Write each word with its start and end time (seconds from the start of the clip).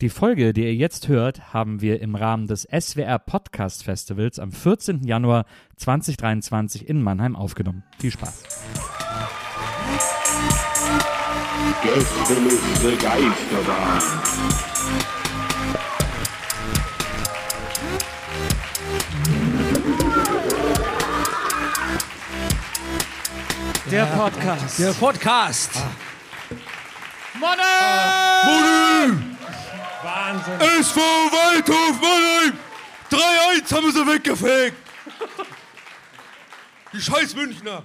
Die 0.00 0.10
Folge, 0.10 0.52
die 0.52 0.62
ihr 0.62 0.76
jetzt 0.76 1.08
hört, 1.08 1.52
haben 1.52 1.80
wir 1.80 2.00
im 2.00 2.14
Rahmen 2.14 2.46
des 2.46 2.68
SWR 2.70 3.18
Podcast 3.18 3.82
Festivals 3.82 4.38
am 4.38 4.52
14. 4.52 5.02
Januar 5.02 5.44
2023 5.74 6.88
in 6.88 7.02
Mannheim 7.02 7.34
aufgenommen. 7.34 7.82
Viel 7.98 8.12
Spaß. 8.12 8.44
Gästeliste 11.82 12.96
Geisterbahn. 13.02 14.02
Der 23.90 24.06
Podcast. 24.06 24.78
Der 24.78 24.92
Podcast. 24.92 25.72
Wahnsinn. 30.02 30.60
SV 30.80 30.96
Waldhof 31.00 32.00
Mannheim. 32.00 32.58
3-1 33.10 33.74
haben 33.74 33.92
sie 33.92 34.06
weggefegt. 34.06 34.76
Die 36.92 37.00
scheiß 37.00 37.34
Münchner. 37.34 37.82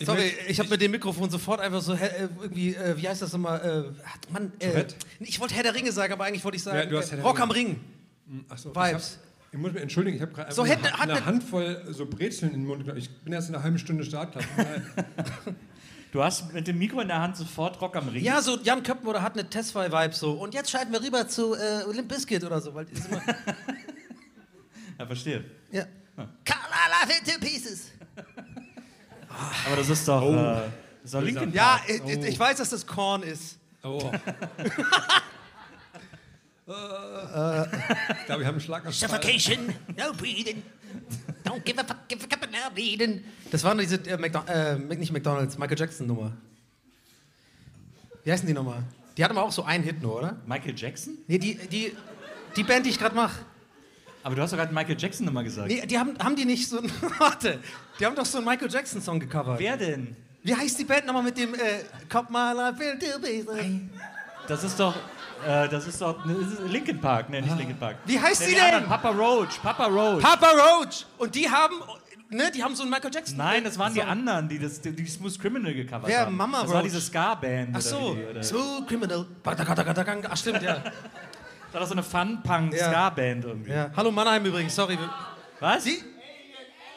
Sorry, 0.00 0.32
ich 0.48 0.58
habe 0.58 0.68
mit 0.68 0.80
dem 0.82 0.90
Mikrofon 0.90 1.30
sofort 1.30 1.60
einfach 1.60 1.80
so 1.80 1.94
äh, 1.94 2.28
irgendwie, 2.42 2.74
äh, 2.74 2.96
wie 2.98 3.08
heißt 3.08 3.22
das 3.22 3.32
nochmal? 3.32 3.94
Äh, 3.96 4.06
hat- 4.06 4.30
Mann, 4.30 4.52
äh, 4.58 4.84
ich 5.20 5.40
wollte 5.40 5.54
Herr 5.54 5.62
der 5.62 5.74
Ringe 5.74 5.90
sagen, 5.90 6.12
aber 6.12 6.24
eigentlich 6.24 6.44
wollte 6.44 6.56
ich 6.56 6.62
sagen 6.62 6.90
Ja, 6.92 7.00
Rock 7.22 7.36
Ringe. 7.36 7.42
am 7.42 7.50
Ring. 7.50 7.80
Achso, 8.50 8.74
Vibes. 8.74 8.84
Ich, 8.84 8.92
hab, 8.92 9.54
ich 9.54 9.58
muss 9.58 9.72
mich 9.72 9.82
entschuldigen, 9.82 10.16
ich 10.16 10.22
habe 10.22 10.32
gerade 10.32 10.52
So, 10.52 10.62
eine, 10.62 11.00
eine 11.00 11.24
Handvoll 11.24 11.82
so 11.90 12.04
Brezeln 12.04 12.52
in 12.52 12.60
den 12.60 12.66
Mund 12.66 12.82
genommen. 12.82 12.98
Ich 12.98 13.08
bin 13.22 13.32
erst 13.32 13.48
in 13.48 13.54
einer 13.54 13.64
halben 13.64 13.78
Stunde 13.78 14.04
Startklar. 14.04 14.44
Du 16.12 16.22
hast 16.22 16.52
mit 16.52 16.66
dem 16.66 16.78
Mikro 16.78 17.00
in 17.00 17.08
der 17.08 17.20
Hand 17.20 17.36
sofort 17.36 17.80
Rock 17.80 17.96
am 17.96 18.08
Ring. 18.08 18.22
Ja, 18.24 18.40
so 18.40 18.58
Jan 18.60 18.82
Köppen 18.82 19.20
hat 19.20 19.34
eine 19.34 19.48
Testfile-Vibe 19.48 20.14
so. 20.14 20.32
Und 20.32 20.54
jetzt 20.54 20.70
schalten 20.70 20.92
wir 20.92 21.02
rüber 21.02 21.28
zu 21.28 21.54
äh, 21.54 21.82
Limp 21.92 22.08
Bizkit 22.08 22.42
oder 22.44 22.60
so. 22.60 22.74
Weil 22.74 22.86
die 22.86 22.92
ist 22.94 23.06
immer, 23.08 23.20
ja, 24.98 25.06
verstehe. 25.06 25.44
ja. 25.70 25.84
Kalala 26.44 27.06
fit 27.06 27.26
to 27.34 27.38
pieces. 27.40 27.90
Aber 29.66 29.76
das 29.76 29.88
ist 29.90 30.08
doch, 30.08 30.22
Oh. 30.22 30.32
äh, 30.34 30.36
das 30.36 30.70
ist 31.04 31.14
doch 31.14 31.20
Linkin 31.20 31.52
Ja, 31.52 31.80
ich, 31.86 32.00
ich 32.02 32.38
weiß, 32.38 32.56
dass 32.58 32.70
das 32.70 32.86
Korn 32.86 33.22
ist. 33.22 33.58
Oh. 33.82 34.10
ich 34.64 34.72
glaube, 38.26 38.40
wir 38.40 38.46
haben 38.46 38.54
einen 38.54 38.60
Schlag 38.60 38.90
Suffocation, 38.92 39.74
no 39.96 40.12
breathing. 40.16 40.62
Don't 41.46 41.64
give 41.64 41.78
a 41.80 41.84
fuck, 41.84 42.08
give 42.08 42.24
a 42.24 42.26
cup 42.26 42.50
no 42.50 42.58
bleeding. 42.74 43.22
Das 43.52 43.62
war 43.62 43.74
diese, 43.76 43.96
äh, 44.08 44.18
McDo 44.18 44.40
äh, 44.48 44.76
nicht 44.96 45.12
McDonalds, 45.12 45.56
Michael 45.56 45.78
Jackson 45.78 46.06
Nummer. 46.06 46.32
Wie 48.24 48.32
heißen 48.32 48.46
die 48.46 48.52
nochmal? 48.52 48.82
Die 49.16 49.24
hatten 49.24 49.36
aber 49.36 49.46
auch 49.46 49.52
so 49.52 49.62
einen 49.62 49.84
Hit 49.84 50.02
nur, 50.02 50.16
oder? 50.18 50.36
Michael 50.46 50.74
Jackson? 50.76 51.18
Nee, 51.28 51.38
die, 51.38 51.54
die, 51.54 51.96
die 52.56 52.64
Band, 52.64 52.84
die 52.84 52.90
ich 52.90 52.98
gerade 52.98 53.14
mache. 53.14 53.44
Aber 54.24 54.34
du 54.34 54.42
hast 54.42 54.52
doch 54.52 54.58
gerade 54.58 54.74
Michael 54.74 54.96
Jackson 54.98 55.24
nochmal 55.24 55.44
gesagt. 55.44 55.68
Nee, 55.68 55.86
die 55.86 55.96
haben, 55.96 56.18
haben 56.18 56.34
die 56.34 56.44
nicht 56.44 56.68
so 56.68 56.82
warte, 57.18 57.60
die 58.00 58.04
haben 58.04 58.16
doch 58.16 58.26
so 58.26 58.38
einen 58.38 58.46
Michael 58.48 58.68
Jackson 58.68 59.00
Song 59.00 59.20
gecovert. 59.20 59.60
Wer 59.60 59.76
denn? 59.76 60.16
Wie 60.42 60.54
heißt 60.54 60.78
die 60.80 60.84
Band 60.84 61.06
nochmal 61.06 61.22
mit 61.22 61.38
dem, 61.38 61.54
äh, 61.54 61.84
Cop 62.08 62.28
My 62.28 62.52
Life 62.52 62.78
will 62.80 62.98
to 62.98 63.20
be 63.20 63.80
Das 64.48 64.64
ist 64.64 64.80
doch, 64.80 64.96
äh, 65.46 65.68
das 65.68 65.86
ist 65.86 66.00
doch, 66.00 66.24
ne, 66.24 66.34
das 66.40 66.52
ist 66.60 66.70
Linkin 66.70 67.00
Park, 67.00 67.28
ne, 67.30 67.42
nicht 67.42 67.56
Linkin 67.58 67.76
Park. 67.78 67.96
Wie 68.04 68.18
heißt 68.20 68.40
Nee, 68.40 68.46
sie 68.46 68.52
die 68.54 68.60
denn? 68.60 68.74
anderen, 68.74 68.86
Papa 68.88 69.08
Roach, 69.10 69.60
Papa 69.62 69.86
Roach. 69.86 70.22
Papa 70.22 70.46
Roach. 70.50 71.04
Und 71.18 71.34
die 71.34 71.48
haben, 71.50 71.74
ne, 72.30 72.50
die 72.54 72.62
haben 72.62 72.74
so 72.74 72.82
einen 72.82 72.90
Michael 72.90 73.10
Jackson 73.12 73.36
Nein, 73.36 73.64
das 73.64 73.78
waren 73.78 73.92
die 73.94 74.00
Song. 74.00 74.08
anderen, 74.08 74.48
die 74.48 74.58
das, 74.58 74.80
die, 74.80 74.92
die 74.94 75.06
Smooth 75.06 75.38
Criminal 75.40 75.74
gecovert 75.74 76.14
haben. 76.14 76.36
Mama 76.36 76.62
Das 76.62 76.72
war 76.72 76.82
diese 76.82 77.00
Ska-Band. 77.00 77.70
Ach 77.74 77.80
so, 77.80 78.14
die- 78.14 78.34
Das 78.34 78.48
Smooth 78.48 78.86
Criminal. 78.88 79.26
Ach 79.44 80.36
stimmt, 80.36 80.62
ja. 80.62 80.82
war 81.72 81.80
doch 81.80 81.86
so 81.86 81.92
eine 81.92 82.02
Fun-Punk-Ska-Band 82.02 83.44
irgendwie. 83.44 83.70
ja. 83.72 83.90
Hallo 83.96 84.10
Mannheim 84.10 84.44
übrigens, 84.46 84.74
sorry. 84.74 84.98
Was? 85.60 85.84
Die? 85.84 85.98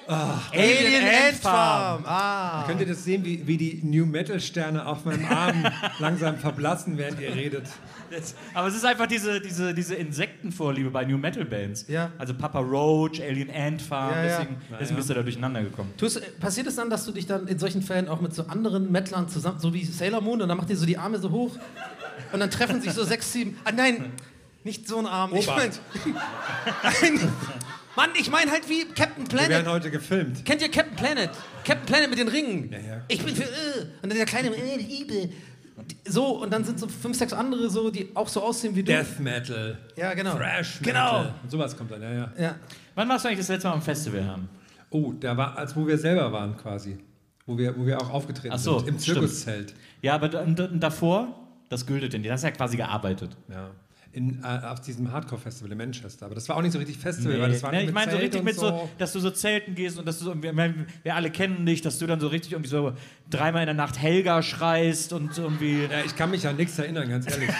Alien 0.09 1.03
Ant 1.03 1.37
Farm. 1.39 2.03
Ah. 2.05 2.63
Könnt 2.65 2.81
ihr 2.81 2.87
das 2.87 3.03
sehen, 3.03 3.23
wie, 3.23 3.45
wie 3.45 3.57
die 3.57 3.79
New 3.83 4.05
Metal 4.05 4.39
Sterne 4.39 4.85
auf 4.85 5.05
meinem 5.05 5.25
Arm 5.25 5.65
langsam 5.99 6.37
verblassen, 6.37 6.97
während 6.97 7.19
ihr 7.21 7.33
redet? 7.35 7.67
Das, 8.09 8.33
aber 8.55 8.67
es 8.67 8.75
ist 8.75 8.85
einfach 8.85 9.05
diese, 9.05 9.39
diese, 9.39 9.73
diese 9.73 9.93
Insektenvorliebe 9.95 10.89
bei 10.89 11.05
New 11.05 11.17
Metal 11.17 11.45
Bands. 11.45 11.85
Ja. 11.87 12.11
Also 12.17 12.33
Papa 12.33 12.59
Roach, 12.59 13.21
Alien 13.21 13.51
Ant 13.53 13.81
Farm, 13.83 14.11
Ja, 14.15 14.23
ja. 14.23 14.29
deswegen, 14.39 14.57
deswegen 14.79 14.95
bist 14.95 15.09
du 15.09 15.13
da 15.13 15.21
durcheinander 15.21 15.61
gekommen. 15.61 15.93
Tust, 15.95 16.17
äh, 16.17 16.21
passiert 16.39 16.65
es 16.65 16.75
dann, 16.75 16.89
dass 16.89 17.05
du 17.05 17.11
dich 17.11 17.27
dann 17.27 17.47
in 17.47 17.59
solchen 17.59 17.83
Fällen 17.83 18.07
auch 18.07 18.19
mit 18.19 18.33
so 18.33 18.47
anderen 18.47 18.91
Metlern 18.91 19.29
zusammen, 19.29 19.59
so 19.59 19.73
wie 19.75 19.85
Sailor 19.85 20.21
Moon, 20.21 20.41
und 20.41 20.49
dann 20.49 20.57
macht 20.57 20.71
ihr 20.71 20.77
so 20.77 20.87
die 20.87 20.97
Arme 20.97 21.19
so 21.19 21.29
hoch 21.29 21.55
und 22.31 22.39
dann 22.39 22.49
treffen 22.49 22.81
sich 22.81 22.93
so 22.93 23.03
sechs, 23.03 23.31
sieben. 23.31 23.57
Ah 23.63 23.71
nein, 23.71 24.11
nicht 24.63 24.87
so 24.87 24.97
ein 24.97 25.05
Arm. 25.05 25.35
Ich 25.35 25.45
mein, 25.45 25.69
Obacht. 26.09 27.27
Mann, 27.99 28.11
ich 28.17 28.31
meine 28.31 28.49
halt 28.49 28.69
wie 28.69 28.85
Captain 28.85 29.29
Wir 29.29 29.39
werden 29.39 29.49
Planet. 29.49 29.67
heute 29.67 29.91
gefilmt. 29.91 30.45
Kennt 30.45 30.61
ihr 30.61 30.71
Captain 30.71 30.95
Planet? 30.95 31.31
Captain 31.65 31.85
Planet 31.85 32.09
mit 32.09 32.17
den 32.17 32.29
Ringen. 32.29 32.71
Ja, 32.71 32.79
ja. 32.79 33.01
Ich 33.09 33.21
bin 33.25 33.35
für 33.35 33.43
äh, 33.43 33.87
und 34.01 34.09
dann 34.09 34.17
der 34.17 34.25
kleine 34.25 34.55
äh, 34.55 34.77
Liebe. 34.77 35.29
So 36.05 36.41
und 36.41 36.53
dann 36.53 36.63
sind 36.63 36.79
so 36.79 36.87
fünf, 36.87 37.17
sechs 37.17 37.33
andere 37.33 37.69
so, 37.69 37.89
die 37.89 38.09
auch 38.15 38.29
so 38.29 38.41
aussehen 38.41 38.73
wie 38.73 38.83
du. 38.83 38.93
Death 38.93 39.19
Metal. 39.19 39.77
Ja, 39.97 40.13
genau. 40.13 40.37
Thrash 40.37 40.79
Metal. 40.79 40.93
Genau. 40.93 41.33
Und 41.43 41.51
sowas 41.51 41.75
kommt 41.75 41.91
dann, 41.91 42.01
ja, 42.01 42.13
ja. 42.13 42.33
Ja. 42.37 42.55
Wann 42.95 43.09
warst 43.09 43.25
du 43.25 43.27
eigentlich 43.27 43.39
das 43.39 43.49
letzte 43.49 43.67
Mal 43.67 43.73
am 43.73 43.81
Festival 43.81 44.25
haben? 44.25 44.47
Oh, 44.91 45.11
da 45.19 45.35
war, 45.35 45.57
als 45.57 45.75
wo 45.75 45.85
wir 45.85 45.97
selber 45.97 46.31
waren 46.31 46.55
quasi. 46.55 46.97
Wo 47.45 47.57
wir, 47.57 47.77
wo 47.77 47.85
wir 47.85 48.01
auch 48.01 48.11
aufgetreten 48.11 48.53
Ach 48.53 48.59
so, 48.59 48.79
sind. 48.79 48.87
Im 48.87 48.99
stimmt. 48.99 49.17
Zirkuszelt. 49.17 49.73
Ja, 50.01 50.15
aber 50.15 50.29
davor, 50.29 51.35
das 51.67 51.85
gültet 51.85 52.13
denn. 52.13 52.23
Du 52.23 52.31
hast 52.31 52.43
ja 52.43 52.51
quasi 52.51 52.77
gearbeitet. 52.77 53.35
Ja. 53.49 53.71
In, 54.11 54.43
äh, 54.43 54.65
auf 54.65 54.81
diesem 54.81 55.11
Hardcore-Festival 55.11 55.71
in 55.71 55.77
Manchester. 55.77 56.25
Aber 56.25 56.33
das 56.33 56.49
war 56.49 56.57
auch 56.57 56.63
nicht 56.63 56.71
so 56.71 56.79
richtig 56.79 56.97
Festival, 56.97 57.33
Nee. 57.35 57.41
weil 57.41 57.51
das 57.51 57.61
war 57.61 57.71
Nee, 57.71 57.83
ich 57.83 57.93
meine 57.93 58.11
so 58.11 58.17
richtig 58.17 58.43
mit 58.43 58.55
so, 58.55 58.89
dass 58.97 59.13
du 59.13 59.19
so 59.19 59.29
zelten 59.29 59.75
gehst 59.75 59.99
und 59.99 60.07
dass 60.07 60.17
du 60.17 60.25
so, 60.25 60.41
wir, 60.41 60.55
wir 61.03 61.15
alle 61.15 61.29
kennen 61.29 61.63
dich, 61.65 61.81
dass 61.81 61.99
du 61.99 62.07
dann 62.07 62.19
so 62.19 62.27
richtig 62.27 62.53
irgendwie 62.53 62.71
so 62.71 62.93
dreimal 63.29 63.61
in 63.61 63.67
der 63.67 63.75
Nacht 63.75 63.99
Helga 64.01 64.41
schreist 64.41 65.13
und 65.13 65.37
irgendwie 65.37 65.83
Ja, 65.83 66.03
ich 66.03 66.15
kann 66.15 66.31
mich 66.31 66.47
an 66.47 66.55
nichts 66.55 66.79
erinnern, 66.79 67.07
ganz 67.07 67.29
ehrlich. 67.29 67.51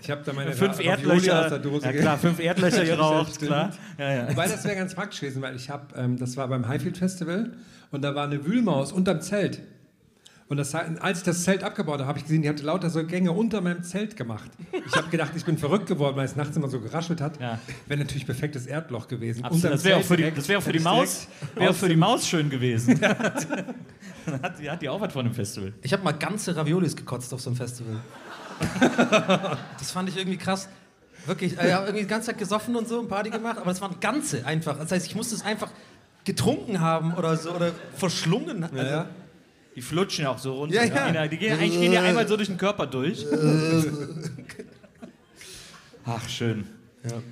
Ich 0.00 0.10
habe 0.10 0.22
da 0.22 0.34
meine 0.34 0.52
fünf 0.52 0.80
Erdlöcher, 0.80 1.44
aus 1.44 1.48
der 1.48 1.58
Dose 1.60 1.86
ja 1.86 1.92
klar, 1.92 2.18
fünf 2.18 2.38
Erdlöcher 2.38 2.84
geraucht, 2.84 3.38
klar. 3.40 3.72
Ja, 3.96 4.12
ja. 4.14 4.28
Wobei 4.28 4.46
das 4.46 4.62
wäre 4.64 4.76
ganz 4.76 4.94
praktisch 4.94 5.20
gewesen, 5.20 5.40
weil 5.40 5.56
ich 5.56 5.70
habe, 5.70 5.94
ähm, 5.96 6.18
das 6.18 6.36
war 6.36 6.46
beim 6.46 6.68
Highfield 6.68 6.98
Festival 6.98 7.52
und 7.90 8.02
da 8.02 8.14
war 8.14 8.24
eine 8.24 8.44
Wühlmaus 8.44 8.92
unterm 8.92 9.22
Zelt. 9.22 9.62
Und 10.46 10.58
das, 10.58 10.74
als 10.74 11.18
ich 11.18 11.24
das 11.24 11.42
Zelt 11.42 11.64
abgebaut 11.64 12.00
habe, 12.00 12.06
habe 12.06 12.18
ich 12.18 12.24
gesehen, 12.24 12.42
die 12.42 12.48
hatte 12.48 12.64
lauter 12.64 12.90
so 12.90 13.04
Gänge 13.04 13.32
unter 13.32 13.62
meinem 13.62 13.82
Zelt 13.82 14.14
gemacht. 14.14 14.50
Ich 14.86 14.94
habe 14.94 15.08
gedacht, 15.08 15.32
ich 15.34 15.44
bin 15.44 15.56
verrückt 15.56 15.86
geworden, 15.86 16.16
weil 16.16 16.26
es 16.26 16.36
nachts 16.36 16.54
immer 16.56 16.68
so 16.68 16.80
geraschelt 16.80 17.22
hat. 17.22 17.40
Ja. 17.40 17.58
Wäre 17.86 18.00
natürlich 18.00 18.26
perfektes 18.26 18.66
Erdloch 18.66 19.08
gewesen. 19.08 19.42
Absolut. 19.42 19.72
Das 19.72 19.84
wäre 19.84 19.96
auch 19.96 20.00
Zelt 20.00 20.08
für 20.08 20.16
die, 20.16 20.22
direkt. 20.22 20.38
das 20.38 20.48
wär 20.48 20.58
auch 20.58 20.62
für 20.62 20.72
die 20.72 20.78
ich 20.78 20.84
Maus, 20.84 21.28
aus 21.56 21.78
für 21.78 21.88
die 21.88 21.96
Maus 21.96 22.28
schön 22.28 22.50
gewesen. 22.50 23.00
Dann 24.26 24.42
hat, 24.42 24.58
die 24.58 24.70
hat 24.70 24.82
die 24.82 24.88
auch 24.88 25.00
was 25.00 25.12
von 25.12 25.24
dem 25.24 25.34
Festival. 25.34 25.72
Ich 25.82 25.92
habe 25.92 26.02
mal 26.02 26.12
ganze 26.12 26.54
Raviolis 26.54 26.94
gekotzt 26.94 27.32
auf 27.32 27.40
so 27.40 27.50
einem 27.50 27.56
Festival. 27.56 27.96
das 29.78 29.90
fand 29.90 30.08
ich 30.10 30.16
irgendwie 30.16 30.38
krass. 30.38 30.68
Wirklich, 31.26 31.58
äh, 31.58 31.70
ja, 31.70 31.80
irgendwie 31.82 32.02
die 32.02 32.08
ganze 32.08 32.28
Zeit 32.28 32.38
gesoffen 32.38 32.76
und 32.76 32.86
so, 32.86 33.00
und 33.00 33.08
Party 33.08 33.30
gemacht, 33.30 33.56
aber 33.56 33.70
das 33.70 33.80
waren 33.80 33.98
ganze 34.00 34.44
einfach. 34.44 34.78
Das 34.78 34.92
heißt, 34.92 35.06
ich 35.06 35.14
musste 35.14 35.34
es 35.34 35.44
einfach 35.44 35.70
getrunken 36.24 36.80
haben 36.80 37.14
oder 37.14 37.36
so 37.36 37.52
oder 37.52 37.72
verschlungen. 37.96 38.64
Also, 38.64 38.76
ja. 38.76 39.08
Die 39.76 39.82
flutschen 39.82 40.24
ja 40.24 40.30
auch 40.30 40.38
so 40.38 40.54
runter. 40.54 40.74
Ja, 40.84 40.84
ja. 40.84 41.08
Die 41.08 41.12
gehen, 41.12 41.30
die 41.30 41.36
gehen, 41.38 41.52
eigentlich 41.58 41.80
gehen 41.80 41.90
die 41.92 41.98
einmal 41.98 42.26
so 42.28 42.36
durch 42.36 42.48
den 42.48 42.58
Körper 42.58 42.86
durch. 42.86 43.26
Ach, 46.06 46.28
schön. 46.28 46.66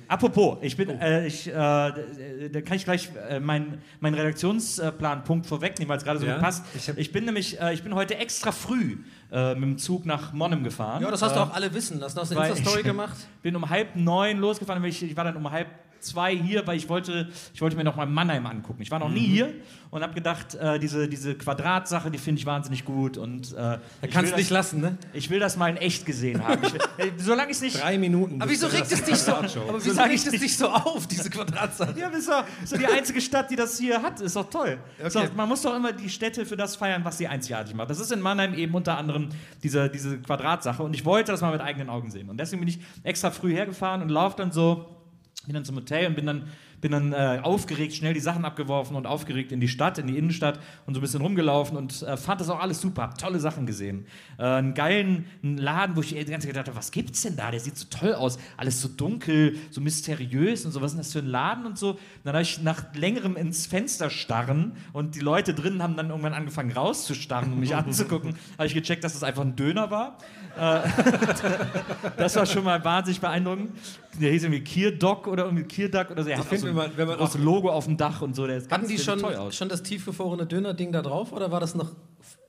Apropos, 0.07 0.59
ich 0.61 0.77
bin, 0.77 0.89
äh, 0.89 1.25
ich, 1.25 1.47
äh, 1.47 1.51
da 1.53 2.61
kann 2.63 2.77
ich 2.77 2.83
gleich 2.85 3.09
äh, 3.27 3.39
meinen 3.39 3.81
mein 3.99 4.13
Redaktionsplanpunkt 4.13 5.47
vorwegnehmen, 5.47 5.89
weil 5.89 5.97
es 5.97 6.03
gerade 6.03 6.19
so 6.19 6.27
Ja, 6.27 6.33
gut 6.35 6.43
passt. 6.43 6.63
ich 6.75 6.89
Ich 6.95 7.11
bin 7.11 7.25
nämlich, 7.25 7.59
äh, 7.59 7.73
ich 7.73 7.81
bin 7.81 7.95
heute 7.95 8.15
extra 8.17 8.51
früh 8.51 8.97
äh, 9.31 9.55
mit 9.55 9.63
dem 9.63 9.77
Zug 9.79 10.05
nach 10.05 10.31
Monnem 10.31 10.63
gefahren. 10.63 11.01
Ja, 11.01 11.09
das 11.09 11.23
hast 11.23 11.35
du 11.35 11.39
Äh, 11.39 11.43
auch 11.43 11.53
alle 11.55 11.73
wissen 11.73 11.99
lassen. 11.99 12.19
Hast 12.19 12.31
du 12.31 12.37
eine 12.37 12.49
Insta-Story 12.49 12.81
ich 12.81 12.85
gemacht? 12.85 13.15
Bin 13.41 13.55
um 13.55 13.67
halb 13.67 13.95
neun 13.95 14.37
losgefahren, 14.37 14.83
weil 14.83 14.91
ich, 14.91 15.01
ich 15.01 15.17
war 15.17 15.23
dann 15.23 15.37
um 15.37 15.49
halb 15.49 15.67
zwei 16.03 16.35
hier, 16.35 16.65
weil 16.67 16.77
ich 16.77 16.89
wollte, 16.89 17.29
ich 17.53 17.61
wollte 17.61 17.75
mir 17.75 17.83
noch 17.83 17.95
mal 17.95 18.05
Mannheim 18.05 18.45
angucken. 18.45 18.81
Ich 18.81 18.91
war 18.91 18.99
noch 18.99 19.07
Mhm. 19.09 19.13
nie 19.15 19.27
hier 19.27 19.53
und 19.89 20.01
habe 20.03 20.13
gedacht, 20.13 20.55
äh, 20.55 20.79
diese, 20.79 21.07
diese 21.07 21.35
Quadratsache, 21.35 22.09
die 22.11 22.17
finde 22.17 22.39
ich 22.39 22.45
wahnsinnig 22.45 22.83
gut 22.85 23.17
und 23.17 23.51
äh, 23.53 23.55
Da 23.55 23.79
kannst 24.11 24.31
du 24.31 24.35
nicht 24.37 24.49
das, 24.49 24.55
lassen, 24.55 24.81
ne? 24.81 24.97
Ich 25.13 25.29
will 25.29 25.39
das 25.39 25.55
mal 25.57 25.69
in 25.69 25.77
echt 25.77 26.05
gesehen 26.05 26.43
haben. 26.45 26.63
Ich 26.63 26.73
will, 26.73 26.81
äh, 26.97 27.11
solange 27.17 27.51
ich 27.51 27.57
es 27.57 27.61
nicht 27.61 27.81
Drei 27.81 27.97
Minuten. 27.97 28.41
Aber 28.41 28.49
wieso 28.49 28.67
regt 28.67 28.91
es 28.91 29.03
dich 29.03 29.17
so, 29.17 29.33
aber 29.33 29.47
wieso 29.83 30.01
regt 30.01 30.13
ich 30.13 30.25
es 30.25 30.39
dich 30.41 30.57
so 30.57 30.67
auf, 30.69 31.07
diese 31.07 31.29
Quadratsache? 31.29 31.93
Ja, 31.99 32.07
ist 32.09 32.27
doch, 32.27 32.43
doch 32.69 32.77
die 32.77 32.85
einzige 32.87 33.21
Stadt, 33.21 33.49
die 33.51 33.55
das 33.55 33.77
hier 33.79 34.01
hat. 34.01 34.19
Ist 34.21 34.35
doch 34.35 34.49
toll. 34.49 34.77
Okay. 34.99 35.09
doch, 35.13 35.33
man 35.35 35.47
muss 35.47 35.61
doch 35.61 35.75
immer 35.75 35.91
die 35.93 36.09
Städte 36.09 36.45
für 36.45 36.57
das 36.57 36.75
feiern, 36.75 37.03
was 37.05 37.17
sie 37.17 37.27
einzigartig 37.27 37.75
macht. 37.75 37.89
Das 37.89 37.99
ist 37.99 38.11
in 38.11 38.19
Mannheim 38.21 38.53
eben 38.53 38.73
unter 38.73 38.97
anderem 38.97 39.29
diese, 39.63 39.89
diese 39.89 40.17
Quadratsache. 40.19 40.81
Und 40.83 40.93
ich 40.95 41.05
wollte 41.05 41.31
das 41.31 41.41
mal 41.41 41.51
mit 41.51 41.61
eigenen 41.61 41.89
Augen 41.89 42.09
sehen. 42.11 42.29
Und 42.29 42.37
deswegen 42.37 42.59
bin 42.61 42.69
ich 42.69 42.79
extra 43.03 43.31
früh 43.31 43.53
hergefahren 43.53 44.01
und 44.01 44.09
laufe 44.09 44.37
dann 44.37 44.51
so, 44.51 44.85
bin 45.45 45.53
dann 45.53 45.65
zum 45.65 45.75
Hotel 45.75 46.07
und 46.07 46.15
bin 46.15 46.25
dann, 46.25 46.43
bin 46.83 46.91
dann 46.91 47.13
äh, 47.13 47.39
aufgeregt, 47.41 47.93
schnell 47.93 48.13
die 48.13 48.19
Sachen 48.19 48.43
abgeworfen 48.43 48.97
und 48.97 49.07
aufgeregt 49.07 49.53
in 49.53 49.61
die 49.61 49.69
Stadt, 49.69 49.97
in 49.97 50.07
die 50.07 50.17
Innenstadt 50.17 50.59
und 50.85 50.93
so 50.93 50.99
ein 50.99 51.01
bisschen 51.01 51.21
rumgelaufen 51.21 51.77
und 51.77 52.03
äh, 52.03 52.17
fand 52.17 52.41
das 52.41 52.49
auch 52.49 52.59
alles 52.59 52.81
super. 52.81 53.03
Hab 53.03 53.17
tolle 53.17 53.39
Sachen 53.39 53.65
gesehen. 53.65 54.05
Äh, 54.37 54.43
einen 54.43 54.73
geilen 54.73 55.25
Laden, 55.41 55.95
wo 55.95 56.01
ich 56.01 56.09
die 56.09 56.15
ganze 56.15 56.39
Zeit 56.39 56.47
gedacht 56.47 56.67
habe, 56.67 56.77
was 56.77 56.91
gibt's 56.91 57.21
denn 57.21 57.37
da? 57.37 57.51
Der 57.51 57.61
sieht 57.61 57.77
so 57.77 57.85
toll 57.89 58.13
aus. 58.13 58.37
Alles 58.57 58.81
so 58.81 58.89
dunkel, 58.89 59.55
so 59.71 59.79
mysteriös 59.79 60.65
und 60.65 60.73
so. 60.73 60.81
Was 60.81 60.91
ist 60.91 60.95
denn 60.95 61.03
das 61.03 61.13
für 61.13 61.19
ein 61.19 61.27
Laden 61.27 61.65
und 61.65 61.77
so? 61.77 61.91
Und 61.91 61.99
dann 62.25 62.33
habe 62.33 62.43
ich 62.43 62.61
nach 62.61 62.93
längerem 62.93 63.37
ins 63.37 63.65
Fenster 63.65 64.09
starren 64.09 64.73
und 64.91 65.15
die 65.15 65.21
Leute 65.21 65.53
drinnen 65.53 65.81
haben 65.81 65.95
dann 65.95 66.09
irgendwann 66.09 66.33
angefangen 66.33 66.73
rauszustarren, 66.73 67.53
um 67.53 67.61
mich 67.61 67.73
anzugucken. 67.77 68.35
Habe 68.57 68.67
ich 68.67 68.73
gecheckt, 68.73 69.05
dass 69.05 69.13
das 69.13 69.23
einfach 69.23 69.43
ein 69.43 69.55
Döner 69.55 69.89
war. 69.89 70.17
Äh, 70.57 70.81
das 72.17 72.35
war 72.35 72.45
schon 72.45 72.65
mal 72.65 72.83
wahnsinnig 72.83 73.21
beeindruckend. 73.21 73.71
Der 74.19 74.31
hieß 74.31 74.43
irgendwie 74.43 74.63
Kierdog 74.63 75.27
oder 75.27 75.45
irgendwie 75.45 75.63
Kierduck 75.63 76.11
oder 76.11 76.23
so. 76.23 76.29
Der 76.29 76.37
hat 76.37 76.45
finde, 76.45 76.65
auch 76.65 76.69
so 76.69 76.72
wenn 76.75 76.89
man- 76.89 76.97
wenn 76.97 77.07
man 77.07 77.15
ein 77.15 77.19
großes 77.19 77.41
Logo 77.41 77.69
auf 77.71 77.85
dem 77.85 77.97
Dach 77.97 78.21
und 78.21 78.35
so. 78.35 78.45
Der 78.47 78.57
ist 78.57 78.71
Hatten 78.71 78.83
ganz, 78.87 78.87
die 78.93 78.97
schon, 78.99 79.19
sieht 79.19 79.27
toll 79.27 79.35
aus. 79.35 79.55
schon 79.55 79.69
das 79.69 79.83
tiefgefrorene 79.83 80.45
Döner-Ding 80.45 80.91
da 80.91 81.01
drauf 81.01 81.31
oder 81.31 81.51
war 81.51 81.59
das 81.59 81.75
noch. 81.75 81.91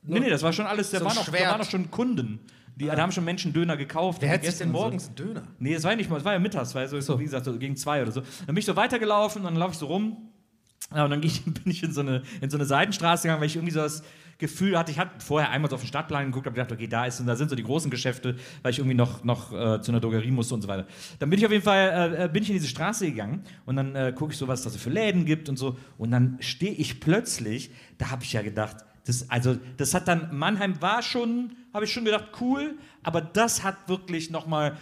Nee, 0.03 0.21
nee, 0.21 0.31
das 0.31 0.43
war 0.43 0.53
schon 0.53 0.67
alles, 0.67 0.91
da, 0.91 0.99
So 0.99 1.05
waren, 1.07 1.15
noch, 1.15 1.25
da 1.25 1.33
waren 1.33 1.59
noch 1.61 1.71
schon 1.71 1.91
Kunden. 1.91 2.41
Die, 2.77 2.87
Da 2.87 2.97
haben 2.97 3.13
schon 3.13 3.25
Menschen 3.25 3.53
Döner 3.53 3.77
gekauft. 3.77 4.21
Wer 4.21 4.31
hätte 4.31 4.47
sich 4.47 4.59
denn 4.59 4.69
gegessen 4.69 4.75
und 4.75 4.77
so. 4.77 4.83
morgens 4.83 5.07
einen 5.07 5.15
Döner? 5.17 5.43
Nee, 5.61 5.75
es 5.75 5.85
war 5.85 5.93
ja 5.93 5.97
nicht 5.97 6.11
mal, 6.11 6.17
es 6.19 6.25
war 6.25 6.33
ja 6.33 6.39
mittags, 6.41 6.75
weil 6.75 6.89
so, 6.89 7.19
wie 7.21 7.25
gesagt, 7.25 7.45
so 7.45 7.57
gegen 7.57 7.77
zwei 7.77 8.03
oder 8.03 8.11
so. 8.11 8.21
Dann 8.21 8.47
bin 8.49 8.57
ich 8.59 8.65
so 8.67 8.75
weitergelaufen 8.75 9.41
und 9.43 9.45
dann 9.47 9.57
laufe 9.57 9.73
ich 9.73 9.79
so 9.79 9.87
rum. 9.87 10.17
Ja, 10.95 11.05
und 11.05 11.11
dann 11.11 11.23
ich, 11.23 11.45
bin 11.45 11.63
ich 11.67 11.83
in 11.85 11.93
so, 11.93 12.01
eine, 12.01 12.23
in 12.41 12.51
so 12.51 12.57
eine 12.57 12.67
Seitenstraße 12.67 13.23
gegangen, 13.23 13.41
weil 13.41 13.47
ich 13.47 13.55
irgendwie 13.57 13.73
so 13.73 13.81
das 13.81 14.03
Gefühl 14.39 14.79
hatte, 14.79 14.91
ich 14.91 14.99
hatte 14.99 15.13
vorher 15.19 15.51
einmal 15.51 15.71
so 15.71 15.77
auf 15.77 15.83
den 15.83 15.89
Stadtplan 15.89 16.27
geguckt, 16.27 16.47
habe 16.47 16.55
gedacht, 16.55 16.73
okay, 16.73 16.87
da 16.87 17.07
ist 17.07 17.21
und 17.21 17.27
da 17.27 17.37
sind 17.37 17.51
so 17.51 17.57
die 17.57 17.63
großen 17.63 17.91
Geschäfte, 17.91 18.37
weil 18.63 18.73
ich 18.73 18.79
irgendwie 18.79 18.97
noch, 18.97 19.25
noch 19.25 19.53
äh, 19.53 19.81
zu 19.81 19.93
einer 19.93 20.01
Drogerie 20.01 20.31
musste 20.31 20.55
und 20.55 20.63
so 20.63 20.69
weiter. 20.69 20.87
Dann 21.19 21.31
bin 21.31 21.39
ich 21.39 21.47
auf 21.47 21.53
jeden 21.53 21.65
Fall, 21.65 22.17
äh, 22.19 22.29
bin 22.29 22.43
ich 22.43 22.51
in 22.51 22.57
diese 22.57 22.69
Straße 22.69 23.07
gegangen 23.07 23.45
und 23.67 23.77
dann 23.77 23.95
äh, 23.95 24.13
gucke 24.15 24.33
ich 24.33 24.39
so, 24.39 24.49
was 24.49 24.61
es 24.61 24.65
da 24.65 24.71
so 24.71 24.79
für 24.79 24.91
Läden 24.91 25.25
gibt 25.25 25.49
und 25.49 25.59
so. 25.59 25.77
Und 25.99 26.11
dann 26.11 26.37
stehe 26.41 26.73
ich 26.73 27.01
plötzlich, 27.01 27.71
da 27.99 28.11
habe 28.11 28.25
ich 28.25 28.33
ja 28.33 28.43
gedacht, 28.43 28.77
das, 29.07 29.29
also, 29.31 29.59
das 29.77 29.93
hat 29.93 30.09
dann, 30.09 30.37
Mannheim 30.37 30.81
war 30.81 31.03
schon, 31.03 31.57
habe 31.75 31.85
ich 31.85 31.93
schon 31.93 32.07
gedacht, 32.07 32.29
cool, 32.41 32.79
aber 33.03 33.21
das 33.21 33.63
hat 33.63 33.89
wirklich 33.89 34.31
nochmal 34.31 34.79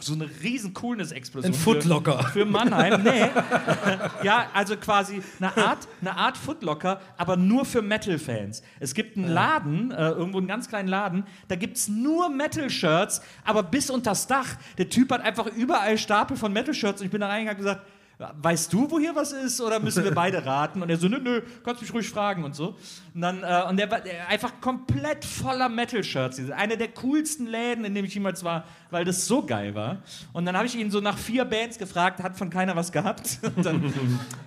so 0.00 0.14
eine 0.14 0.28
riesen 0.42 0.74
Coolness-Explosion. 0.74 1.52
Ein 1.52 1.58
Footlocker. 1.58 2.22
Für, 2.24 2.40
für 2.40 2.44
Mannheim, 2.44 3.02
nee. 3.02 3.28
ja, 4.22 4.46
also 4.52 4.76
quasi 4.76 5.22
eine 5.38 5.56
Art, 5.56 5.88
eine 6.00 6.16
Art 6.16 6.36
Footlocker, 6.36 7.00
aber 7.16 7.36
nur 7.36 7.64
für 7.64 7.82
Metal-Fans. 7.82 8.62
Es 8.80 8.94
gibt 8.94 9.16
einen 9.16 9.28
Laden, 9.28 9.90
äh, 9.90 10.10
irgendwo 10.10 10.38
einen 10.38 10.48
ganz 10.48 10.68
kleinen 10.68 10.88
Laden, 10.88 11.24
da 11.48 11.56
gibt 11.56 11.76
es 11.76 11.88
nur 11.88 12.28
Metal-Shirts, 12.28 13.22
aber 13.44 13.62
bis 13.62 13.90
unters 13.90 14.26
Dach. 14.26 14.56
Der 14.78 14.88
Typ 14.88 15.10
hat 15.10 15.22
einfach 15.22 15.46
überall 15.46 15.98
Stapel 15.98 16.36
von 16.36 16.52
Metal-Shirts 16.52 17.00
und 17.00 17.06
ich 17.06 17.12
bin 17.12 17.20
da 17.20 17.28
reingegangen 17.28 17.60
und 17.60 17.64
gesagt, 17.64 17.86
Weißt 18.16 18.72
du, 18.72 18.88
wo 18.88 19.00
hier 19.00 19.14
was 19.16 19.32
ist, 19.32 19.60
oder 19.60 19.80
müssen 19.80 20.04
wir 20.04 20.14
beide 20.14 20.44
raten? 20.46 20.82
Und 20.82 20.88
er 20.88 20.96
so, 20.96 21.08
nö, 21.08 21.18
nö, 21.18 21.42
kannst 21.64 21.82
mich 21.82 21.92
ruhig 21.92 22.08
fragen 22.08 22.44
und 22.44 22.54
so. 22.54 22.76
Und 23.12 23.20
dann, 23.20 23.42
äh, 23.42 23.64
und 23.68 23.76
der 23.76 23.90
war 23.90 24.00
einfach 24.28 24.60
komplett 24.60 25.24
voller 25.24 25.68
Metal-Shirts. 25.68 26.50
Eine 26.52 26.76
der 26.76 26.88
coolsten 26.88 27.46
Läden, 27.46 27.84
in 27.84 27.92
dem 27.94 28.04
ich 28.04 28.14
jemals 28.14 28.44
war, 28.44 28.64
weil 28.94 29.04
das 29.04 29.26
so 29.26 29.44
geil 29.44 29.74
war. 29.74 29.98
Und 30.32 30.46
dann 30.46 30.56
habe 30.56 30.66
ich 30.66 30.74
ihn 30.76 30.90
so 30.90 31.00
nach 31.00 31.18
vier 31.18 31.44
Bands 31.44 31.76
gefragt, 31.78 32.22
hat 32.22 32.36
von 32.38 32.48
keiner 32.48 32.74
was 32.76 32.90
gehabt. 32.92 33.38
Und 33.56 33.66
dann 33.66 33.92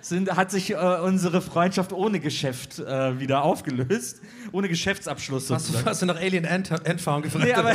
sind, 0.02 0.36
hat 0.36 0.50
sich 0.50 0.72
äh, 0.72 0.76
unsere 1.04 1.42
Freundschaft 1.42 1.94
ohne 1.94 2.20
Geschäft 2.20 2.80
äh, 2.80 3.20
wieder 3.20 3.44
aufgelöst. 3.44 4.22
Ohne 4.54 4.70
Geschäftsabschluss 4.70 5.50
Hast, 5.52 5.66
sozusagen. 5.68 5.84
du- 5.84 5.90
hast 5.92 6.02
du 6.02 6.06
nach 6.06 6.16
Alien 6.16 6.46
Ant 6.46 6.72
Endfarm 6.86 7.22
gefragt? 7.22 7.46
Nee, 7.46 7.54
aber, 7.54 7.74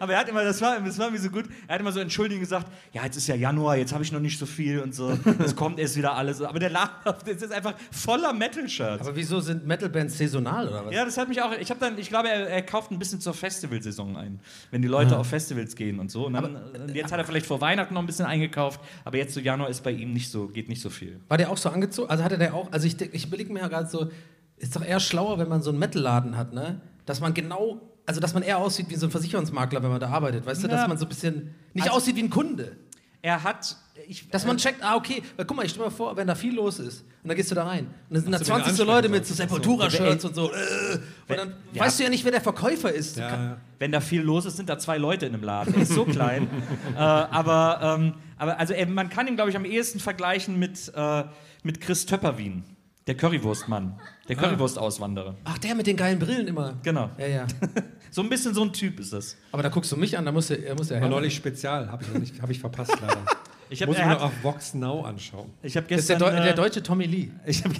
aber 0.00 0.12
er 0.12 0.18
hat 0.18 0.28
immer, 0.28 0.42
das 0.44 0.60
war, 0.60 0.78
das 0.80 0.98
war 0.98 1.10
mir 1.10 1.18
so 1.20 1.30
gut, 1.30 1.44
er 1.68 1.74
hat 1.74 1.80
immer 1.80 1.92
so 1.92 2.00
entschuldigend 2.00 2.42
gesagt, 2.42 2.66
ja, 2.92 3.04
jetzt 3.04 3.16
ist 3.16 3.28
ja 3.28 3.36
Januar, 3.36 3.76
jetzt 3.76 3.92
habe 3.94 4.02
ich 4.02 4.10
noch 4.12 4.18
nicht 4.20 4.38
so 4.38 4.44
viel 4.44 4.80
und 4.80 4.94
so, 4.94 5.16
es 5.44 5.54
kommt 5.54 5.78
erst 5.78 5.96
wieder 5.96 6.14
alles. 6.14 6.42
Aber 6.42 6.58
der 6.58 6.70
Laden, 6.70 6.90
das 7.04 7.42
ist 7.42 7.52
einfach 7.52 7.74
voller 7.92 8.32
Metal-Shirts. 8.32 9.06
Aber 9.06 9.14
wieso 9.16 9.40
sind 9.40 9.64
Metal-Bands 9.66 10.18
saisonal 10.18 10.68
oder 10.68 10.86
was? 10.86 10.92
Ja, 10.94 11.04
das 11.04 11.16
hat 11.16 11.28
mich 11.28 11.40
auch, 11.40 11.52
ich 11.52 11.70
habe 11.70 11.78
dann, 11.78 11.96
ich 11.98 12.08
glaube, 12.08 12.28
er, 12.28 12.48
er 12.48 12.62
kauft 12.62 12.90
ein 12.90 12.98
bisschen 12.98 13.20
zur 13.20 13.32
Festivalsaison 13.34 14.16
ein, 14.16 14.40
wenn 14.72 14.82
die 14.82 14.88
Leute 14.88 15.14
Ah. 15.14 15.20
auf 15.20 15.28
Festivals 15.28 15.76
gehen 15.76 16.00
und 16.00 16.07
so. 16.08 16.26
Und 16.26 16.34
dann, 16.34 16.56
äh, 16.88 16.92
jetzt 16.94 17.12
hat 17.12 17.18
er 17.18 17.24
vielleicht 17.24 17.46
vor 17.46 17.60
Weihnachten 17.60 17.94
noch 17.94 18.00
ein 18.02 18.06
bisschen 18.06 18.26
eingekauft, 18.26 18.80
aber 19.04 19.16
jetzt 19.18 19.34
zu 19.34 19.40
Januar 19.40 19.68
ist 19.68 19.82
bei 19.82 19.90
ihm 19.92 20.12
nicht 20.12 20.30
so, 20.30 20.48
geht 20.48 20.68
nicht 20.68 20.80
so 20.82 20.90
viel. 20.90 21.20
War 21.28 21.38
der 21.38 21.50
auch 21.50 21.56
so 21.56 21.68
angezogen? 21.68 22.10
Also 22.10 22.24
hatte 22.24 22.38
der 22.38 22.54
auch, 22.54 22.70
also 22.72 22.86
ich, 22.86 23.00
ich 23.12 23.26
überlege 23.26 23.52
mir 23.52 23.60
ja 23.60 23.68
gerade 23.68 23.88
so, 23.88 24.10
ist 24.56 24.74
doch 24.74 24.84
eher 24.84 25.00
schlauer, 25.00 25.38
wenn 25.38 25.48
man 25.48 25.62
so 25.62 25.70
einen 25.70 25.78
Metal-Laden 25.78 26.36
hat, 26.36 26.52
ne? 26.52 26.80
Dass 27.06 27.20
man 27.20 27.32
genau, 27.34 27.80
also 28.06 28.20
dass 28.20 28.34
man 28.34 28.42
eher 28.42 28.58
aussieht 28.58 28.90
wie 28.90 28.96
so 28.96 29.06
ein 29.06 29.10
Versicherungsmakler, 29.10 29.82
wenn 29.82 29.90
man 29.90 30.00
da 30.00 30.08
arbeitet, 30.08 30.44
weißt 30.46 30.64
du? 30.64 30.68
Ja. 30.68 30.76
Dass 30.76 30.88
man 30.88 30.98
so 30.98 31.04
ein 31.04 31.08
bisschen 31.08 31.54
nicht 31.74 31.84
Also- 31.86 31.96
aussieht 31.96 32.16
wie 32.16 32.22
ein 32.22 32.30
Kunde. 32.30 32.76
Er 33.20 33.42
hat, 33.42 33.76
ich, 34.06 34.28
Dass 34.28 34.46
man 34.46 34.58
checkt, 34.58 34.82
ah, 34.82 34.94
okay, 34.94 35.22
weil 35.36 35.44
guck 35.44 35.56
mal, 35.56 35.66
ich 35.66 35.72
stell 35.72 35.84
mir 35.84 35.90
vor, 35.90 36.16
wenn 36.16 36.28
da 36.28 36.36
viel 36.36 36.54
los 36.54 36.78
ist 36.78 37.00
und 37.22 37.28
dann 37.28 37.36
gehst 37.36 37.50
du 37.50 37.56
da 37.56 37.64
rein 37.66 37.86
und 38.08 38.14
dann 38.14 38.22
sind 38.22 38.32
da 38.32 38.38
so, 38.38 38.44
20 38.44 38.68
wenn 38.68 38.76
so 38.76 38.84
Leute 38.84 39.08
mit 39.08 39.26
so 39.26 39.34
Sepultura-Shirts 39.34 40.24
und 40.24 40.34
so, 40.36 40.52
äh, 40.52 40.98
und 41.28 41.36
dann 41.36 41.54
ja. 41.72 41.82
weißt 41.82 41.98
du 41.98 42.04
ja 42.04 42.10
nicht, 42.10 42.24
wer 42.24 42.30
der 42.30 42.40
Verkäufer 42.40 42.92
ist. 42.92 43.16
Ja, 43.16 43.56
wenn 43.80 43.90
da 43.90 44.00
viel 44.00 44.22
los 44.22 44.46
ist, 44.46 44.56
sind 44.56 44.68
da 44.68 44.78
zwei 44.78 44.98
Leute 44.98 45.26
in 45.26 45.34
einem 45.34 45.42
Laden. 45.42 45.74
Er 45.74 45.82
ist 45.82 45.92
so 45.92 46.04
klein. 46.04 46.48
äh, 46.94 46.98
aber, 46.98 47.98
ähm, 47.98 48.14
aber 48.36 48.58
also 48.60 48.72
er, 48.72 48.86
man 48.86 49.08
kann 49.08 49.26
ihn, 49.26 49.34
glaube 49.34 49.50
ich, 49.50 49.56
am 49.56 49.64
ehesten 49.64 49.98
vergleichen 49.98 50.58
mit, 50.58 50.92
äh, 50.94 51.24
mit 51.64 51.80
Chris 51.80 52.06
Töpperwien, 52.06 52.64
der 53.08 53.16
Currywurstmann, 53.16 53.98
der 54.28 54.36
Currywurstauswanderer. 54.36 55.34
Ach, 55.44 55.58
der 55.58 55.74
mit 55.74 55.88
den 55.88 55.96
geilen 55.96 56.20
Brillen 56.20 56.46
immer. 56.46 56.78
Genau. 56.84 57.10
Ja, 57.18 57.26
ja. 57.26 57.46
So 58.10 58.22
ein 58.22 58.28
bisschen 58.28 58.54
so 58.54 58.62
ein 58.62 58.72
Typ 58.72 58.98
ist 59.00 59.12
das. 59.12 59.36
Aber 59.52 59.62
da 59.62 59.68
guckst 59.68 59.90
du 59.92 59.96
mich 59.96 60.16
an, 60.18 60.24
da 60.24 60.32
muss 60.32 60.50
er, 60.50 60.64
er 60.64 60.74
muss 60.74 60.90
War 60.90 60.98
her. 60.98 61.08
neulich 61.08 61.34
Spezial, 61.34 61.90
habe 61.90 62.02
ich, 62.04 62.08
noch 62.12 62.20
nicht- 62.20 62.42
hab 62.42 62.50
ich 62.50 62.60
verpasst 62.60 62.92
leider. 63.00 63.24
Ich 63.70 63.82
hab- 63.82 63.88
Muss 63.88 63.98
ich 63.98 64.04
mir 64.04 64.10
hat- 64.10 64.20
auf 64.20 64.32
Vox 64.42 64.72
Now 64.74 65.02
anschauen. 65.04 65.50
Ich 65.62 65.76
habe 65.76 65.86
Das 65.88 66.00
ist 66.00 66.08
der, 66.08 66.16
gestern. 66.16 66.34
Deu 66.36 66.42
der 66.42 66.52
äh, 66.52 66.54
deutsche 66.54 66.82
Tommy 66.82 67.04
Lee. 67.06 67.28
ich 67.46 67.62
hab, 67.64 67.72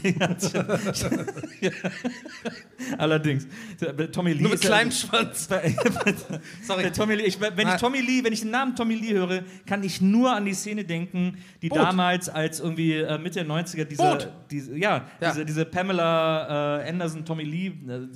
ja, 1.60 1.70
allerdings. 2.98 3.46
Tommy 4.12 4.32
Lee 4.32 4.40
Nur 4.42 4.50
mit 4.50 4.58
ist 4.60 4.64
ja- 4.64 4.70
kleinem 4.70 4.90
Schwanz. 4.92 5.48
Sorry. 6.66 6.82
Der 6.82 6.92
Tommy 6.92 7.14
Lee, 7.14 7.24
ich, 7.24 7.40
wenn 7.40 7.58
ich 7.58 7.66
Ah. 7.66 7.76
Tommy 7.76 8.00
Lee, 8.00 8.22
wenn 8.24 8.32
ich 8.32 8.40
den 8.40 8.50
Namen 8.50 8.74
Tommy 8.76 8.94
Lee 8.94 9.12
höre, 9.14 9.42
kann 9.66 9.82
ich 9.82 10.00
nur 10.00 10.32
an 10.34 10.44
die 10.44 10.54
Szene 10.54 10.84
denken, 10.84 11.36
die 11.62 11.68
Boot. 11.68 11.78
damals 11.78 12.28
als 12.28 12.60
irgendwie 12.60 12.94
äh, 12.94 13.18
Mitte 13.18 13.44
der 13.44 13.46
90er 13.46 13.84
diese, 13.84 14.02
Boot. 14.02 14.28
diese 14.50 14.76
ja, 14.76 15.06
Ja. 15.20 15.30
Diese, 15.32 15.44
diese 15.44 15.64
Pamela 15.64 16.80
äh, 16.82 16.88
Anderson 16.88 17.24
Tommy 17.24 17.44
Lee 17.44 17.66
äh, 17.68 17.72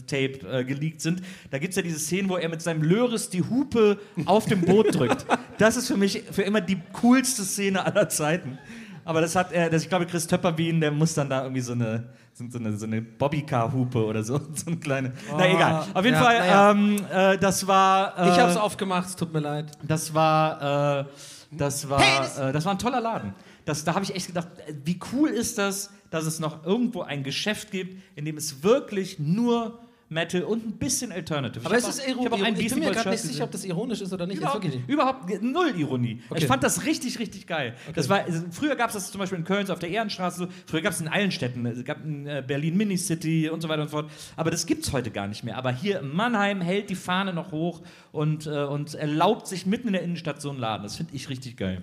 Tape 0.06 0.46
äh, 0.50 0.64
geleakt 0.64 1.00
sind. 1.00 1.22
Da 1.50 1.58
gibt 1.58 1.70
es 1.72 1.76
ja 1.76 1.82
diese 1.82 1.98
Szene, 1.98 2.28
wo 2.28 2.36
er 2.36 2.48
mit 2.48 2.62
seinem 2.62 2.82
Löris 2.82 3.28
die 3.30 3.42
Hupe 3.42 3.98
auf 4.26 4.46
dem 4.46 4.60
Boot 4.62 4.94
drückt. 4.94 5.26
Das 5.58 5.76
ist 5.76 5.88
für 5.88 5.96
mich 5.96 6.22
für 6.30 6.42
immer 6.42 6.60
die 6.60 6.78
coolste 7.00 7.42
Szene 7.44 7.61
aller 7.70 8.08
Zeiten. 8.08 8.58
Aber 9.04 9.20
das 9.20 9.34
hat, 9.34 9.52
äh, 9.52 9.68
das, 9.68 9.82
ich 9.82 9.88
glaube, 9.88 10.06
Chris 10.06 10.26
Töpperwien, 10.26 10.80
der 10.80 10.92
muss 10.92 11.14
dann 11.14 11.28
da 11.28 11.42
irgendwie 11.42 11.60
so 11.60 11.72
eine, 11.72 12.04
so, 12.34 12.58
eine, 12.58 12.76
so 12.76 12.86
eine 12.86 13.02
Bobbycar-Hupe 13.02 14.04
oder 14.04 14.22
so, 14.22 14.38
so 14.54 14.66
eine 14.68 14.76
kleine. 14.76 15.12
Na 15.36 15.48
egal. 15.48 15.84
Auf 15.92 16.04
jeden 16.04 16.16
Ja, 16.16 16.22
Fall, 16.22 16.38
naja. 16.38 16.70
ähm, 16.70 16.96
äh, 17.12 17.38
das 17.38 17.66
war. 17.66 18.16
Äh, 18.18 18.30
Ich 18.30 18.38
hab's 18.38 18.56
aufgemacht, 18.56 19.08
es 19.08 19.16
tut 19.16 19.32
mir 19.32 19.40
leid. 19.40 19.72
Das 19.82 20.14
war, 20.14 21.00
äh, 21.00 21.04
das 21.50 21.88
war, 21.88 22.00
äh, 22.00 22.52
das 22.52 22.64
war 22.64 22.72
ein 22.72 22.78
toller 22.78 23.00
Laden. 23.00 23.34
Das, 23.64 23.84
da 23.84 23.94
habe 23.94 24.04
ich 24.04 24.14
echt 24.14 24.28
gedacht, 24.28 24.48
äh, 24.66 24.74
wie 24.84 24.98
cool 25.12 25.28
ist 25.30 25.58
das, 25.58 25.90
dass 26.10 26.24
es 26.24 26.38
noch 26.40 26.64
irgendwo 26.64 27.02
ein 27.02 27.22
Geschäft 27.24 27.70
gibt, 27.72 28.00
in 28.16 28.24
dem 28.24 28.36
es 28.36 28.62
wirklich 28.62 29.18
nur 29.18 29.78
Metal 30.12 30.42
und 30.42 30.66
ein 30.66 30.72
bisschen 30.72 31.12
Alternative. 31.12 31.64
Aber 31.64 31.76
Ich 31.76 31.84
es 31.84 31.96
ist 31.96 32.06
ich 32.06 32.12
ironisch. 32.12 32.42
einen 32.42 32.60
Ich 32.60 32.68
bin 32.70 32.78
mir 32.80 32.90
gerade 32.90 33.10
nicht 33.10 33.22
sicher, 33.22 33.44
ob 33.44 33.50
das 33.50 33.64
ironisch 33.64 34.00
ist 34.00 34.12
oder 34.12 34.26
nicht. 34.26 34.38
Überhaupt, 34.38 34.64
nicht. 34.64 34.88
überhaupt 34.88 35.42
null 35.42 35.72
Ironie. 35.76 36.20
Okay. 36.28 36.40
Ich 36.40 36.46
fand 36.46 36.62
das 36.62 36.84
richtig, 36.84 37.18
richtig 37.18 37.46
geil. 37.46 37.74
Das 37.94 38.08
war, 38.08 38.24
also, 38.24 38.44
früher 38.50 38.76
gab 38.76 38.88
es 38.88 38.94
das 38.94 39.10
zum 39.10 39.18
Beispiel 39.18 39.38
in 39.38 39.44
Köln 39.44 39.66
so 39.66 39.72
auf 39.72 39.78
der 39.78 39.90
Ehrenstraße. 39.90 40.38
So. 40.38 40.48
Früher 40.66 40.82
gab 40.82 40.92
es 40.92 41.00
in 41.00 41.08
allen 41.08 41.30
Städten. 41.30 41.64
Es 41.66 41.84
gab 41.84 42.04
in 42.04 42.26
äh, 42.26 42.42
Berlin 42.46 42.76
Minicity 42.76 43.48
und 43.48 43.60
so 43.60 43.68
weiter 43.68 43.82
und 43.82 43.88
so 43.88 43.98
fort. 43.98 44.10
Aber 44.36 44.50
das 44.50 44.66
gibt 44.66 44.84
es 44.84 44.92
heute 44.92 45.10
gar 45.10 45.26
nicht 45.26 45.44
mehr. 45.44 45.56
Aber 45.56 45.72
hier 45.72 46.00
in 46.00 46.14
Mannheim 46.14 46.60
hält 46.60 46.90
die 46.90 46.94
Fahne 46.94 47.32
noch 47.32 47.52
hoch 47.52 47.82
und, 48.12 48.46
äh, 48.46 48.64
und 48.64 48.94
erlaubt 48.94 49.46
sich 49.46 49.66
mitten 49.66 49.88
in 49.88 49.92
der 49.94 50.02
Innenstadt 50.02 50.40
so 50.40 50.50
einen 50.50 50.58
Laden. 50.58 50.82
Das 50.82 50.96
finde 50.96 51.14
ich 51.14 51.28
richtig 51.28 51.56
geil. 51.56 51.82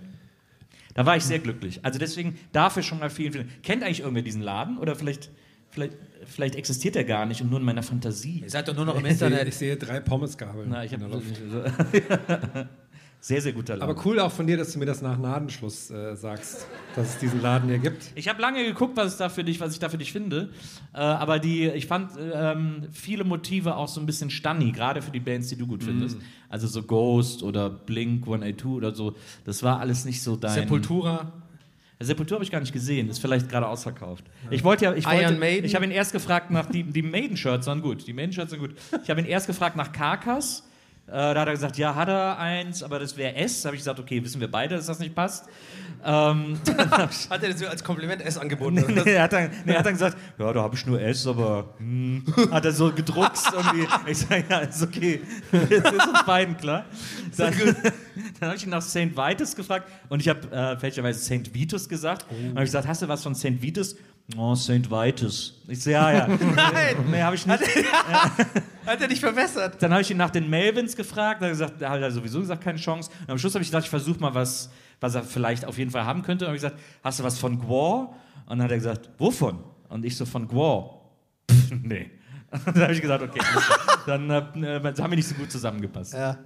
Da 0.94 1.06
war 1.06 1.16
ich 1.16 1.24
sehr 1.24 1.40
glücklich. 1.40 1.80
Also 1.84 2.00
deswegen 2.00 2.38
dafür 2.52 2.84
schon 2.84 3.00
mal 3.00 3.10
vielen, 3.10 3.32
vielen. 3.32 3.50
Kennt 3.64 3.84
eigentlich 3.84 4.02
irgendwer 4.02 4.24
diesen 4.24 4.42
Laden? 4.42 4.78
Oder 4.78 4.96
vielleicht, 4.96 5.30
vielleicht, 5.70 5.94
vielleicht 6.30 6.56
existiert 6.56 6.96
er 6.96 7.04
gar 7.04 7.26
nicht 7.26 7.42
und 7.42 7.50
nur 7.50 7.60
in 7.60 7.66
meiner 7.66 7.84
Fantasie. 7.84 8.42
Ihr 8.44 8.50
seid 8.50 8.68
doch 8.68 8.76
nur 8.76 8.86
noch 8.86 8.96
im 8.96 9.06
Ich 9.06 9.18
sehe, 9.18 9.28
Internet. 9.28 9.48
ich 9.48 9.56
sehe 9.56 9.78
drei 9.78 10.00
Pommesgabeln. 10.00 10.70
Na, 10.70 10.84
ich 10.84 10.94
in 10.94 11.00
der 11.00 11.10
habe 11.10 11.24
Luft. 11.24 11.42
sehr, 13.22 13.42
sehr 13.42 13.52
guter 13.54 13.76
Laden. 13.76 13.92
Aber 13.92 14.06
cool 14.06 14.20
auch 14.20 14.32
von 14.32 14.48
dir, 14.48 14.56
dass 14.58 14.72
du 14.72 14.80
mir 14.80 14.86
das 14.86 15.02
nach 15.02 15.18
Nadenschluss 15.18 15.92
äh, 15.92 16.16
sagst, 16.16 16.68
dass 16.96 17.10
es 17.10 17.18
diesen 17.18 17.42
Laden 17.42 17.68
hier 17.70 17.80
gibt. 17.80 18.12
Ich 18.16 18.28
habe 18.30 18.42
lange 18.42 18.64
geguckt, 18.64 18.96
was, 18.96 19.18
da 19.18 19.30
für 19.30 19.44
dich, 19.44 19.60
was 19.60 19.74
ich 19.74 19.80
da 19.80 19.90
für 19.90 19.98
dich 19.98 20.12
finde. 20.12 20.50
Äh, 20.94 21.00
aber 21.00 21.40
die, 21.40 21.68
ich 21.68 21.86
fand 21.88 22.12
ähm, 22.34 22.88
viele 22.92 23.24
Motive 23.24 23.76
auch 23.76 23.88
so 23.90 24.00
ein 24.00 24.06
bisschen 24.06 24.30
stunny, 24.30 24.72
gerade 24.72 25.02
für 25.02 25.12
die 25.12 25.20
Bands, 25.20 25.50
die 25.50 25.58
du 25.58 25.68
gut 25.68 25.84
findest. 25.84 26.18
Also 26.48 26.68
so 26.68 26.84
Ghost 26.84 27.44
oder 27.44 27.70
Blink 27.70 28.24
182 28.24 28.66
oder 28.66 28.96
so. 28.96 29.16
Das 29.46 29.64
war 29.64 29.80
alles 29.80 30.06
nicht 30.06 30.24
so 30.24 30.36
dein. 30.36 30.54
Sepultura. 30.54 31.34
Sepultur 32.02 32.36
habe 32.36 32.46
ich 32.46 32.52
gar 32.52 32.62
nicht 32.62 32.72
gesehen, 32.72 33.10
ist 33.10 33.20
vielleicht 33.20 33.50
gerade 33.50 33.68
ausverkauft. 33.68 34.24
Ich 34.50 34.64
wollte 34.64 34.86
ja, 34.86 34.94
ich 34.94 35.06
Iron 35.06 35.16
wollte, 35.16 35.34
Maiden? 35.34 35.66
ich 35.66 35.76
habe 35.76 35.84
ihn 35.84 35.92
erst 35.92 36.14
gefragt 36.14 36.50
nach 36.50 36.66
die, 36.66 36.84
die 36.84 37.02
Maiden-Shirts 37.02 37.68
waren 37.68 37.82
gut, 37.82 38.08
die 38.08 38.14
Maiden-Shirts 38.14 38.52
sind 38.52 38.60
gut. 38.60 38.76
Ich 39.04 39.10
habe 39.10 39.20
ihn 39.20 39.28
erst 39.28 39.48
gefragt 39.48 39.76
nach 39.76 39.92
Karkas. 39.92 40.69
Äh, 41.10 41.34
da 41.34 41.42
hat 41.42 41.48
er 41.48 41.54
gesagt, 41.54 41.78
ja, 41.78 41.96
hat 41.96 42.08
er 42.08 42.38
eins, 42.38 42.84
aber 42.84 43.00
das 43.00 43.18
wäre 43.18 43.36
S. 43.36 43.62
Da 43.62 43.68
habe 43.68 43.76
ich 43.76 43.82
gesagt, 43.82 44.00
okay, 44.00 44.24
wissen 44.24 44.40
wir 44.40 44.50
beide, 44.50 44.76
dass 44.76 44.86
das 44.86 45.00
nicht 45.00 45.16
passt. 45.16 45.46
Ähm, 46.04 46.58
Hat 47.30 47.44
er 47.44 47.50
das 47.50 47.64
als 47.64 47.84
Kompliment 47.84 48.22
S 48.22 48.38
angeboten? 48.38 48.78
was? 48.78 49.06
nee, 49.06 49.12
er, 49.12 49.24
hat 49.24 49.34
dann, 49.34 49.50
nee, 49.66 49.74
er 49.74 49.80
hat 49.80 49.86
dann 49.86 49.94
gesagt, 49.94 50.18
ja, 50.38 50.54
da 50.54 50.62
habe 50.62 50.76
ich 50.76 50.86
nur 50.86 51.02
S, 51.02 51.28
aber 51.28 51.74
hm, 51.78 52.24
hat 52.52 52.64
er 52.64 52.72
so 52.72 52.94
gedruckst 52.94 53.52
irgendwie. 53.54 53.86
Ich 54.08 54.20
sage, 54.20 54.46
ja, 54.50 54.60
ist 54.60 54.82
okay. 54.82 55.22
Das 55.52 55.94
ist 55.94 56.08
uns 56.08 56.26
beiden 56.26 56.56
klar. 56.56 56.86
Dann, 57.36 57.54
dann 58.40 58.50
habe 58.50 58.56
ich 58.56 58.64
ihn 58.64 58.70
nach 58.70 58.82
St. 58.82 59.18
Vitus 59.18 59.56
gefragt 59.56 59.90
und 60.08 60.22
ich 60.22 60.30
habe 60.30 60.50
äh, 60.52 60.78
fälschlicherweise 60.78 61.20
St. 61.20 61.54
Vitus 61.54 61.90
gesagt. 61.90 62.26
Und 62.30 62.52
habe 62.52 62.64
ich 62.64 62.70
gesagt, 62.70 62.88
hast 62.88 63.02
du 63.02 63.08
was 63.08 63.22
von 63.22 63.36
St. 63.36 63.62
Vitus? 63.62 63.98
Oh, 64.38 64.54
St. 64.56 64.90
Vitus. 64.90 65.60
Ich 65.68 65.84
so, 65.84 65.90
ja, 65.90 66.12
ja. 66.12 66.28
Nein! 66.56 66.96
Nee, 67.10 67.22
habe 67.22 67.36
ich 67.36 67.46
nicht. 67.46 67.62
Hat 68.86 69.02
er 69.02 69.08
dich 69.08 69.20
verbessert? 69.20 69.82
Dann 69.82 69.92
habe 69.92 70.02
ich 70.02 70.12
ihn 70.12 70.18
nach 70.18 70.30
den 70.30 70.50
Melvins 70.50 70.96
gefragt. 70.96 71.42
Da 71.42 71.46
hat 71.46 71.50
er 71.50 71.52
gesagt, 71.52 71.82
da 71.82 71.90
hat 71.90 72.02
er 72.02 72.12
sowieso 72.12 72.40
gesagt, 72.40 72.64
keine 72.64 72.78
Chance. 72.78 73.10
Und 73.22 73.32
am 73.32 73.38
Schluss 73.40 73.56
habe 73.56 73.64
ich 73.64 73.70
gedacht, 73.70 73.86
ich 73.86 73.90
versuche 73.90 74.20
mal 74.20 74.34
was, 74.36 74.70
was 75.00 75.16
er 75.16 75.24
vielleicht 75.24 75.66
auf 75.66 75.78
jeden 75.78 75.90
Fall 75.90 76.06
haben 76.06 76.22
könnte. 76.22 76.46
Und 76.46 76.50
habe 76.50 76.58
ich 76.58 76.62
gesagt, 76.62 76.80
hast 77.04 77.20
du 77.20 77.24
was 77.24 77.40
von 77.40 77.60
Gwar? 77.60 78.14
Und 78.46 78.58
dann 78.58 78.64
hat 78.64 78.72
er 78.72 78.78
gesagt, 78.78 79.10
wovon? 79.18 79.64
Und 79.90 80.06
ich 80.06 80.16
so, 80.16 80.26
von 80.26 80.48
Gwar. 80.48 81.02
Pff, 81.50 81.72
nee. 81.82 82.12
Und 82.52 82.66
dann 82.76 82.84
habe 82.84 82.94
ich 82.94 83.02
gesagt, 83.02 83.24
okay, 83.24 83.40
dann 84.06 84.30
äh, 84.30 84.38
äh, 84.38 84.82
haben 84.84 85.12
wir 85.12 85.16
nicht 85.16 85.28
so 85.28 85.36
gut 85.36 85.52
zusammengepasst. 85.52 86.14
Ja. 86.14 86.38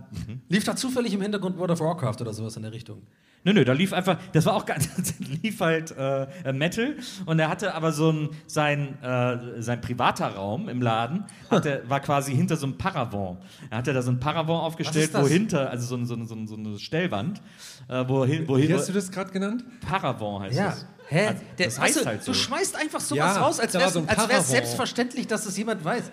Lief 0.50 0.64
da 0.64 0.76
zufällig 0.76 1.14
im 1.14 1.22
Hintergrund 1.22 1.58
World 1.58 1.72
of 1.72 1.80
Warcraft 1.80 2.22
oder 2.22 2.34
sowas 2.34 2.56
in 2.58 2.64
der 2.64 2.72
Richtung? 2.72 3.04
Nö, 3.46 3.52
nö, 3.54 3.66
da 3.66 3.74
lief 3.74 3.92
einfach, 3.92 4.18
das 4.32 4.46
war 4.46 4.56
auch 4.56 4.66
ganz, 4.66 4.88
lief 5.44 5.60
halt 5.60 5.94
äh, 5.98 6.54
Metal 6.54 6.96
und 7.26 7.40
er 7.40 7.50
hatte 7.50 7.76
aber 7.76 7.92
so 7.92 8.10
ein, 8.12 8.30
sein, 8.48 8.98
äh, 9.04 9.62
sein 9.62 9.82
privater 9.82 10.28
Raum 10.28 10.70
im 10.70 10.82
Laden, 10.82 11.26
hatte, 11.52 11.84
war 11.88 12.00
quasi 12.00 12.34
hinter 12.36 12.56
so 12.56 12.66
einem 12.68 12.78
Paravent. 12.78 13.40
Er 13.70 13.80
hatte 13.80 13.92
da 13.94 14.02
so 14.02 14.12
ein 14.12 14.20
Paravent 14.20 14.50
aufgestellt, 14.62 15.12
wo 15.14 15.28
hinter, 15.28 15.70
also 15.70 15.86
so, 15.86 15.96
ein- 15.96 16.06
so, 16.06 16.14
ein- 16.16 16.26
so, 16.26 16.36
ein- 16.36 16.48
so 16.48 16.56
eine 16.56 16.80
Stellwand, 16.80 17.42
äh, 17.90 18.04
wohin, 18.08 18.48
wohin, 18.48 18.70
Wie 18.70 18.74
hast 18.74 18.88
du 18.88 18.94
das 18.94 19.12
gerade 19.12 19.32
genannt? 19.32 19.66
Paravent 19.86 20.44
heißt 20.46 20.58
Ja. 20.58 20.66
das. 20.68 20.86
Hä? 21.10 21.28
Also, 21.28 21.40
Der- 21.58 21.66
das 21.66 21.80
heißt 21.80 21.96
weißt 21.98 22.06
du, 22.06 22.10
halt 22.10 22.24
so. 22.24 22.32
Du 22.32 22.38
schmeißt 22.38 22.76
einfach 22.78 23.00
sowas 23.02 23.18
Ja, 23.36 23.42
raus, 23.42 23.60
als 23.60 23.74
wäre 23.74 23.90
so 23.90 24.06
es 24.08 24.48
selbstverständlich, 24.50 25.28
dass 25.28 25.44
das 25.44 25.58
jemand 25.58 25.84
weiß. 25.84 26.04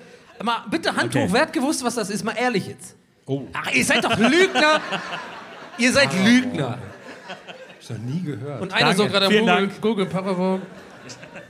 Mal 0.43 0.65
bitte 0.69 0.97
Hand 0.97 1.15
Okay. 1.15 1.29
hoch, 1.29 1.33
wer 1.33 1.43
hat 1.43 1.53
gewusst, 1.53 1.85
was 1.85 1.95
das 1.95 2.11
ist? 2.11 2.25
Mal 2.25 2.33
ehrlich 2.33 2.67
jetzt. 2.67 2.97
Oh, 3.27 3.43
Ach, 3.53 3.71
ihr 3.73 3.85
seid 3.85 4.03
doch 4.05 4.19
Lügner! 4.19 4.81
ihr 5.79 5.93
seid 5.93 6.11
Lügner! 6.25 6.79
Noch 7.91 7.99
nie 7.99 8.23
gehört. 8.23 8.63
Und 8.63 8.73
einer 8.73 8.95
so 8.95 9.07
gerade 9.07 9.27
am 9.27 9.33
Vielen 9.33 9.47
Google, 9.47 9.67
Dank. 9.67 9.81
Google 9.81 10.07
Paravent. 10.07 10.63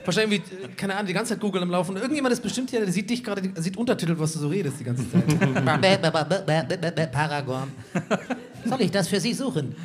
Wahrscheinlich, 0.03 0.41
wie, 0.41 0.67
keine 0.75 0.95
Ahnung, 0.95 1.07
die 1.07 1.13
ganze 1.13 1.33
Zeit 1.33 1.39
Google 1.39 1.61
am 1.61 1.69
Laufen. 1.69 1.95
Irgendjemand 1.95 2.33
ist 2.33 2.41
bestimmt 2.41 2.69
hier, 2.71 2.79
der 2.79 2.91
sieht 2.91 3.09
dich 3.09 3.23
gerade, 3.23 3.41
sieht 3.61 3.77
untertitelt, 3.77 4.19
was 4.19 4.33
du 4.33 4.39
so 4.39 4.47
redest 4.47 4.79
die 4.79 4.83
ganze 4.83 5.03
Zeit. 5.11 5.23
Paragon. 7.11 7.71
Soll 8.65 8.81
ich 8.81 8.91
das 8.91 9.07
für 9.07 9.19
Sie 9.19 9.33
suchen? 9.33 9.75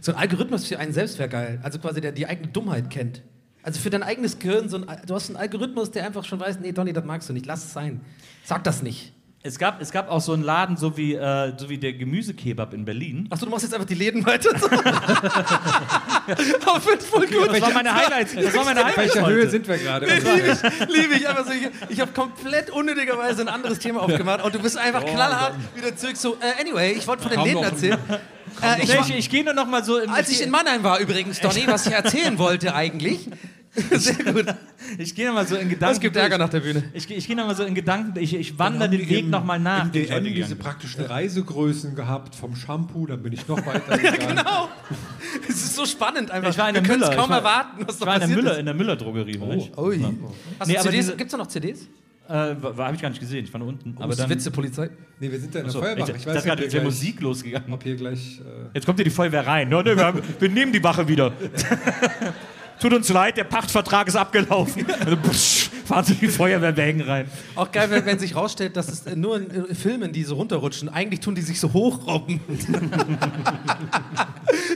so 0.00 0.12
ein 0.12 0.18
Algorithmus 0.18 0.66
für 0.66 0.78
einen 0.78 0.92
selbst 0.92 1.18
wäre 1.18 1.28
geil. 1.28 1.60
Also 1.62 1.78
quasi, 1.78 2.00
der 2.00 2.12
die 2.12 2.26
eigene 2.26 2.48
Dummheit 2.48 2.90
kennt. 2.90 3.22
Also 3.62 3.80
für 3.80 3.90
dein 3.90 4.02
eigenes 4.02 4.38
Gehirn, 4.38 4.68
so 4.68 4.78
ein, 4.78 4.86
du 5.06 5.14
hast 5.14 5.30
einen 5.30 5.36
Algorithmus, 5.36 5.90
der 5.90 6.04
einfach 6.04 6.24
schon 6.24 6.40
weiß, 6.40 6.58
nee, 6.60 6.72
Donny, 6.72 6.92
das 6.92 7.04
magst 7.04 7.28
du 7.28 7.32
nicht, 7.32 7.46
lass 7.46 7.64
es 7.64 7.72
sein. 7.72 8.00
Sag 8.44 8.64
das 8.64 8.82
nicht. 8.82 9.12
Es 9.44 9.58
gab, 9.58 9.82
es 9.82 9.90
gab 9.90 10.08
auch 10.08 10.20
so 10.20 10.34
einen 10.34 10.44
Laden, 10.44 10.76
so 10.76 10.96
wie, 10.96 11.14
äh, 11.14 11.52
so 11.56 11.68
wie 11.68 11.76
der 11.76 11.94
Gemüsekebab 11.94 12.72
in 12.74 12.84
Berlin. 12.84 13.26
Achso, 13.28 13.44
du 13.44 13.50
machst 13.50 13.64
jetzt 13.64 13.74
einfach 13.74 13.88
die 13.88 13.96
Läden 13.96 14.24
weiter. 14.24 14.50
Aber 16.64 16.80
finde 16.80 17.04
voll 17.04 17.26
gut. 17.26 17.48
Das 17.48 17.60
war 17.60 17.72
meine 17.72 17.92
Highlights. 17.92 18.36
Das 18.36 18.54
war 18.54 18.64
meine 18.64 18.80
Auf 18.84 18.96
Highlights 18.96 19.16
welcher 19.16 19.28
Höhe 19.28 19.50
sind 19.50 19.66
wir 19.66 19.78
gerade? 19.78 20.06
Liebe 20.06 20.22
ich, 20.52 20.88
liebe 20.88 21.14
ich. 21.14 21.28
Einfach 21.28 21.44
so, 21.44 21.52
ich 21.52 21.68
ich 21.88 22.00
habe 22.00 22.12
komplett 22.12 22.70
unnötigerweise 22.70 23.42
ein 23.42 23.48
anderes 23.48 23.80
Thema 23.80 24.02
aufgemacht 24.02 24.44
und 24.44 24.54
du 24.54 24.60
bist 24.60 24.78
einfach 24.78 25.04
knallhart 25.04 25.54
wieder 25.74 25.96
zurück 25.96 26.16
so, 26.16 26.34
äh, 26.34 26.60
anyway, 26.60 26.92
ich 26.92 27.08
wollte 27.08 27.24
von 27.24 27.32
den 27.32 27.42
Läden 27.42 27.64
erzählen. 27.64 27.98
Äh, 28.62 28.82
ich 28.82 28.88
Nee, 28.88 29.00
ich, 29.00 29.16
ich 29.16 29.30
gehe 29.30 29.42
nur 29.42 29.54
noch 29.54 29.66
mal 29.66 29.82
so 29.82 29.98
im, 29.98 30.10
als 30.10 30.28
ich 30.28 30.40
in 30.42 30.50
Mannheim 30.50 30.84
war 30.84 31.00
übrigens, 31.00 31.40
Donny, 31.40 31.64
was 31.66 31.86
ich 31.86 31.92
erzählen 31.92 32.38
wollte 32.38 32.74
eigentlich. 32.74 33.28
Sehr 33.92 34.32
gut. 34.32 34.44
ich 34.98 35.14
gehe 35.14 35.26
noch 35.26 35.34
mal 35.34 35.46
so 35.46 35.56
in 35.56 35.68
Gedanken. 35.70 35.94
Es 35.94 36.00
gibt 36.00 36.14
Ärger 36.16 36.36
nach 36.36 36.50
der 36.50 36.60
Bühne. 36.60 36.84
Ich, 36.92 37.10
ich 37.10 37.26
gehe 37.26 37.34
noch 37.34 37.46
mal 37.46 37.54
so 37.56 37.62
in 37.64 37.74
Gedanken. 37.74 38.18
Ich, 38.18 38.34
ich 38.34 38.58
wandere 38.58 38.90
den 38.90 39.08
Weg 39.08 39.28
noch 39.28 39.44
mal 39.44 39.58
nach. 39.58 39.84
Im 39.86 39.92
den 39.92 40.02
ich 40.02 40.08
DM 40.10 40.24
diese 40.24 40.56
praktischen 40.56 41.04
Reisegrößen 41.06 41.94
gehabt 41.94 42.34
vom 42.34 42.54
Shampoo, 42.54 43.06
dann 43.06 43.22
bin 43.22 43.32
ich 43.32 43.48
noch 43.48 43.64
weiter 43.64 43.96
gegangen. 43.98 44.36
Genau. 44.36 44.68
Es 45.48 45.56
ist 45.64 45.74
so 45.76 45.86
spannend 45.86 46.30
einfach. 46.30 46.50
Ich 46.50 46.58
war 46.58 46.68
in 46.68 46.74
Wir 46.74 46.82
der 46.82 46.90
können 46.90 47.02
es 47.02 47.08
Müller. 47.08 47.16
kaum 47.22 47.30
ich 47.30 47.30
war, 47.30 47.38
erwarten, 47.38 47.84
was 47.86 47.94
ich 47.94 48.00
da 48.00 48.06
war 48.06 48.14
in 48.14 48.20
der 48.20 48.28
Müller, 48.28 48.52
ist. 48.52 48.58
in 48.58 48.66
der 48.66 48.74
Müller-Drogerie. 48.74 49.40
war 49.40 49.50
ich. 49.54 49.70
Hast 50.58 50.68
Nee, 50.68 50.74
du 50.74 50.80
aber 50.80 50.90
CDs? 50.90 51.06
diese- 51.06 51.16
Gibt's 51.16 51.32
da 51.32 51.38
noch 51.38 51.46
CDs? 51.46 51.88
Äh, 52.28 52.32
Habe 52.32 52.94
ich 52.94 53.00
gar 53.02 53.08
nicht 53.08 53.18
gesehen. 53.20 53.44
Ich 53.44 53.52
war 53.52 53.58
nur 53.58 53.68
unten. 53.68 53.94
aber 53.98 54.14
dann. 54.14 54.28
Witze, 54.30 54.50
Polizei. 54.50 54.90
Nee, 55.18 55.30
wir 55.32 55.40
sind 55.40 55.54
ja 55.54 55.60
in 55.60 55.66
der 55.66 55.72
So, 55.72 55.80
Feuerwache. 55.80 56.12
ich, 56.12 56.16
Ich 56.18 56.26
weiß 56.26 56.44
gerade 56.44 56.60
nicht, 56.62 56.68
ist 56.68 56.74
ob 56.74 56.74
ja 56.74 56.74
wir 56.74 56.80
gleich- 56.80 56.84
Musik 56.84 57.20
losgegangen. 57.20 57.72
ob 57.72 57.82
hier 57.82 57.96
gleich... 57.96 58.40
Äh, 58.40 58.68
Jetzt 58.74 58.84
kommt 58.86 58.98
hier 58.98 59.04
die 59.04 59.10
Feuerwehr 59.10 59.46
rein. 59.46 59.68
No, 59.70 59.82
nee, 59.82 59.96
wir, 59.96 60.04
haben, 60.04 60.20
wir 60.38 60.48
nehmen 60.48 60.72
die 60.72 60.82
Wache 60.84 61.08
wieder. 61.08 61.32
Tut 62.82 62.92
uns 62.94 63.08
leid, 63.10 63.36
der 63.36 63.44
Pachtvertrag 63.44 64.08
ist 64.08 64.16
abgelaufen. 64.16 64.84
Also, 65.02 65.16
psch, 65.16 65.70
fahren 65.84 66.04
Sie 66.04 66.14
die 66.14 66.26
Feuerwehrwägen 66.26 67.02
rein. 67.02 67.30
Auch 67.54 67.70
geil, 67.70 67.88
wenn, 67.90 68.04
wenn 68.06 68.18
sich 68.18 68.34
rausstellt, 68.34 68.76
dass 68.76 68.88
es 68.88 69.06
nur 69.14 69.36
in 69.36 69.70
äh, 69.70 69.74
Filmen, 69.74 70.12
die 70.12 70.24
so 70.24 70.34
runterrutschen, 70.34 70.88
eigentlich 70.88 71.20
tun 71.20 71.36
die 71.36 71.42
sich 71.42 71.60
so 71.60 71.72
hochrobben. 71.72 72.40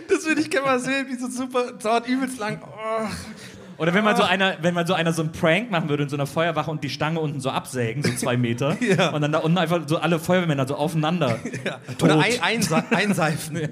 das 0.08 0.24
würde 0.24 0.40
ich 0.40 0.50
gerne 0.50 0.66
mal 0.66 0.78
sehen, 0.78 1.06
wie 1.08 1.16
so 1.16 1.28
super, 1.28 1.72
dauert 1.72 2.06
übelst 2.08 2.38
lang. 2.38 2.60
Oh. 2.62 3.08
Oder 3.78 3.92
wenn 3.92 4.04
man 4.04 4.16
so 4.16 4.22
einer, 4.22 4.56
wenn 4.62 4.72
man 4.72 4.86
so 4.86 4.94
einer 4.94 5.12
so 5.12 5.22
einen 5.22 5.32
Prank 5.32 5.70
machen 5.70 5.88
würde 5.88 6.04
in 6.04 6.08
so 6.08 6.16
einer 6.16 6.26
Feuerwache 6.26 6.70
und 6.70 6.82
die 6.82 6.88
Stange 6.88 7.20
unten 7.20 7.40
so 7.40 7.50
absägen, 7.50 8.02
so 8.02 8.10
zwei 8.12 8.36
Meter, 8.36 8.76
Ja. 8.96 9.10
und 9.10 9.20
dann 9.20 9.32
da 9.32 9.38
unten 9.38 9.58
einfach 9.58 9.82
so 9.86 9.98
alle 9.98 10.18
Feuerwehrmänner 10.18 10.66
so 10.66 10.76
aufeinander. 10.76 11.38
Ja. 11.64 11.80
Oder 12.02 12.20
ein, 12.20 12.40
einse 12.40 12.84
einseifen. 12.90 13.68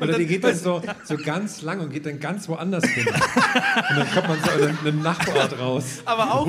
Oder 0.00 0.18
die 0.18 0.26
geht 0.26 0.44
dann 0.44 0.54
so, 0.56 0.82
so 1.04 1.16
ganz 1.16 1.62
lang 1.62 1.80
und 1.80 1.90
geht 1.92 2.06
dann 2.06 2.20
ganz 2.20 2.48
woanders 2.48 2.84
hin. 2.84 3.06
Und 3.06 3.96
dann 3.96 4.10
kommt 4.12 4.28
man 4.28 4.38
so 4.42 4.64
in 4.64 4.78
einem 4.78 5.02
Nachbarort 5.02 5.58
raus. 5.58 5.84
Aber 6.04 6.34
auch, 6.34 6.48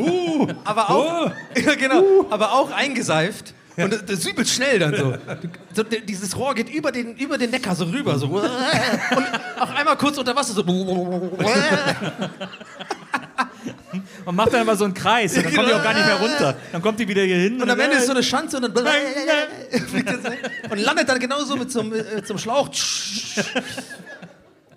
aber 0.64 0.90
auch, 0.90 1.32
ja, 1.66 1.76
genau, 1.76 2.26
aber 2.30 2.54
auch 2.54 2.72
eingeseift. 2.72 3.54
Und 3.78 3.92
das, 3.92 4.06
das 4.06 4.26
übelst 4.26 4.54
schnell 4.54 4.80
dann 4.80 4.96
so. 4.96 5.18
So. 5.74 5.84
Dieses 5.84 6.38
Rohr 6.38 6.56
geht 6.56 6.70
über 6.70 6.94
den, 6.94 7.16
über 7.18 7.38
den 7.38 7.50
Neckar 7.52 7.76
so 7.76 7.84
rüber. 7.86 8.18
So. 8.18 8.28
Und 8.28 8.46
auch 9.60 9.76
einmal 9.76 9.98
kurz 9.98 10.18
unter 10.18 10.34
Wasser 10.34 10.54
so. 10.54 10.64
Und 14.26 14.36
macht 14.36 14.54
dann 14.54 14.62
immer 14.62 14.76
so 14.76 14.86
einen 14.86 14.94
Kreis. 14.94 15.36
Und 15.36 15.46
dann 15.46 15.54
kommt 15.54 15.68
die 15.70 15.74
auch 15.74 15.84
gar 15.84 15.94
nicht 15.94 16.06
mehr 16.06 16.16
runter. 16.16 16.56
Dann 16.72 16.82
kommt 16.82 17.00
die 17.00 17.08
wieder 17.08 17.24
hier 17.24 17.38
hin. 17.38 17.62
Und 17.62 17.70
am 17.70 17.80
Ende 17.80 17.98
ist 17.98 18.06
so 18.06 18.12
eine 18.12 18.24
Schanze 18.24 18.58
und 18.58 18.64
dann 18.64 18.86
und 20.70 20.80
landet 20.80 21.10
dann 21.10 21.20
genauso 21.20 21.56
mit 21.56 21.72
so 21.72 21.82
einem, 21.82 21.94
äh, 21.94 22.24
zum 22.24 22.38
Schlauch. 22.38 22.70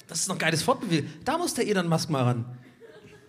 Das 0.08 0.20
ist 0.20 0.28
noch 0.28 0.36
ein 0.36 0.38
geiles 0.38 0.62
Fortbewegung. 0.62 1.10
Da 1.22 1.36
muss 1.36 1.52
der 1.52 1.68
Elon 1.68 1.86
Musk 1.86 2.08
mal 2.08 2.22
ran. 2.22 2.46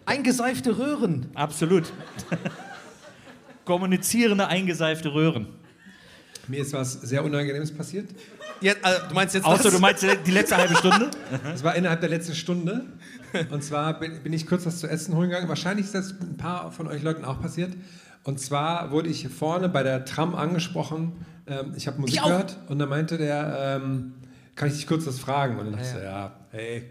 Eingeseifte 0.05 0.77
Röhren. 0.77 1.29
Absolut. 1.36 1.91
Kommunizierende, 3.65 4.48
eingeseifte 4.48 5.13
Röhren. 5.13 5.58
Mir 6.49 6.61
ist 6.61 6.73
was 6.73 6.93
sehr 6.93 7.23
Unangenehmes 7.23 7.71
passiert. 7.71 8.09
Ja, 8.59 8.73
also, 8.81 9.07
du 9.07 9.13
meinst 9.13 9.35
jetzt 9.35 9.45
Außer 9.45 9.63
das? 9.63 9.73
du 9.73 9.79
meinst 9.79 10.03
die 10.25 10.31
letzte 10.31 10.57
halbe 10.57 10.75
Stunde? 10.75 11.11
Es 11.53 11.63
war 11.63 11.75
innerhalb 11.75 12.01
der 12.01 12.09
letzten 12.09 12.33
Stunde. 12.33 12.85
Und 13.51 13.63
zwar 13.63 13.99
bin, 13.99 14.21
bin 14.23 14.33
ich 14.33 14.47
kurz 14.47 14.65
was 14.65 14.79
zu 14.79 14.87
essen 14.87 15.15
holen 15.15 15.29
gegangen. 15.29 15.47
Wahrscheinlich 15.47 15.85
ist 15.85 15.95
das 15.95 16.15
ein 16.19 16.37
paar 16.37 16.71
von 16.71 16.87
euch 16.87 17.03
Leuten 17.03 17.23
auch 17.23 17.39
passiert. 17.39 17.71
Und 18.23 18.39
zwar 18.39 18.91
wurde 18.91 19.09
ich 19.09 19.27
vorne 19.27 19.69
bei 19.69 19.83
der 19.83 20.05
Tram 20.05 20.33
angesprochen. 20.33 21.13
Ähm, 21.47 21.73
ich 21.77 21.87
habe 21.87 22.01
Musik 22.01 22.15
Ich 22.17 22.23
gehört 22.23 22.57
und 22.67 22.79
dann 22.79 22.89
meinte 22.89 23.17
der, 23.17 23.79
ähm, 23.81 24.13
kann 24.55 24.67
ich 24.69 24.75
dich 24.75 24.87
kurz 24.87 25.05
was 25.05 25.19
fragen? 25.19 25.57
Und 25.59 25.65
dann 25.65 25.73
dachte 25.73 25.85
ich 25.85 25.91
so, 25.93 25.99
ja, 25.99 26.33
hey. 26.51 26.83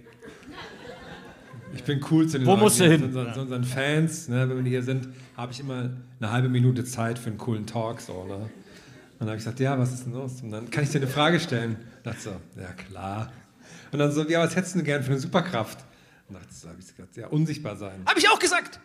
Ich 1.74 1.82
bin 1.82 2.00
cool 2.10 2.26
zu 2.26 2.38
den 2.38 2.46
Wo 2.46 2.52
Leuten, 2.52 2.62
musst 2.62 2.80
du 2.80 2.84
hin? 2.84 3.00
Zu 3.00 3.06
unseren, 3.06 3.34
zu 3.34 3.40
unseren 3.40 3.64
Fans. 3.64 4.28
Ne, 4.28 4.48
wenn 4.48 4.64
wir 4.64 4.70
hier 4.70 4.82
sind, 4.82 5.08
habe 5.36 5.52
ich 5.52 5.60
immer 5.60 5.90
eine 6.20 6.32
halbe 6.32 6.48
Minute 6.48 6.84
Zeit 6.84 7.18
für 7.18 7.28
einen 7.28 7.38
coolen 7.38 7.66
Talk. 7.66 8.00
So, 8.00 8.24
ne? 8.24 8.48
Und 9.20 9.26
dann 9.26 9.28
habe 9.30 9.36
ich 9.38 9.44
gesagt, 9.44 9.60
ja, 9.60 9.78
was 9.78 9.92
ist 9.92 10.04
denn 10.04 10.12
los? 10.12 10.40
Und 10.42 10.50
dann 10.52 10.70
kann 10.70 10.84
ich 10.84 10.90
dir 10.90 10.98
eine 10.98 11.08
Frage 11.08 11.40
stellen. 11.40 11.72
Und 11.76 12.06
dachte 12.06 12.20
so, 12.20 12.30
ja 12.60 12.72
klar. 12.72 13.32
Und 13.90 13.98
dann 13.98 14.12
so, 14.12 14.22
ja, 14.28 14.40
was 14.40 14.54
hättest 14.54 14.76
du 14.76 14.82
gern 14.82 15.02
für 15.02 15.10
eine 15.10 15.18
Superkraft? 15.20 15.78
Und 16.28 16.34
dachte 16.36 16.52
so, 16.54 16.68
habe 16.68 16.78
ich 16.80 16.86
gesagt, 16.94 17.16
ja, 17.16 17.26
unsichtbar 17.28 17.76
sein. 17.76 18.02
Hab 18.06 18.16
ich 18.16 18.28
auch 18.28 18.38
gesagt. 18.38 18.78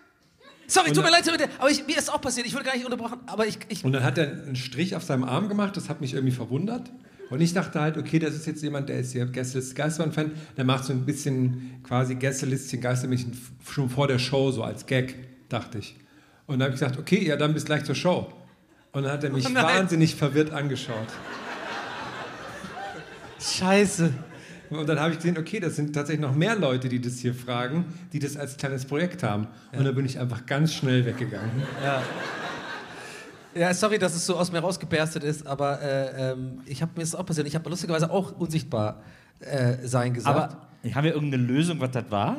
Sorry, 0.66 0.92
tut 0.92 1.04
mir 1.04 1.12
leid. 1.12 1.28
Aber 1.60 1.70
ich, 1.70 1.86
mir 1.86 1.98
ist 1.98 2.12
auch 2.12 2.22
passiert. 2.22 2.48
Ich 2.48 2.54
wurde 2.54 2.64
gar 2.64 2.74
nicht 2.76 2.86
unterbrochen. 2.86 3.20
Aber 3.28 3.46
ich, 3.46 3.60
ich 3.68 3.84
Und 3.84 3.92
dann 3.92 4.04
hat 4.04 4.18
er 4.18 4.32
einen 4.32 4.56
Strich 4.56 4.96
auf 4.96 5.04
seinem 5.04 5.24
Arm 5.26 5.50
gemacht, 5.50 5.76
das 5.78 5.90
hat 5.90 6.02
mich 6.02 6.14
irgendwie 6.14 6.34
verwundert. 6.34 6.90
Und 7.30 7.42
ich 7.42 7.54
dachte 7.54 7.80
halt, 7.82 7.98
okay, 7.98 8.18
das 8.20 8.34
ist 8.34 8.46
jetzt 8.48 8.64
jemand, 8.64 8.90
der 8.90 9.00
ist 9.00 9.12
hier 9.12 9.26
Gästelist 9.26 9.76
Geisterbahn-Fan, 9.76 10.32
der 10.56 10.66
macht 10.66 10.86
so 10.86 10.94
ein 10.94 11.06
bisschen 11.06 11.80
quasi 11.84 12.16
Gästelistchen 12.16 12.80
Geistermädchen 12.80 13.32
f- 13.34 13.52
schon 13.74 13.90
vor 13.90 14.08
der 14.08 14.20
Show, 14.20 14.52
so 14.52 14.64
als 14.64 14.86
Gag, 14.86 15.16
dachte 15.50 15.80
ich. 15.80 15.96
Und 16.48 16.60
dann 16.60 16.66
habe 16.68 16.76
ich 16.76 16.80
gesagt, 16.80 17.00
okay, 17.00 17.24
ja, 17.26 17.36
dann 17.36 17.54
bis 17.54 17.66
gleich 17.66 17.84
zur 17.86 17.96
Show. 17.96 18.32
Und 18.94 19.04
dann 19.04 19.12
hat 19.12 19.24
er 19.24 19.32
mich 19.32 19.46
Oh 19.50 19.54
wahnsinnig 19.54 20.16
verwirrt 20.16 20.52
angeschaut. 20.52 21.08
Scheiße. 23.42 24.14
Und 24.70 24.88
dann 24.88 25.00
habe 25.00 25.12
ich 25.12 25.18
gesehen, 25.18 25.38
okay, 25.38 25.60
das 25.60 25.76
sind 25.76 25.94
tatsächlich 25.94 26.22
noch 26.22 26.34
mehr 26.34 26.56
Leute, 26.56 26.90
die 26.90 27.02
das 27.02 27.18
hier 27.18 27.36
fragen, 27.36 27.86
die 28.14 28.20
das 28.20 28.38
als 28.38 28.58
kleines 28.58 28.86
Projekt 28.86 29.22
haben. 29.22 29.48
Und 29.72 29.84
dann 29.84 29.94
bin 29.94 30.06
ich 30.06 30.20
einfach 30.20 30.46
ganz 30.46 30.74
schnell 30.74 31.06
weggegangen. 31.06 31.52
Ja, 33.56 33.74
sorry, 33.74 34.00
dass 34.00 34.16
es 34.16 34.26
so 34.26 34.36
aus 34.36 34.52
mir 34.52 34.60
rausgeberstet 34.60 35.24
ist, 35.24 35.46
aber 35.46 35.80
äh, 35.82 36.32
ähm, 36.32 36.62
ich 36.66 36.82
habe 36.82 36.94
mir 36.96 37.04
ist 37.04 37.14
auch 37.14 37.26
passiert. 37.26 37.46
Ich 37.46 37.54
habe 37.54 37.70
lustigerweise 37.70 38.10
auch 38.10 38.32
unsichtbar 38.32 39.04
äh, 39.42 39.76
sein 39.84 40.14
gesagt. 40.16 40.36
Aber 40.36 40.94
haben 40.96 41.04
wir 41.04 41.14
irgendeine 41.14 41.44
Lösung, 41.44 41.80
was 41.80 41.92
das 41.92 42.10
war? 42.10 42.38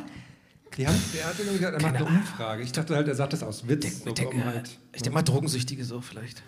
Die 0.76 0.87
haben, 0.87 1.00
der 1.14 1.26
hat 1.26 1.38
irgendwie 1.38 1.59
gesagt, 1.59 1.76
er 1.76 1.83
macht 1.83 1.97
eine 1.97 2.04
Umfrage. 2.04 2.62
Ich 2.62 2.73
dachte 2.73 2.97
halt, 2.97 3.07
er 3.07 3.14
sagt 3.14 3.33
das 3.33 3.43
aus 3.43 3.69
Witz. 3.69 4.02
so, 4.02 4.09
ich 4.09 4.14
denke 4.14 4.35
um 4.37 4.45
halt, 4.45 4.71
ich 4.93 5.02
denk 5.02 5.14
mal 5.14 5.23
Drogensüchtige 5.23 5.85
so 5.85 6.00
vielleicht. 6.00 6.43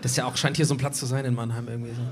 Das 0.00 0.16
ja 0.16 0.26
auch, 0.26 0.36
scheint 0.36 0.56
hier 0.56 0.66
so 0.66 0.74
ein 0.74 0.78
Platz 0.78 0.98
zu 0.98 1.06
sein 1.06 1.24
in 1.24 1.34
Mannheim 1.34 1.68
irgendwie 1.68 1.92
so. 1.92 2.02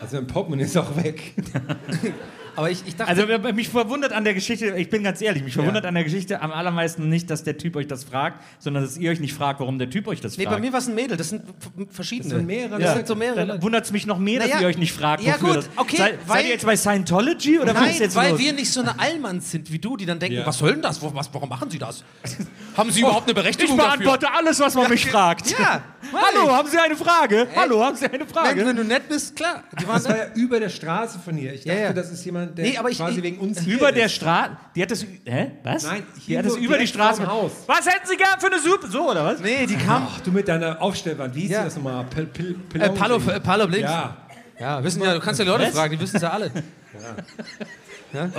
also 0.00 0.16
mein 0.16 0.26
Portemonnaie 0.26 0.64
ist 0.64 0.76
auch 0.76 0.96
weg. 0.96 1.34
Aber 2.56 2.70
ich, 2.70 2.82
ich 2.86 2.96
dachte, 2.96 3.10
Also 3.10 3.52
mich 3.52 3.68
verwundert 3.68 4.12
an 4.12 4.24
der 4.24 4.34
Geschichte, 4.34 4.74
ich 4.76 4.88
bin 4.90 5.02
ganz 5.04 5.20
ehrlich, 5.20 5.42
mich 5.44 5.54
verwundert 5.54 5.84
an 5.84 5.94
der 5.94 6.04
Geschichte 6.04 6.40
am 6.40 6.50
allermeisten 6.52 7.08
nicht, 7.08 7.28
dass 7.30 7.44
der 7.44 7.58
Typ 7.58 7.76
euch 7.76 7.86
das 7.86 8.04
fragt, 8.04 8.42
sondern 8.58 8.82
dass 8.82 8.96
ihr 8.96 9.10
euch 9.10 9.20
nicht 9.20 9.34
fragt, 9.34 9.60
warum 9.60 9.78
der 9.78 9.90
Typ 9.90 10.08
euch 10.08 10.20
das 10.20 10.36
nee, 10.38 10.44
fragt. 10.44 10.56
bei 10.56 10.60
mir 10.60 10.72
war 10.72 10.78
es 10.80 10.88
ein 10.88 10.94
Mädel, 10.94 11.16
das 11.16 11.28
sind 11.28 11.42
verschiedene. 11.90 12.30
Das 12.30 12.38
sind 12.38 12.46
mehrere. 12.46 12.70
Das 12.78 12.80
Ja. 12.80 12.94
sind 12.94 13.06
so 13.06 13.14
mehrere. 13.14 13.46
Dann 13.46 13.62
wundert 13.62 13.84
es 13.84 13.92
mich 13.92 14.06
noch 14.06 14.18
mehr, 14.18 14.40
dass 14.40 14.48
Naja, 14.48 14.62
ihr 14.62 14.66
euch 14.68 14.78
nicht 14.78 14.92
fragt, 14.92 15.22
ja 15.22 15.34
wofür 15.34 15.48
gut, 15.48 15.56
das... 15.58 15.70
okay, 15.76 15.96
Sei, 15.98 16.04
weil- 16.26 16.36
seid 16.38 16.44
ihr 16.46 16.50
jetzt 16.52 16.66
bei 16.66 16.76
Scientology 16.76 17.58
oder 17.60 17.74
was 17.74 17.82
Nein, 17.82 17.90
ist 17.90 18.00
jetzt 18.00 18.16
weil 18.16 18.30
los? 18.32 18.40
wir 18.40 18.52
nicht 18.54 18.72
so 18.72 18.80
eine 18.80 18.98
Allmanns 18.98 19.50
sind 19.50 19.70
wie 19.70 19.78
du, 19.78 19.96
die 19.96 20.06
dann 20.06 20.18
denken, 20.18 20.38
Ja. 20.38 20.46
was 20.46 20.58
soll 20.58 20.72
denn 20.72 20.82
das? 20.82 21.00
Was, 21.02 21.28
warum 21.32 21.48
machen 21.48 21.70
sie 21.70 21.78
das? 21.78 22.04
Haben 22.76 22.90
sie 22.90 23.00
überhaupt 23.00 23.22
eine 23.22 23.30
ich 23.30 23.34
Berechtigung 23.36 23.76
beantworte 23.76 24.30
alles, 24.32 24.60
was 24.60 24.74
man 24.74 24.90
mich 24.90 25.06
fragt. 25.06 25.50
Ja, 25.58 25.82
Hallo, 26.12 26.52
haben 26.54 26.68
Sie 26.68 26.78
eine 26.78 26.94
Frage? 26.94 27.48
Hallo, 27.56 27.82
haben 27.82 27.96
Sie 27.96 28.06
eine 28.06 28.26
Frage? 28.26 28.64
wenn 28.64 28.76
du 28.76 28.84
nett 28.84 29.08
bist, 29.08 29.34
klar. 29.34 29.64
Die 29.80 29.86
waren 29.88 29.96
Das 29.96 30.08
war 30.08 30.16
ja 30.16 30.24
über 30.34 30.60
der 30.60 30.68
Straße 30.68 31.18
von 31.18 31.36
hier. 31.36 31.54
Ich 31.54 31.64
dachte, 31.64 31.80
ja. 31.80 31.92
das 31.92 32.10
ist 32.12 32.24
jemand, 32.24 32.45
der 32.54 32.64
Nee, 32.66 32.76
aber 32.78 32.90
ich- 32.90 32.96
quasi 32.98 33.16
ich- 33.18 33.22
wegen 33.22 33.38
uns 33.38 33.60
hier 33.60 33.74
Über 33.76 33.92
der. 33.92 34.08
Straße. 34.08 34.50
Die 34.74 34.82
hat 34.82 34.90
das. 34.90 35.04
Hä? 35.24 35.52
Was? 35.62 35.84
Nein, 35.84 36.02
die 36.16 36.20
hier 36.20 36.38
hat 36.38 36.46
das 36.46 36.56
über 36.56 36.78
die 36.78 36.86
Straße. 36.86 37.26
Haus. 37.26 37.52
Was 37.66 37.86
hätten 37.86 38.06
Sie 38.06 38.16
gern 38.16 38.38
für 38.38 38.46
eine 38.46 38.60
Suppe? 38.60 38.86
So, 38.88 39.10
oder 39.10 39.24
was? 39.24 39.40
Nee, 39.40 39.66
die 39.66 39.76
kamen. 39.76 40.06
Ach, 40.10 40.20
du 40.20 40.30
mit 40.32 40.46
deiner 40.48 40.80
Aufstellwand, 40.80 41.34
wie 41.34 41.40
hieß 41.42 41.50
Ja. 41.50 41.64
das 41.64 41.76
nochmal? 41.76 42.04
Pil, 42.04 42.26
Pil, 42.26 42.56
Äh, 42.80 42.90
Palo, 42.90 43.18
Palo 43.18 43.66
Blinks. 43.66 43.90
Ja. 43.90 44.16
Ja, 44.58 44.82
wissen 44.82 45.02
ja, 45.02 45.12
du 45.12 45.20
kannst 45.20 45.38
ja 45.38 45.44
die 45.44 45.50
Leute 45.50 45.64
Was? 45.64 45.74
fragen, 45.74 45.92
die 45.92 46.00
wissen 46.00 46.16
es 46.16 46.22
ja 46.22 46.30
alle. 46.30 46.50
Ja. 48.12 48.30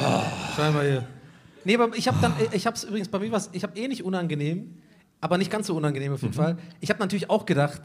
Schau 0.55 0.71
mal 0.71 0.85
hier. 0.85 1.03
Nee, 1.63 1.75
aber 1.75 1.95
ich 1.95 2.07
habe 2.07 2.17
dann, 2.21 2.33
ich 2.51 2.65
habe 2.65 2.75
es 2.75 2.83
übrigens 2.85 3.09
bei 3.09 3.19
mir 3.19 3.31
was, 3.31 3.49
ich 3.51 3.63
habe 3.63 3.77
eh 3.77 3.87
nicht 3.87 4.03
unangenehm, 4.03 4.77
aber 5.21 5.37
nicht 5.37 5.51
ganz 5.51 5.67
so 5.67 5.75
unangenehm 5.75 6.13
auf 6.13 6.21
jeden 6.21 6.33
Mhm. 6.33 6.37
Fall. 6.37 6.57
Ich 6.79 6.89
habe 6.89 6.99
natürlich 6.99 7.29
auch 7.29 7.45
gedacht, 7.45 7.81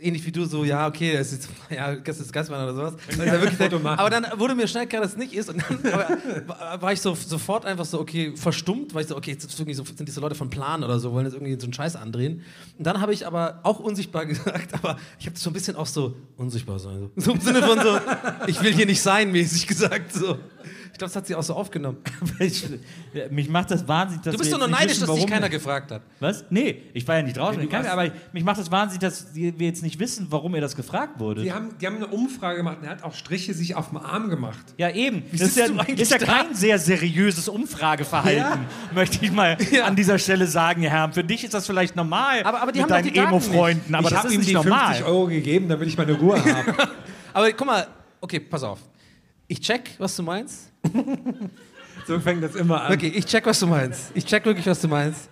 ähnlich 0.00 0.24
wie 0.26 0.32
du, 0.32 0.44
so, 0.44 0.64
ja, 0.64 0.86
okay, 0.86 1.14
das 1.16 1.32
ist 1.32 1.48
ja, 1.70 1.96
das 1.96 2.20
ist 2.20 2.32
Geistmann 2.32 2.62
oder 2.62 2.74
sowas. 2.74 2.94
Ja 3.26 3.78
machen. 3.78 3.98
aber 3.98 4.10
dann 4.10 4.26
wurde 4.36 4.54
mir 4.54 4.68
schnell 4.68 4.86
klar, 4.86 5.02
dass 5.02 5.12
es 5.12 5.16
nicht 5.16 5.32
ist 5.32 5.48
und 5.48 5.62
dann 5.62 5.92
aber, 5.92 6.82
war- 6.82 6.92
ich 6.92 7.00
so 7.00 7.14
sofort 7.14 7.64
einfach 7.64 7.84
so, 7.84 8.00
okay, 8.00 8.32
verstummt, 8.36 8.94
weil 8.94 9.02
ich 9.02 9.08
so, 9.08 9.16
okay, 9.16 9.32
jetzt 9.32 9.50
so, 9.50 9.64
sind 9.64 10.06
diese 10.08 10.20
Leute 10.20 10.34
von 10.34 10.50
Plan 10.50 10.82
oder 10.84 10.98
so, 10.98 11.12
wollen 11.12 11.24
jetzt 11.26 11.34
irgendwie 11.34 11.58
so 11.58 11.66
einen 11.66 11.72
Scheiß 11.72 11.96
andrehen. 11.96 12.42
Und 12.78 12.86
dann 12.86 13.00
habe 13.00 13.12
ich 13.12 13.26
aber 13.26 13.60
auch 13.62 13.78
unsichtbar 13.80 14.26
gesagt, 14.26 14.74
aber 14.74 14.96
ich 15.18 15.26
habe 15.26 15.34
das 15.34 15.42
so 15.42 15.50
ein 15.50 15.52
bisschen 15.52 15.76
auch 15.76 15.86
so 15.86 16.14
unsichtbar 16.36 16.78
sein. 16.78 17.10
So, 17.16 17.22
so 17.26 17.32
im 17.32 17.40
Sinne 17.40 17.62
von 17.62 17.78
so, 17.80 17.98
ich 18.46 18.62
will 18.62 18.72
hier 18.72 18.86
nicht 18.86 19.00
sein, 19.02 19.32
mäßig 19.32 19.66
gesagt. 19.66 20.12
So. 20.12 20.38
Ich 20.96 20.98
glaube, 20.98 21.10
das 21.10 21.16
hat 21.16 21.26
sie 21.26 21.34
auch 21.34 21.42
so 21.42 21.52
aufgenommen. 21.52 21.98
Ich, 22.38 22.64
mich 23.30 23.50
macht 23.50 23.70
das 23.70 23.86
wahnsinnig, 23.86 24.24
dass 24.24 24.32
Du 24.32 24.38
bist 24.38 24.50
doch 24.50 24.58
nur 24.58 24.66
neidisch, 24.68 24.92
wissen, 24.96 25.06
dass 25.06 25.16
dich 25.16 25.26
keiner 25.26 25.50
gefragt 25.50 25.90
hat. 25.90 26.00
Was? 26.20 26.44
Nee, 26.48 26.84
ich 26.94 27.06
war 27.06 27.16
ja 27.16 27.22
nicht 27.22 27.36
draußen. 27.36 27.70
Warst- 27.70 27.88
aber 27.90 28.10
mich 28.32 28.42
macht 28.44 28.58
das 28.58 28.70
wahnsinnig, 28.70 29.00
dass 29.00 29.34
wir 29.34 29.52
jetzt 29.58 29.82
nicht 29.82 29.98
wissen, 30.00 30.28
warum 30.30 30.54
ihr 30.54 30.62
das 30.62 30.74
gefragt 30.74 31.20
wurde. 31.20 31.42
Die 31.42 31.52
haben, 31.52 31.76
die 31.78 31.86
haben 31.86 31.96
eine 31.96 32.06
Umfrage 32.06 32.56
gemacht 32.56 32.78
und 32.80 32.84
er 32.84 32.92
hat 32.92 33.04
auch 33.04 33.12
Striche 33.12 33.52
sich 33.52 33.74
auf 33.74 33.90
dem 33.90 33.98
Arm 33.98 34.30
gemacht. 34.30 34.64
Ja, 34.78 34.88
eben. 34.88 35.22
Das 35.32 35.42
ist 35.48 35.58
ja, 35.58 35.66
ist 35.66 36.10
ja 36.12 36.16
kein 36.18 36.54
sehr 36.54 36.78
seriöses 36.78 37.46
Umfrageverhalten, 37.48 38.64
möchte 38.94 39.22
ich 39.22 39.32
mal 39.32 39.58
Ja. 39.70 39.84
an 39.84 39.96
dieser 39.96 40.18
Stelle 40.18 40.46
sagen, 40.46 40.80
Herr. 40.80 41.12
Für 41.12 41.24
dich 41.24 41.44
ist 41.44 41.52
das 41.52 41.66
vielleicht 41.66 41.94
normal 41.94 42.42
Aber- 42.42 42.62
aber 42.62 42.72
die 42.72 42.80
mit 42.80 42.90
haben 42.90 43.04
deinen 43.04 43.14
Emo-Freunden, 43.14 43.94
aber 43.94 44.08
ich 44.08 44.14
das 44.14 44.24
ist 44.24 44.32
ihm 44.32 44.38
nicht 44.38 44.48
die 44.48 44.54
normal. 44.54 44.94
50 44.94 45.04
Euro 45.06 45.26
gegeben, 45.26 45.68
damit 45.68 45.88
ich 45.88 45.98
meine 45.98 46.14
Ruhe 46.14 46.42
habe. 46.54 46.74
Aber 47.34 47.52
guck 47.52 47.66
mal, 47.66 47.86
okay, 48.22 48.40
pass 48.40 48.62
auf. 48.62 48.78
Ich 49.48 49.60
check, 49.60 49.90
was 49.98 50.16
du 50.16 50.22
meinst. 50.24 50.72
so 52.06 52.20
fängt 52.20 52.42
das 52.42 52.54
immer 52.54 52.82
an. 52.82 52.92
Okay, 52.92 53.12
ich 53.14 53.26
check, 53.26 53.46
was 53.46 53.60
du 53.60 53.66
meinst. 53.66 54.10
Ich 54.14 54.24
check 54.24 54.44
wirklich, 54.44 54.66
was 54.66 54.80
du 54.80 54.88
meinst. 54.88 55.28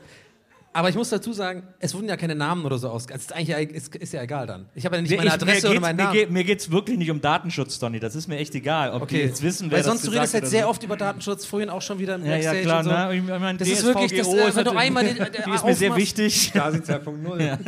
Aber 0.77 0.89
ich 0.89 0.97
muss 0.97 1.09
dazu 1.09 1.33
sagen, 1.33 1.63
es 1.79 1.95
wurden 1.95 2.09
ja 2.09 2.17
keine 2.17 2.35
Namen 2.35 2.65
oder 2.67 2.79
so 2.79 2.89
aus. 2.89 3.07
Es 3.09 3.23
ist 3.23 3.33
eigentlich 3.33 3.71
ist, 3.71 3.95
ist 3.95 4.13
ja 4.13 4.23
egal 4.23 4.47
dann. 4.49 4.67
Ich 4.75 4.85
habe 4.85 4.97
ja 4.97 5.03
nicht 5.03 5.11
Mir- 5.13 5.19
meine 5.19 5.29
ich- 5.29 5.35
Adresse 5.35 5.67
mir 5.69 5.71
oder 5.71 5.81
meinen 5.81 5.97
mir, 5.97 6.03
Namen. 6.03 6.15
geht, 6.19 6.31
mir 6.33 6.43
geht's 6.43 6.69
wirklich 6.71 6.99
nicht 6.99 7.13
um 7.13 7.21
Datenschutz, 7.21 7.79
Donny. 7.79 8.01
Das 8.01 8.17
ist 8.17 8.27
mir 8.27 8.39
echt 8.39 8.55
egal, 8.57 8.91
ob 8.91 9.07
die 9.09 9.15
Okay, 9.17 9.25
jetzt 9.27 9.41
wissen, 9.43 9.71
wer 9.71 9.77
weil 9.77 9.83
das 9.85 9.87
sonst 9.87 10.03
du 10.05 10.11
gesagt 10.11 10.23
redest 10.23 10.35
jetzt 10.35 10.43
hat 10.43 10.51
sehr 10.51 10.61
oder 10.65 10.71
oft 10.71 10.83
über 10.83 10.97
Datenschutz, 10.97 11.47
vorhin 11.47 11.71
auch 11.71 11.81
schon 11.81 12.01
wieder 12.01 12.17
im 12.17 12.23
Ja, 12.27 12.31
ja, 12.37 12.51
Backstage 12.53 12.63
klar. 12.63 12.79
und 12.79 12.85
so. 12.85 12.91
Ne? 12.91 13.15
Ich 13.17 13.41
meine, 13.41 13.59
Das 13.59 13.69
ist 13.69 13.85
wirklich, 13.85 14.11
das, 14.19 14.27
DSVGO 14.29 14.37
äh, 14.45 14.49
ist 14.49 14.57
wenn 14.57 14.65
du 14.65 14.71
natürlich- 14.73 14.81
einmal 14.81 15.05
die, 15.35 15.43
die 15.47 15.51
ist 15.55 15.65
mir 15.65 15.75
sehr 15.77 15.97
wichtig. 15.97 16.43
Stasi 16.51 16.79
2.0. 16.79 17.59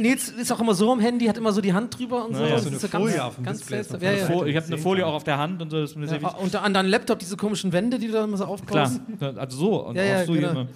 Nils 0.00 0.28
ist 0.30 0.52
auch 0.52 0.60
immer 0.60 0.74
so 0.74 0.90
am 0.92 0.98
Handy, 1.00 1.26
hat 1.26 1.36
immer 1.38 1.52
so 1.52 1.60
die 1.60 1.72
Hand 1.72 1.96
drüber 1.98 2.26
und 2.26 2.34
so. 2.34 2.42
Ja, 2.44 2.50
Das 2.50 2.64
so 2.64 2.70
ist 2.70 2.82
eine 2.82 2.90
ganz- 2.90 3.04
Folie 3.04 3.24
auf 3.24 3.34
dem 3.36 3.44
ganz 3.44 3.58
Display 3.64 4.00
Ja, 4.00 4.12
ja. 4.12 4.44
Ich 4.46 4.56
habe 4.56 4.66
eine 4.66 4.78
Folie 4.78 5.06
auch 5.06 5.14
auf 5.14 5.24
der 5.24 5.38
Hand 5.38 5.62
und 5.62 5.70
so, 5.70 5.80
das 5.80 5.90
ist 5.90 5.96
mir 5.96 6.08
sehr 6.08 6.18
Ja, 6.20 6.24
wichtig. 6.28 6.40
und 6.42 6.56
an 6.56 6.74
deinem 6.74 6.88
Laptop 6.90 7.20
diese 7.20 7.36
komischen 7.36 7.72
Wände, 7.72 7.98
die 7.98 8.08
du 8.08 8.12
da 8.14 8.24
immer 8.24 8.36
so 8.36 8.44
Klar, 8.66 8.90
aufbaust. 8.90 9.38
also 9.38 9.56
so 9.56 9.86
und 9.86 9.96
Ja, 9.96 10.02
auch 10.02 10.06
ja, 10.06 10.24
so 10.26 10.32
genau. 10.32 10.66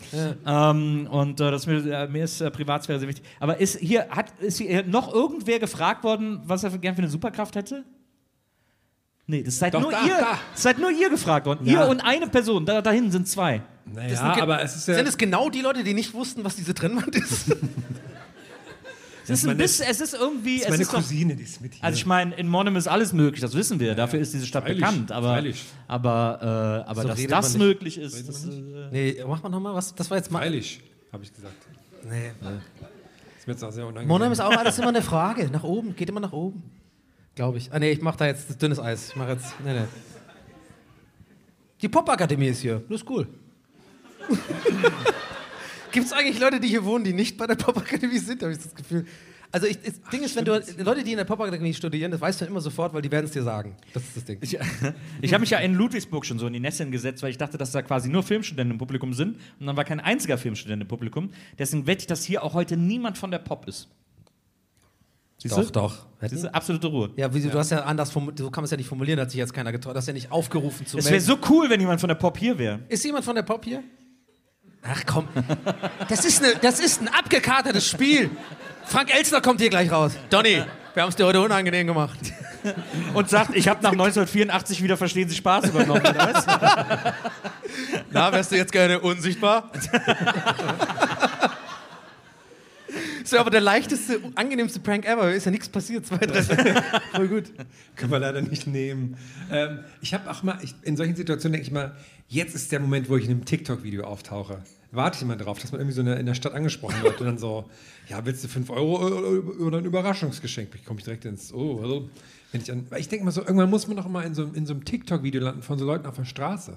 Ähm, 0.46 1.08
und 1.10 1.40
äh, 1.48 1.52
das 1.52 1.62
ist 1.62 1.66
mir, 1.66 1.92
äh, 1.92 2.08
mir 2.08 2.24
ist 2.24 2.40
äh, 2.40 2.50
Privatsphäre 2.50 2.98
sehr 2.98 3.08
wichtig. 3.08 3.24
Aber 3.40 3.58
ist 3.60 3.78
hier 3.78 4.08
hat 4.10 4.32
ist 4.40 4.58
hier 4.58 4.84
noch 4.84 5.12
irgendwer 5.12 5.58
gefragt 5.58 6.04
worden, 6.04 6.40
was 6.44 6.64
er 6.64 6.70
gern 6.78 6.94
für 6.94 7.02
eine 7.02 7.10
Superkraft 7.10 7.56
hätte? 7.56 7.84
Nee, 9.30 9.42
das 9.42 9.58
seid 9.58 9.74
Doch, 9.74 9.82
nur 9.82 9.90
da, 9.90 10.04
ihr. 10.06 10.16
da. 10.18 10.38
Seid 10.54 10.78
nur 10.78 10.90
ihr 10.90 11.10
gefragt 11.10 11.44
worden. 11.44 11.66
Ja. 11.66 11.84
Ihr 11.84 11.90
und 11.90 12.00
eine 12.00 12.28
Person. 12.28 12.64
Da, 12.64 12.80
da 12.80 12.90
hinten 12.90 13.10
sind 13.10 13.28
zwei. 13.28 13.60
Naja, 13.84 14.08
Das 14.08 14.18
sind 14.20 14.42
aber 14.42 14.62
es 14.62 14.74
ist 14.76 14.88
ja... 14.88 14.94
Sind 14.94 15.06
es 15.06 15.18
genau 15.18 15.50
die 15.50 15.60
Leute, 15.60 15.84
die 15.84 15.92
nicht 15.92 16.14
wussten, 16.14 16.44
was 16.44 16.56
diese 16.56 16.72
Trennwand 16.72 17.14
ist? 17.14 17.54
Es 19.30 19.40
ist 19.40 19.44
ein 19.44 19.48
meine- 19.48 19.58
bisschen, 19.58 19.86
es 19.90 20.00
ist 20.00 20.14
irgendwie, 20.14 20.60
das 20.60 20.60
ist 20.60 20.64
es 20.64 20.70
meine 20.70 20.82
ist 20.84 20.92
doch, 20.92 20.96
Cousine, 21.00 21.36
die 21.36 21.42
ist 21.42 21.60
mit 21.60 21.74
hier. 21.74 21.84
also 21.84 21.96
ich 21.98 22.06
meine, 22.06 22.34
in 22.36 22.48
Monum 22.48 22.76
ist 22.76 22.88
alles 22.88 23.12
möglich, 23.12 23.42
das 23.42 23.52
wissen 23.52 23.78
wir. 23.78 23.94
Dafür 23.94 24.20
ist 24.20 24.32
diese 24.32 24.46
Stadt 24.46 24.64
freilich, 24.64 24.80
bekannt. 24.80 25.12
Aber, 25.12 25.34
freilich. 25.34 25.66
aber, 25.86 26.84
äh, 26.86 26.88
aber 26.88 27.02
So 27.02 27.08
dass 27.08 27.26
das 27.26 27.58
möglich 27.58 27.98
ist, 27.98 28.26
das, 28.26 28.46
äh, 28.46 28.50
nee, 28.90 29.22
mach 29.26 29.42
mal 29.42 29.50
nochmal 29.50 29.74
was. 29.74 29.94
Das 29.94 30.08
war 30.10 30.16
jetzt 30.16 30.30
mal. 30.32 30.38
Freilich, 30.38 30.80
habe 31.12 31.22
ich 31.22 31.32
gesagt. 31.32 31.56
Nee. 32.04 32.28
Ist 33.38 33.46
mir 33.46 33.52
jetzt 33.54 33.64
auch 33.64 33.72
sehr 33.72 33.84
unangenehm. 33.84 34.08
Monheim 34.08 34.32
ist 34.32 34.40
auch 34.40 34.56
alles 34.56 34.78
immer 34.78 34.88
eine 34.88 35.02
Frage. 35.02 35.50
Nach 35.50 35.64
oben, 35.64 35.96
geht 35.96 36.08
immer 36.08 36.20
nach 36.20 36.32
oben. 36.32 36.62
Glaube 37.34 37.58
ich. 37.58 37.72
Ah, 37.72 37.78
nee, 37.78 37.92
ich 37.92 38.02
mach 38.02 38.16
da 38.16 38.26
jetzt 38.26 38.60
dünnes 38.60 38.78
Eis. 38.78 39.10
Ich 39.10 39.16
mach 39.16 39.28
jetzt. 39.28 39.54
Nee, 39.64 39.72
nee. 39.72 39.86
Die 41.80 41.88
Popakademie 41.88 42.48
ist 42.48 42.60
hier. 42.60 42.82
Das 42.88 43.02
ist 43.02 43.10
cool. 43.10 43.28
Gibt 45.92 46.06
es 46.06 46.12
eigentlich 46.12 46.38
Leute, 46.38 46.60
die 46.60 46.68
hier 46.68 46.84
wohnen, 46.84 47.04
die 47.04 47.12
nicht 47.12 47.38
bei 47.38 47.46
der 47.46 47.54
Popakademie 47.54 48.18
sind, 48.18 48.42
habe 48.42 48.52
ich 48.52 48.58
das 48.58 48.74
Gefühl. 48.74 49.06
Also 49.50 49.66
ich, 49.66 49.78
das 49.80 50.00
Ding 50.12 50.22
ist, 50.22 50.36
wenn 50.36 50.44
du 50.44 50.52
Leute, 50.78 51.02
die 51.02 51.12
in 51.12 51.16
der 51.16 51.24
Popakademie 51.24 51.72
studieren, 51.72 52.10
das 52.10 52.20
weißt 52.20 52.40
du 52.40 52.44
immer 52.44 52.60
sofort, 52.60 52.92
weil 52.92 53.02
die 53.02 53.10
werden 53.10 53.26
es 53.26 53.32
dir 53.32 53.42
sagen. 53.42 53.76
Das 53.94 54.02
ist 54.02 54.16
das 54.16 54.24
Ding. 54.24 54.38
Ich, 54.42 54.58
ich 55.22 55.32
habe 55.32 55.40
mich 55.40 55.50
ja 55.50 55.58
in 55.58 55.74
Ludwigsburg 55.74 56.26
schon 56.26 56.38
so 56.38 56.46
in 56.46 56.52
die 56.52 56.60
Nässe 56.60 56.88
gesetzt, 56.90 57.22
weil 57.22 57.30
ich 57.30 57.38
dachte, 57.38 57.56
dass 57.56 57.72
da 57.72 57.82
quasi 57.82 58.08
nur 58.10 58.22
Filmstudenten 58.22 58.72
im 58.72 58.78
Publikum 58.78 59.14
sind. 59.14 59.36
Und 59.58 59.66
dann 59.66 59.76
war 59.76 59.84
kein 59.84 60.00
einziger 60.00 60.36
Filmstudent 60.36 60.82
im 60.82 60.88
Publikum. 60.88 61.30
Deswegen 61.58 61.86
wette 61.86 62.00
ich, 62.00 62.06
dass 62.06 62.24
hier 62.24 62.42
auch 62.42 62.54
heute 62.54 62.76
niemand 62.76 63.16
von 63.16 63.30
der 63.30 63.38
Pop 63.38 63.66
ist. 63.66 63.88
Siehst 65.38 65.56
doch, 65.56 65.64
du? 65.64 65.70
doch. 65.70 66.06
Du? 66.20 66.52
Absolute 66.52 66.88
Ruhe. 66.88 67.10
Ja, 67.16 67.32
wie, 67.32 67.40
du 67.40 67.56
hast 67.56 67.70
ja 67.70 67.84
anders 67.84 68.10
formuliert, 68.10 68.40
so 68.40 68.50
kann 68.50 68.62
man 68.62 68.64
es 68.64 68.72
ja 68.72 68.76
nicht 68.76 68.88
formulieren, 68.88 69.20
hat 69.20 69.30
sich 69.30 69.38
jetzt 69.38 69.54
keiner 69.54 69.70
getraut. 69.70 69.94
Du 69.94 69.98
hast 69.98 70.08
ja 70.08 70.12
nicht 70.12 70.32
aufgerufen 70.32 70.84
zu 70.84 70.98
Es 70.98 71.08
wäre 71.08 71.20
so 71.20 71.38
cool, 71.48 71.70
wenn 71.70 71.78
jemand 71.78 72.00
von 72.00 72.08
der 72.08 72.16
Pop 72.16 72.36
hier 72.36 72.58
wäre. 72.58 72.80
Ist 72.88 73.04
jemand 73.04 73.24
von 73.24 73.36
der 73.36 73.44
Pop 73.44 73.64
hier? 73.64 73.84
Ach 74.90 75.02
komm. 75.06 75.28
Das 76.08 76.24
ist, 76.24 76.42
eine, 76.42 76.54
das 76.56 76.80
ist 76.80 77.02
ein 77.02 77.08
abgekatertes 77.08 77.88
Spiel. 77.88 78.30
Frank 78.86 79.14
Elstner 79.14 79.40
kommt 79.40 79.60
hier 79.60 79.70
gleich 79.70 79.90
raus. 79.90 80.12
Donny, 80.30 80.62
wir 80.94 81.02
haben 81.02 81.10
es 81.10 81.16
dir 81.16 81.26
heute 81.26 81.40
unangenehm 81.40 81.86
gemacht. 81.86 82.18
Und 83.14 83.28
sagt, 83.28 83.54
ich 83.54 83.68
habe 83.68 83.82
nach 83.82 83.92
1984 83.92 84.82
wieder 84.82 84.96
Verstehen 84.96 85.28
Sie 85.28 85.36
Spaß 85.36 85.66
übernommen. 85.66 86.02
Na, 88.10 88.32
wärst 88.32 88.50
du 88.50 88.56
jetzt 88.56 88.72
gerne 88.72 88.98
unsichtbar? 88.98 89.70
Das 93.22 93.32
wäre 93.32 93.42
aber 93.42 93.50
der 93.50 93.60
leichteste, 93.60 94.20
angenehmste 94.36 94.80
Prank 94.80 95.06
ever. 95.06 95.30
Ist 95.32 95.44
ja 95.44 95.50
nichts 95.50 95.68
passiert. 95.68 96.06
Zwei, 96.06 96.16
drei. 96.16 96.42
Voll 97.12 97.28
gut. 97.28 97.52
Können 97.94 98.10
wir 98.10 98.18
leider 98.20 98.40
nicht 98.40 98.66
nehmen. 98.66 99.18
Ähm, 99.52 99.80
ich 100.00 100.14
habe 100.14 100.30
auch 100.30 100.42
mal, 100.42 100.58
ich, 100.62 100.74
in 100.82 100.96
solchen 100.96 101.14
Situationen 101.14 101.52
denke 101.52 101.66
ich 101.66 101.72
mal, 101.72 101.94
jetzt 102.28 102.54
ist 102.54 102.72
der 102.72 102.80
Moment, 102.80 103.10
wo 103.10 103.18
ich 103.18 103.26
in 103.26 103.32
einem 103.32 103.44
TikTok-Video 103.44 104.04
auftauche. 104.04 104.62
Warte 104.90 105.16
ich 105.16 105.22
immer 105.22 105.36
drauf, 105.36 105.58
dass 105.58 105.70
man 105.70 105.80
irgendwie 105.82 105.94
so 105.94 106.00
in 106.00 106.26
der, 106.26 106.34
Stadt 106.34 106.54
angesprochen 106.54 107.02
wird 107.02 107.20
und 107.20 107.26
dann 107.26 107.36
so, 107.38 107.68
ja, 108.08 108.24
willst 108.24 108.42
du 108.42 108.48
5 108.48 108.70
Euro 108.70 109.06
oder- 109.58 109.78
ein 109.78 109.84
Überraschungsgeschenk? 109.84 110.74
Ich 110.74 110.84
komme 110.86 110.98
ich 110.98 111.04
direkt 111.04 111.26
ins, 111.26 111.52
oh, 111.52 111.80
hallo. 111.82 112.08
Wenn 112.52 112.62
ich, 112.62 112.72
an, 112.72 112.86
weil 112.88 113.00
ich 113.00 113.08
denke 113.08 113.26
mal 113.26 113.30
so, 113.30 113.42
irgendwann 113.42 113.68
muss 113.68 113.86
man 113.86 113.98
doch 113.98 114.08
mal 114.08 114.24
in 114.24 114.34
so, 114.34 114.44
in 114.44 114.64
so 114.64 114.72
einem 114.72 114.86
TikTok-Video 114.86 115.42
landen 115.42 115.62
von 115.62 115.78
so 115.78 115.84
Leuten 115.84 116.06
auf 116.06 116.16
der 116.16 116.24
Straße. 116.24 116.76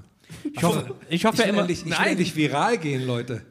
Ich 0.52 0.62
hoffe, 0.62 0.94
ich 1.10 1.24
hoffe 1.24 1.36
Ich 1.38 1.44
ja 1.44 1.46
immer. 1.50 1.60
endlich, 1.60 1.80
ich 1.80 1.86
will 1.86 1.92
Nein. 1.94 2.08
endlich 2.10 2.36
viral 2.36 2.78
gehen, 2.78 3.08
Leute. 3.08 3.44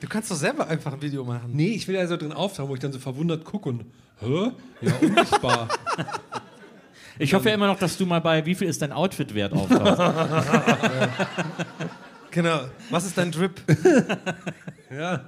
Du 0.00 0.06
kannst 0.08 0.30
doch 0.30 0.36
selber 0.36 0.68
einfach 0.68 0.92
ein 0.92 1.00
Video 1.00 1.24
machen. 1.24 1.50
Nee, 1.54 1.72
ich 1.72 1.88
will 1.88 1.94
ja 1.94 2.06
so 2.06 2.18
drin 2.18 2.32
auftauchen, 2.32 2.68
wo 2.68 2.74
ich 2.74 2.80
dann 2.80 2.92
so 2.92 2.98
verwundert 2.98 3.44
gucke 3.44 3.70
und, 3.70 3.86
hä? 4.20 4.50
Ja, 4.82 4.92
unsichtbar. 5.00 5.68
Ich 7.18 7.32
hoffe 7.32 7.48
ja 7.48 7.54
immer 7.54 7.68
noch, 7.68 7.78
dass 7.78 7.96
du 7.96 8.04
mal 8.04 8.20
bei 8.20 8.44
Wie 8.44 8.54
viel 8.54 8.68
ist 8.68 8.82
dein 8.82 8.92
Outfit 8.92 9.34
wert 9.34 9.52
auftauchst. 9.54 10.00
Genau. 12.34 12.62
Was 12.90 13.06
ist 13.06 13.16
dein 13.16 13.30
Drip? 13.30 13.60
ja. 14.90 15.24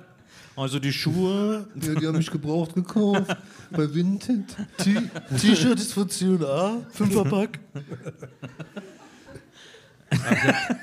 Also 0.57 0.81
die 0.81 0.93
Schuhe. 0.93 1.69
Ja, 1.81 1.95
die 1.95 2.07
habe 2.07 2.19
ich 2.19 2.31
gebraucht 2.31 2.75
gekauft. 2.75 3.37
Bei 3.71 3.95
Vinted. 3.95 4.45
T-Shirt 4.79 5.79
ist 5.79 5.93
von 5.93 6.09
C&A. 6.09 6.79
Fünferpack. 6.91 7.61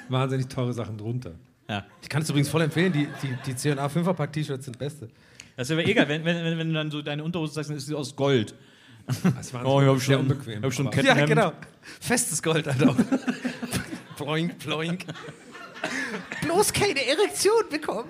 Wahnsinnig 0.09 0.47
teure 0.47 0.73
Sachen 0.73 0.97
drunter. 0.97 1.31
Ja. 1.69 1.85
Ich 2.01 2.07
kann 2.09 2.21
es 2.21 2.29
übrigens 2.29 2.49
voll 2.49 2.61
empfehlen. 2.61 2.93
Die, 2.93 3.07
die, 3.21 3.35
die 3.45 3.55
C&A 3.55 3.85
5er-Pack 3.87 4.31
T-Shirts 4.31 4.65
sind 4.65 4.77
beste. 4.77 5.09
Das 5.57 5.69
wäre 5.69 5.83
egal, 5.83 6.07
wenn, 6.07 6.23
wenn, 6.23 6.43
wenn, 6.45 6.57
wenn 6.57 6.67
du 6.69 6.73
dann 6.73 6.89
so 6.91 7.01
deine 7.01 7.23
Unterhose 7.23 7.53
sagst, 7.53 7.69
dann 7.69 7.77
ist 7.77 7.85
sie 7.87 7.95
aus 7.95 8.15
Gold. 8.15 8.55
Das 9.35 9.53
war 9.53 9.65
Oh, 9.65 9.81
ich 9.81 9.87
hab 9.87 9.97
sehr 9.97 10.15
schon- 10.17 10.29
unbequem. 10.29 10.63
hab 10.63 10.73
schon 10.73 10.87
aber- 10.87 10.95
Ketten- 10.95 11.07
Ja, 11.07 11.13
Kettenhemd. 11.15 11.41
genau. 11.41 11.53
Festes 11.99 12.41
Gold, 12.41 12.67
Alter. 12.67 12.95
ploink, 14.15 14.57
ploink. 14.59 15.05
Bloß 16.41 16.73
keine 16.73 17.05
Erektion 17.05 17.63
bekommen. 17.69 18.09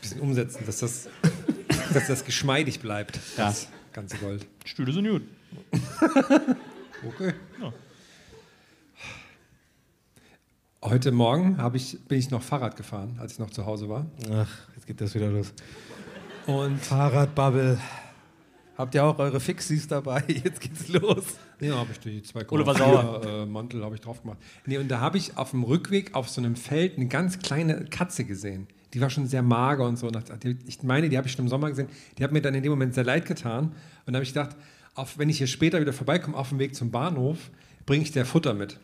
bisschen 0.00 0.20
umsetzen, 0.20 0.64
dass 0.66 0.78
das, 0.78 1.08
dass 1.92 2.06
das 2.06 2.24
geschmeidig 2.24 2.80
bleibt. 2.80 3.16
Ja. 3.36 3.46
Das 3.46 3.68
ganze 3.92 4.16
Gold. 4.18 4.46
Stühle 4.64 4.92
sind 4.92 5.08
gut. 5.08 5.22
Okay. 7.04 7.34
Heute 10.84 11.10
Morgen 11.10 11.58
ich, 11.74 11.98
bin 12.06 12.18
ich 12.18 12.30
noch 12.30 12.42
Fahrrad 12.42 12.76
gefahren, 12.76 13.16
als 13.20 13.32
ich 13.32 13.38
noch 13.40 13.50
zu 13.50 13.66
Hause 13.66 13.88
war. 13.88 14.06
Ach, 14.32 14.48
jetzt 14.76 14.86
geht 14.86 15.00
das 15.00 15.12
wieder 15.14 15.28
los. 15.28 15.52
Und 16.46 16.78
Fahrradbubble. 16.80 17.80
Habt 18.76 18.94
ihr 18.94 19.04
auch 19.04 19.18
eure 19.18 19.40
Fixies 19.40 19.86
dabei? 19.86 20.24
Jetzt 20.28 20.60
geht's 20.60 20.88
los. 20.88 21.24
Ja, 21.62 21.76
habe 21.76 21.92
ich 21.92 22.00
die 22.00 22.22
Ole 22.50 22.66
war 22.66 22.76
sauer. 22.76 23.22
2,4 23.24 23.42
äh, 23.42 23.46
Mantel 23.46 23.84
habe 23.84 23.94
ich 23.94 24.00
drauf 24.00 24.22
gemacht. 24.22 24.38
Nee, 24.66 24.78
und 24.78 24.88
da 24.88 25.00
habe 25.00 25.16
ich 25.16 25.36
auf 25.36 25.50
dem 25.50 25.62
Rückweg 25.62 26.14
auf 26.14 26.28
so 26.28 26.40
einem 26.40 26.56
Feld 26.56 26.96
eine 26.96 27.06
ganz 27.06 27.38
kleine 27.38 27.84
Katze 27.84 28.24
gesehen. 28.24 28.66
Die 28.94 29.00
war 29.00 29.10
schon 29.10 29.26
sehr 29.26 29.42
mager 29.42 29.86
und 29.86 29.96
so. 29.96 30.08
Und 30.08 30.18
ich 30.66 30.82
meine, 30.82 31.08
die 31.08 31.16
habe 31.16 31.26
ich 31.26 31.32
schon 31.32 31.44
im 31.44 31.48
Sommer 31.48 31.70
gesehen. 31.70 31.88
Die 32.18 32.24
hat 32.24 32.32
mir 32.32 32.42
dann 32.42 32.54
in 32.54 32.62
dem 32.62 32.70
Moment 32.70 32.94
sehr 32.94 33.04
leid 33.04 33.26
getan. 33.26 33.72
Und 34.06 34.12
da 34.12 34.14
habe 34.14 34.24
ich 34.24 34.34
gedacht, 34.34 34.56
auf, 34.94 35.18
wenn 35.18 35.30
ich 35.30 35.38
hier 35.38 35.46
später 35.46 35.80
wieder 35.80 35.92
vorbeikomme, 35.92 36.36
auf 36.36 36.50
dem 36.50 36.58
Weg 36.58 36.74
zum 36.74 36.90
Bahnhof, 36.90 37.38
bringe 37.86 38.02
ich 38.02 38.12
der 38.12 38.26
Futter 38.26 38.54
mit. 38.54 38.78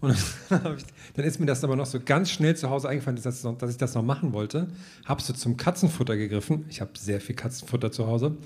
Und 0.00 0.16
dann, 0.48 0.64
hab 0.64 0.76
ich, 0.76 0.84
dann 1.14 1.24
ist 1.24 1.40
mir 1.40 1.46
das 1.46 1.64
aber 1.64 1.76
noch 1.76 1.86
so 1.86 2.00
ganz 2.00 2.30
schnell 2.30 2.56
zu 2.56 2.70
Hause 2.70 2.88
eingefallen, 2.88 3.20
dass, 3.20 3.42
dass 3.42 3.70
ich 3.70 3.76
das 3.76 3.94
noch 3.94 4.02
machen 4.02 4.32
wollte. 4.32 4.68
Habe 5.04 5.22
so 5.22 5.32
zum 5.32 5.56
Katzenfutter 5.56 6.16
gegriffen. 6.16 6.64
Ich 6.68 6.80
habe 6.80 6.92
sehr 6.98 7.20
viel 7.20 7.34
Katzenfutter 7.34 7.90
zu 7.90 8.06
Hause. 8.06 8.36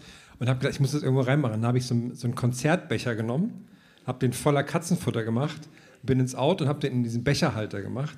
Und 0.41 0.49
habe 0.49 0.59
gedacht, 0.59 0.75
ich 0.75 0.81
muss 0.81 0.93
das 0.93 1.03
irgendwo 1.03 1.21
reinmachen. 1.21 1.61
Dann 1.61 1.67
habe 1.67 1.79
ich 1.79 1.87
so, 1.87 1.95
so 2.15 2.27
einen 2.27 2.35
Konzertbecher 2.35 3.15
genommen, 3.15 3.69
habe 4.07 4.19
den 4.19 4.33
voller 4.33 4.63
Katzenfutter 4.63 5.23
gemacht, 5.23 5.69
bin 6.03 6.19
ins 6.19 6.35
Auto 6.35 6.65
und 6.65 6.69
habe 6.69 6.81
den 6.81 6.93
in 6.93 7.03
diesen 7.05 7.23
Becherhalter 7.23 7.83
gemacht. 7.83 8.17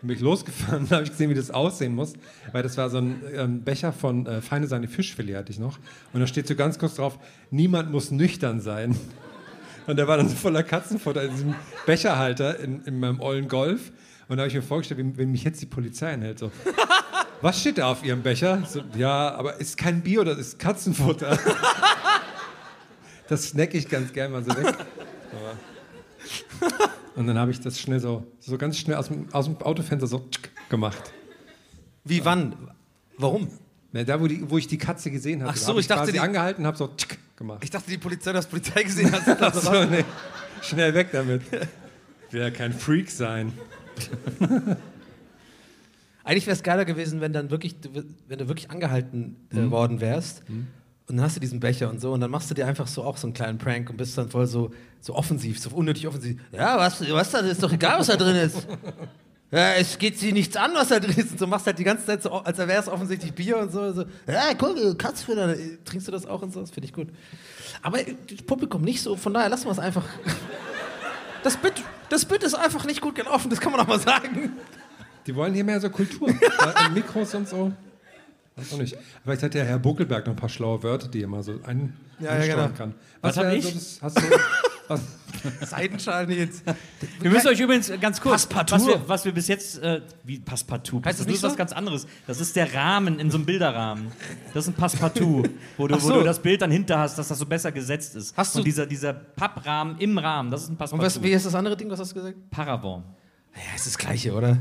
Und 0.00 0.06
bin 0.06 0.16
ich 0.16 0.22
losgefahren 0.22 0.88
habe 0.90 1.02
ich 1.02 1.10
gesehen, 1.10 1.30
wie 1.30 1.34
das 1.34 1.50
aussehen 1.50 1.94
muss. 1.94 2.14
Weil 2.52 2.62
das 2.62 2.76
war 2.76 2.90
so 2.90 2.98
ein 2.98 3.20
ähm, 3.34 3.62
Becher 3.62 3.92
von 3.92 4.24
äh, 4.24 4.40
Feine 4.40 4.68
Sahne 4.68 4.86
Fischfilet 4.86 5.34
hatte 5.36 5.50
ich 5.50 5.58
noch. 5.58 5.78
Und 6.12 6.20
da 6.20 6.28
steht 6.28 6.46
so 6.46 6.54
ganz 6.54 6.78
kurz 6.78 6.94
drauf, 6.94 7.18
niemand 7.50 7.90
muss 7.90 8.12
nüchtern 8.12 8.60
sein. 8.60 8.96
Und 9.86 9.96
der 9.96 10.08
war 10.08 10.16
dann 10.16 10.28
so 10.28 10.36
voller 10.36 10.62
Katzenfutter 10.62 11.24
in 11.24 11.30
diesem 11.32 11.54
Becherhalter 11.84 12.58
in, 12.60 12.84
in 12.84 13.00
meinem 13.00 13.20
ollen 13.20 13.48
Golf. 13.48 13.92
Und 14.34 14.38
da 14.38 14.42
habe 14.42 14.48
ich 14.48 14.54
mir 14.56 14.62
vorgestellt, 14.62 14.98
wenn, 14.98 15.16
wenn 15.16 15.30
mich 15.30 15.44
jetzt 15.44 15.62
die 15.62 15.66
Polizei 15.66 16.12
anhält, 16.12 16.40
so. 16.40 16.50
Was 17.40 17.60
steht 17.60 17.78
da 17.78 17.92
auf 17.92 18.04
Ihrem 18.04 18.20
Becher? 18.20 18.64
So, 18.68 18.80
ja, 18.96 19.32
aber 19.32 19.60
ist 19.60 19.76
kein 19.76 20.00
Bio, 20.02 20.24
das 20.24 20.38
ist 20.38 20.58
Katzenfutter. 20.58 21.38
Das 23.28 23.44
snack 23.50 23.74
ich 23.74 23.88
ganz 23.88 24.12
gern 24.12 24.32
mal 24.32 24.42
so 24.42 24.50
weg. 24.56 24.74
Und 27.14 27.28
dann 27.28 27.38
habe 27.38 27.52
ich 27.52 27.60
das 27.60 27.78
schnell 27.78 28.00
so, 28.00 28.26
so 28.40 28.58
ganz 28.58 28.76
schnell 28.76 28.96
aus 28.96 29.06
dem, 29.06 29.32
aus 29.32 29.44
dem 29.44 29.56
Autofenster 29.58 30.08
so 30.08 30.28
gemacht. 30.68 31.12
Wie, 32.02 32.24
wann? 32.24 32.56
Warum? 33.16 33.46
Na, 33.92 34.02
da, 34.02 34.20
wo, 34.20 34.26
die, 34.26 34.50
wo 34.50 34.58
ich 34.58 34.66
die 34.66 34.78
Katze 34.78 35.12
gesehen 35.12 35.42
habe, 35.42 35.52
Ach 35.52 35.56
so, 35.56 35.68
habe 35.68 35.78
ich 35.78 35.86
dachte, 35.86 36.00
quasi 36.00 36.12
die- 36.14 36.18
angehalten 36.18 36.64
und 36.64 36.66
habe 36.66 36.76
so 36.76 36.90
gemacht. 37.36 37.60
Ich 37.62 37.70
dachte, 37.70 37.88
die 37.88 37.98
Polizei, 37.98 38.32
das 38.32 38.48
Polizei 38.48 38.82
gesehen 38.82 39.12
hat. 39.12 39.22
Ach 39.40 39.54
so, 39.54 39.84
nee. 39.84 40.04
Schnell 40.60 40.92
weg 40.92 41.10
damit. 41.12 41.42
Will 42.32 42.40
ja 42.40 42.50
kein 42.50 42.72
Freak 42.72 43.12
sein. 43.12 43.52
Eigentlich 46.24 46.46
wäre 46.46 46.54
es 46.56 46.62
geiler 46.62 46.84
gewesen, 46.86 47.20
wenn 47.20 47.32
dann 47.32 47.50
wirklich, 47.50 47.78
du- 47.80 47.90
wenn 48.28 48.38
du 48.38 48.48
wirklich 48.48 48.70
angehalten 48.70 49.36
äh, 49.52 49.70
worden 49.70 50.00
wärst. 50.00 50.42
Und 50.48 51.16
dann 51.18 51.20
hast 51.22 51.36
du 51.36 51.40
diesen 51.40 51.60
Becher 51.60 51.90
und 51.90 52.00
so 52.00 52.12
und 52.14 52.20
dann 52.22 52.30
machst 52.30 52.50
du 52.50 52.54
dir 52.54 52.66
einfach 52.66 52.86
so 52.86 53.04
auch 53.04 53.18
so 53.18 53.26
einen 53.26 53.34
kleinen 53.34 53.58
Prank 53.58 53.90
und 53.90 53.98
bist 53.98 54.16
dann 54.16 54.30
voll 54.30 54.46
so, 54.46 54.70
so 55.02 55.14
offensiv, 55.14 55.58
so 55.60 55.68
unnötig 55.70 56.06
offensiv. 56.08 56.40
Ja, 56.50 56.78
was, 56.78 57.06
was 57.10 57.30
da 57.30 57.40
ist 57.40 57.62
doch 57.62 57.70
egal, 57.72 57.98
was 57.98 58.06
da 58.06 58.16
drin 58.16 58.36
ist. 58.36 58.66
Ja, 59.50 59.74
es 59.74 59.98
geht 59.98 60.18
sie 60.18 60.32
nichts 60.32 60.56
an, 60.56 60.70
was 60.74 60.88
da 60.88 60.98
drin 60.98 61.14
ist. 61.18 61.32
Und 61.32 61.38
so 61.40 61.46
machst 61.46 61.66
halt 61.66 61.78
die 61.78 61.84
ganze 61.84 62.06
Zeit 62.06 62.22
so, 62.22 62.30
als 62.32 62.56
wäre 62.56 62.72
es 62.72 62.88
offensichtlich 62.88 63.34
Bier 63.34 63.58
und 63.58 63.70
so. 63.70 63.92
so 63.92 64.04
ja, 64.26 64.54
guck, 64.56 64.98
Katzfutter, 64.98 65.54
trinkst 65.84 66.08
du 66.08 66.12
das 66.12 66.24
auch 66.24 66.40
und 66.40 66.54
so? 66.54 66.60
Das 66.60 66.70
finde 66.70 66.86
ich 66.86 66.94
gut. 66.94 67.08
Aber 67.82 68.00
äh, 68.00 68.14
das 68.30 68.40
Publikum 68.40 68.80
nicht 68.80 69.02
so, 69.02 69.14
von 69.14 69.34
daher 69.34 69.50
lassen 69.50 69.66
wir 69.66 69.72
es 69.72 69.78
einfach. 69.78 70.06
Das 71.42 71.58
Bit, 71.58 71.82
das 72.08 72.24
Bit 72.24 72.42
ist 72.42 72.54
einfach 72.54 72.84
nicht 72.84 73.00
gut 73.00 73.14
gelaufen, 73.14 73.50
das 73.50 73.60
kann 73.60 73.72
man 73.72 73.80
auch 73.80 73.86
mal 73.86 74.00
sagen. 74.00 74.52
Die 75.26 75.34
wollen 75.34 75.54
hier 75.54 75.64
mehr 75.64 75.80
so 75.80 75.90
Kultur. 75.90 76.28
Und 76.86 76.94
Mikros 76.94 77.34
und 77.34 77.48
so. 77.48 77.72
Weiß 78.56 78.72
auch 78.72 78.78
nicht. 78.78 78.96
Vielleicht 79.24 79.42
hat 79.42 79.54
der 79.54 79.64
Herr 79.64 79.78
Buckelberg 79.78 80.26
noch 80.26 80.34
ein 80.34 80.36
paar 80.36 80.48
schlaue 80.48 80.82
Wörter, 80.82 81.08
die 81.08 81.22
er 81.22 81.28
mal 81.28 81.42
so 81.42 81.58
ein 81.66 81.92
Ja, 82.20 82.36
ja, 82.42 82.54
genau. 82.54 82.68
kann. 82.76 82.94
Was 83.20 83.36
hab 83.36 83.44
wär 83.46 83.54
ich? 83.54 83.64
So 83.64 83.70
das, 83.72 83.98
hast 84.00 84.18
du, 84.18 84.22
was, 84.88 85.00
Seidenschalen 85.68 86.30
jetzt. 86.30 86.62
Wir 87.20 87.30
müssen 87.30 87.48
euch 87.48 87.58
übrigens 87.60 87.90
ganz 88.00 88.20
kurz, 88.20 88.46
Passepartout. 88.46 88.74
was 88.74 88.86
wir, 88.86 89.08
was 89.08 89.24
wir 89.24 89.32
bis 89.32 89.48
jetzt, 89.48 89.78
äh, 89.82 90.00
wie 90.22 90.38
Passepartout, 90.38 91.02
Heißt 91.04 91.18
das 91.20 91.26
nicht 91.26 91.36
ist 91.36 91.42
was 91.42 91.52
so? 91.52 91.58
ganz 91.58 91.72
anderes. 91.72 92.06
Das 92.26 92.40
ist 92.40 92.54
der 92.56 92.72
Rahmen 92.72 93.18
in 93.18 93.30
so 93.30 93.38
einem 93.38 93.46
Bilderrahmen. 93.46 94.06
Das 94.54 94.64
ist 94.64 94.70
ein 94.70 94.74
Passepartout, 94.74 95.44
wo 95.76 95.88
du, 95.88 95.94
Ach 95.96 96.02
wo 96.02 96.08
so. 96.08 96.14
du 96.14 96.22
das 96.24 96.38
Bild 96.40 96.62
dann 96.62 96.70
hinter 96.70 96.98
hast, 96.98 97.18
dass 97.18 97.28
das 97.28 97.38
so 97.38 97.46
besser 97.46 97.72
gesetzt 97.72 98.14
ist. 98.14 98.36
Hast 98.36 98.54
du- 98.54 98.60
Und 98.60 98.64
dieser, 98.66 98.86
dieser 98.86 99.12
Papprahmen 99.12 99.98
im 99.98 100.16
Rahmen, 100.16 100.50
das 100.50 100.62
ist 100.62 100.68
ein 100.68 100.72
Und 100.72 100.78
Passepartout. 100.78 101.04
was, 101.06 101.22
wie 101.22 101.30
ist 101.32 101.44
das 101.44 101.54
andere 101.54 101.76
Ding, 101.76 101.90
was 101.90 101.98
hast 101.98 102.12
du 102.12 102.14
gesagt? 102.14 102.36
Paravent. 102.50 103.04
Ja, 103.56 103.74
ist 103.76 103.86
das 103.86 103.98
Gleiche, 103.98 104.32
oder? 104.32 104.58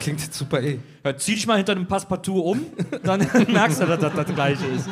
Klingt 0.00 0.34
super 0.34 0.60
eh. 0.60 0.80
Ja, 1.04 1.16
zieh 1.16 1.34
dich 1.34 1.46
mal 1.46 1.56
hinter 1.56 1.74
dem 1.74 1.86
Passepartout 1.86 2.40
um, 2.40 2.66
dann 3.04 3.20
merkst 3.48 3.80
du, 3.80 3.86
dass 3.86 4.00
das 4.00 4.14
das 4.14 4.34
Gleiche 4.34 4.66
ist. 4.66 4.88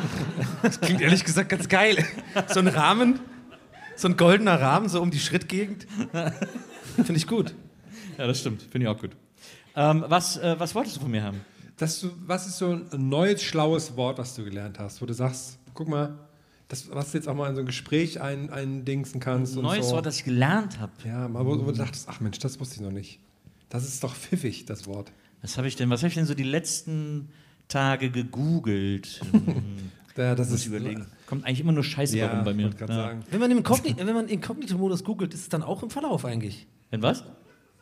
Das 0.61 0.79
klingt 0.79 1.01
ehrlich 1.01 1.25
gesagt 1.25 1.49
ganz 1.49 1.67
geil. 1.67 2.05
So 2.47 2.59
ein 2.59 2.67
Rahmen, 2.67 3.19
so 3.95 4.07
ein 4.07 4.15
goldener 4.15 4.61
Rahmen, 4.61 4.87
so 4.87 5.01
um 5.01 5.11
die 5.11 5.19
Schrittgegend. 5.19 5.87
Finde 6.95 7.15
ich 7.15 7.27
gut. 7.27 7.53
Ja, 8.17 8.27
das 8.27 8.39
stimmt. 8.39 8.61
Finde 8.61 8.85
ich 8.85 8.87
auch 8.87 8.99
gut. 8.99 9.11
Ähm, 9.75 10.05
was, 10.07 10.37
äh, 10.37 10.55
was 10.59 10.75
wolltest 10.75 10.97
du 10.97 11.01
von 11.01 11.11
mir 11.11 11.23
haben? 11.23 11.41
Dass 11.77 12.01
du, 12.01 12.11
was 12.25 12.47
ist 12.47 12.57
so 12.57 12.71
ein 12.71 13.09
neues, 13.09 13.41
schlaues 13.41 13.95
Wort, 13.95 14.17
was 14.17 14.35
du 14.35 14.43
gelernt 14.43 14.79
hast, 14.79 15.01
wo 15.01 15.05
du 15.05 15.13
sagst, 15.13 15.57
guck 15.73 15.87
mal, 15.87 16.17
das, 16.67 16.91
was 16.91 17.11
du 17.11 17.17
jetzt 17.17 17.27
auch 17.27 17.33
mal 17.33 17.49
in 17.49 17.55
so 17.55 17.61
ein 17.61 17.65
Gespräch 17.65 18.21
ein, 18.21 18.51
eindingsen 18.51 19.19
kannst. 19.19 19.57
und 19.57 19.63
Neues 19.63 19.87
so. 19.89 19.95
Wort, 19.95 20.05
das 20.05 20.17
ich 20.17 20.23
gelernt 20.25 20.79
habe. 20.79 20.91
Ja, 21.05 21.27
mal 21.27 21.45
wo, 21.45 21.51
wo 21.51 21.71
du 21.71 21.77
dachtest, 21.77 22.07
ach 22.09 22.19
Mensch, 22.19 22.37
das 22.39 22.59
wusste 22.59 22.75
ich 22.75 22.81
noch 22.81 22.91
nicht. 22.91 23.19
Das 23.69 23.83
ist 23.87 24.03
doch 24.03 24.15
pfiffig, 24.15 24.65
das 24.65 24.87
Wort. 24.87 25.11
Was 25.41 25.57
habe 25.57 25.67
ich 25.67 25.75
denn, 25.75 25.89
was 25.89 26.01
habe 26.01 26.09
ich 26.09 26.15
denn 26.15 26.25
so 26.25 26.33
die 26.33 26.43
letzten 26.43 27.29
Tage 27.67 28.09
gegoogelt? 28.11 29.21
Ja, 30.17 30.35
das 30.35 30.49
Muss 30.49 30.55
ist 30.59 30.65
ich 30.65 30.71
überlegen. 30.73 31.05
Kommt 31.27 31.45
eigentlich 31.45 31.61
immer 31.61 31.71
nur 31.71 31.83
Scheiße 31.85 32.17
Ja, 32.17 32.27
warum 32.29 32.43
bei 32.43 32.53
mir. 32.53 32.69
Ja. 32.77 32.87
sagen. 32.87 33.23
Wenn 33.31 33.39
man 33.39 33.49
im 33.51 33.59
Inkogni- 33.59 33.95
wenn 33.95 34.13
man 34.13 34.27
Inkognito-Modus 34.27 35.05
googelt, 35.05 35.33
ist 35.33 35.43
es 35.43 35.49
dann 35.49 35.63
auch 35.63 35.81
im 35.81 35.89
Verlauf 35.89 36.25
eigentlich. 36.25 36.67
Wenn 36.89 37.01
was? 37.01 37.23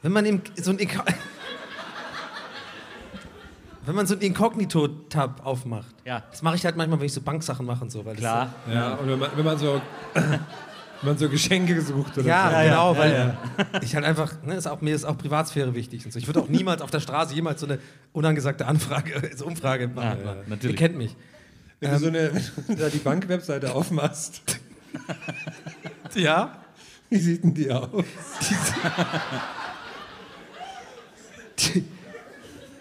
Wenn 0.03 0.11
man 0.11 0.23
im, 0.23 0.41
so 0.55 0.69
ein 0.69 0.77
Inko 0.77 1.01
Wenn 3.87 3.95
man 3.95 4.05
so 4.05 4.13
ein 4.13 4.21
Inkognito-Tab 4.21 5.43
aufmacht. 5.47 5.95
Ja. 6.05 6.21
Das 6.29 6.43
mache 6.43 6.57
ich 6.57 6.65
halt 6.65 6.77
manchmal, 6.77 6.99
wenn 6.99 7.07
ich 7.07 7.13
so 7.13 7.21
Banksachen 7.21 7.65
mache 7.65 7.83
und 7.85 7.89
so. 7.89 8.05
Weil 8.05 8.13
das 8.13 8.19
Klar. 8.21 8.53
Ja, 8.71 8.93
und 8.95 9.07
wenn 9.07 9.17
man, 9.17 9.31
wenn 9.35 9.45
man 9.45 9.57
so 9.57 9.81
man 11.03 11.17
so 11.17 11.29
Geschenke 11.29 11.79
sucht 11.81 12.17
oder 12.17 12.27
Ja, 12.27 12.49
so. 12.51 12.63
genau, 12.69 12.97
weil 12.97 13.37
ich 13.81 13.95
halt 13.95 14.05
einfach, 14.05 14.41
ne, 14.43 14.55
ist 14.55 14.67
auch, 14.67 14.81
mir 14.81 14.95
ist 14.95 15.05
auch 15.05 15.17
Privatsphäre 15.17 15.73
wichtig 15.75 16.05
und 16.05 16.11
so. 16.11 16.19
Ich 16.19 16.27
würde 16.27 16.41
auch 16.41 16.47
niemals 16.49 16.81
auf 16.81 16.89
der 16.91 16.99
Straße 16.99 17.33
jemals 17.35 17.59
so 17.61 17.67
eine 17.67 17.79
unangesagte 18.13 18.65
Anfrage, 18.65 19.31
so 19.35 19.45
Umfrage 19.45 19.87
machen. 19.87 20.19
Ja, 20.23 20.25
ja, 20.33 20.33
Ihr 20.41 20.43
natürlich. 20.47 20.75
kennt 20.77 20.97
mich. 20.97 21.15
Wenn 21.79 21.91
du 21.91 21.99
so 21.99 22.07
eine, 22.07 22.31
wenn 22.33 22.75
du 22.75 22.81
da 22.83 22.89
die 22.89 22.97
Bankwebseite 22.97 23.73
aufmachst, 23.73 24.41
Ja? 26.15 26.57
wie 27.09 27.19
sieht 27.19 27.43
denn 27.43 27.53
die 27.53 27.71
aus? 27.71 28.03
Die, 31.59 31.83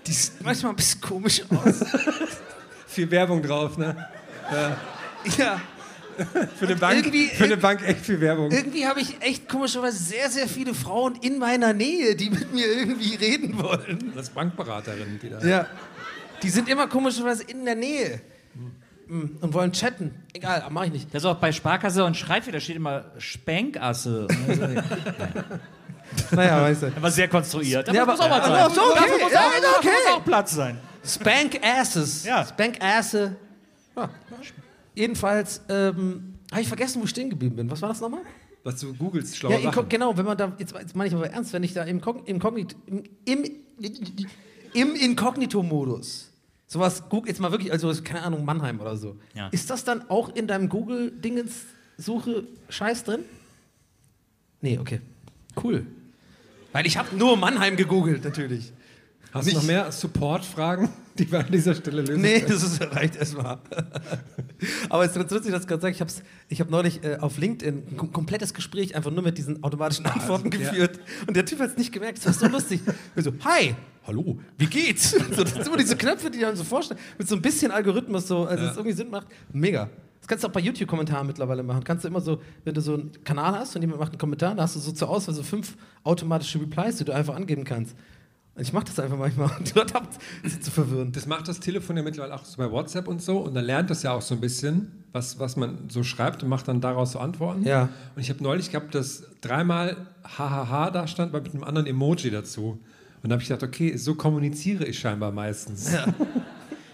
die 0.07 0.13
sieht 0.13 0.43
manchmal 0.43 0.73
ein 0.73 0.77
bisschen 0.77 1.01
komisch 1.01 1.43
aus. 1.51 1.85
Viel 2.87 3.11
Werbung 3.11 3.43
drauf, 3.43 3.77
ne? 3.79 3.95
ja. 5.39 5.61
Für 6.59 6.67
eine 6.67 6.77
Bank, 6.77 6.97
irgendwie- 6.97 7.27
für 7.29 7.45
eine 7.45 7.57
Bank 7.57 7.87
echt 7.87 8.01
viel 8.07 8.21
Werbung. 8.21 8.51
Irgendwie 8.51 8.87
habe 8.87 9.01
ich 9.01 9.21
echt 9.21 9.49
komischerweise 9.49 9.99
sehr, 10.03 10.31
sehr 10.31 10.49
viele 10.49 10.75
Frauen 10.75 11.17
in 11.23 11.39
meiner 11.39 11.73
Nähe, 11.73 12.15
die 12.17 12.31
mit 12.31 12.53
mir 12.53 12.67
irgendwie 12.67 13.15
reden 13.17 13.59
wollen. 13.63 14.13
Das 14.15 14.31
Bankberaterin, 14.31 15.19
die 15.23 15.31
da. 15.31 15.41
Ja. 15.41 15.67
Die 16.43 16.49
sind 16.51 16.69
immer 16.69 16.87
komischerweise 16.87 17.43
in 17.45 17.65
der 17.65 17.75
Nähe. 17.77 18.21
Mm, 19.09 19.37
Und 19.41 19.55
wollen 19.55 19.73
chatten. 19.73 20.15
Egal, 20.33 20.63
aber 20.63 20.71
mach 20.71 20.85
ich 20.85 20.93
nicht. 20.93 21.15
Das 21.15 21.23
ist 21.23 21.27
auch 21.27 21.37
bei 21.37 21.53
Sparkasse 21.53 22.05
und 22.05 22.17
Schreibfehler, 22.17 22.55
da 22.59 22.61
steht 22.61 22.77
immer 22.77 23.05
Spankasse. 23.19 24.27
Naja, 26.31 26.63
weißt 26.63 26.83
du. 26.83 26.87
Aber 26.97 27.11
sehr 27.11 27.27
konstruiert. 27.29 27.93
Ja, 27.93 28.03
Aber 28.03 28.13
aber- 28.13 28.13
muss 28.13 28.21
auch 28.21 28.29
mal 28.31 28.39
ja, 28.39 28.71
sein. 28.71 28.71
ist 28.71 28.79
okay. 28.79 28.95
Dafür 28.95 29.19
muss, 29.25 29.33
Ja, 29.33 29.41
auch, 29.41 29.51
dafür 29.53 29.79
okay. 29.79 29.89
muss 30.07 30.15
auch 30.17 30.25
Platz 30.25 30.53
sein. 30.55 30.79
Spank 31.05 31.61
Asses. 31.63 32.25
Ja. 32.25 32.47
Spank 32.47 32.77
Asse. 32.81 33.37
Ja. 33.97 34.09
Jedenfalls, 34.97 35.61
ähm, 35.69 36.35
habe 36.51 36.63
ich 36.63 36.69
vergessen, 36.69 37.01
wo 37.01 37.05
ich 37.05 37.11
stehen 37.11 37.31
geblieben 37.31 37.55
bin. 37.55 37.71
Was 37.71 37.83
war 37.83 37.91
das 37.91 38.01
nochmal? 38.01 38.23
Was 38.65 38.81
du 38.81 38.93
googelst, 38.95 39.37
schlaue 39.37 39.53
Ja, 39.53 39.61
Sachen. 39.73 39.89
genau, 39.89 40.17
wenn 40.17 40.25
man 40.25 40.37
da, 40.37 40.53
jetzt, 40.59 40.75
jetzt 40.75 40.97
meine 40.97 41.09
ich 41.09 41.15
aber 41.15 41.31
ernst, 41.31 41.53
wenn 41.53 41.63
ich 41.63 41.73
da 41.75 41.85
im, 41.85 42.01
Kogn- 42.01 42.25
im, 42.25 42.41
Kognit, 42.41 42.75
im, 42.87 43.05
im, 43.25 43.45
im 44.73 44.95
Inkognito-Modus, 44.97 46.33
sowas, 46.67 47.05
jetzt 47.27 47.39
mal 47.41 47.53
wirklich, 47.53 47.71
also 47.71 47.93
keine 48.03 48.23
Ahnung, 48.23 48.45
Mannheim 48.45 48.81
oder 48.81 48.97
so, 48.97 49.17
Ja. 49.35 49.49
ist 49.49 49.71
das 49.71 49.85
dann 49.85 50.09
auch 50.11 50.35
in 50.35 50.47
deinem 50.49 50.69
Google-Dingens-Suche 50.69 52.45
Scheiß 52.71 53.05
drin? 53.05 53.21
Nee, 54.63 54.79
okay. 54.79 55.01
Cool. 55.63 55.87
Weil 56.73 56.87
ich 56.87 56.97
habe 56.97 57.15
nur 57.17 57.37
Mannheim 57.37 57.77
gegoogelt, 57.77 58.25
natürlich. 58.25 58.73
Hast 59.37 59.51
du 59.51 59.55
noch 59.55 59.63
mehr 59.63 59.93
Support-Fragen, 59.93 60.89
die 61.19 61.31
wir 61.31 61.41
an 61.41 61.51
dieser 61.51 61.75
Stelle 61.75 62.03
lösen 62.03 62.21
Nee, 62.21 62.41
können? 62.41 62.53
das 62.53 62.63
ist, 62.63 62.81
reicht 62.81 63.17
erstmal. 63.17 63.59
Aber 64.89 65.05
es 65.05 65.17
ist 65.17 65.31
witzig, 65.31 65.53
dass 65.53 65.63
ich 65.63 65.69
gerade 65.69 65.83
sage, 65.83 65.95
ich 65.95 66.01
habe 66.01 66.11
ich 66.49 66.61
hab 66.61 66.71
neulich 66.71 67.05
äh, 67.05 67.19
auf 67.19 67.39
LinkedIn 67.39 67.83
ein 67.91 67.97
kom 67.97 68.13
komplettes 68.13 68.55
Gespräch 68.55 68.95
einfach 68.95 69.11
nur 69.11 69.23
mit 69.23 69.39
diesen 69.39 69.63
automatischen 69.63 70.07
Antworten 70.07 70.51
ja. 70.51 70.59
geführt. 70.59 71.01
Und 71.27 71.37
der 71.37 71.45
Typ 71.45 71.61
hat 71.61 71.71
es 71.71 71.77
nicht 71.77 71.93
gemerkt, 71.93 72.19
das 72.19 72.27
war 72.27 72.33
so 72.33 72.47
lustig. 72.49 72.81
Ich 73.15 73.25
so, 73.25 73.33
hi, 73.45 73.75
hallo, 74.07 74.39
wie 74.59 74.67
geht's? 74.67 75.15
So, 75.37 75.45
das 75.45 75.53
sind 75.53 75.67
immer 75.67 75.77
diese 75.77 75.97
Knöpfe, 75.97 76.31
die 76.31 76.41
dann 76.41 76.57
so 76.57 76.65
vorstellen, 76.65 77.01
mit 77.19 77.29
so 77.29 77.35
ein 77.35 77.43
bisschen 77.43 77.71
Algorithmus, 77.71 78.29
so, 78.29 78.45
also 78.45 78.65
es 78.65 78.77
irgendwie 78.77 78.97
Sinn 78.97 79.11
macht. 79.11 79.27
Mega. 79.53 79.91
Das 80.21 80.29
kannst 80.29 80.43
du 80.43 80.49
auch 80.49 80.53
bei 80.53 80.61
YouTube-Kommentaren 80.61 81.27
mittlerweile 81.27 81.63
machen. 81.63 81.85
Kannst 81.85 82.05
du 82.05 82.09
immer 82.09 82.21
so, 82.21 82.41
wenn 82.65 82.75
du 82.75 82.81
so 82.81 82.95
einen 82.95 83.13
Kanal 83.23 83.61
hast 83.61 83.77
und 83.77 83.83
jemand 83.83 84.01
macht 84.01 84.13
einen 84.13 84.19
Kommentar, 84.19 84.55
da 84.55 84.63
hast 84.63 84.75
du 84.75 84.81
so 84.81 84.91
zur 84.91 85.09
Auswahl 85.09 85.35
so 85.35 85.43
fünf 85.45 85.77
automatische 86.03 86.61
Replies, 86.61 86.97
die 86.97 87.05
du 87.05 87.13
einfach 87.13 87.37
angeben 87.37 87.65
kannst. 87.65 87.95
Ich 88.59 88.73
mache 88.73 88.87
das 88.87 88.99
einfach 88.99 89.19
manchmal 89.19 89.51
und 89.59 89.77
das 89.77 89.93
ist 90.43 90.65
zu 90.65 90.71
verwirrend. 90.71 91.15
Das 91.15 91.27
macht 91.27 91.47
das 91.47 91.61
Telefon 91.61 91.97
ja 91.97 92.03
mittlerweile 92.03 92.35
auch 92.35 92.45
so 92.45 92.57
bei 92.57 92.71
WhatsApp 92.71 93.07
und 93.07 93.21
so. 93.21 93.39
Und 93.39 93.55
dann 93.55 93.65
lernt 93.65 93.91
das 93.91 94.03
ja 94.03 94.13
auch 94.13 94.23
so 94.23 94.35
ein 94.35 94.41
bisschen, 94.41 95.05
was, 95.13 95.39
was 95.39 95.57
man 95.57 95.89
so 95.89 96.03
schreibt 96.03 96.43
und 96.43 96.49
macht 96.49 96.69
dann 96.69 96.81
daraus 96.81 97.13
so 97.13 97.19
Antworten. 97.19 97.65
Ja. 97.65 97.91
Und 98.15 98.23
ich 98.23 98.31
habe 98.31 98.43
neulich 98.43 98.71
gehabt, 98.71 98.95
dass 98.95 99.25
dreimal 99.43 99.97
hahaha 100.25 100.91
da 100.91 101.07
stand, 101.07 101.35
aber 101.35 101.43
mit 101.43 101.55
einem 101.55 101.65
anderen 101.65 101.87
Emoji 101.87 102.31
dazu. 102.31 102.81
Und 103.23 103.31
da 103.31 103.35
habe 103.35 103.43
ich 103.43 103.49
gedacht, 103.49 103.63
okay, 103.63 103.97
so 103.97 104.15
kommuniziere 104.15 104.85
ich 104.87 104.99
scheinbar 104.99 105.33
meistens. 105.33 105.93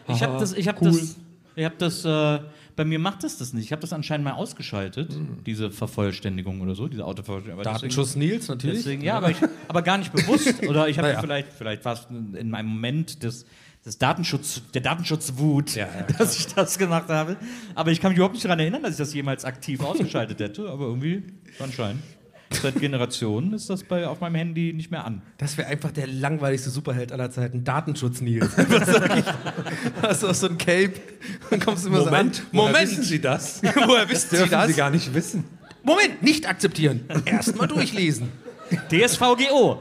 Ich 0.09 0.22
habe 0.22 0.38
das, 0.38 0.53
ich 0.53 0.66
habe 0.66 0.79
cool. 0.83 0.90
das, 0.90 1.16
ich 1.55 1.64
habe 1.64 1.77
das, 1.79 2.05
äh, 2.05 2.40
bei 2.76 2.85
mir 2.85 2.98
macht 2.98 3.22
das 3.24 3.38
das 3.38 3.52
nicht. 3.52 3.64
Ich 3.66 3.72
habe 3.72 3.80
das 3.80 3.92
anscheinend 3.92 4.24
mal 4.24 4.32
ausgeschaltet, 4.32 5.12
Hm. 5.12 5.38
diese 5.46 5.70
Vervollständigung 5.70 6.61
oder 6.61 6.74
so, 6.74 6.88
diese 6.88 7.04
Autovervollständigung. 7.04 7.61
Aber 7.61 7.70
Datenschuss 7.70 8.16
Nils 8.16 8.48
natürlich. 8.48 8.78
Deswegen, 8.78 9.02
ja, 9.02 9.16
aber, 9.16 9.30
ich, 9.30 9.37
aber 9.68 9.82
gar 9.82 9.98
nicht 9.98 10.12
bewusst. 10.12 10.62
Oder 10.68 10.88
ich 10.88 10.98
habe 10.98 11.08
Naja. 11.08 11.20
vielleicht, 11.20 11.52
vielleicht 11.52 11.85
war 11.85 11.94
es 11.94 12.06
in 12.11 12.54
einem 12.54 12.68
Moment 12.68 13.22
des, 13.22 13.44
des 13.85 13.98
Datenschutz, 13.98 14.62
der 14.74 14.80
Datenschutzwut, 14.80 15.74
Ja, 15.74 15.87
ja, 15.87 16.02
dass 16.18 16.38
ich 16.38 16.46
das 16.54 16.78
gemacht 16.78 17.08
habe. 17.08 17.37
Aber 17.74 17.90
ich 17.90 18.00
kann 18.00 18.11
mich 18.11 18.16
überhaupt 18.18 18.35
nicht 18.35 18.44
daran 18.44 18.61
erinnern, 18.61 18.82
dass 18.82 18.92
ich 18.92 18.98
das 18.98 19.12
jemals 19.14 19.44
aktiv 19.44 19.80
ausgeschaltet 19.80 20.38
hätte. 20.40 20.68
Aber 20.70 20.87
irgendwie 20.87 21.22
anscheinend. 21.58 22.02
Seit 22.60 22.78
Generationen 22.80 23.52
ist 23.54 23.70
das 23.70 23.84
bei, 23.84 24.06
auf 24.06 24.20
meinem 24.20 24.34
Handy 24.36 24.72
nicht 24.72 24.90
mehr 24.90 25.04
an. 25.04 25.22
Das 25.38 25.56
wäre 25.56 25.68
einfach 25.68 25.90
der 25.92 26.06
langweiligste 26.06 26.70
Superheld 26.70 27.12
aller 27.12 27.30
Zeiten. 27.30 27.64
Datenschutz 27.64 28.20
Nils. 28.20 28.50
Was 28.56 28.86
sag 28.86 29.18
ich? 29.18 29.24
Hast 30.02 30.22
du 30.22 30.28
auch 30.28 30.34
so 30.34 30.48
ein 30.48 30.58
Cape 30.58 30.94
und 31.50 31.64
kommst 31.64 31.86
immer 31.86 32.04
Moment, 32.04 32.36
so 32.36 32.42
an. 32.42 32.48
woher 32.52 32.66
Moment! 32.72 32.90
wissen 32.90 33.02
Sie 33.04 33.20
das? 33.20 33.62
Woher 33.86 34.08
wissen 34.08 34.28
Sie 34.30 34.36
Dürfen 34.36 34.50
das? 34.50 34.66
Sie 34.68 34.74
gar 34.74 34.90
nicht 34.90 35.14
wissen. 35.14 35.44
Moment, 35.82 36.22
nicht 36.22 36.48
akzeptieren. 36.48 37.00
Erstmal 37.24 37.68
durchlesen. 37.68 38.28
DSVGO. 38.90 39.80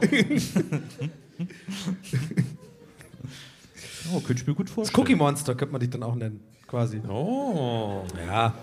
oh, 4.12 4.20
könnte 4.20 4.42
ich 4.42 4.46
mir 4.46 4.54
gut 4.54 4.66
Das 4.68 4.74
vorstellen. 4.74 5.00
Cookie 5.00 5.14
Monster 5.14 5.54
könnte 5.54 5.72
man 5.72 5.80
dich 5.80 5.90
dann 5.90 6.02
auch 6.02 6.14
nennen, 6.14 6.40
quasi. 6.66 7.00
Oh. 7.08 8.04
Ja. 8.26 8.54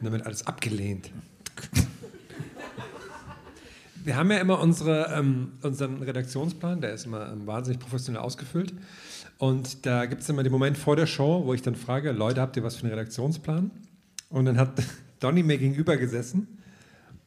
Und 0.00 0.04
damit 0.04 0.26
alles 0.26 0.46
abgelehnt. 0.46 1.10
Wir 4.06 4.14
haben 4.14 4.30
ja 4.30 4.38
immer 4.38 4.60
unsere, 4.60 5.12
ähm, 5.18 5.54
unseren 5.62 6.00
Redaktionsplan, 6.00 6.80
der 6.80 6.94
ist 6.94 7.06
immer 7.06 7.28
ähm, 7.28 7.44
wahnsinnig 7.44 7.80
professionell 7.80 8.22
ausgefüllt. 8.22 8.72
Und 9.38 9.84
da 9.84 10.06
gibt 10.06 10.22
es 10.22 10.28
immer 10.28 10.44
den 10.44 10.52
Moment 10.52 10.78
vor 10.78 10.94
der 10.94 11.08
Show, 11.08 11.42
wo 11.44 11.52
ich 11.54 11.62
dann 11.62 11.74
frage, 11.74 12.12
Leute, 12.12 12.40
habt 12.40 12.56
ihr 12.56 12.62
was 12.62 12.76
für 12.76 12.84
einen 12.84 12.92
Redaktionsplan? 12.92 13.72
Und 14.30 14.44
dann 14.44 14.58
hat 14.58 14.80
Donny 15.18 15.42
mir 15.42 15.58
gegenüber 15.58 15.96
gesessen 15.96 16.46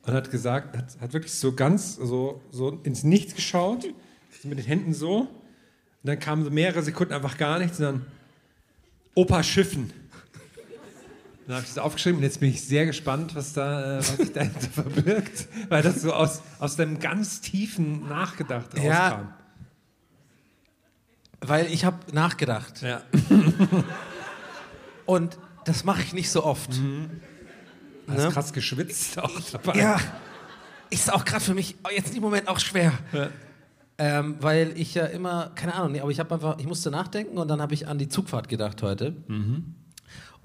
und 0.04 0.14
hat 0.14 0.32
gesagt, 0.32 0.78
hat, 0.78 1.02
hat 1.02 1.12
wirklich 1.12 1.34
so 1.34 1.52
ganz 1.52 1.98
so, 1.98 2.42
so 2.50 2.80
ins 2.84 3.04
Nichts 3.04 3.36
geschaut, 3.36 3.84
mit 4.46 4.58
den 4.58 4.66
Händen 4.66 4.94
so. 4.94 5.24
Und 5.24 5.28
dann 6.04 6.18
kamen 6.18 6.46
so 6.46 6.50
mehrere 6.50 6.82
Sekunden 6.82 7.12
einfach 7.12 7.38
gar 7.38 7.60
nichts 7.60 7.80
dann 7.80 8.06
Opa 9.16 9.44
Schiffen. 9.44 9.92
Dann 11.50 11.56
habe 11.56 11.66
ich 11.66 11.74
das 11.74 11.84
aufgeschrieben 11.84 12.20
und 12.20 12.24
jetzt 12.24 12.40
bin 12.42 12.52
ich 12.52 12.62
sehr 12.62 12.86
gespannt, 12.86 13.34
was, 13.34 13.54
da, 13.54 13.96
äh, 13.96 13.98
was 13.98 14.18
sich 14.18 14.32
dahinter 14.32 14.60
verbirgt, 14.72 15.48
weil 15.68 15.82
das 15.82 16.00
so 16.04 16.14
aus, 16.14 16.44
aus 16.60 16.76
dem 16.76 17.00
ganz 17.00 17.42
tiefen 17.42 18.08
Nachgedacht 18.08 18.68
rauskam. 18.76 18.86
Ja. 18.86 19.34
Weil 21.42 21.66
ich 21.74 21.86
habe 21.86 21.98
nachgedacht. 22.14 22.84
Ja. 22.84 23.02
Und 25.08 25.40
das 25.66 25.84
mache 25.86 26.04
ich 26.04 26.14
nicht 26.14 26.30
so 26.30 26.44
oft. 26.44 26.70
Hast 26.70 26.80
Ne? 28.16 28.30
krass 28.32 28.54
geschwitzt 28.54 29.18
auch 29.18 29.42
dabei. 29.52 29.80
Ja. 29.80 30.00
Ist 30.92 31.12
auch 31.12 31.26
gerade 31.26 31.44
für 31.44 31.56
mich 31.56 31.78
jetzt 31.96 32.16
im 32.16 32.22
Moment 32.22 32.48
auch 32.48 32.60
schwer. 32.60 32.94
Ja. 33.12 33.30
Ähm, 33.98 34.36
weil 34.40 34.74
ich 34.76 34.94
ja 34.94 35.08
immer, 35.08 35.52
keine 35.56 35.74
Ahnung, 35.74 36.00
aber 36.00 36.12
ich 36.12 36.20
habe 36.20 36.32
einfach, 36.36 36.60
ich 36.60 36.68
musste 36.68 36.92
nachdenken 36.92 37.40
und 37.40 37.48
dann 37.48 37.60
habe 37.60 37.74
ich 37.74 37.88
an 37.88 37.98
die 37.98 38.08
Zugfahrt 38.08 38.50
gedacht 38.50 38.84
heute. 38.84 39.16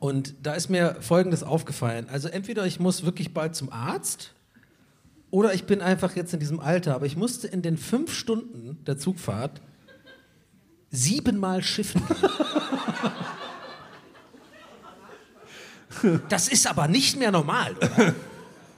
Und 0.04 0.34
da 0.42 0.52
ist 0.52 0.68
mir 0.68 0.98
Folgendes 1.00 1.42
aufgefallen. 1.42 2.10
Also 2.10 2.28
entweder 2.28 2.66
ich 2.66 2.78
muss 2.78 3.06
wirklich 3.06 3.32
bald 3.32 3.56
zum 3.56 3.72
Arzt 3.72 4.34
oder 5.30 5.54
ich 5.54 5.64
bin 5.64 5.80
einfach 5.80 6.14
jetzt 6.14 6.34
in 6.34 6.40
diesem 6.40 6.60
Alter. 6.60 6.94
Aber 6.94 7.06
ich 7.06 7.16
musste 7.16 7.48
in 7.48 7.62
den 7.62 7.78
fünf 7.78 8.12
Stunden 8.12 8.84
der 8.84 8.98
Zugfahrt 8.98 9.62
siebenmal 10.90 11.62
schiffen. 11.62 12.02
Das 16.28 16.48
ist 16.48 16.66
aber 16.66 16.86
nicht 16.86 17.18
mehr 17.18 17.32
normal, 17.32 17.74
oder? 17.76 18.14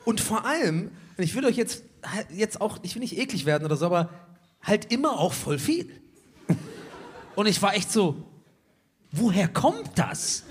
Und 0.05 0.21
vor 0.21 0.45
allem, 0.45 0.93
ich 1.17 1.35
will 1.35 1.45
euch 1.45 1.57
jetzt, 1.57 1.83
jetzt 2.31 2.61
auch, 2.61 2.79
ich 2.83 2.95
will 2.95 3.01
nicht 3.01 3.19
eklig 3.19 3.47
werden 3.47 3.65
oder 3.65 3.75
so, 3.75 3.87
aber 3.87 4.11
halt 4.63 4.93
immer 4.93 5.19
auch 5.19 5.33
voll 5.33 5.59
viel. 5.59 5.91
Und 7.35 7.47
ich 7.47 7.61
war 7.63 7.75
echt 7.75 7.91
so, 7.91 8.23
woher 9.11 9.49
kommt 9.49 9.91
das? 9.97 10.45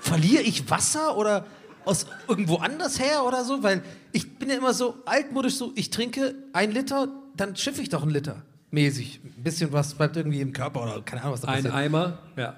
Verliere 0.00 0.42
ich 0.42 0.68
Wasser 0.70 1.16
oder 1.16 1.46
aus 1.84 2.06
irgendwo 2.28 2.56
anders 2.56 2.98
her 2.98 3.24
oder 3.24 3.44
so? 3.44 3.62
Weil 3.62 3.82
ich 4.12 4.38
bin 4.38 4.48
ja 4.48 4.56
immer 4.56 4.74
so 4.74 4.96
altmodisch 5.06 5.54
so, 5.54 5.72
ich 5.76 5.90
trinke 5.90 6.34
ein 6.52 6.72
Liter, 6.72 7.08
dann 7.36 7.56
schiffe 7.56 7.82
ich 7.82 7.88
doch 7.88 8.02
einen 8.02 8.10
Liter. 8.10 8.42
Mäßig. 8.70 9.20
Ein 9.24 9.42
bisschen 9.42 9.72
was 9.72 9.94
bleibt 9.94 10.16
irgendwie 10.16 10.40
im 10.40 10.52
Körper 10.52 10.82
oder 10.82 11.02
keine 11.02 11.22
Ahnung, 11.22 11.34
was 11.34 11.40
da 11.40 11.48
Ein 11.48 11.64
passiert. 11.64 11.74
Eimer, 11.74 12.18
ja. 12.36 12.56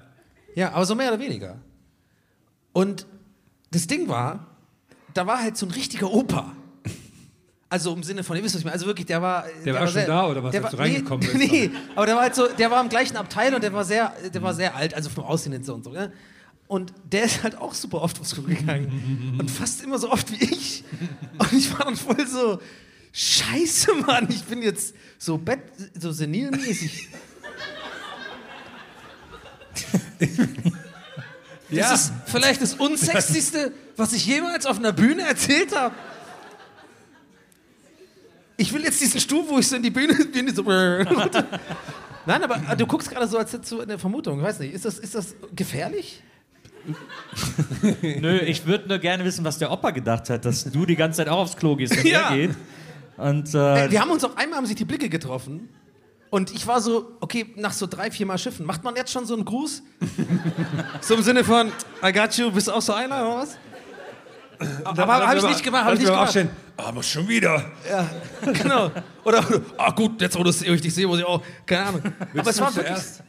Ja, 0.55 0.73
aber 0.73 0.85
so 0.85 0.95
mehr 0.95 1.09
oder 1.09 1.21
weniger. 1.21 1.57
Und 2.73 3.07
das 3.71 3.87
Ding 3.87 4.09
war, 4.09 4.47
da 5.15 5.27
war 5.27 5.43
halt 5.43 5.57
so 5.57 5.67
ein 5.67 5.73
richtiger 5.73 6.11
Opa. 6.11 6.53
Also 7.71 7.95
im 7.95 8.03
Sinne 8.03 8.23
von, 8.23 8.37
ihr 8.37 8.45
wisst, 8.45 8.55
was 8.55 8.61
ich 8.61 8.65
meine. 8.67 8.75
Also 8.75 8.85
wirklich, 8.85 9.07
der 9.07 9.23
war. 9.23 9.47
Der, 9.65 9.73
war 9.73 9.87
schon 9.87 10.05
da, 10.05 10.27
oder 10.27 10.45
was, 10.45 10.53
Der 10.53 10.63
war, 10.63 10.71
du 10.71 10.77
reingekommen 10.77 11.27
nee, 11.33 11.39
bist? 11.39 11.53
Nee, 11.53 11.71
aber 11.97 12.05
der 12.05 12.17
war 12.17 12.23
halt 12.25 12.35
so, 12.35 12.47
der 12.47 12.71
war 12.71 12.83
im 12.83 12.91
gleichen 12.91 13.17
Abteil 13.17 13.55
und 13.55 13.63
der 13.63 13.73
war 13.73 13.85
sehr, 13.85 14.13
der 14.33 14.43
war 14.43 14.53
sehr 14.53 14.77
alt, 14.77 14.93
also 14.93 15.09
vom 15.09 15.25
Aussehen 15.25 15.55
und 15.55 15.65
so 15.65 15.75
und 15.75 15.85
so. 15.85 15.91
Ne? 15.91 16.13
Und 16.73 16.95
der 17.13 17.25
ist 17.25 17.43
halt 17.43 17.59
auch 17.59 17.75
super 17.75 18.01
oft 18.01 18.19
aufs 18.19 18.33
Klo 18.33 18.45
gegangen. 18.45 19.37
und 19.39 19.51
fast 19.51 19.83
immer 19.85 19.99
so 19.99 20.11
oft 20.11 20.31
wie 20.33 20.43
ich. 20.43 20.85
Und 21.37 21.53
ich 21.53 21.71
war 21.71 21.85
dann 21.85 21.97
voll 21.97 22.27
so, 22.27 22.61
scheiße, 23.13 23.93
Mann, 24.07 24.27
ich 24.31 24.43
bin 24.45 24.63
jetzt 24.63 24.95
so 25.19 25.37
Bett, 25.37 25.61
so 26.01 26.13
senilmäßig. 26.13 27.09
Das 30.19 30.31
Ja. 31.69 31.93
ist 31.95 32.13
vielleicht 32.25 32.63
das 32.63 32.73
unsexyste, 32.75 33.73
was 33.99 34.15
ich 34.15 34.25
jemals 34.25 34.65
auf 34.65 34.79
einer 34.79 34.93
Bühne 34.93 35.23
erzählt 35.29 35.77
habe. 35.77 35.95
Ich 38.57 38.73
will 38.73 38.83
jetzt 38.83 38.99
diesen 38.99 39.21
Stuhl, 39.21 39.45
wo 39.47 39.59
ich 39.59 39.69
so 39.69 39.77
in 39.77 39.83
die 39.83 39.91
Bühne 39.91 40.15
bin, 40.33 40.55
so. 40.55 40.63
Nein, 42.25 42.43
aber 42.45 42.77
du 42.77 42.87
guckst 42.87 43.11
gerade 43.11 43.29
so, 43.29 43.37
als 43.37 43.53
hättest 43.53 43.73
du 43.73 43.81
eine 43.83 43.99
Vermutung. 43.99 44.39
Ich 44.39 44.45
weiß 44.47 44.59
nicht, 44.61 44.73
ist 44.73 44.87
das, 44.87 44.99
ist 44.99 45.15
das 45.15 45.35
gefährlich? 45.55 46.23
Nö, 48.03 48.39
ich 48.39 48.67
würde 48.67 48.89
nur 48.89 48.99
gerne 48.99 49.25
wissen, 49.25 49.45
was 49.45 49.59
der 49.59 49.71
Opa 49.71 49.91
gedacht 49.91 50.31
hat, 50.31 50.45
dass 50.45 50.65
du 50.65 50.87
die 50.87 50.97
ganze 50.97 51.19
Zeit 51.19 51.29
auch 51.29 51.39
aufs 51.39 51.57
Klo 51.57 51.77
gehst, 51.77 51.97
wenn 51.97 52.07
Ja. 52.07 52.31
er 52.31 52.37
geht. 52.37 52.57
Und 53.17 53.55
äh, 53.55 53.87
Äh, 53.87 53.91
wir 53.91 54.01
haben 54.01 54.11
uns 54.11 54.25
auch 54.25 54.37
einmal 54.37 54.59
haben 54.59 54.67
sich 54.67 54.77
die 54.77 54.85
Blicke 54.85 55.09
getroffen. 55.09 55.69
Und 56.31 56.51
ich 56.55 56.67
war 56.67 56.81
so, 56.81 57.13
okay, 57.21 57.53
nach 57.57 57.73
so 57.73 57.87
drei, 57.87 58.11
vier 58.11 58.25
Mal 58.25 58.39
Schiffen, 58.39 58.65
macht 58.65 58.83
man 58.85 58.97
jetzt 58.97 59.13
schon 59.13 59.27
so 59.27 59.35
einen 59.35 59.45
Gruß? 59.45 59.83
so 61.03 61.15
im 61.15 61.23
Sinne 61.23 61.45
von, 61.45 61.71
I 62.03 62.11
got 62.13 62.33
you, 62.39 62.51
bist 62.51 62.69
du 62.69 62.73
auch 62.73 62.81
so 62.81 62.95
einer 62.95 63.17
oder 63.23 63.37
was? 63.43 63.59
Aber 64.85 65.07
habe 65.27 65.39
ich 65.39 65.45
nicht 65.45 65.63
gemacht, 65.63 65.85
habe 65.85 65.95
ich 65.95 66.01
nicht 66.01 66.09
gemacht. 66.09 66.25
Aufstehen. 66.29 66.49
Aber 66.77 67.03
schon 67.03 67.29
wieder. 67.29 67.65
Ja, 67.89 68.09
genau. 68.53 68.91
Oder, 69.25 69.45
ah 69.77 69.91
gut, 69.91 70.21
jetzt 70.21 70.39
wo 70.39 70.45
ich 70.45 70.81
dich 70.81 70.95
sehe, 70.95 71.07
muss 71.07 71.19
ich 71.19 71.25
auch, 71.25 71.43
keine 71.67 71.87
Ahnung. 71.87 72.03
Aber 72.37 72.51
es 72.51 72.61
war, 72.61 72.75
wirklich, 72.75 72.95
zuerst? 72.95 73.23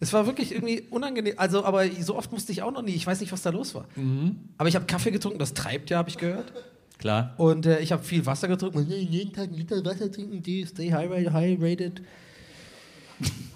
Es 0.00 0.12
war 0.12 0.26
wirklich 0.26 0.52
irgendwie 0.52 0.82
unangenehm. 0.90 1.34
Also, 1.36 1.64
aber 1.64 1.90
so 1.90 2.16
oft 2.16 2.30
musste 2.30 2.52
ich 2.52 2.62
auch 2.62 2.70
noch 2.70 2.82
nie. 2.82 2.94
Ich 2.94 3.06
weiß 3.06 3.20
nicht, 3.20 3.32
was 3.32 3.42
da 3.42 3.50
los 3.50 3.74
war. 3.74 3.86
Aber 4.56 4.68
ich 4.68 4.74
habe 4.74 4.86
Kaffee 4.86 5.10
getrunken, 5.10 5.38
das 5.38 5.54
treibt 5.54 5.90
ja, 5.90 5.98
habe 5.98 6.08
ich 6.08 6.18
gehört. 6.18 6.52
klar. 6.98 7.34
Und 7.36 7.66
äh, 7.66 7.80
ich 7.80 7.92
habe 7.92 8.02
viel 8.02 8.24
Wasser 8.26 8.48
getrunken. 8.48 8.78
Und 8.78 8.88
jeden 8.88 9.32
Tag 9.32 9.44
einen 9.44 9.54
Liter 9.54 9.84
Wasser 9.84 10.10
trinken, 10.10 10.42
die 10.42 10.64
stay 10.66 10.90
hydrated, 10.90 11.32
hydrated. 11.32 12.02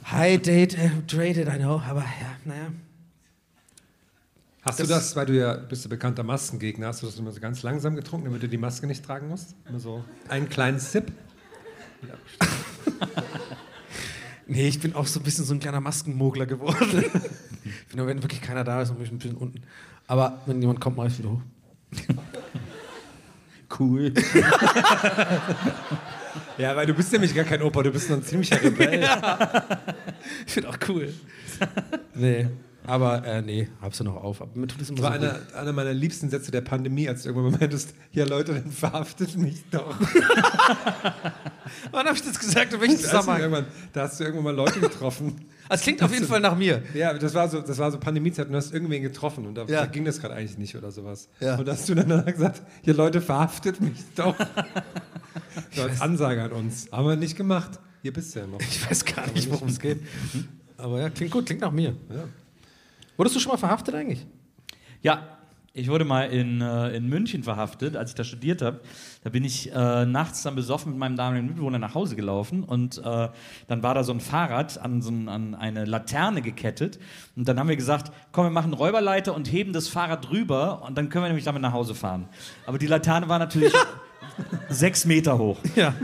Hydrated, 0.04 1.48
I 1.48 1.58
know. 1.58 1.80
Aber 1.88 2.00
ja, 2.00 2.36
naja. 2.44 2.72
Hast 4.62 4.78
du 4.78 4.86
das, 4.86 5.16
weil 5.16 5.26
du 5.26 5.36
ja 5.36 5.54
bist 5.54 5.84
du 5.84 5.88
bekannter 5.88 6.22
Maskengegner, 6.22 6.86
hast 6.88 7.02
du 7.02 7.06
das 7.06 7.18
immer 7.18 7.32
so 7.32 7.40
ganz 7.40 7.64
langsam 7.64 7.96
getrunken, 7.96 8.26
damit 8.26 8.44
du 8.44 8.48
die 8.48 8.58
Maske 8.58 8.86
nicht 8.86 9.04
tragen 9.04 9.28
musst? 9.28 9.56
Immer 9.68 9.80
so 9.80 10.04
einen 10.28 10.48
kleinen 10.48 10.78
Sip? 10.78 11.10
Nee, 14.52 14.68
ich 14.68 14.80
bin 14.80 14.94
auch 14.94 15.06
so 15.06 15.18
ein 15.18 15.22
bisschen 15.22 15.46
so 15.46 15.54
ein 15.54 15.60
kleiner 15.60 15.80
Maskenmogler 15.80 16.44
geworden. 16.44 17.04
ich 17.64 17.86
bin 17.88 17.96
nur, 17.96 18.06
wenn 18.06 18.22
wirklich 18.22 18.42
keiner 18.42 18.64
da 18.64 18.82
ist, 18.82 18.90
und 18.90 19.00
ein 19.00 19.16
bisschen 19.16 19.34
unten. 19.34 19.62
Aber 20.06 20.42
wenn 20.44 20.60
jemand 20.60 20.78
kommt, 20.78 20.98
mach 20.98 21.06
ich 21.06 21.18
wieder 21.18 21.30
hoch. 21.30 21.40
Cool. 23.78 24.12
Ja, 26.58 26.76
weil 26.76 26.84
du 26.84 26.92
bist 26.92 27.10
nämlich 27.12 27.34
gar 27.34 27.46
kein 27.46 27.62
Opa, 27.62 27.82
du 27.82 27.90
bist 27.90 28.10
nur 28.10 28.18
ein 28.18 28.22
ziemlicher 28.24 28.62
Rebell. 28.62 29.08
Ich 30.46 30.52
finde 30.52 30.68
auch 30.68 30.76
cool. 30.88 31.14
nee, 32.14 32.48
aber 32.84 33.24
äh, 33.24 33.42
nee, 33.42 33.68
hab's 33.80 33.98
ja 33.98 34.04
noch 34.04 34.16
auf. 34.16 34.40
Aber 34.42 34.50
mir 34.58 34.66
tut 34.66 34.80
es 34.82 34.90
immer 34.90 35.00
Das 35.00 35.10
war 35.10 35.20
so 35.20 35.26
einer, 35.26 35.40
einer 35.60 35.72
meiner 35.72 35.92
liebsten 35.92 36.30
Sätze 36.30 36.50
der 36.50 36.60
Pandemie, 36.62 37.08
als 37.08 37.22
du 37.22 37.28
irgendwann 37.28 37.52
mal 37.52 37.58
meintest, 37.60 37.94
ja 38.12 38.24
Leute, 38.24 38.54
dann 38.54 38.70
verhaftet 38.70 39.36
mich 39.36 39.62
doch. 39.70 39.94
Wann 41.90 42.06
habe 42.06 42.16
ich 42.16 42.22
das 42.22 42.38
gesagt? 42.38 42.72
In 42.72 42.80
welchem 42.80 42.96
Da 42.96 43.02
hast, 43.02 43.04
du 43.04 43.08
Zusammenhang? 43.18 43.40
irgendwann, 43.40 43.66
da 43.92 44.02
hast 44.02 44.18
du 44.20 44.24
irgendwann 44.24 44.44
mal 44.44 44.54
Leute 44.54 44.80
getroffen. 44.80 45.46
Das 45.68 45.80
klingt 45.80 46.02
auf 46.02 46.12
jeden 46.12 46.26
Fall 46.26 46.40
nach 46.40 46.54
mir. 46.54 46.82
Ja, 46.92 47.14
das 47.14 47.32
war 47.32 47.48
so, 47.48 47.62
das 47.62 47.78
war 47.78 47.90
so 47.90 47.98
Pandemiezeit 47.98 48.44
und 48.44 48.52
du 48.52 48.58
hast 48.58 48.74
irgendwen 48.74 49.00
getroffen 49.00 49.46
und 49.46 49.54
da, 49.54 49.62
Ja. 49.62 49.80
da 49.80 49.86
ging 49.86 50.04
das 50.04 50.20
gerade 50.20 50.34
eigentlich 50.34 50.58
nicht 50.58 50.76
oder 50.76 50.90
sowas. 50.90 51.30
Ja. 51.40 51.56
Und 51.56 51.66
da 51.66 51.72
hast 51.72 51.88
du 51.88 51.94
dann 51.94 52.26
gesagt, 52.26 52.60
ja 52.82 52.92
Leute, 52.92 53.22
verhaftet 53.22 53.80
mich 53.80 53.94
doch. 54.14 54.34
so 55.74 55.82
als 55.82 56.00
Ansage 56.02 56.42
an 56.42 56.52
uns. 56.52 56.88
Haben 56.92 57.06
wir 57.08 57.16
nicht 57.16 57.36
gemacht. 57.38 57.78
Hier 58.02 58.12
bist 58.12 58.34
du 58.34 58.40
ja 58.40 58.46
noch. 58.48 58.60
Ich 58.60 58.90
weiß 58.90 59.02
gar 59.06 59.26
nicht, 59.32 59.50
worum 59.50 59.68
es 59.68 59.78
geht. 59.78 60.00
Aber 60.76 61.00
ja, 61.00 61.08
klingt 61.08 61.30
gut, 61.32 61.46
klingt 61.46 61.62
nach 61.62 61.72
mir. 61.72 61.94
Ja. 62.10 62.24
Wurdest 63.16 63.36
du 63.36 63.40
schon 63.40 63.52
mal 63.52 63.58
verhaftet 63.58 63.94
eigentlich? 63.94 64.26
Ja, 65.02 65.32
ich 65.74 65.88
wurde 65.88 66.04
mal 66.04 66.24
in, 66.24 66.60
äh, 66.60 66.94
in 66.94 67.08
München 67.08 67.42
verhaftet, 67.42 67.96
als 67.96 68.10
ich 68.10 68.14
da 68.14 68.24
studiert 68.24 68.60
habe. 68.60 68.80
Da 69.24 69.30
bin 69.30 69.42
ich 69.42 69.72
äh, 69.72 70.04
nachts 70.04 70.42
dann 70.42 70.54
besoffen 70.54 70.92
mit 70.92 70.98
meinem 70.98 71.16
damaligen 71.16 71.46
Mitbewohner 71.46 71.78
nach 71.78 71.94
Hause 71.94 72.14
gelaufen 72.14 72.62
und 72.62 72.98
äh, 72.98 73.28
dann 73.68 73.82
war 73.82 73.94
da 73.94 74.04
so 74.04 74.12
ein 74.12 74.20
Fahrrad 74.20 74.78
an, 74.78 75.00
so 75.00 75.10
ein, 75.10 75.30
an 75.30 75.54
eine 75.54 75.86
Laterne 75.86 76.42
gekettet 76.42 76.98
und 77.36 77.48
dann 77.48 77.58
haben 77.58 77.68
wir 77.68 77.76
gesagt, 77.76 78.12
komm, 78.32 78.44
wir 78.44 78.50
machen 78.50 78.74
Räuberleiter 78.74 79.34
und 79.34 79.50
heben 79.50 79.72
das 79.72 79.88
Fahrrad 79.88 80.28
drüber 80.28 80.82
und 80.82 80.98
dann 80.98 81.08
können 81.08 81.24
wir 81.24 81.28
nämlich 81.28 81.46
damit 81.46 81.62
nach 81.62 81.72
Hause 81.72 81.94
fahren. 81.94 82.28
Aber 82.66 82.76
die 82.76 82.86
Laterne 82.86 83.30
war 83.30 83.38
natürlich 83.38 83.72
sechs 84.68 85.06
Meter 85.06 85.38
hoch. 85.38 85.58
Ja. 85.74 85.94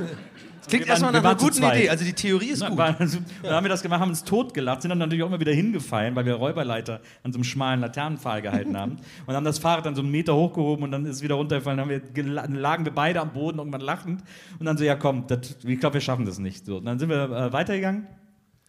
Klingt 0.69 0.85
waren- 0.85 0.91
erstmal 0.91 1.13
nach 1.13 1.25
einer 1.25 1.35
guten. 1.35 1.63
Idee. 1.63 1.89
Also 1.91 2.05
die 2.05 2.13
Theorie 2.13 2.49
ist 2.51 2.61
Na, 2.61 2.69
gut. 2.69 2.79
war, 2.79 2.93
dann 3.43 3.53
haben 3.53 3.65
wir 3.65 3.69
das 3.69 3.83
gemacht, 3.83 4.01
haben 4.01 4.11
uns 4.11 4.25
totgelacht, 4.25 4.83
sind 4.83 4.91
dann 4.91 4.99
natürlich 4.99 5.23
auch 5.23 5.29
immer 5.29 5.41
wieder 5.41 5.53
hingefallen, 5.53 6.15
weil 6.17 6.25
wir 6.27 6.35
Räuberleiter 6.35 7.01
an 7.23 7.33
so 7.33 7.39
einem 7.39 7.45
schmalen 7.45 7.81
Laternenpfahl 7.81 8.43
gehalten 8.43 8.77
haben 8.77 8.97
und 9.27 9.35
haben 9.35 9.45
das 9.45 9.59
Fahrrad 9.59 9.87
dann 9.87 9.95
so 9.95 10.03
einen 10.03 10.11
Meter 10.11 10.35
hochgehoben 10.37 10.85
und 10.85 10.93
dann 10.93 11.05
ist 11.07 11.17
es 11.17 11.23
wieder 11.23 11.35
runtergefallen. 11.37 11.79
Dann 11.79 11.91
haben 11.91 12.47
wir, 12.49 12.59
lagen 12.61 12.85
wir 12.85 12.93
beide 12.93 13.21
am 13.21 13.33
Boden 13.33 13.59
irgendwann 13.59 13.81
lachend 13.81 14.23
und 14.59 14.67
dann 14.67 14.77
so, 14.77 14.85
ja 14.85 14.95
komm, 14.97 15.27
das, 15.27 15.57
ich 15.65 15.81
glaube, 15.81 15.95
wir 15.95 16.01
schaffen 16.01 16.25
das 16.27 16.39
nicht. 16.39 16.67
So, 16.67 16.77
und 16.79 16.85
dann 16.85 16.99
sind 16.99 17.09
wir 17.09 17.25
äh, 17.31 17.53
weitergegangen. 17.53 18.07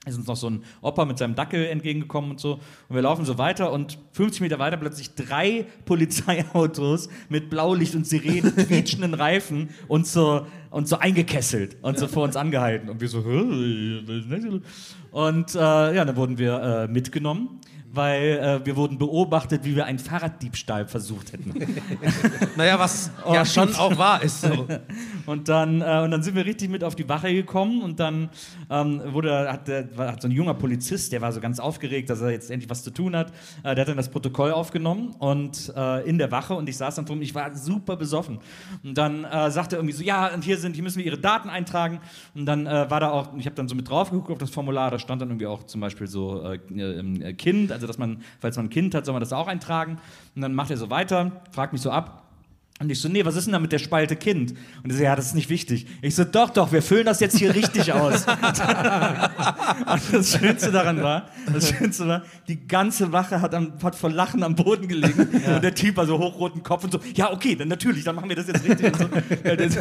Ist 0.05 0.17
uns 0.17 0.27
noch 0.27 0.37
so 0.37 0.49
ein 0.49 0.63
Opa 0.81 1.03
mit 1.03 1.17
seinem 1.17 1.35
Dackel 1.35 1.65
entgegengekommen 1.65 2.31
und 2.31 2.39
so. 2.39 2.53
Und 2.87 2.95
wir 2.95 3.01
laufen 3.01 3.25
so 3.25 3.37
weiter 3.37 3.71
und 3.71 3.99
50 4.13 4.41
Meter 4.41 4.57
weiter 4.57 4.77
plötzlich 4.77 5.13
drei 5.13 5.65
Polizeiautos 5.85 7.09
mit 7.27 7.49
Blaulicht 7.49 7.95
und 7.95 8.07
Sirenen, 8.07 8.55
quietschenden 8.67 9.13
Reifen 9.13 9.69
und 9.89 10.07
so, 10.07 10.45
und 10.71 10.87
so 10.87 10.97
eingekesselt 10.97 11.77
und 11.81 11.99
so 11.99 12.07
vor 12.07 12.23
uns 12.23 12.37
angehalten. 12.37 12.89
Und 12.89 13.01
wir 13.01 13.09
so, 13.09 13.19
und 15.11 15.55
äh, 15.55 15.59
ja, 15.59 16.05
dann 16.05 16.15
wurden 16.15 16.37
wir 16.37 16.61
äh, 16.61 16.87
mitgenommen. 16.87 17.59
Weil 17.91 18.37
äh, 18.61 18.65
wir 18.65 18.75
wurden 18.75 18.97
beobachtet, 18.99 19.63
wie 19.63 19.75
wir 19.75 19.85
einen 19.85 19.97
Fahrraddiebstahl 19.99 20.87
versucht 20.87 21.33
hätten. 21.33 21.53
Naja, 22.55 22.77
was 22.77 23.09
ja 23.31 23.41
Und- 23.41 23.47
schon 23.47 23.75
auch 23.75 23.97
wahr 23.97 24.21
ist. 24.21 24.41
So. 24.41 24.67
Und 25.25 25.47
dann, 25.47 25.81
äh, 25.81 26.01
und 26.03 26.09
dann 26.11 26.23
sind 26.23 26.35
wir 26.35 26.43
richtig 26.45 26.69
mit 26.69 26.83
auf 26.83 26.95
die 26.95 27.07
Wache 27.07 27.31
gekommen 27.31 27.83
und 27.83 27.99
dann 27.99 28.29
ähm, 28.71 28.99
wurde, 29.13 29.51
hat, 29.51 29.67
der, 29.67 29.87
hat 29.97 30.23
so 30.23 30.27
ein 30.27 30.31
junger 30.31 30.55
Polizist, 30.55 31.11
der 31.11 31.21
war 31.21 31.31
so 31.31 31.39
ganz 31.39 31.59
aufgeregt, 31.59 32.09
dass 32.09 32.21
er 32.21 32.31
jetzt 32.31 32.49
endlich 32.49 32.67
was 32.67 32.81
zu 32.83 32.89
tun 32.89 33.15
hat, 33.15 33.31
äh, 33.63 33.75
der 33.75 33.81
hat 33.83 33.89
dann 33.89 33.97
das 33.97 34.09
Protokoll 34.09 34.51
aufgenommen 34.51 35.11
und 35.19 35.71
äh, 35.77 36.07
in 36.09 36.17
der 36.17 36.31
Wache 36.31 36.55
und 36.55 36.67
ich 36.67 36.77
saß 36.77 36.95
dann 36.95 37.05
drum, 37.05 37.21
ich 37.21 37.35
war 37.35 37.55
super 37.55 37.95
besoffen. 37.95 38.39
Und 38.83 38.97
dann 38.97 39.23
äh, 39.23 39.51
sagte 39.51 39.75
er 39.75 39.79
irgendwie 39.81 39.95
so, 39.95 40.03
ja, 40.03 40.33
und 40.33 40.43
hier 40.43 40.57
sind, 40.57 40.73
hier 40.73 40.83
müssen 40.83 40.97
wir 40.97 41.05
ihre 41.05 41.19
Daten 41.19 41.49
eintragen. 41.49 41.99
Und 42.33 42.47
dann 42.47 42.65
äh, 42.65 42.89
war 42.89 42.99
da 42.99 43.11
auch, 43.11 43.29
ich 43.37 43.45
habe 43.45 43.55
dann 43.55 43.67
so 43.67 43.75
mit 43.75 43.87
drauf 43.87 44.09
geguckt 44.09 44.31
auf 44.31 44.37
das 44.39 44.49
Formular, 44.49 44.89
da 44.89 44.97
stand 44.97 45.21
dann 45.21 45.29
irgendwie 45.29 45.45
auch 45.47 45.63
zum 45.63 45.79
Beispiel 45.81 46.07
so 46.07 46.43
Kind, 47.37 47.71
also 47.79 47.87
dass 47.87 47.97
man, 47.97 48.21
falls 48.39 48.55
man 48.57 48.67
ein 48.67 48.69
Kind 48.69 48.93
hat, 48.93 49.05
soll 49.05 49.13
man 49.13 49.21
das 49.21 49.33
auch 49.33 49.47
eintragen. 49.47 49.97
Und 50.35 50.41
dann 50.41 50.53
macht 50.53 50.71
er 50.71 50.77
so 50.77 50.89
weiter, 50.89 51.31
fragt 51.51 51.73
mich 51.73 51.81
so 51.81 51.91
ab, 51.91 52.28
und 52.81 52.89
ich 52.89 53.01
so, 53.01 53.09
nee, 53.09 53.25
was 53.25 53.35
ist 53.35 53.45
denn 53.45 53.51
da 53.51 53.59
mit 53.59 53.73
der 53.73 53.77
Spalte 53.79 54.15
Kind? 54.15 54.53
Und 54.83 54.89
er 54.91 54.95
so, 54.95 55.03
ja, 55.03 55.13
das 55.13 55.25
ist 55.27 55.35
nicht 55.35 55.49
wichtig. 55.49 55.85
Ich 56.01 56.15
so, 56.15 56.23
doch, 56.23 56.49
doch, 56.49 56.71
wir 56.71 56.81
füllen 56.81 57.05
das 57.05 57.19
jetzt 57.19 57.37
hier 57.37 57.53
richtig 57.53 57.91
aus. 57.99 58.25
und 58.27 58.37
das 60.13 60.31
Schönste 60.31 60.71
daran 60.71 61.03
war, 61.03 61.27
das 61.51 61.69
Schönste 61.69 62.07
war, 62.07 62.23
die 62.47 62.65
ganze 62.67 63.11
Wache 63.11 63.41
hat, 63.41 63.53
am, 63.53 63.73
hat 63.83 63.95
vor 63.95 64.09
Lachen 64.09 64.43
am 64.43 64.55
Boden 64.55 64.87
gelegen. 64.87 65.27
Und 65.55 65.61
der 65.61 65.75
Typ 65.75 65.97
war 65.97 66.05
so 66.05 66.17
hochroten 66.17 66.63
Kopf 66.63 66.85
und 66.85 66.93
so, 66.93 66.99
ja, 67.15 67.33
okay, 67.33 67.55
dann 67.55 67.67
natürlich, 67.67 68.05
dann 68.05 68.15
machen 68.15 68.29
wir 68.29 68.37
das 68.37 68.47
jetzt 68.47 68.63
richtig. 68.63 68.95
So, 68.95 69.09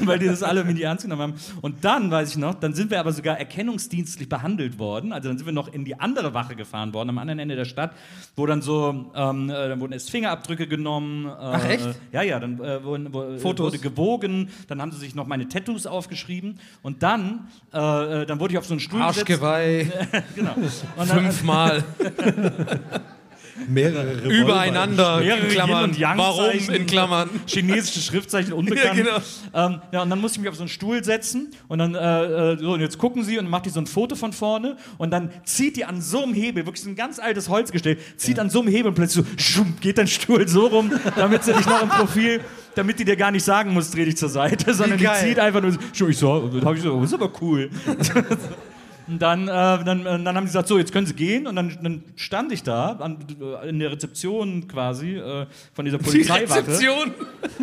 weil 0.07 0.18
die 0.18 0.27
das 0.27 0.43
alle 0.43 0.61
irgendwie 0.61 0.83
ernst 0.83 1.05
genommen 1.05 1.23
haben. 1.23 1.35
Und 1.61 1.85
dann, 1.85 2.11
weiß 2.11 2.31
ich 2.31 2.37
noch, 2.37 2.55
dann 2.55 2.75
sind 2.75 2.91
wir 2.91 2.99
aber 2.99 3.12
sogar 3.12 3.39
erkennungsdienstlich 3.39 4.29
behandelt 4.29 4.81
worden. 4.81 5.12
Also 5.12 5.29
dann 5.29 5.39
sind 5.39 5.47
wir 5.47 5.53
noch 5.53 5.73
in 5.73 5.85
die 5.85 6.01
andere 6.01 6.35
Wache 6.35 6.57
gefahren 6.57 6.93
worden, 6.93 7.11
am 7.11 7.18
anderen 7.18 7.39
Ende 7.39 7.55
der 7.55 7.64
Stadt, 7.64 7.93
wo 8.35 8.45
dann 8.45 8.61
so, 8.61 9.12
ähm, 9.14 9.51
äh, 9.51 9.68
dann 9.68 9.79
wurden 9.81 9.93
erst 9.93 10.11
Fingerabdrücke 10.11 10.66
genommen. 10.66 11.27
Äh, 11.27 11.31
Ach, 11.39 11.64
echt? 11.68 11.89
ja, 12.11 12.23
ja, 12.23 12.41
dann 12.41 12.59
äh, 12.61 12.88
wurden- 12.89 13.12
wo- 13.14 13.39
Fotos. 13.39 13.66
wurde 13.66 13.78
gewogen, 13.78 14.49
dann 14.66 14.80
haben 14.82 14.91
sie 14.91 14.99
sich 14.99 15.14
noch 15.14 15.26
meine 15.26 15.49
Tattoos 15.49 15.86
aufgeschrieben 15.86 16.59
und 16.82 17.03
dann, 17.03 17.47
äh, 17.72 18.22
äh, 18.22 18.26
dann 18.26 18.41
wurde 18.41 18.55
ich 18.55 18.59
auf 18.59 18.66
so 18.66 18.72
einen 18.74 18.80
Stuhl 18.80 18.99
gesetzt. 19.01 19.18
Arschgeweih, 19.20 19.93
Genau. 20.34 20.55
Dann, 20.97 21.07
fünfmal, 21.07 21.84
Mehrere 23.67 24.17
Revolver. 24.19 24.31
übereinander, 24.31 25.19
Mehrere 25.21 25.47
in 25.47 25.49
Klammern, 25.53 25.83
Yin- 25.85 25.91
und 25.91 25.99
Yang 25.99 26.19
warum 26.19 26.51
in 26.75 26.87
Klammern. 26.87 27.31
chinesische 27.47 28.01
Schriftzeichen 28.01 28.53
unbekannt. 28.55 28.99
Ja, 28.99 29.19
genau. 29.53 29.75
ähm, 29.75 29.81
ja, 29.93 30.03
und 30.03 30.11
dann 30.11 30.21
musste 30.21 30.39
ich 30.39 30.43
mich 30.43 30.49
auf 30.51 30.57
so 30.57 30.63
einen 30.63 30.69
Stuhl 30.69 31.03
setzen 31.03 31.51
und 31.69 31.79
dann, 31.79 31.95
äh, 31.95 32.53
äh, 32.53 32.59
so, 32.59 32.73
und 32.73 32.81
jetzt 32.81 32.99
gucken 32.99 33.25
sie 33.25 33.39
und 33.39 33.49
macht 33.49 33.67
die 33.67 33.71
so 33.71 33.81
ein 33.81 33.87
Foto 33.87 34.15
von 34.17 34.33
vorne 34.33 34.77
und 34.99 35.11
dann 35.11 35.31
zieht 35.45 35.77
die 35.77 35.85
an 35.85 36.01
so 36.01 36.23
einem 36.23 36.35
Hebel, 36.35 36.67
wirklich 36.67 36.83
so 36.85 36.91
ein 36.91 36.97
ganz 36.97 37.19
altes 37.19 37.49
Holzgestell, 37.49 37.99
zieht 38.17 38.39
an 38.39 38.51
so 38.51 38.61
einem 38.61 38.69
Hebel 38.71 38.89
und 38.89 38.95
plötzlich 38.95 39.25
so, 39.25 39.31
schum, 39.43 39.75
geht 39.81 39.99
dein 39.99 40.07
Stuhl 40.09 40.47
so 40.47 40.67
rum, 40.67 40.93
damit 41.17 41.45
sie 41.45 41.53
dich 41.53 41.67
noch 41.67 41.83
im 41.83 41.89
Profil, 41.89 42.41
damit 42.75 42.99
die 42.99 43.05
dir 43.05 43.17
gar 43.17 43.31
nicht 43.31 43.45
sagen 43.45 43.73
muss, 43.73 43.91
dreh 43.91 44.05
dich 44.05 44.17
zur 44.17 44.29
Seite, 44.29 44.73
sondern 44.79 44.99
die 44.99 45.09
zieht 45.21 45.39
einfach 45.39 45.61
nur 45.61 45.73
so, 45.93 46.09
ich 46.09 46.17
so, 46.17 46.51
hab 46.65 46.75
ich 46.77 46.83
so, 46.83 46.95
oh, 46.95 47.03
ist 47.03 47.15
aber 47.15 47.31
cool. 47.41 47.71
Und 49.09 49.23
dann, 49.23 49.49
äh, 49.49 49.53
dann, 49.53 50.01
äh, 50.01 50.05
dann 50.05 50.27
haben 50.29 50.41
die 50.45 50.47
gesagt, 50.49 50.69
so, 50.69 50.79
jetzt 50.79 50.93
können 50.93 51.07
sie 51.07 51.15
gehen. 51.15 51.47
Und 51.47 51.57
dann, 51.57 51.77
dann 51.83 52.03
stand 52.17 52.53
ich 52.53 52.63
da 52.63 52.93
an, 53.01 53.19
äh, 53.63 53.69
in 53.69 53.79
der 53.79 53.91
Rezeption 53.93 54.69
quasi 54.69 55.17
äh, 55.17 55.47
von 55.73 55.85
dieser 55.85 55.99
Die 55.99 56.05
Polizeiwache. 56.05 56.59
Rezeption. 56.67 57.15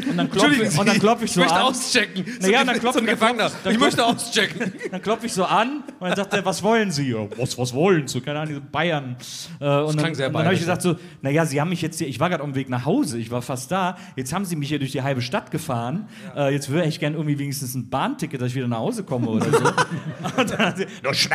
Und 0.10 0.18
dann 0.18 0.30
klopfe 0.32 0.64
ich, 0.64 0.80
und 0.80 0.88
dann 0.88 1.00
klopf 1.00 1.24
ich 1.24 1.32
so 1.32 1.40
möchte 1.42 1.56
an. 1.56 1.62
auschecken. 1.64 2.26
Na 2.42 2.48
ja, 2.48 2.60
so, 2.62 2.66
dann 2.66 2.76
klopft- 2.78 2.94
so 2.94 3.00
dann 3.00 3.06
Gefangener. 3.06 3.44
klopft- 3.46 3.56
dann 3.64 3.74
ich 3.74 3.80
möchte 3.80 4.06
auschecken. 4.06 4.74
Dann 4.92 5.02
klopfe 5.02 5.26
ich 5.26 5.34
so 5.34 5.44
an 5.46 5.84
und 6.00 6.08
dann 6.08 6.16
sagt 6.16 6.34
er, 6.34 6.46
was 6.46 6.64
wollen 6.64 6.92
Sie? 6.92 7.10
Ja, 7.12 7.28
was, 7.38 7.58
was 7.58 7.74
wollen 7.74 8.08
Sie? 8.08 8.22
Keine 8.22 8.40
Ahnung, 8.40 8.50
diese 8.50 8.62
Bayern. 8.62 9.16
Äh, 9.60 9.66
und 9.82 9.92
klang 9.94 10.04
dann, 10.06 10.16
sehr 10.16 10.28
und 10.28 10.34
dann 10.34 10.46
habe 10.46 10.54
ich 10.54 10.60
gesagt 10.62 10.82
so, 10.82 10.96
naja, 11.22 11.46
Sie 11.46 11.60
haben 11.60 11.70
mich 11.70 11.82
jetzt 11.82 11.98
hier, 11.98 12.08
ich 12.08 12.20
war 12.20 12.30
gerade 12.30 12.44
auf 12.44 12.50
dem 12.50 12.56
Weg 12.56 12.70
nach 12.70 12.86
Hause, 12.86 13.18
ich 13.18 13.32
war 13.32 13.42
fast 13.42 13.72
da, 13.72 13.98
jetzt 14.16 14.32
haben 14.34 14.46
Sie 14.46 14.56
mich 14.56 14.70
hier 14.70 14.80
durch 14.80 14.92
die 14.92 15.02
halbe 15.02 15.22
Stadt 15.22 15.52
gefahren, 15.52 16.08
äh, 16.36 16.54
jetzt 16.54 16.70
würde 16.70 16.88
ich 16.88 17.00
gerne 17.00 17.16
irgendwie 17.18 17.38
wenigstens 17.40 17.76
ein 17.76 17.90
Bahnticket, 17.90 18.42
dass 18.42 18.50
ich 18.50 18.56
wieder 18.56 18.68
nach 18.68 18.80
Hause 18.80 19.04
komme 19.04 19.28
oder 19.28 19.46
so. 19.52 19.58
und 20.42 20.50
dann 20.52 20.60
hat 20.60 20.78
sie, 20.78 20.86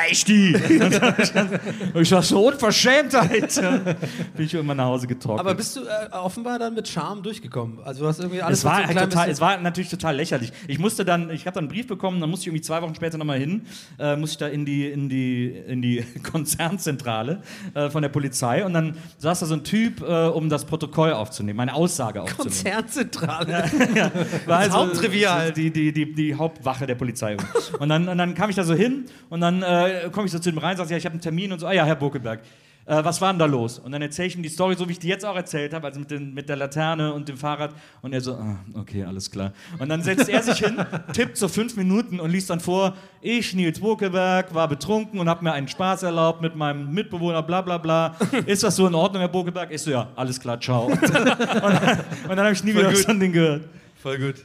schweig 0.01 0.25
die! 0.27 2.01
Ich 2.01 2.09
sag 2.09 2.23
so, 2.23 2.47
Unverschämtheit! 2.47 3.55
Bin 4.37 4.47
ich 4.47 4.55
irgendwann 4.55 4.77
nach 4.77 4.87
Hause 4.87 5.07
getrocknet. 5.07 5.41
Aber 5.41 5.55
bist 5.55 5.77
du 5.77 5.81
äh, 5.81 6.13
offenbar 6.13 6.59
dann 6.59 6.75
mit 6.75 6.89
Charme 6.89 7.23
durchgekommen? 7.23 7.79
Also 7.85 8.03
du 8.03 8.09
hast 8.09 8.21
irgendwie 8.21 8.43
alles 8.43 8.61
es 8.61 8.65
war, 8.65 8.87
halt 8.87 8.99
total, 8.99 9.31
es 9.31 9.41
war 9.41 9.59
natürlich 9.59 9.91
total 9.91 10.17
lächerlich. 10.17 10.53
Ich 10.67 10.79
musste 10.79 11.05
dann, 11.05 11.31
ich 11.31 11.47
habe 11.47 11.55
dann 11.55 11.65
einen 11.65 11.73
Brief 11.73 11.87
bekommen, 11.87 12.21
dann 12.21 12.31
musste 12.31 12.45
ich 12.45 12.47
irgendwie 12.49 12.63
zwei 12.63 12.83
Wochen 12.83 12.95
später 12.95 13.19
nochmal 13.19 13.39
hin, 13.39 13.67
äh, 13.99 14.17
musste 14.17 14.35
ich 14.35 14.39
da 14.39 14.47
in 14.49 14.65
die, 14.65 14.87
in 14.87 15.09
die, 15.09 15.49
in 15.49 15.83
die 15.83 16.05
Konzernzentrale 16.23 17.43
äh, 17.75 17.91
von 17.91 18.03
der 18.03 18.09
Polizei 18.09 18.65
und 18.65 18.75
dann 18.75 18.97
saß 19.19 19.41
da 19.41 19.47
so 19.47 19.55
ein 19.55 19.65
Typ, 19.65 20.01
äh, 20.03 20.27
um 20.27 20.49
das 20.49 20.65
Protokoll 20.65 21.13
aufzunehmen, 21.13 21.57
meine 21.57 21.75
Aussage 21.75 22.23
aufzunehmen. 22.23 22.51
Konzernzentrale. 22.51 23.51
War 24.47 24.65
Das 24.65 24.71
Haupttrivial. 24.71 25.53
Die, 25.53 25.71
die, 25.71 25.93
die, 25.93 26.13
die 26.13 26.35
Hauptwache 26.35 26.87
der 26.87 26.95
Polizei. 26.95 27.37
Und 27.79 27.89
dann, 27.89 28.09
und 28.09 28.19
dann 28.19 28.35
kam 28.35 28.51
ich 28.51 28.57
da 28.57 28.65
so 28.65 28.75
hin 28.75 29.07
und 29.29 29.41
dann 29.41 29.63
äh, 29.91 30.11
komme 30.11 30.27
ich 30.27 30.33
so 30.33 30.39
zu 30.39 30.51
dem 30.51 30.59
rein 30.59 30.73
und 30.73 30.79
sage, 30.79 30.91
ja, 30.91 30.97
ich 30.97 31.05
habe 31.05 31.15
einen 31.15 31.23
Termin 31.23 31.53
und 31.53 31.59
so, 31.59 31.67
ah 31.67 31.73
ja, 31.73 31.85
Herr 31.85 31.97
Burkeberg. 31.97 32.41
Äh, 32.87 33.05
was 33.05 33.21
war 33.21 33.33
denn 33.33 33.39
da 33.39 33.45
los? 33.45 33.79
Und 33.79 33.93
dann 33.93 34.03
erzähle 34.03 34.29
ich 34.29 34.37
ihm 34.37 34.43
die 34.43 34.49
Story, 34.49 34.75
so 34.75 34.89
wie 34.89 34.93
ich 34.93 34.99
die 34.99 35.09
jetzt 35.09 35.25
auch 35.25 35.37
erzählt 35.37 35.75
habe, 35.75 35.87
also 35.87 36.01
mit, 36.01 36.11
den, 36.11 36.35
mit 36.35 36.49
der 36.49 36.57
Laterne 36.57 37.13
und 37.13 37.29
dem 37.29 37.37
Fahrrad. 37.37 37.73
Und 38.03 38.13
er 38.13 38.21
so, 38.21 38.35
ah, 38.35 38.59
okay, 38.75 39.05
alles 39.05 39.31
klar. 39.31 39.53
Und 39.79 39.89
dann 39.89 40.03
setzt 40.03 40.29
er 40.29 40.43
sich 40.43 40.59
hin, 40.59 40.77
tippt 41.13 41.37
so 41.37 41.47
fünf 41.47 41.77
Minuten 41.77 42.19
und 42.19 42.31
liest 42.31 42.51
dann 42.51 42.59
vor, 42.59 42.97
ich, 43.21 43.55
Nils 43.55 43.79
Burkeberg, 43.79 44.55
war 44.55 44.67
betrunken 44.67 45.21
und 45.21 45.29
habe 45.29 45.45
mir 45.45 45.53
einen 45.53 45.69
Spaß 45.69 46.03
erlaubt 46.03 46.41
mit 46.41 46.57
meinem 46.57 46.93
Mitbewohner, 46.93 47.43
bla 47.43 47.61
bla 47.61 47.79
bla. 47.79 48.17
Ist 48.47 48.63
das 48.63 48.77
so 48.77 48.87
in 48.87 48.95
Ordnung, 48.95 49.21
Herr 49.21 49.29
Burkeberg? 49.29 49.71
Ich 49.71 49.83
so, 49.83 49.91
ja, 49.91 50.09
alles 50.17 50.41
klar, 50.41 50.59
ciao. 50.61 50.87
Und 50.91 51.15
dann, 51.15 51.29
und 51.29 52.29
dann 52.29 52.41
habe 52.41 52.53
ich 52.53 52.65
nie 52.65 52.75
wieder 52.75 52.91
gut. 52.91 52.97
so 52.97 53.09
ein 53.09 53.21
Ding 53.21 53.33
gehört. 53.33 53.69
Voll 54.03 54.19
gut. 54.19 54.45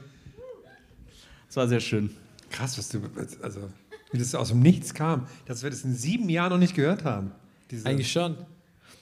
Das 1.48 1.58
war 1.58 1.68
sehr 1.68 1.80
schön. 1.80 2.10
Krass, 2.52 2.78
was 2.78 2.90
du, 2.90 3.02
also, 3.42 3.70
wie 4.16 4.20
das 4.20 4.34
aus 4.36 4.50
dem 4.50 4.62
Nichts 4.62 4.94
kam, 4.94 5.28
dass 5.46 5.64
wir 5.64 5.70
das 5.70 5.84
in 5.84 5.94
sieben 5.94 6.30
Jahren 6.30 6.52
noch 6.52 6.58
nicht 6.58 6.76
gehört 6.76 7.04
haben. 7.04 7.32
Eigentlich 7.84 8.12
schon. 8.12 8.38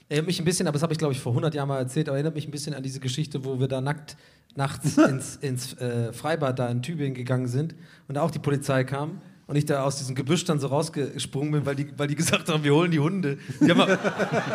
Erinnert 0.08 0.26
mich 0.26 0.38
ein 0.38 0.44
bisschen, 0.44 0.66
aber 0.66 0.74
das 0.74 0.82
habe 0.82 0.92
ich 0.92 0.98
glaube 0.98 1.14
ich 1.14 1.20
vor 1.20 1.32
100 1.32 1.54
Jahren 1.54 1.68
mal 1.68 1.78
erzählt, 1.78 2.08
aber 2.08 2.16
erinnert 2.16 2.34
mich 2.34 2.46
ein 2.46 2.50
bisschen 2.50 2.74
an 2.74 2.82
diese 2.82 3.00
Geschichte, 3.00 3.44
wo 3.44 3.58
wir 3.58 3.68
da 3.68 3.80
nackt 3.80 4.16
nachts 4.54 4.98
ins, 5.08 5.36
ins 5.36 5.74
äh, 5.74 6.12
Freibad 6.12 6.58
da 6.58 6.68
in 6.68 6.82
Tübingen 6.82 7.14
gegangen 7.14 7.48
sind 7.48 7.74
und 8.08 8.16
da 8.16 8.22
auch 8.22 8.30
die 8.30 8.38
Polizei 8.38 8.84
kam 8.84 9.20
und 9.46 9.56
ich 9.56 9.64
da 9.64 9.84
aus 9.84 9.96
diesem 9.98 10.14
Gebüsch 10.14 10.44
dann 10.44 10.58
so 10.58 10.68
rausgesprungen 10.68 11.52
bin, 11.52 11.66
weil 11.66 11.76
die, 11.76 11.86
weil 11.96 12.08
die 12.08 12.14
gesagt 12.14 12.48
haben, 12.48 12.64
wir 12.64 12.74
holen 12.74 12.90
die 12.90 13.00
Hunde. 13.00 13.38
Die 13.60 13.70
haben 13.70 13.98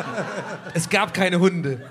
es 0.74 0.90
gab 0.90 1.14
keine 1.14 1.40
Hunde. 1.40 1.82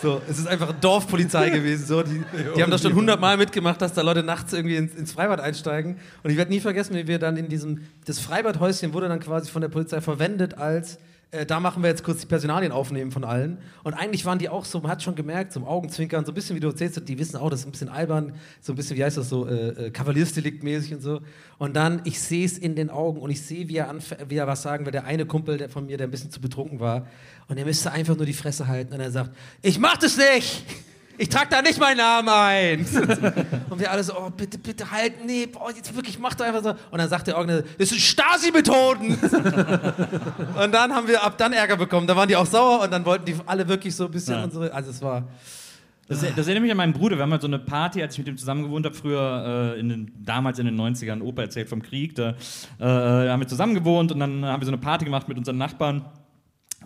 So, 0.00 0.22
es 0.28 0.38
ist 0.38 0.46
einfach 0.46 0.72
Dorfpolizei 0.80 1.50
gewesen. 1.58 1.86
So, 1.86 2.02
die, 2.02 2.22
die 2.56 2.62
haben 2.62 2.70
das 2.70 2.82
schon 2.82 2.94
hundertmal 2.94 3.36
mitgemacht, 3.36 3.80
dass 3.82 3.94
da 3.94 4.02
Leute 4.02 4.22
nachts 4.22 4.52
irgendwie 4.52 4.76
ins, 4.76 4.94
ins 4.94 5.12
Freibad 5.12 5.40
einsteigen. 5.40 5.96
Und 6.22 6.30
ich 6.30 6.36
werde 6.36 6.52
nie 6.52 6.60
vergessen, 6.60 6.94
wie 6.94 7.06
wir 7.06 7.18
dann 7.18 7.36
in 7.36 7.48
diesem, 7.48 7.82
das 8.04 8.20
Freibadhäuschen 8.20 8.92
wurde 8.92 9.08
dann 9.08 9.20
quasi 9.20 9.50
von 9.50 9.62
der 9.62 9.68
Polizei 9.68 10.00
verwendet 10.00 10.54
als, 10.54 10.98
äh, 11.30 11.44
da 11.44 11.60
machen 11.60 11.82
wir 11.82 11.90
jetzt 11.90 12.02
kurz 12.04 12.20
die 12.20 12.26
Personalien 12.26 12.72
aufnehmen 12.72 13.10
von 13.10 13.22
allen. 13.22 13.58
Und 13.84 13.94
eigentlich 13.94 14.24
waren 14.24 14.38
die 14.38 14.48
auch 14.48 14.64
so, 14.64 14.80
man 14.80 14.90
hat 14.90 15.02
schon 15.02 15.14
gemerkt, 15.14 15.52
so 15.52 15.60
Augenzwinkern, 15.66 16.24
so 16.24 16.32
ein 16.32 16.34
bisschen 16.34 16.56
wie 16.56 16.60
du 16.60 16.68
erzählst, 16.68 17.06
die 17.06 17.18
wissen 17.18 17.36
auch, 17.36 17.50
das 17.50 17.60
ist 17.60 17.66
ein 17.66 17.72
bisschen 17.72 17.90
albern, 17.90 18.32
so 18.60 18.72
ein 18.72 18.76
bisschen, 18.76 18.96
wie 18.96 19.04
heißt 19.04 19.18
das 19.18 19.28
so, 19.28 19.46
äh, 19.46 19.86
äh, 19.86 19.90
Kavaliersdelikt-mäßig 19.90 20.94
und 20.94 21.02
so. 21.02 21.20
Und 21.58 21.76
dann, 21.76 22.00
ich 22.04 22.18
sehe 22.20 22.46
es 22.46 22.56
in 22.56 22.76
den 22.76 22.88
Augen 22.88 23.20
und 23.20 23.30
ich 23.30 23.42
sehe, 23.42 23.68
wie 23.68 23.76
er, 23.76 23.94
wie 24.28 24.36
er 24.36 24.46
was 24.46 24.62
sagen 24.62 24.86
will. 24.86 24.92
Der 24.92 25.04
eine 25.04 25.26
Kumpel 25.26 25.58
der 25.58 25.68
von 25.68 25.84
mir, 25.86 25.98
der 25.98 26.06
ein 26.06 26.10
bisschen 26.10 26.30
zu 26.30 26.40
betrunken 26.40 26.80
war. 26.80 27.06
Und 27.48 27.58
er 27.58 27.64
müsste 27.66 27.92
einfach 27.92 28.16
nur 28.16 28.26
die 28.26 28.32
Fresse 28.32 28.66
halten. 28.66 28.94
Und 28.94 29.00
er 29.00 29.10
sagt, 29.10 29.36
ich 29.60 29.78
mach 29.78 29.98
das 29.98 30.16
nicht! 30.16 30.64
Ich 31.18 31.28
trage 31.28 31.48
da 31.50 31.60
nicht 31.60 31.78
meinen 31.80 31.98
Namen 31.98 32.28
ein. 32.28 32.80
und 33.70 33.80
wir 33.80 33.90
alle 33.90 34.04
so, 34.04 34.14
oh, 34.16 34.30
bitte, 34.30 34.56
bitte 34.56 34.90
halten, 34.90 35.26
nee, 35.26 35.46
boah, 35.46 35.70
jetzt 35.74 35.94
wirklich, 35.94 36.18
mach 36.18 36.34
doch 36.34 36.46
einfach 36.46 36.62
so. 36.62 36.70
Und 36.70 36.98
dann 36.98 37.08
sagt 37.08 37.26
der 37.26 37.36
Organisator, 37.36 37.68
das 37.76 37.88
sind 37.88 38.00
Stasi-Methoden. 38.00 39.10
und 40.62 40.72
dann 40.72 40.94
haben 40.94 41.08
wir 41.08 41.22
ab 41.22 41.36
dann 41.36 41.52
Ärger 41.52 41.76
bekommen. 41.76 42.06
Da 42.06 42.14
waren 42.16 42.28
die 42.28 42.36
auch 42.36 42.46
sauer 42.46 42.82
und 42.84 42.92
dann 42.92 43.04
wollten 43.04 43.24
die 43.24 43.34
alle 43.46 43.66
wirklich 43.68 43.94
so 43.94 44.04
ein 44.04 44.10
bisschen 44.10 44.34
Ja. 44.34 44.44
unsere, 44.44 44.72
also 44.72 44.90
es 44.90 45.02
war, 45.02 45.24
Das, 46.06 46.20
das 46.20 46.46
erinnert 46.46 46.62
mich 46.62 46.70
an 46.70 46.76
meinen 46.76 46.92
Bruder. 46.92 47.16
Wir 47.16 47.22
haben 47.22 47.32
halt 47.32 47.42
so 47.42 47.48
eine 47.48 47.58
Party, 47.58 48.00
als 48.00 48.14
ich 48.14 48.18
mit 48.18 48.28
ihm 48.28 48.36
zusammen 48.38 48.62
gewohnt 48.62 48.86
habe, 48.86 48.94
früher, 48.94 49.74
äh, 49.76 49.80
in 49.80 49.88
den, 49.88 50.12
damals 50.24 50.58
in 50.58 50.66
den 50.66 50.80
90ern, 50.80 51.20
Opa 51.20 51.42
erzählt 51.42 51.68
vom 51.68 51.82
Krieg. 51.82 52.14
Da 52.14 52.34
äh, 52.78 52.84
haben 53.28 53.40
wir 53.40 53.48
zusammen 53.48 53.74
gewohnt 53.74 54.12
und 54.12 54.20
dann 54.20 54.44
haben 54.44 54.62
wir 54.62 54.66
so 54.66 54.70
eine 54.72 54.78
Party 54.80 55.04
gemacht 55.04 55.28
mit 55.28 55.36
unseren 55.36 55.58
Nachbarn. 55.58 56.04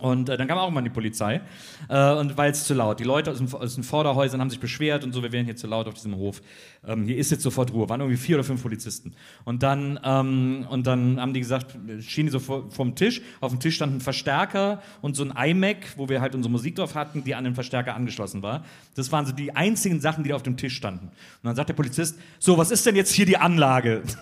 Und 0.03 0.29
äh, 0.29 0.37
dann 0.37 0.49
kam 0.49 0.59
auch 0.59 0.69
mal 0.71 0.83
die 0.83 0.91
Polizei, 0.91 1.41
äh, 1.89 2.13
und 2.15 2.37
weil 2.37 2.51
es 2.51 2.65
zu 2.65 2.75
laut. 2.75 2.99
Die 2.99 3.05
Leute 3.05 3.31
aus 3.31 3.39
den, 3.39 3.55
aus 3.55 3.77
den 3.77 3.85
Vorderhäusern 3.85 4.41
haben 4.41 4.51
sich 4.51 4.59
beschwert 4.59 5.05
und 5.05 5.13
so, 5.13 5.23
wir 5.23 5.31
wären 5.31 5.45
hier 5.45 5.55
zu 5.55 5.69
laut 5.69 5.87
auf 5.87 5.95
diesem 5.95 6.17
Hof. 6.17 6.43
Ähm, 6.85 7.05
hier 7.05 7.17
ist 7.17 7.31
jetzt 7.31 7.45
sofort 7.45 7.73
Ruhe. 7.73 7.89
Waren 7.89 8.01
irgendwie 8.01 8.19
vier 8.19 8.35
oder 8.35 8.43
fünf 8.43 8.63
Polizisten. 8.63 9.15
Und 9.45 9.63
dann, 9.63 10.01
ähm, 10.03 10.67
und 10.69 10.89
dann 10.89 11.21
haben 11.21 11.33
die 11.33 11.39
gesagt, 11.39 11.77
schienen 12.01 12.27
die 12.27 12.33
so 12.33 12.41
vor, 12.41 12.69
vom 12.73 12.97
Tisch. 12.97 13.23
Auf 13.41 13.53
dem 13.53 13.61
Tisch 13.61 13.77
stand 13.77 13.95
ein 13.95 14.01
Verstärker 14.01 14.83
und 15.03 15.15
so 15.15 15.25
ein 15.25 15.51
iMac, 15.51 15.97
wo 15.97 16.09
wir 16.09 16.21
halt 16.21 16.35
unsere 16.35 16.51
Musik 16.51 16.75
drauf 16.75 16.97
hatten, 16.97 17.23
die 17.23 17.37
an 17.37 17.45
den 17.45 17.55
Verstärker 17.55 17.95
angeschlossen 17.95 18.43
war. 18.43 18.65
Das 18.97 19.13
waren 19.13 19.25
so 19.25 19.31
die 19.31 19.55
einzigen 19.55 20.01
Sachen, 20.01 20.25
die 20.25 20.31
da 20.31 20.35
auf 20.35 20.43
dem 20.43 20.57
Tisch 20.57 20.75
standen. 20.75 21.07
Und 21.07 21.45
dann 21.45 21.55
sagt 21.55 21.69
der 21.69 21.75
Polizist, 21.75 22.19
so, 22.41 22.59
was 22.59 22.73
ist 22.73 22.85
denn 22.85 22.97
jetzt 22.97 23.13
hier 23.13 23.27
die 23.27 23.37
Anlage? 23.37 24.03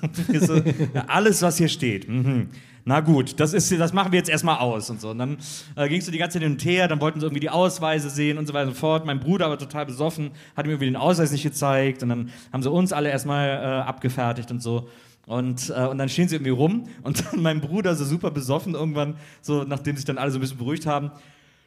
So, 0.40 0.56
ja, 0.56 1.04
alles, 1.06 1.42
was 1.42 1.58
hier 1.58 1.68
steht. 1.68 2.08
Mhm. 2.08 2.48
Na 2.84 3.00
gut, 3.00 3.38
das, 3.38 3.52
ist, 3.52 3.70
das 3.78 3.92
machen 3.92 4.12
wir 4.12 4.18
jetzt 4.18 4.30
erstmal 4.30 4.58
aus 4.58 4.90
und 4.90 5.00
so. 5.00 5.10
Und 5.10 5.18
dann 5.18 5.38
äh, 5.76 5.88
ging 5.88 5.98
es 5.98 6.06
so 6.06 6.12
die 6.12 6.18
ganze 6.18 6.34
Zeit 6.34 6.42
hin 6.42 6.52
und 6.52 6.64
her, 6.64 6.88
dann 6.88 7.00
wollten 7.00 7.20
sie 7.20 7.26
irgendwie 7.26 7.40
die 7.40 7.50
Ausweise 7.50 8.10
sehen 8.10 8.38
und 8.38 8.46
so 8.46 8.54
weiter 8.54 8.68
und 8.68 8.76
fort. 8.76 9.04
Mein 9.06 9.20
Bruder 9.20 9.46
aber 9.46 9.58
total 9.58 9.86
besoffen, 9.86 10.30
hat 10.56 10.66
mir 10.66 10.72
irgendwie 10.72 10.86
den 10.86 10.96
Ausweis 10.96 11.32
nicht 11.32 11.42
gezeigt 11.42 12.02
und 12.02 12.08
dann 12.08 12.30
haben 12.52 12.62
sie 12.62 12.70
uns 12.70 12.92
alle 12.92 13.10
erstmal 13.10 13.48
äh, 13.48 13.88
abgefertigt 13.88 14.50
und 14.50 14.62
so. 14.62 14.88
Und, 15.26 15.72
äh, 15.76 15.86
und 15.86 15.98
dann 15.98 16.08
stehen 16.08 16.28
sie 16.28 16.36
irgendwie 16.36 16.50
rum 16.50 16.88
und 17.02 17.24
dann 17.32 17.42
mein 17.42 17.60
Bruder 17.60 17.94
so 17.94 18.04
super 18.04 18.30
besoffen 18.30 18.74
irgendwann, 18.74 19.16
so 19.42 19.64
nachdem 19.64 19.96
sich 19.96 20.04
dann 20.04 20.18
alle 20.18 20.30
so 20.30 20.38
ein 20.38 20.40
bisschen 20.40 20.58
beruhigt 20.58 20.86
haben. 20.86 21.12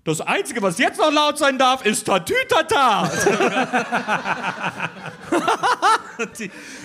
Das 0.06 0.20
Einzige, 0.20 0.62
was 0.62 0.78
jetzt 0.80 1.00
noch 1.00 1.14
laut 1.14 1.38
sein 1.38 1.58
darf, 1.58 1.86
ist 1.86 2.06
Tatütata. 2.06 3.10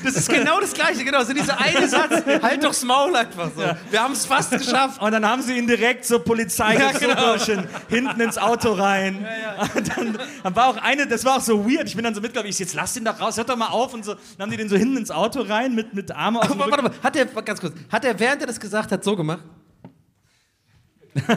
Das 0.05 0.15
ist 0.15 0.29
genau 0.29 0.61
das 0.61 0.73
Gleiche, 0.73 1.05
genau, 1.05 1.25
so 1.25 1.33
dieser 1.33 1.61
eine 1.61 1.89
Satz, 1.89 2.23
halt 2.43 2.63
doch's 2.63 2.85
Maul 2.85 3.15
einfach 3.17 3.51
so. 3.55 3.63
Wir 3.91 4.03
haben 4.03 4.13
es 4.13 4.25
fast 4.25 4.53
geschafft. 4.53 5.03
Und 5.03 5.11
dann 5.13 5.29
haben 5.29 5.43
sie 5.43 5.59
ihn 5.59 5.67
direkt 5.67 6.05
so 6.05 6.21
Polizeigezuckerchen 6.21 7.67
hinten 7.89 8.21
ins 8.21 8.39
Auto 8.39 8.73
rein. 8.73 9.27
Und 9.75 9.97
dann, 9.97 10.19
dann 10.45 10.57
war 10.57 10.69
auch 10.69 10.77
eine, 10.77 11.07
das 11.07 11.25
war 11.25 11.39
auch 11.39 11.43
so 11.43 11.69
weird. 11.69 11.89
Ich 11.89 11.97
bin 11.97 12.05
dann 12.05 12.15
so 12.15 12.21
mitgelaufen, 12.21 12.51
ich 12.51 12.59
jetzt 12.59 12.75
lass 12.75 12.95
den 12.95 13.05
doch 13.05 13.21
raus, 13.21 13.37
hört 13.37 13.49
doch 13.49 13.57
mal 13.57 13.69
auf. 13.69 13.95
Und 13.95 14.05
so, 14.05 14.15
dann 14.15 14.45
haben 14.45 14.51
die 14.51 14.57
den 14.57 14.69
so 14.69 14.77
hinten 14.77 14.97
ins 14.97 15.11
Auto 15.11 15.43
rein 15.43 15.75
mit, 15.75 15.93
mit 15.93 16.13
Arme 16.13 16.41
auf 16.41 16.57
warte 16.57 16.83
mal, 16.83 16.93
hat 17.03 17.17
er, 17.17 17.27
ganz 17.27 17.61
kurz, 17.61 17.75
hat 17.91 18.05
er, 18.05 18.19
während 18.19 18.41
er 18.43 18.47
das 18.47 18.61
gesagt 18.61 18.93
hat, 18.93 19.03
so 19.03 19.17
gemacht? 19.17 19.43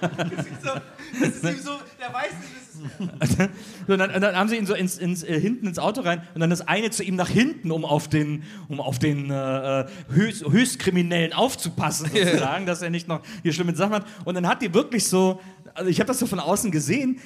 das 0.00 0.46
ist 0.46 0.62
so, 0.62 0.70
das 1.20 1.28
ist 1.28 1.44
ihm 1.44 1.58
so, 1.62 1.72
der 2.00 2.12
weiß 2.12 2.32
nicht, 2.40 2.52
das 2.54 3.28
ist 3.28 3.38
So, 3.86 3.92
und 3.92 3.98
dann, 3.98 4.10
und 4.14 4.20
dann 4.20 4.36
haben 4.36 4.48
sie 4.48 4.56
ihn 4.56 4.66
so 4.66 4.74
ins, 4.74 4.98
ins, 4.98 5.24
äh, 5.24 5.40
hinten 5.40 5.66
ins 5.66 5.78
Auto 5.78 6.02
rein 6.02 6.22
und 6.34 6.40
dann 6.40 6.50
das 6.50 6.66
eine 6.66 6.90
zu 6.90 7.02
ihm 7.02 7.16
nach 7.16 7.28
hinten, 7.28 7.70
um 7.70 7.84
auf 7.84 8.08
den, 8.08 8.44
um 8.68 8.80
auf 8.80 8.98
den 8.98 9.30
äh, 9.30 9.86
höchst, 10.10 10.44
Höchstkriminellen 10.44 11.32
aufzupassen, 11.32 12.10
sozusagen, 12.12 12.66
dass 12.66 12.82
er 12.82 12.90
nicht 12.90 13.08
noch 13.08 13.22
hier 13.42 13.52
schlimme 13.52 13.74
Sachen 13.74 13.94
hat. 13.94 14.06
Und 14.24 14.34
dann 14.34 14.46
hat 14.46 14.62
die 14.62 14.72
wirklich 14.72 15.06
so 15.06 15.40
also 15.74 15.90
ich 15.90 16.00
habe 16.00 16.08
das 16.08 16.18
so 16.18 16.26
von 16.26 16.40
außen 16.40 16.70
gesehen, 16.70 17.20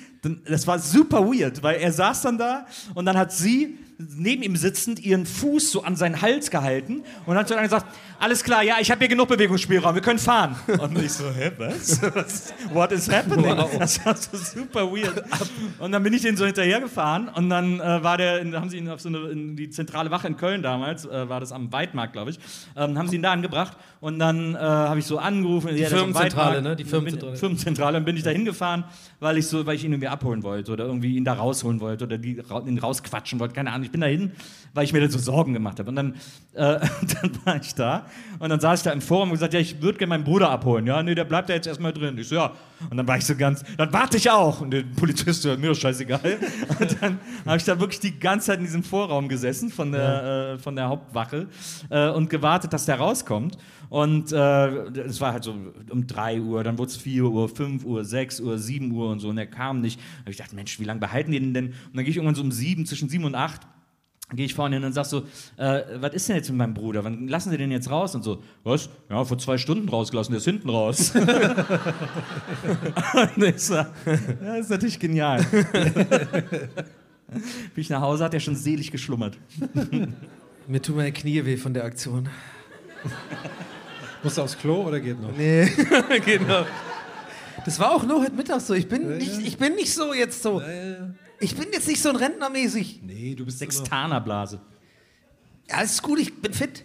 das 0.44 0.66
war 0.66 0.78
super 0.78 1.24
weird, 1.24 1.62
weil 1.62 1.76
er 1.76 1.90
saß 1.90 2.22
dann 2.22 2.36
da 2.36 2.66
und 2.94 3.06
dann 3.06 3.16
hat 3.16 3.32
sie 3.32 3.78
neben 4.16 4.42
ihm 4.42 4.56
sitzend 4.56 5.00
ihren 5.00 5.26
Fuß 5.26 5.70
so 5.70 5.82
an 5.82 5.96
seinen 5.96 6.20
Hals 6.22 6.50
gehalten 6.50 7.02
und 7.26 7.36
hat 7.36 7.48
so 7.48 7.54
dann 7.54 7.64
gesagt, 7.64 7.86
alles 8.18 8.44
klar, 8.44 8.62
ja, 8.62 8.76
ich 8.80 8.90
habe 8.90 9.00
hier 9.00 9.08
genug 9.08 9.28
Bewegungsspielraum, 9.28 9.96
wir 9.96 10.02
können 10.02 10.20
fahren. 10.20 10.54
Und 10.80 10.96
ich 11.02 11.12
so, 11.12 11.24
hä, 11.28 11.50
was? 11.58 12.00
What 12.72 12.92
is 12.92 13.10
happening? 13.10 13.56
Das 13.78 14.04
war 14.06 14.16
so 14.16 14.36
super 14.36 14.86
weird. 14.92 15.24
Und 15.80 15.90
dann 15.90 16.02
bin 16.04 16.12
ich 16.12 16.22
den 16.22 16.36
so 16.36 16.46
hinterhergefahren 16.46 17.28
und 17.28 17.50
dann 17.50 17.80
äh, 17.80 18.02
war 18.02 18.16
der, 18.18 18.44
haben 18.52 18.70
sie 18.70 18.78
ihn 18.78 18.88
auf 18.88 19.00
so 19.00 19.08
eine, 19.08 19.28
in 19.30 19.56
die 19.56 19.70
zentrale 19.70 20.12
Wache 20.12 20.28
in 20.28 20.36
Köln 20.36 20.62
damals, 20.62 21.04
äh, 21.04 21.28
war 21.28 21.40
das 21.40 21.50
am 21.50 21.72
Weidmarkt, 21.72 22.12
glaube 22.12 22.30
ich, 22.30 22.38
ähm, 22.76 22.96
haben 22.96 23.08
sie 23.08 23.16
ihn 23.16 23.22
da 23.22 23.32
angebracht 23.32 23.76
und 24.00 24.20
dann 24.20 24.54
äh, 24.54 24.58
habe 24.58 25.00
ich 25.00 25.06
so 25.06 25.18
angerufen. 25.18 25.74
Die 25.74 25.84
Firmenzentrale, 25.84 26.62
ne? 26.62 26.76
Die 26.76 26.84
Firmenzentrale. 26.84 27.36
Firmenzentrale. 27.36 27.92
Dann 27.94 28.04
bin 28.04 28.16
ich 28.16 28.22
da 28.22 28.30
hingefahren, 28.30 28.84
weil 29.18 29.38
ich 29.38 29.48
so, 29.48 29.66
weil 29.66 29.74
ich 29.74 29.84
ihn 29.84 29.92
irgendwie 29.92 30.08
abholen 30.08 30.44
wollte 30.44 30.72
oder 30.72 30.84
irgendwie 30.84 31.16
ihn 31.16 31.24
da 31.24 31.34
rausholen 31.34 31.80
wollte 31.80 32.04
oder 32.04 32.18
die, 32.18 32.40
ihn 32.66 32.78
rausquatschen 32.78 33.40
wollte. 33.40 33.54
Keine 33.54 33.72
Ahnung. 33.72 33.88
Ich 33.92 33.92
bin 33.92 34.00
da 34.00 34.06
hin, 34.06 34.32
weil 34.74 34.84
ich 34.84 34.92
mir 34.94 35.00
da 35.00 35.08
so 35.10 35.18
Sorgen 35.18 35.52
gemacht 35.52 35.78
habe. 35.78 35.90
Und 35.90 35.96
dann, 35.96 36.14
äh, 36.54 36.80
dann 37.20 37.38
war 37.44 37.56
ich 37.56 37.74
da 37.74 38.06
und 38.38 38.48
dann 38.48 38.58
saß 38.58 38.80
ich 38.80 38.84
da 38.84 38.90
im 38.90 39.02
Forum 39.02 39.28
und 39.28 39.34
gesagt, 39.34 39.52
ja, 39.52 39.60
ich 39.60 39.82
würde 39.82 39.98
gerne 39.98 40.08
meinen 40.08 40.24
Bruder 40.24 40.48
abholen. 40.48 40.86
Ja, 40.86 41.02
nee, 41.02 41.14
der 41.14 41.24
bleibt 41.24 41.50
da 41.50 41.54
jetzt 41.54 41.66
erstmal 41.66 41.92
drin. 41.92 42.16
Ich 42.16 42.28
so, 42.28 42.36
ja. 42.36 42.52
Und 42.90 42.96
dann 42.96 43.06
war 43.06 43.18
ich 43.18 43.26
so 43.26 43.36
ganz, 43.36 43.62
dann 43.76 43.92
warte 43.92 44.16
ich 44.16 44.30
auch. 44.30 44.62
Und 44.62 44.70
der 44.70 44.82
Polizist, 44.82 45.44
ja, 45.44 45.56
mir 45.56 45.68
doch 45.68 45.76
scheißegal. 45.76 46.20
Und 46.80 46.96
dann 47.00 47.18
habe 47.44 47.56
ich 47.58 47.64
da 47.64 47.78
wirklich 47.78 48.00
die 48.00 48.18
ganze 48.18 48.46
Zeit 48.46 48.60
in 48.60 48.64
diesem 48.64 48.82
Vorraum 48.82 49.28
gesessen 49.28 49.70
von 49.70 49.92
der, 49.92 50.54
äh, 50.54 50.58
von 50.58 50.74
der 50.74 50.88
Hauptwache 50.88 51.48
äh, 51.90 52.08
und 52.08 52.30
gewartet, 52.30 52.72
dass 52.72 52.86
der 52.86 52.96
rauskommt. 52.96 53.58
Und 53.88 54.32
äh, 54.32 54.66
es 55.00 55.20
war 55.20 55.32
halt 55.32 55.44
so 55.44 55.54
um 55.90 56.06
3 56.06 56.40
Uhr, 56.40 56.64
dann 56.64 56.78
wurde 56.78 56.90
es 56.90 56.96
4 56.96 57.24
Uhr, 57.24 57.48
5 57.48 57.84
Uhr, 57.84 58.04
6 58.04 58.40
Uhr, 58.40 58.58
7 58.58 58.90
Uhr 58.90 59.10
und 59.10 59.20
so. 59.20 59.28
Und 59.28 59.38
er 59.38 59.46
kam 59.46 59.80
nicht. 59.82 60.00
Und 60.24 60.30
ich 60.30 60.38
dachte, 60.38 60.56
Mensch, 60.56 60.80
wie 60.80 60.84
lange 60.84 61.00
behalten 61.00 61.30
die 61.30 61.38
den 61.38 61.52
denn? 61.52 61.66
Und 61.66 61.94
dann 61.94 62.04
gehe 62.04 62.10
ich 62.10 62.16
irgendwann 62.16 62.34
so 62.34 62.42
um 62.42 62.50
7, 62.50 62.86
zwischen 62.86 63.10
7 63.10 63.24
und 63.24 63.34
8 63.34 63.60
gehe 64.34 64.46
ich 64.46 64.54
vorne 64.54 64.76
hin 64.76 64.84
und 64.84 64.92
sag 64.92 65.04
so, 65.04 65.24
äh, 65.56 65.82
was 65.96 66.14
ist 66.14 66.28
denn 66.28 66.36
jetzt 66.36 66.48
mit 66.48 66.58
meinem 66.58 66.74
Bruder? 66.74 67.04
Wann 67.04 67.28
lassen 67.28 67.50
Sie 67.50 67.56
den 67.56 67.70
jetzt 67.70 67.90
raus? 67.90 68.14
Und 68.14 68.22
so, 68.22 68.42
was? 68.64 68.88
Ja, 69.10 69.24
vor 69.24 69.38
zwei 69.38 69.58
Stunden 69.58 69.88
rausgelassen, 69.88 70.32
der 70.32 70.38
ist 70.38 70.44
hinten 70.44 70.70
raus. 70.70 71.12
und 71.14 71.26
ich 73.42 73.58
so, 73.58 73.74
ja, 73.74 73.86
das 74.40 74.60
ist 74.60 74.70
natürlich 74.70 74.98
genial. 74.98 75.44
Bin 77.32 77.40
ich 77.76 77.88
nach 77.88 78.02
Hause, 78.02 78.24
hat 78.24 78.34
er 78.34 78.40
schon 78.40 78.56
selig 78.56 78.90
geschlummert. 78.90 79.38
Mir 80.66 80.82
tun 80.82 80.96
meine 80.96 81.12
Knie 81.12 81.44
weh 81.44 81.56
von 81.56 81.72
der 81.72 81.84
Aktion. 81.84 82.28
Musst 84.22 84.36
du 84.36 84.42
aufs 84.42 84.58
Klo 84.58 84.82
oder 84.82 85.00
geht 85.00 85.20
noch? 85.20 85.32
Nee, 85.36 85.66
genau. 86.24 86.66
Das 87.64 87.78
war 87.78 87.92
auch 87.92 88.04
nur 88.04 88.20
heute 88.20 88.32
Mittag 88.32 88.60
so. 88.60 88.74
Ich 88.74 88.88
bin, 88.88 89.16
nicht, 89.16 89.38
ich 89.38 89.56
bin 89.56 89.74
nicht 89.76 89.94
so 89.94 90.12
jetzt 90.12 90.42
so. 90.42 90.60
Ich 91.42 91.56
bin 91.56 91.66
jetzt 91.72 91.88
nicht 91.88 92.00
so 92.00 92.08
ein 92.10 92.16
Rentnermäßig. 92.16 93.00
Nee, 93.02 93.34
du 93.34 93.44
bist 93.44 93.58
Sextanerblase. 93.58 94.60
Ja, 95.68 95.76
alles 95.78 96.00
gut, 96.00 96.20
ich 96.20 96.40
bin 96.40 96.52
fit. 96.54 96.84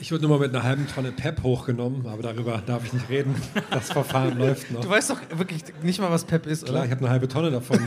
Ich 0.00 0.10
wurde 0.10 0.22
nur 0.26 0.38
mal 0.38 0.44
mit 0.46 0.52
einer 0.54 0.64
halben 0.64 0.88
Tonne 0.88 1.12
Pep 1.12 1.44
hochgenommen, 1.44 2.04
aber 2.08 2.20
darüber 2.20 2.60
darf 2.66 2.84
ich 2.84 2.92
nicht 2.92 3.08
reden. 3.08 3.34
Das 3.70 3.92
Verfahren 3.92 4.36
läuft 4.40 4.72
noch. 4.72 4.80
Du 4.80 4.88
weißt 4.88 5.08
doch 5.10 5.20
wirklich 5.36 5.62
nicht 5.82 6.00
mal, 6.00 6.10
was 6.10 6.24
Pep 6.24 6.46
ist, 6.46 6.64
Klar, 6.64 6.78
oder? 6.78 6.84
ich 6.86 6.90
habe 6.90 7.02
eine 7.02 7.10
halbe 7.10 7.28
Tonne 7.28 7.52
davon. 7.52 7.78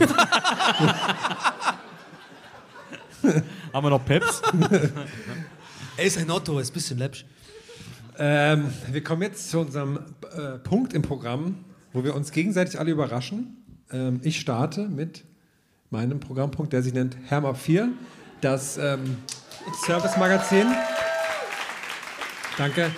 Haben 3.72 3.84
wir 3.86 3.90
noch 3.90 4.04
Peps? 4.04 4.40
Er 5.96 6.04
ist 6.06 6.16
ein 6.16 6.30
Otto, 6.30 6.54
er 6.54 6.62
ist 6.62 6.70
ein 6.70 6.74
bisschen 6.74 6.96
läppsch. 6.98 7.26
ähm, 8.18 8.72
wir 8.90 9.04
kommen 9.04 9.20
jetzt 9.20 9.50
zu 9.50 9.58
unserem 9.60 9.98
äh, 10.34 10.56
Punkt 10.58 10.94
im 10.94 11.02
Programm, 11.02 11.56
wo 11.92 12.04
wir 12.04 12.14
uns 12.14 12.32
gegenseitig 12.32 12.78
alle 12.78 12.90
überraschen. 12.90 13.56
Ähm, 13.92 14.20
ich 14.22 14.40
starte 14.40 14.88
mit 14.88 15.24
meinem 15.90 16.20
Programmpunkt, 16.20 16.72
der 16.72 16.82
sich 16.82 16.94
nennt 16.94 17.16
Hermap 17.26 17.58
4, 17.58 17.90
das 18.40 18.78
ähm, 18.78 19.16
Service-Magazin. 19.84 20.66
Danke. 22.56 22.90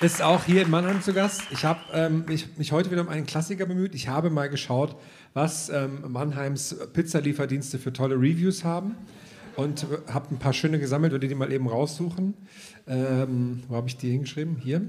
Ist 0.00 0.20
auch 0.20 0.44
hier 0.44 0.62
in 0.62 0.70
Mannheim 0.70 1.00
zu 1.00 1.14
Gast. 1.14 1.42
Ich 1.50 1.64
habe 1.64 1.80
ähm, 1.92 2.24
mich, 2.26 2.58
mich 2.58 2.72
heute 2.72 2.90
wieder 2.90 3.00
um 3.00 3.08
einen 3.08 3.26
Klassiker 3.26 3.64
bemüht. 3.64 3.94
Ich 3.94 4.08
habe 4.08 4.28
mal 4.28 4.48
geschaut, 4.50 4.96
was 5.32 5.70
ähm, 5.70 6.00
Mannheims 6.08 6.76
Pizzalieferdienste 6.92 7.78
für 7.78 7.92
tolle 7.92 8.16
Reviews 8.16 8.64
haben. 8.64 8.96
Und 9.56 9.86
habe 10.12 10.34
ein 10.34 10.38
paar 10.38 10.52
schöne 10.52 10.80
gesammelt, 10.80 11.12
würde 11.12 11.28
die 11.28 11.34
mal 11.36 11.52
eben 11.52 11.68
raussuchen. 11.68 12.34
Ähm, 12.88 13.62
wo 13.68 13.76
habe 13.76 13.86
ich 13.86 13.96
die 13.96 14.10
hingeschrieben? 14.10 14.56
Hier. 14.56 14.82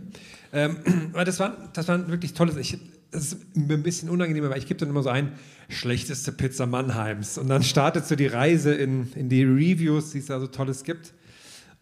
Ähm, 0.52 0.78
das 1.14 1.40
waren, 1.40 1.54
das 1.74 1.88
waren 1.88 2.10
wirklich 2.10 2.34
tolle. 2.34 2.60
Ich, 2.60 2.80
das 3.16 3.34
ist 3.34 3.56
mir 3.56 3.74
ein 3.74 3.84
bisschen 3.84 4.10
unangenehm, 4.10 4.50
weil 4.50 4.58
ich 4.58 4.68
gebe 4.68 4.80
dann 4.80 4.90
immer 4.90 5.04
so 5.04 5.10
ein 5.10 5.34
schlechteste 5.70 6.32
Pizza 6.32 6.66
Mannheims. 6.66 7.38
Und 7.38 7.48
dann 7.48 7.64
startet 7.64 8.06
so 8.06 8.16
die 8.16 8.28
Reise 8.28 8.74
in, 8.74 9.12
in 9.14 9.30
die 9.30 9.44
Reviews, 9.44 10.12
die 10.12 10.20
es 10.20 10.26
da 10.26 10.40
so 10.40 10.48
Tolles 10.48 10.84
gibt. 10.84 11.14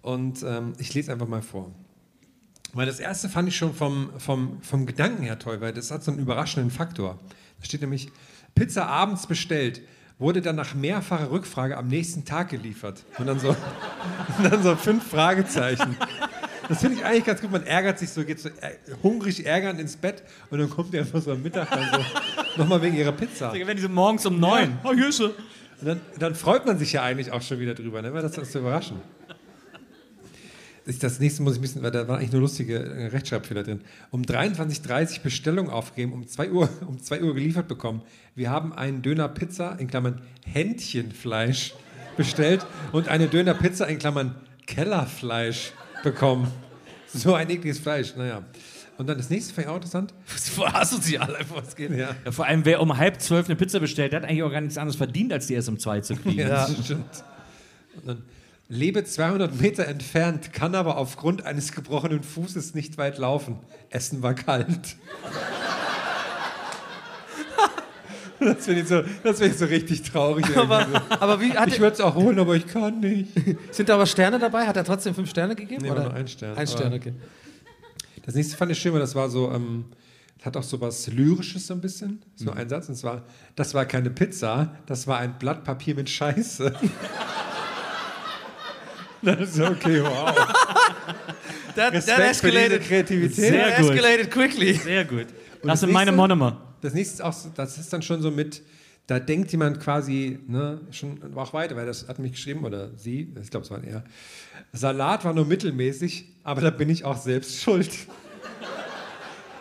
Und 0.01 0.43
ähm, 0.43 0.73
ich 0.77 0.93
lese 0.93 1.11
einfach 1.11 1.27
mal 1.27 1.41
vor. 1.41 1.73
Weil 2.73 2.85
das 2.85 2.99
erste 2.99 3.29
fand 3.29 3.47
ich 3.47 3.55
schon 3.55 3.73
vom, 3.73 4.09
vom, 4.17 4.61
vom 4.61 4.85
Gedanken 4.85 5.23
her 5.23 5.39
toll, 5.39 5.61
weil 5.61 5.73
das 5.73 5.91
hat 5.91 6.03
so 6.03 6.11
einen 6.11 6.19
überraschenden 6.19 6.71
Faktor. 6.71 7.19
Da 7.59 7.65
steht 7.65 7.81
nämlich, 7.81 8.09
Pizza 8.55 8.87
abends 8.87 9.27
bestellt, 9.27 9.81
wurde 10.19 10.41
dann 10.41 10.55
nach 10.55 10.75
mehrfacher 10.75 11.31
Rückfrage 11.31 11.77
am 11.77 11.87
nächsten 11.87 12.25
Tag 12.25 12.49
geliefert. 12.49 13.03
Und 13.17 13.27
dann 13.27 13.39
so, 13.39 13.49
und 14.37 14.51
dann 14.51 14.61
so 14.61 14.75
fünf 14.75 15.07
Fragezeichen. 15.07 15.97
Das 16.69 16.79
finde 16.79 16.97
ich 16.97 17.05
eigentlich 17.05 17.25
ganz 17.25 17.41
gut. 17.41 17.51
Man 17.51 17.65
ärgert 17.65 17.99
sich 17.99 18.09
so, 18.09 18.23
geht 18.23 18.39
so 18.39 18.49
äh, 18.49 18.77
hungrig 19.01 19.45
ärgernd 19.45 19.79
ins 19.79 19.95
Bett 19.97 20.23
und 20.49 20.59
dann 20.59 20.69
kommt 20.69 20.93
der 20.93 21.01
einfach 21.01 21.21
so 21.21 21.31
am 21.31 21.41
Mittag 21.41 21.69
dann 21.69 21.89
so, 21.91 22.57
nochmal 22.61 22.81
wegen 22.81 22.95
ihrer 22.95 23.11
Pizza. 23.11 23.53
Wenn 23.53 23.75
die 23.75 23.83
so 23.83 23.89
morgens 23.89 24.25
um 24.25 24.39
neun. 24.39 24.77
Ja. 24.83 24.89
Oh. 24.89 24.89
Und 24.89 25.87
dann, 25.87 26.01
dann 26.17 26.35
freut 26.35 26.65
man 26.65 26.77
sich 26.77 26.93
ja 26.93 27.03
eigentlich 27.03 27.31
auch 27.31 27.41
schon 27.41 27.59
wieder 27.59 27.73
drüber, 27.73 28.01
ne? 28.01 28.13
weil 28.13 28.21
das 28.21 28.37
ist 28.37 28.51
zu 28.51 28.59
überraschen. 28.59 28.97
Ich- 30.85 30.99
Das 30.99 31.19
nächste 31.19 31.43
muss 31.43 31.53
ich 31.53 31.59
ein 31.59 31.61
bisschen, 31.61 31.83
weil 31.83 31.91
da 31.91 32.07
waren 32.07 32.19
eigentlich 32.19 32.31
nur 32.31 32.41
lustige 32.41 32.77
äh, 32.79 33.07
Rechtschreibfehler 33.07 33.63
drin. 33.63 33.81
Um 34.11 34.21
23.30 34.21 35.17
Uhr 35.17 35.23
Bestellung 35.23 35.69
aufgeben, 35.69 36.13
um 36.13 36.27
2 36.27 36.51
Uhr, 36.51 36.69
um 36.87 37.01
2 37.01 37.21
Uhr 37.23 37.33
geliefert 37.33 37.67
bekommen. 37.67 38.01
Wir 38.35 38.49
haben 38.49 38.73
einen 38.73 39.01
Döner 39.01 39.27
Pizza, 39.29 39.75
in 39.79 39.87
Klammern 39.87 40.21
Händchenfleisch, 40.45 41.73
bestellt 42.17 42.65
und 42.91 43.07
eine 43.07 43.27
Döner 43.27 43.53
Pizza, 43.53 43.87
in 43.87 43.97
Klammern 43.99 44.35
Kellerfleisch, 44.67 45.71
bekommen. 46.03 46.51
So 47.15 47.35
ein 47.35 47.47
ekliges 47.47 47.77
Fleisch, 47.77 48.15
naja. 48.15 48.41
Und 48.97 49.05
dann 49.05 49.19
das 49.19 49.29
nächste 49.29 49.53
fand 49.53 49.67
ich 49.67 49.71
auch 49.71 49.75
interessant. 49.75 50.15
Voll 50.25 50.67
asozial 50.73 51.35
einfach, 51.35 51.57
was 51.57 51.75
geht. 51.75 51.91
Ja, 51.91 52.15
Ja, 52.25 52.31
vor 52.31 52.47
allem, 52.47 52.65
wer 52.65 52.81
um 52.81 52.97
halb 52.97 53.21
zwölf 53.21 53.45
eine 53.45 53.55
Pizza 53.55 53.79
bestellt, 53.79 54.13
der 54.13 54.21
hat 54.21 54.27
eigentlich 54.27 54.41
auch 54.41 54.51
gar 54.51 54.61
nichts 54.61 54.79
anderes 54.79 54.95
verdient, 54.95 55.31
als 55.31 55.45
die 55.45 55.53
erst 55.53 55.69
um 55.69 55.77
zwei 55.77 56.01
zu 56.01 56.15
kriegen. 56.15 56.39
Ja, 56.47 56.65
das 56.67 56.85
stimmt. 56.85 57.23
Und 57.97 58.07
dann 58.07 58.23
lebe 58.67 59.03
200 59.03 59.61
Meter 59.61 59.87
entfernt, 59.87 60.53
kann 60.53 60.73
aber 60.73 60.97
aufgrund 60.97 61.45
eines 61.45 61.71
gebrochenen 61.71 62.23
Fußes 62.23 62.73
nicht 62.73 62.97
weit 62.97 63.19
laufen. 63.19 63.59
Essen 63.91 64.23
war 64.23 64.33
kalt. 64.33 64.95
Das 68.45 68.65
finde 68.65 68.81
ich, 68.81 68.87
so, 68.87 69.01
das 69.23 69.39
find 69.39 69.53
ich 69.53 69.59
so 69.59 69.65
richtig 69.65 70.01
traurig. 70.03 70.45
Aber, 70.57 70.85
aber 71.09 71.41
wie, 71.41 71.51
hat 71.51 71.67
ich 71.69 71.79
würde 71.79 71.93
es 71.93 72.01
auch 72.01 72.15
holen, 72.15 72.39
aber 72.39 72.55
ich 72.55 72.67
kann 72.67 72.99
nicht. 72.99 73.29
sind 73.71 73.89
da 73.89 73.95
aber 73.95 74.05
Sterne 74.05 74.39
dabei? 74.39 74.65
Hat 74.67 74.77
er 74.77 74.83
trotzdem 74.83 75.15
fünf 75.15 75.29
Sterne 75.29 75.55
gegeben? 75.55 75.83
Nee, 75.83 75.91
oder? 75.91 76.03
nur 76.03 76.13
ein 76.13 76.27
Stern. 76.27 76.57
Ein 76.57 76.67
Stern, 76.67 76.93
okay. 76.93 77.13
Das 78.25 78.35
nächste 78.35 78.55
fand 78.55 78.71
ich 78.71 78.79
schön, 78.79 78.93
weil 78.93 78.99
das 79.01 79.15
war 79.15 79.29
so, 79.29 79.51
ähm, 79.51 79.85
hat 80.43 80.57
auch 80.57 80.63
so 80.63 80.79
was 80.81 81.07
Lyrisches 81.07 81.67
so 81.67 81.73
ein 81.73 81.81
bisschen. 81.81 82.21
So 82.35 82.51
Mhm. 82.51 82.57
ein 82.57 82.69
Satz. 82.69 82.89
Und 82.89 82.95
zwar, 82.95 83.23
das 83.55 83.73
war 83.73 83.85
keine 83.85 84.09
Pizza, 84.09 84.75
das 84.85 85.07
war 85.07 85.19
ein 85.19 85.37
Blatt 85.39 85.63
Papier 85.63 85.95
mit 85.95 86.09
Scheiße. 86.09 86.73
das 89.21 89.39
ist 89.39 89.59
okay, 89.61 90.01
wow. 90.03 90.33
That, 91.75 92.35
für 92.35 92.51
diese 92.51 92.79
Kreativität. 92.79 93.35
Sehr 93.35 93.69
that 93.69 93.81
gut. 93.81 93.91
escalated 93.91 94.31
quickly. 94.31 94.73
Sehr 94.73 95.05
gut. 95.05 95.27
Und 95.61 95.67
Das 95.69 95.79
sind 95.79 95.91
meine 95.91 96.11
Monomer. 96.11 96.72
Das 96.83 96.93
nächste 96.93 97.15
ist 97.15 97.21
auch, 97.21 97.33
so, 97.33 97.49
das 97.55 97.77
ist 97.77 97.91
dann 97.93 98.01
schon 98.01 98.21
so 98.21 98.29
mit, 98.29 98.61
da 99.07 99.19
denkt 99.19 99.51
jemand 99.51 99.79
quasi, 99.79 100.39
ne, 100.47 100.81
schon 100.91 101.19
auch 101.35 101.53
weiter, 101.53 101.75
weil 101.75 101.85
das 101.85 102.07
hat 102.07 102.19
mich 102.19 102.33
geschrieben, 102.33 102.63
oder 102.65 102.89
sie, 102.97 103.33
ich 103.41 103.49
glaube, 103.49 103.65
es 103.65 103.71
war 103.71 103.83
er. 103.83 104.03
Salat 104.73 105.23
war 105.25 105.33
nur 105.33 105.45
mittelmäßig, 105.45 106.25
aber 106.43 106.61
da 106.61 106.69
bin 106.69 106.89
ich 106.89 107.05
auch 107.05 107.17
selbst 107.17 107.61
schuld. 107.63 107.89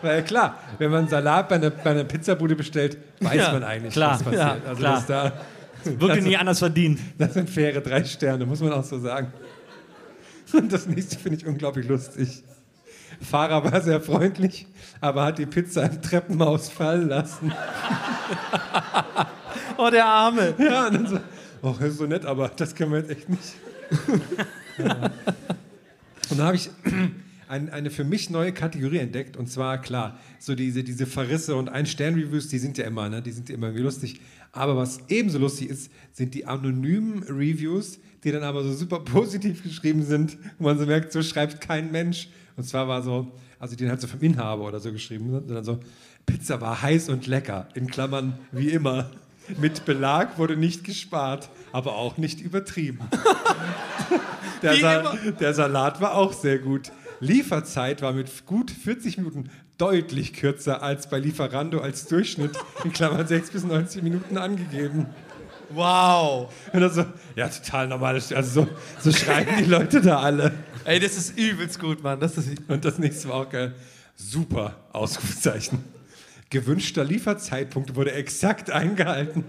Weil 0.03 0.25
klar, 0.25 0.59
wenn 0.79 0.91
man 0.91 1.07
Salat 1.09 1.49
bei 1.49 1.55
einer, 1.55 1.70
bei 1.70 1.91
einer 1.93 2.05
Pizzabude 2.05 2.57
bestellt, 2.57 2.99
weiß 3.20 3.37
Ja, 3.37 3.53
man 3.53 3.62
eigentlich, 3.62 3.93
klar, 3.93 4.14
was 4.14 4.23
passiert. 4.25 4.41
ja, 4.41 4.68
also 4.68 4.81
klar. 4.81 4.95
Das, 4.97 5.07
da, 5.07 5.33
Wirklich 5.85 6.25
nie 6.25 6.37
anders 6.37 6.59
verdient. 6.59 6.99
das 7.18 7.35
sind 7.35 7.49
faire 7.51 7.81
drei 7.81 8.05
Sterne, 8.05 8.47
muss 8.47 8.61
man 8.61 8.73
auch 8.73 8.85
so 8.85 8.99
sagen. 8.99 9.33
Und 10.53 10.73
das 10.73 10.87
nächste 10.87 11.18
finde 11.18 11.39
ich 11.39 11.47
unglaublich 11.47 11.87
lustig. 11.89 12.43
Fahrer 13.23 13.70
war 13.70 13.81
sehr 13.81 14.01
freundlich, 14.01 14.66
aber 15.01 15.25
hat 15.25 15.39
die 15.39 15.47
Pizza 15.47 15.85
im 15.85 16.03
Treppenhaus 16.03 16.68
fallen 16.68 17.09
lassen. 17.09 17.53
Oh, 19.79 19.91
der 19.91 20.05
Arme. 20.05 20.55
Ja, 20.59 20.87
und 20.87 20.95
dann 20.95 21.07
so, 21.07 21.18
oh, 21.62 21.75
das 21.77 21.89
ist 21.89 21.99
so 21.99 22.07
nett, 22.07 22.25
aber 22.25 22.49
das 22.55 22.75
können 22.75 22.93
wir 22.93 22.99
jetzt 22.99 23.11
echt 23.11 23.29
nicht. 23.29 23.43
Ja. 24.79 25.11
Und 26.31 26.39
dann 26.39 26.47
habe 26.47 26.57
ich 26.57 26.70
ein, 27.49 27.68
eine 27.68 27.91
für 27.91 28.05
mich 28.05 28.31
neue 28.31 28.53
Kategorie 28.53 28.99
entdeckt. 28.99 29.37
Und 29.37 29.49
zwar, 29.51 29.81
klar, 29.81 30.18
so 30.39 30.55
diese, 30.55 30.83
diese 30.83 31.05
Verrisse 31.05 31.57
und 31.57 31.68
Ein-Stern-Reviews, 31.68 32.49
die 32.49 32.59
sind 32.59 32.79
ja 32.79 32.87
immer, 32.87 33.09
ne? 33.09 33.20
die 33.20 33.33
sind 33.33 33.49
ja 33.49 33.57
immer 33.57 33.66
irgendwie 33.68 33.85
lustig. 33.85 34.20
Aber 34.53 34.77
was 34.77 35.01
ebenso 35.09 35.39
lustig 35.39 35.68
ist, 35.68 35.91
sind 36.12 36.35
die 36.35 36.47
anonymen 36.47 37.23
Reviews, 37.25 37.99
die 38.25 38.33
dann 38.33 38.43
aber 38.43 38.62
so 38.62 38.73
super 38.73 39.01
positiv 39.01 39.62
geschrieben 39.62 40.03
sind, 40.03 40.39
wo 40.59 40.64
man 40.64 40.79
so 40.79 40.87
merkt, 40.87 41.12
so 41.12 41.23
schreibt 41.23 41.61
kein 41.61 41.91
Mensch. 41.93 42.29
Und 42.57 42.64
zwar 42.64 42.88
war 42.88 43.03
so, 43.03 43.32
also 43.59 43.76
dann 43.76 43.88
halt 43.88 44.00
so 44.00 44.07
vom 44.07 44.20
Inhaber 44.20 44.64
oder 44.64 44.80
so 44.80 44.92
geschrieben, 44.92 45.30
ne? 45.30 45.42
sondern 45.46 45.64
so, 45.64 45.80
Pizza 46.26 46.61
war 46.61 46.82
heiß 46.82 47.09
und 47.09 47.26
lecker, 47.26 47.68
in 47.74 47.86
Klammern 47.86 48.38
wie 48.53 48.70
immer. 48.70 49.11
Mit 49.59 49.84
Belag 49.84 50.38
wurde 50.38 50.57
nicht 50.57 50.84
gespart, 50.84 51.48
aber 51.72 51.96
auch 51.96 52.16
nicht 52.16 52.40
übertrieben. 52.40 53.00
Der, 54.62 54.76
Sa 54.76 55.16
der 55.40 55.55
Salat 55.55 56.00
war 56.00 56.14
auch 56.14 56.32
sehr 56.32 56.61
gut. 56.61 56.92
Lieferzeit 57.18 58.00
war 58.00 58.12
mit 58.12 58.46
gut 58.46 58.70
40 58.70 59.18
Minuten 59.18 59.50
deutlich 59.76 60.34
kürzer 60.34 60.82
als 60.84 61.09
bei 61.09 61.18
Lieferando 61.18 61.80
als 61.80 62.07
Durchschnitt, 62.07 62.53
in 62.84 62.92
Klammern 62.92 63.26
6 63.26 63.50
bis 63.50 63.64
90 63.64 64.05
Minuten 64.05 64.38
angegeben. 64.38 65.07
Wow. 65.70 66.53
Und 66.72 66.80
dann 66.80 66.92
so, 66.92 67.05
ja, 67.34 67.48
total 67.48 67.88
normal. 67.88 68.14
Also 68.14 68.42
so, 68.42 68.68
so 69.00 69.11
schreiben 69.11 69.50
die 69.59 69.64
Leute 69.64 70.00
da 70.00 70.20
alle. 70.20 70.53
Ey, 70.85 70.99
das 70.99 71.16
ist 71.16 71.39
übelst 71.39 71.78
gut, 71.78 72.03
Mann. 72.03 72.18
Das 72.18 72.37
ist 72.37 72.59
Und 72.68 72.85
das 72.85 72.99
nächste 72.99 73.28
war 73.28 73.37
auch 73.37 73.49
geil. 73.49 73.74
Super, 74.16 74.76
Ausrufezeichen. 74.93 75.85
Gewünschter 76.51 77.05
Lieferzeitpunkt 77.05 77.95
wurde 77.95 78.12
exakt 78.12 78.70
eingehalten. 78.70 79.45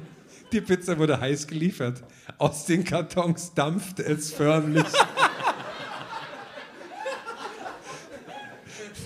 Die 0.52 0.62
Pizza 0.62 1.00
wurde 1.00 1.20
heiß 1.20 1.48
geliefert. 1.48 2.04
Aus 2.38 2.66
den 2.66 2.84
Kartons 2.84 3.54
dampfte 3.54 4.04
es 4.04 4.32
förmlich. 4.32 4.86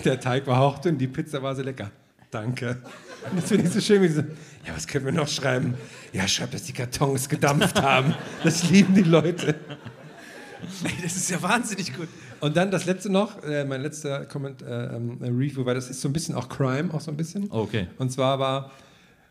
Der 0.04 0.20
Teig 0.20 0.46
war 0.46 0.58
hauchdünn, 0.58 0.98
die 0.98 1.08
Pizza 1.08 1.42
war 1.42 1.54
sehr 1.54 1.64
lecker. 1.64 1.90
Danke. 2.30 2.82
Und 3.30 3.40
das 3.40 3.48
finde 3.48 3.66
ich 3.66 3.72
so 3.72 3.80
schön, 3.80 4.02
wie 4.02 4.08
sie 4.08 4.14
so, 4.14 4.20
ja, 4.66 4.76
was 4.76 4.86
können 4.86 5.06
wir 5.06 5.12
noch 5.12 5.26
schreiben? 5.26 5.74
Ja, 6.12 6.28
schreibt, 6.28 6.54
dass 6.54 6.64
die 6.64 6.72
Kartons 6.72 7.28
gedampft 7.28 7.80
haben. 7.80 8.14
Das 8.44 8.68
lieben 8.70 8.94
die 8.94 9.02
Leute. 9.02 9.56
Das 11.02 11.16
ist 11.16 11.30
ja 11.30 11.40
wahnsinnig 11.42 11.96
gut. 11.96 12.08
Und 12.40 12.56
dann 12.56 12.70
das 12.70 12.84
letzte 12.84 13.10
noch, 13.10 13.42
äh, 13.42 13.64
mein 13.64 13.80
letzter 13.80 14.24
Comment, 14.26 14.62
äh, 14.62 14.96
ähm, 14.96 15.18
Review, 15.20 15.64
weil 15.64 15.74
das 15.74 15.88
ist 15.90 16.00
so 16.00 16.08
ein 16.08 16.12
bisschen 16.12 16.34
auch 16.34 16.48
Crime, 16.48 16.92
auch 16.92 17.00
so 17.00 17.10
ein 17.10 17.16
bisschen. 17.16 17.50
Okay. 17.50 17.88
Und 17.98 18.10
zwar 18.10 18.38
war 18.38 18.70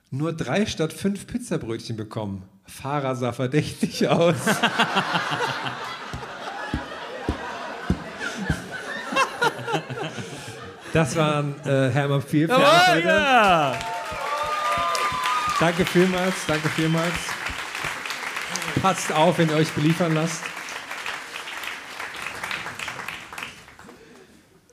nur 0.09 0.33
drei 0.33 0.65
statt 0.65 0.93
fünf 0.93 1.27
Pizzabrötchen 1.27 1.97
bekommen. 1.97 2.43
Fahrer 2.65 3.15
sah 3.15 3.31
verdächtig 3.33 4.07
aus. 4.07 4.35
Das 10.93 11.15
waren 11.15 11.53
äh, 11.65 11.89
Hermann 11.91 12.23
Viel. 12.23 12.49
Oh, 12.49 12.57
ja. 12.57 13.77
Danke 15.59 15.85
vielmals, 15.85 16.33
danke 16.47 16.69
vielmals. 16.69 17.13
Passt 18.81 19.11
auf, 19.11 19.37
wenn 19.37 19.49
ihr 19.49 19.57
euch 19.57 19.71
beliefern 19.73 20.13
lasst. 20.15 20.41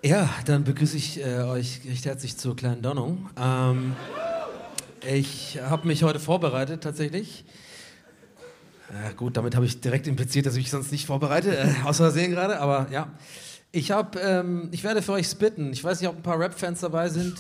Ja, 0.05 0.29
dann 0.45 0.65
begrüße 0.65 0.99
ich 0.99 1.19
äh, 1.19 1.45
euch 1.45 1.81
recht 1.87 2.05
herzlich 2.05 2.37
zur 2.37 2.55
kleinen 2.55 2.83
Donnung. 2.83 3.31
Ähm, 3.41 3.97
ich 5.01 5.59
habe 5.63 5.87
mich 5.87 6.03
heute 6.03 6.21
vorbereitet, 6.21 6.83
tatsächlich. 6.83 7.47
Ja, 8.93 9.13
gut, 9.13 9.39
damit 9.39 9.57
habe 9.57 9.65
ich 9.65 9.81
direkt 9.81 10.07
impliziert, 10.07 10.45
dass 10.45 10.57
ich 10.57 10.65
mich 10.65 10.71
sonst 10.71 10.93
nicht 10.93 11.07
vorbereite, 11.07 11.57
äh, 11.57 11.73
aus 11.85 11.97
Versehen 11.97 12.33
gerade, 12.33 12.61
aber 12.61 12.89
ja. 12.91 13.15
Ich, 13.73 13.93
hab, 13.93 14.23
ähm, 14.23 14.69
ich 14.73 14.85
werde 14.85 15.01
für 15.01 15.13
euch 15.13 15.27
spitten. 15.27 15.73
Ich 15.73 15.83
weiß 15.83 16.03
nicht, 16.03 16.11
ob 16.11 16.17
ein 16.17 16.23
paar 16.23 16.39
Rap-Fans 16.39 16.81
dabei 16.81 17.09
sind, 17.09 17.39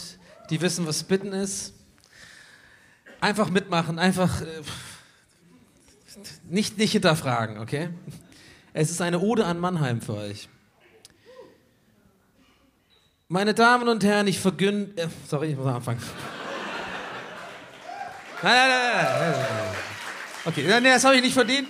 die 0.48 0.58
wissen, 0.62 0.86
was 0.86 1.00
spitten 1.00 1.34
ist. 1.34 1.74
Einfach 3.20 3.50
mitmachen, 3.50 3.98
einfach 3.98 4.40
äh, 4.40 4.46
nicht, 6.48 6.78
nicht 6.78 6.92
hinterfragen, 6.92 7.58
okay? 7.58 7.90
Es 8.72 8.90
ist 8.90 9.02
eine 9.02 9.20
Ode 9.20 9.44
an 9.44 9.60
Mannheim 9.60 10.00
für 10.00 10.14
euch. 10.14 10.48
Meine 13.28 13.54
Damen 13.54 13.88
und 13.88 14.04
Herren, 14.04 14.26
ich 14.26 14.38
vergünde. 14.38 15.02
Äh, 15.02 15.08
sorry, 15.26 15.52
ich 15.52 15.56
muss 15.56 15.66
anfangen. 15.66 16.00
Nein, 18.42 18.52
nein, 18.52 18.68
nein, 18.68 19.04
nein, 19.04 19.32
nein. 19.32 19.74
Okay, 20.44 20.66
nein, 20.68 20.84
das 20.84 21.04
habe 21.04 21.16
ich 21.16 21.22
nicht 21.22 21.32
verdient. 21.32 21.68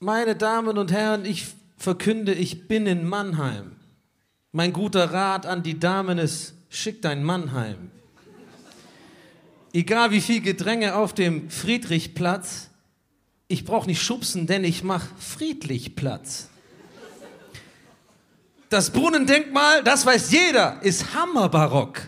Meine 0.00 0.34
Damen 0.34 0.76
und 0.76 0.90
Herren, 0.90 1.24
ich 1.24 1.46
verkünde, 1.76 2.34
ich 2.34 2.66
bin 2.66 2.86
in 2.86 3.08
Mannheim. 3.08 3.76
Mein 4.50 4.72
guter 4.72 5.12
Rat 5.12 5.46
an 5.46 5.62
die 5.62 5.78
Damen 5.78 6.18
ist, 6.18 6.54
schick 6.68 7.00
dein 7.02 7.22
Mannheim. 7.22 7.92
Egal 9.72 10.10
wie 10.10 10.20
viel 10.20 10.40
Gedränge 10.40 10.96
auf 10.96 11.14
dem 11.14 11.50
Friedrichplatz, 11.50 12.70
ich 13.46 13.64
brauche 13.64 13.86
nicht 13.86 14.02
schubsen, 14.02 14.48
denn 14.48 14.64
ich 14.64 14.82
mach 14.82 15.06
friedlich 15.18 15.94
Platz. 15.94 16.48
Das 18.68 18.90
Brunnendenkmal, 18.90 19.82
das 19.82 20.04
weiß 20.04 20.30
jeder, 20.30 20.82
ist 20.82 21.14
hammerbarock. 21.14 22.02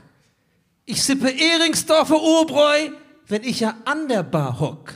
Ich 0.84 1.02
sippe 1.02 1.30
Ehringsdorfer 1.30 2.20
Urbräu, 2.20 2.90
wenn 3.26 3.44
ich 3.44 3.60
ja 3.60 3.76
an 3.84 4.08
der 4.08 4.22
Bar 4.22 4.60
hock. 4.60 4.94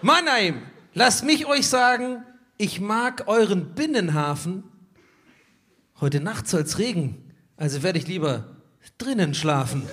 Mannheim, 0.00 0.62
lasst 0.94 1.24
mich 1.24 1.46
euch 1.46 1.66
sagen, 1.66 2.24
ich 2.56 2.80
mag 2.80 3.24
euren 3.26 3.74
Binnenhafen. 3.74 4.64
Heute 6.00 6.20
Nacht 6.20 6.48
soll's 6.48 6.78
regen, 6.78 7.34
also 7.56 7.82
werde 7.82 7.98
ich 7.98 8.06
lieber 8.06 8.56
drinnen 8.96 9.34
schlafen. 9.34 9.88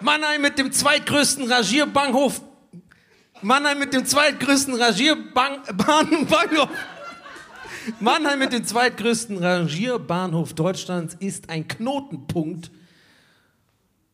Mannheim 0.00 0.42
mit 0.42 0.58
dem 0.58 0.70
zweitgrößten 0.70 1.50
Rangierbahnhof. 1.50 2.42
Mannheim 3.44 3.78
mit 3.78 3.92
dem 3.92 4.06
zweitgrößten 4.06 4.74
Rangierbahnhof. 4.74 6.68
Mannheim 8.00 8.38
mit 8.38 8.54
dem 8.54 8.64
zweitgrößten 8.64 9.36
Rangierbahnhof 9.36 10.54
Deutschlands 10.54 11.14
ist 11.20 11.50
ein 11.50 11.68
Knotenpunkt. 11.68 12.70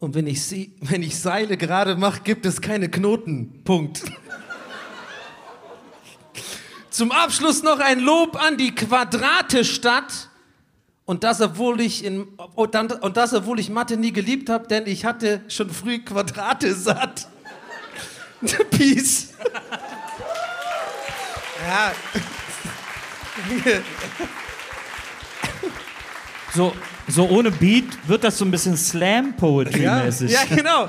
Und 0.01 0.17
wenn 0.17 0.27
ich, 0.27 0.43
sie, 0.43 0.75
wenn 0.81 1.05
ich 1.05 1.17
Seile 1.17 1.57
gerade 1.57 1.95
mache, 1.95 2.23
gibt 2.23 2.45
es 2.45 2.61
keine 2.61 2.89
Knoten. 2.89 3.63
Punkt. 3.63 4.03
Zum 6.91 7.13
Abschluss 7.13 7.63
noch 7.63 7.79
ein 7.79 8.01
Lob 8.01 8.35
an 8.35 8.57
die 8.57 8.75
Quadratestadt. 8.75 10.29
Und 11.05 11.23
das, 11.23 11.41
obwohl 11.41 11.81
ich, 11.81 12.05
in, 12.05 12.25
und 12.57 13.17
das, 13.17 13.33
obwohl 13.33 13.61
ich 13.61 13.71
Mathe 13.71 13.97
nie 13.97 14.13
geliebt 14.13 14.51
habe, 14.51 14.67
denn 14.67 14.89
ich 14.89 15.05
hatte 15.05 15.43
schon 15.47 15.71
früh 15.71 16.01
Quadrate 16.01 16.75
satt. 16.75 17.29
Peace. 18.71 19.33
ja. 21.67 21.93
So, 26.55 26.75
so 27.09 27.29
ohne 27.29 27.51
Beat 27.51 28.09
wird 28.09 28.25
das 28.25 28.39
so 28.39 28.45
ein 28.45 28.51
bisschen 28.51 28.77
Slam-Poetry-mäßig. 28.77 30.31
Ja, 30.31 30.45
genau. 30.45 30.89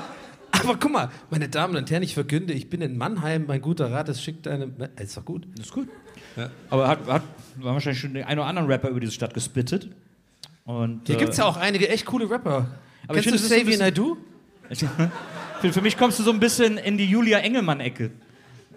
Aber 0.50 0.76
guck 0.76 0.92
mal, 0.92 1.10
meine 1.30 1.48
Damen 1.48 1.76
und 1.76 1.90
Herren, 1.90 2.02
ich 2.02 2.14
verkünde, 2.14 2.52
ich 2.52 2.68
bin 2.68 2.82
in 2.82 2.96
Mannheim, 2.96 3.44
mein 3.46 3.62
guter 3.62 3.90
Rat, 3.90 4.08
es 4.08 4.22
schickt 4.22 4.46
eine. 4.46 4.66
Ne, 4.66 4.90
Ist 5.00 5.16
doch 5.16 5.24
gut. 5.24 5.46
Das 5.56 5.66
ist 5.66 5.72
gut. 5.72 5.88
Aber 6.70 6.88
hat, 6.88 7.06
hat 7.06 7.22
war 7.56 7.74
wahrscheinlich 7.74 8.00
schon 8.00 8.14
der 8.14 8.26
ein 8.28 8.38
oder 8.38 8.48
anderen 8.48 8.68
Rapper 8.68 8.88
über 8.88 9.00
diese 9.00 9.12
Stadt 9.12 9.34
gespittet. 9.34 9.90
Und, 10.64 11.02
Hier 11.06 11.16
äh, 11.16 11.18
gibt 11.18 11.32
es 11.32 11.38
ja 11.38 11.44
auch 11.44 11.56
einige 11.56 11.88
echt 11.88 12.06
coole 12.06 12.28
Rapper. 12.30 12.68
Aber 13.06 13.18
ich 13.18 13.24
Kennst 13.24 13.26
du 13.26 13.30
finde, 13.30 13.36
es 13.36 13.42
ist 13.44 13.50
Für, 15.62 15.72
für 15.72 15.80
mich 15.80 15.96
kommst 15.96 16.18
du 16.18 16.22
so 16.24 16.32
ein 16.32 16.40
bisschen 16.40 16.76
in 16.76 16.98
die 16.98 17.04
Julia 17.06 17.38
Engelmann-Ecke. 17.38 18.10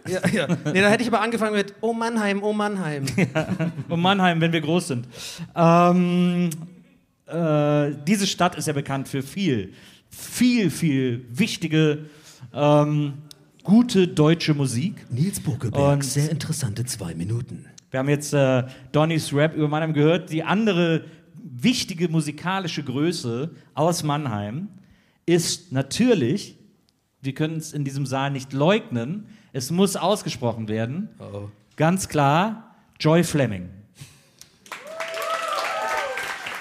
Ja, 0.08 0.20
ja. 0.30 0.48
Nee, 0.72 0.82
da 0.82 0.90
hätte 0.90 1.02
ich 1.02 1.08
aber 1.10 1.20
angefangen 1.22 1.56
mit 1.56 1.74
Oh 1.82 1.94
Mannheim, 1.94 2.44
oh 2.44 2.54
Mannheim. 2.54 3.06
Und 3.90 4.00
Mannheim, 4.02 4.40
wenn 4.40 4.54
wir 4.54 4.62
groß 4.62 4.90
sind. 4.90 5.08
Ähm, 5.56 6.52
äh, 7.26 7.92
diese 8.08 8.28
Stadt 8.28 8.56
ist 8.56 8.68
ja 8.68 8.74
bekannt 8.74 9.08
für 9.08 9.24
viel, 9.24 9.74
viel, 10.12 10.70
viel 10.70 11.26
wichtige, 11.32 12.06
ähm, 12.54 13.14
gute 13.64 14.08
deutsche 14.08 14.54
Musik. 14.54 14.94
Nils 15.10 15.40
Buckelberg, 15.40 15.94
Und- 15.96 16.04
sehr 16.06 16.30
interessante 16.30 16.86
zwei 16.86 17.16
Minuten. 17.16 17.66
Wir 17.90 18.00
haben 18.00 18.10
jetzt 18.10 18.32
äh, 18.34 18.64
Donnys 18.92 19.34
Rap 19.34 19.56
über 19.56 19.68
Mannheim 19.68 19.94
gehört. 19.94 20.32
Die 20.32 20.44
andere 20.44 21.06
wichtige 21.44 22.10
musikalische 22.10 22.84
Größe 22.84 23.50
aus 23.74 24.04
Mannheim 24.04 24.68
ist 25.26 25.72
natürlich, 25.72 26.58
wir 27.26 27.34
können 27.34 27.58
es 27.58 27.74
in 27.74 27.84
diesem 27.84 28.06
Saal 28.06 28.32
nicht 28.32 28.54
leugnen, 28.54 29.28
es 29.54 29.72
muss 29.72 29.96
ausgesprochen 29.96 30.68
werden, 30.68 31.10
ganz 31.76 32.08
klar, 32.08 32.76
Joy 33.00 33.24
Fleming. 33.24 33.70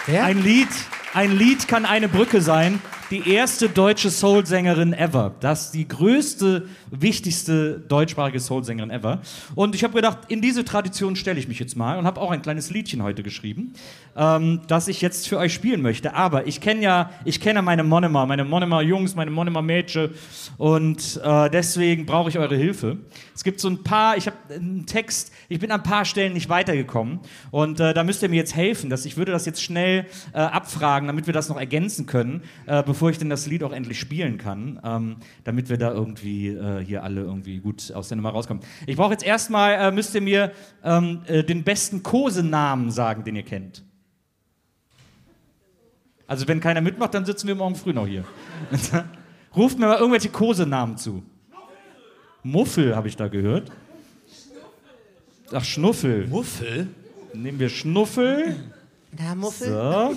Wer? 0.06 0.24
Ein 0.24 0.42
Lied, 0.42 0.68
ein 1.14 1.32
Lied 1.36 1.68
kann 1.68 1.86
eine 1.86 2.08
Brücke 2.08 2.40
sein, 2.40 2.80
die 3.14 3.30
erste 3.30 3.68
deutsche 3.68 4.10
Soul-Sängerin 4.10 4.92
ever. 4.92 5.36
Das 5.38 5.66
ist 5.66 5.74
die 5.74 5.86
größte, 5.86 6.66
wichtigste 6.90 7.78
deutschsprachige 7.78 8.40
Soul-Sängerin 8.40 8.90
ever. 8.90 9.20
Und 9.54 9.76
ich 9.76 9.84
habe 9.84 9.94
gedacht, 9.94 10.18
in 10.26 10.42
diese 10.42 10.64
Tradition 10.64 11.14
stelle 11.14 11.38
ich 11.38 11.46
mich 11.46 11.60
jetzt 11.60 11.76
mal 11.76 11.96
und 11.96 12.06
habe 12.06 12.20
auch 12.20 12.32
ein 12.32 12.42
kleines 12.42 12.70
Liedchen 12.70 13.04
heute 13.04 13.22
geschrieben, 13.22 13.74
ähm, 14.16 14.62
das 14.66 14.88
ich 14.88 15.00
jetzt 15.00 15.28
für 15.28 15.38
euch 15.38 15.54
spielen 15.54 15.80
möchte. 15.80 16.14
Aber 16.14 16.48
ich 16.48 16.60
kenne 16.60 16.82
ja, 16.82 17.10
ich 17.24 17.40
kenne 17.40 17.62
meine 17.62 17.84
Monomer, 17.84 18.26
meine 18.26 18.42
Monomer 18.44 18.82
Jungs, 18.82 19.14
meine 19.14 19.30
Monomer 19.30 19.62
Mädchen 19.62 20.10
und 20.58 21.20
äh, 21.22 21.50
deswegen 21.50 22.06
brauche 22.06 22.30
ich 22.30 22.38
eure 22.40 22.56
Hilfe. 22.56 22.96
Es 23.32 23.44
gibt 23.44 23.60
so 23.60 23.68
ein 23.68 23.84
paar, 23.84 24.16
ich 24.16 24.26
habe 24.26 24.36
einen 24.52 24.86
Text, 24.86 25.32
ich 25.48 25.60
bin 25.60 25.70
an 25.70 25.80
ein 25.80 25.84
paar 25.84 26.04
Stellen 26.04 26.32
nicht 26.32 26.48
weitergekommen 26.48 27.20
und 27.52 27.78
äh, 27.78 27.94
da 27.94 28.02
müsst 28.02 28.24
ihr 28.24 28.28
mir 28.28 28.36
jetzt 28.36 28.56
helfen. 28.56 28.90
Dass 28.90 29.04
ich 29.04 29.16
würde 29.16 29.30
das 29.30 29.46
jetzt 29.46 29.62
schnell 29.62 30.06
äh, 30.32 30.38
abfragen, 30.38 31.06
damit 31.06 31.26
wir 31.26 31.34
das 31.34 31.48
noch 31.48 31.58
ergänzen 31.58 32.06
können, 32.06 32.42
äh, 32.66 32.82
bevor 33.04 33.10
ich 33.10 33.18
denn 33.18 33.28
das 33.28 33.44
Lied 33.44 33.62
auch 33.62 33.72
endlich 33.72 34.00
spielen 34.00 34.38
kann, 34.38 34.80
ähm, 34.82 35.16
damit 35.44 35.68
wir 35.68 35.76
da 35.76 35.92
irgendwie 35.92 36.48
äh, 36.48 36.82
hier 36.82 37.02
alle 37.02 37.20
irgendwie 37.20 37.58
gut 37.58 37.92
aus 37.92 38.08
der 38.08 38.16
Nummer 38.16 38.30
rauskommen. 38.30 38.62
Ich 38.86 38.96
brauche 38.96 39.12
jetzt 39.12 39.26
erstmal, 39.26 39.74
äh, 39.74 39.92
müsst 39.92 40.14
ihr 40.14 40.22
mir 40.22 40.52
ähm, 40.82 41.20
äh, 41.26 41.44
den 41.44 41.64
besten 41.64 42.02
Kosenamen 42.02 42.90
sagen, 42.90 43.22
den 43.22 43.36
ihr 43.36 43.42
kennt. 43.42 43.84
Also 46.26 46.48
wenn 46.48 46.60
keiner 46.60 46.80
mitmacht, 46.80 47.12
dann 47.12 47.26
sitzen 47.26 47.46
wir 47.46 47.54
morgen 47.54 47.74
früh 47.74 47.92
noch 47.92 48.06
hier. 48.06 48.24
Ruft 49.54 49.78
mir 49.78 49.86
mal 49.86 49.98
irgendwelche 49.98 50.30
Kosenamen 50.30 50.96
zu. 50.96 51.22
Muffel 52.42 52.96
habe 52.96 53.08
ich 53.08 53.18
da 53.18 53.28
gehört. 53.28 53.70
Ach, 55.52 55.62
Schnuffel. 55.62 56.26
Muffel? 56.28 56.88
Nehmen 57.34 57.58
wir 57.58 57.68
Schnuffel. 57.68 58.56
Na, 59.12 59.34
Muffel? 59.34 59.68
So. 59.68 60.14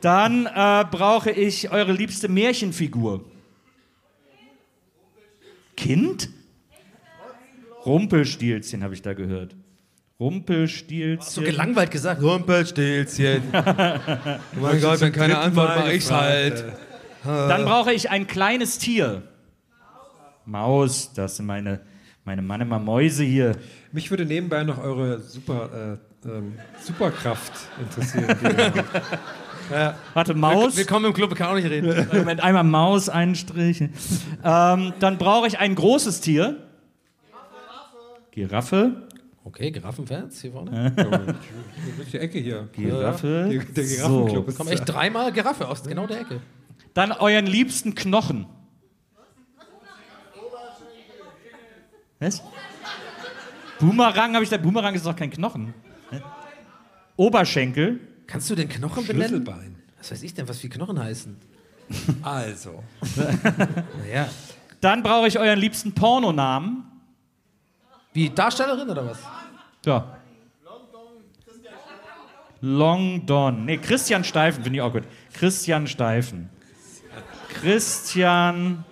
Dann 0.00 0.46
äh, 0.46 0.84
brauche 0.90 1.30
ich 1.30 1.70
eure 1.70 1.92
liebste 1.92 2.28
Märchenfigur. 2.28 3.24
Kind? 5.76 6.28
Rumpelstilzchen 7.84 8.82
habe 8.82 8.94
ich 8.94 9.02
da 9.02 9.14
gehört. 9.14 9.56
Rumpelstilzchen. 10.20 11.30
So 11.30 11.42
gelangweilt 11.42 11.90
gesagt. 11.90 12.20
Rumpelstilzchen. 12.20 13.42
oh 13.52 14.60
mein 14.60 14.80
Gott, 14.80 15.00
wenn 15.00 15.12
keine 15.12 15.38
Antwort, 15.38 15.76
mach 15.76 15.88
ich's 15.88 16.10
halt. 16.10 16.64
Dann 17.24 17.64
brauche 17.64 17.92
ich 17.92 18.10
ein 18.10 18.26
kleines 18.26 18.78
Tier. 18.78 19.22
Maus, 20.44 21.12
das 21.12 21.36
sind 21.36 21.46
meine, 21.46 21.80
meine 22.24 22.42
Mann 22.42 22.60
immer 22.60 22.78
Mäuse 22.78 23.22
hier. 23.22 23.56
Mich 23.92 24.10
würde 24.10 24.24
nebenbei 24.24 24.64
noch 24.64 24.78
eure 24.78 25.20
Super, 25.20 25.98
äh, 26.24 26.28
ähm, 26.28 26.54
Superkraft 26.80 27.52
interessieren. 27.80 28.36
habt. 29.70 29.98
Warte, 30.14 30.34
Maus. 30.34 30.76
Willkommen 30.76 31.06
im 31.06 31.12
Club, 31.12 31.34
kann 31.34 31.48
auch 31.48 31.54
nicht 31.54 31.68
reden. 31.68 32.08
Moment, 32.12 32.40
einmal 32.42 32.64
Maus 32.64 33.08
einstrichen. 33.08 33.92
Ähm, 34.44 34.92
dann 35.00 35.18
brauche 35.18 35.46
ich 35.46 35.58
ein 35.58 35.74
großes 35.74 36.20
Tier. 36.20 36.56
Giraffe. 38.30 39.08
Okay, 39.44 39.70
Giraffenfans 39.70 40.40
hier 40.42 40.52
vorne. 40.52 40.94
Die 42.12 42.18
Ecke 42.18 42.38
hier. 42.38 42.68
Giraffe. 42.72 43.48
Der, 43.50 43.64
der 43.64 43.84
Giraffenclub 43.84 44.44
So. 44.44 44.50
ist 44.50 44.56
Kommen 44.56 44.70
echt 44.70 44.88
dreimal 44.88 45.32
Giraffe 45.32 45.66
aus 45.66 45.82
genau 45.82 46.06
der 46.06 46.20
Ecke. 46.20 46.40
Dann 46.94 47.12
euren 47.12 47.46
liebsten 47.46 47.94
Knochen. 47.94 48.46
Was? 52.20 52.42
Boomerang 53.78 54.34
habe 54.34 54.44
ich 54.44 54.50
da. 54.50 54.56
Boomerang 54.56 54.94
ist 54.94 55.06
doch 55.06 55.16
kein 55.16 55.30
Knochen. 55.30 55.72
Oberschenkel. 57.16 58.00
Kannst 58.28 58.48
du 58.50 58.54
den 58.54 58.68
Knochen 58.68 59.06
benennen? 59.06 59.28
Schlüsselbein. 59.28 59.74
Was 59.96 60.12
weiß 60.12 60.22
ich 60.22 60.34
denn, 60.34 60.46
was 60.48 60.62
wie 60.62 60.68
Knochen 60.68 61.02
heißen? 61.02 61.36
Also. 62.22 62.84
Naja. 64.04 64.28
Dann 64.80 65.02
brauche 65.02 65.26
ich 65.26 65.38
euren 65.38 65.58
liebsten 65.58 65.92
Pornonamen. 65.92 66.84
Wie 68.12 68.30
Darstellerin 68.30 68.88
oder 68.88 69.06
was? 69.06 69.18
Ja. 69.84 70.18
Long 72.60 73.24
Don. 73.24 73.64
Nee, 73.64 73.78
Christian 73.78 74.22
Steifen 74.22 74.62
finde 74.62 74.78
ich 74.78 74.82
auch 74.82 74.92
gut. 74.92 75.04
Christian 75.32 75.86
Steifen. 75.86 76.50
Christian 77.48 78.84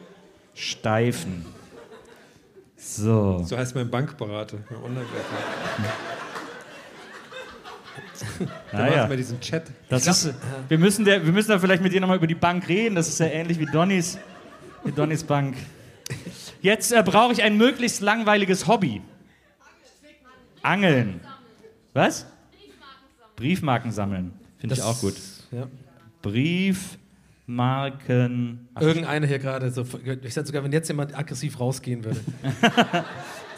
Steifen. 0.55 1.45
So. 2.77 3.43
So 3.45 3.57
heißt 3.57 3.75
mein 3.75 3.91
Bankberater. 3.91 4.59
Mein. 4.71 5.05
Macht 8.41 8.51
Naja. 8.73 9.05
immer 9.05 9.17
diesen 9.17 9.41
Chat. 9.41 9.65
Das 9.89 10.07
ist, 10.07 10.35
wir, 10.69 10.79
müssen 10.79 11.05
der, 11.05 11.25
wir 11.25 11.33
müssen 11.33 11.51
da 11.51 11.59
vielleicht 11.59 11.83
mit 11.83 11.93
dir 11.93 12.01
nochmal 12.01 12.17
über 12.17 12.27
die 12.27 12.35
Bank 12.35 12.69
reden. 12.69 12.95
Das 12.95 13.09
ist 13.09 13.19
ja 13.21 13.27
ähnlich 13.27 13.59
wie 13.59 13.67
Donnys, 13.67 14.19
wie 14.85 14.93
Donnys 14.93 15.25
Bank. 15.25 15.57
Jetzt 16.63 16.93
äh, 16.93 17.03
brauche 17.05 17.33
ich 17.33 17.43
ein 17.43 17.57
möglichst 17.57 18.01
langweiliges 18.01 18.67
Hobby. 18.67 19.03
Angeln. 20.63 21.21
Was? 21.95 22.27
Briefmarken 23.37 23.93
sammeln. 23.93 24.33
Finde 24.59 24.75
ich 24.75 24.83
auch 24.83 25.01
gut. 25.01 25.15
Ja. 25.53 25.67
Briefmarken. 27.47 28.69
Ach, 28.75 28.83
Irgendeiner 28.83 29.27
hier 29.27 29.39
gerade 29.39 29.71
so. 29.71 29.85
Ich 30.23 30.35
sag 30.35 30.47
sogar, 30.47 30.65
wenn 30.65 30.73
jetzt 30.73 30.89
jemand 30.89 31.17
aggressiv 31.17 31.59
rausgehen 31.61 32.05
würde. 32.05 32.21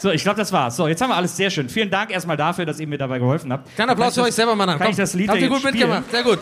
So, 0.00 0.12
ich 0.12 0.22
glaube, 0.22 0.36
das 0.36 0.52
war's. 0.52 0.76
So, 0.76 0.86
jetzt 0.86 1.00
haben 1.02 1.10
wir 1.10 1.16
alles 1.16 1.36
sehr 1.36 1.50
schön. 1.50 1.68
Vielen 1.68 1.90
Dank 1.90 2.12
erstmal 2.12 2.36
dafür, 2.36 2.64
dass 2.64 2.78
ihr 2.78 2.86
mir 2.86 2.98
dabei 2.98 3.18
geholfen 3.18 3.52
habt. 3.52 3.74
Kleiner 3.74 3.90
Applaus 3.90 4.14
für 4.14 4.22
euch 4.22 4.32
selber, 4.32 4.54
Mann. 4.54 4.78
Kann 4.78 4.90
ich 4.90 4.96
das 4.96 5.12
Lied 5.12 5.28
Habt 5.28 5.40
ihr 5.40 5.48
gut 5.48 5.64
mitgemacht. 5.64 6.08
Sehr 6.08 6.22
gut. 6.22 6.38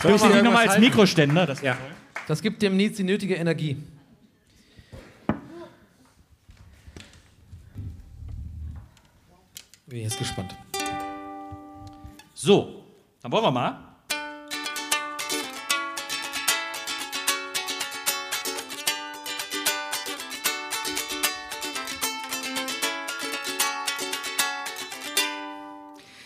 Soll 0.00 0.14
ich 0.14 0.22
die 0.22 0.42
nochmal 0.42 0.68
als 0.68 0.78
Mikroständer? 0.78 1.44
Das 1.44 1.60
Ja. 1.60 1.76
Das 2.28 2.40
gibt 2.40 2.62
dem 2.62 2.76
Nils 2.76 2.98
die 2.98 3.02
nötige 3.02 3.34
Energie. 3.34 3.82
Bin 9.86 10.02
jetzt 10.02 10.18
gespannt. 10.20 10.54
So, 12.32 12.84
dann 13.22 13.32
wollen 13.32 13.42
wir 13.42 13.50
mal. 13.50 13.91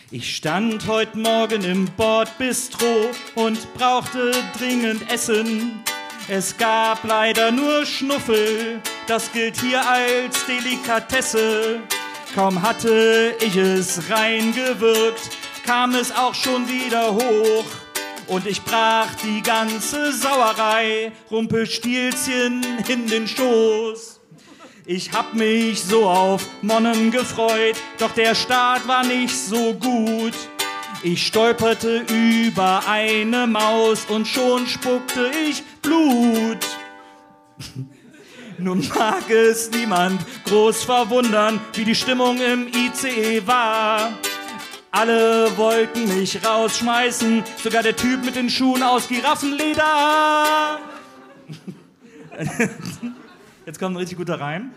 Ich 0.09 0.37
stand 0.37 0.87
heute 0.87 1.17
Morgen 1.17 1.65
im 1.65 1.83
Bordbistro 1.97 3.11
und 3.35 3.73
brauchte 3.73 4.31
dringend 4.57 5.11
Essen. 5.11 5.83
Es 6.29 6.55
gab 6.55 7.03
leider 7.03 7.51
nur 7.51 7.85
Schnuffel, 7.85 8.79
das 9.07 9.29
gilt 9.33 9.59
hier 9.59 9.85
als 9.85 10.45
Delikatesse. 10.45 11.81
Kaum 12.33 12.61
hatte 12.61 13.35
ich 13.41 13.57
es 13.57 14.09
reingewirkt, 14.09 15.29
kam 15.65 15.93
es 15.93 16.15
auch 16.15 16.35
schon 16.35 16.69
wieder 16.69 17.13
hoch. 17.13 17.65
Und 18.27 18.47
ich 18.47 18.61
brach 18.61 19.13
die 19.25 19.41
ganze 19.41 20.13
Sauerei 20.13 21.11
Rumpelstilzchen 21.29 22.65
in 22.87 23.07
den 23.07 23.27
Stoß. 23.27 24.16
Ich 24.89 25.11
hab 25.11 25.33
mich 25.33 25.83
so 25.83 26.05
auf 26.07 26.47
Monnen 26.61 27.11
gefreut, 27.11 27.75
doch 27.99 28.13
der 28.13 28.33
Start 28.35 28.87
war 28.87 29.03
nicht 29.03 29.35
so 29.37 29.73
gut. 29.73 30.31
Ich 31.03 31.27
stolperte 31.27 32.05
über 32.07 32.83
eine 32.87 33.47
Maus 33.47 34.05
und 34.05 34.25
schon 34.29 34.65
spuckte 34.65 35.29
ich 35.45 35.61
Blut. 35.81 36.65
Nun 38.59 38.87
mag 38.95 39.29
es 39.29 39.69
niemand 39.71 40.21
groß 40.45 40.85
verwundern, 40.85 41.59
wie 41.73 41.83
die 41.83 41.93
Stimmung 41.93 42.39
im 42.39 42.69
ICE 42.69 43.45
war. 43.45 44.13
Alle 44.91 45.51
wollten 45.57 46.17
mich 46.17 46.45
rausschmeißen, 46.45 47.43
sogar 47.61 47.83
der 47.83 47.97
Typ 47.97 48.23
mit 48.23 48.37
den 48.37 48.49
Schuhen 48.49 48.83
aus 48.83 49.09
Giraffenleder. 49.09 50.79
Jetzt 53.67 53.79
kommt 53.79 53.95
ein 53.95 53.97
richtig 53.97 54.17
guter 54.17 54.39
Reim. 54.39 54.71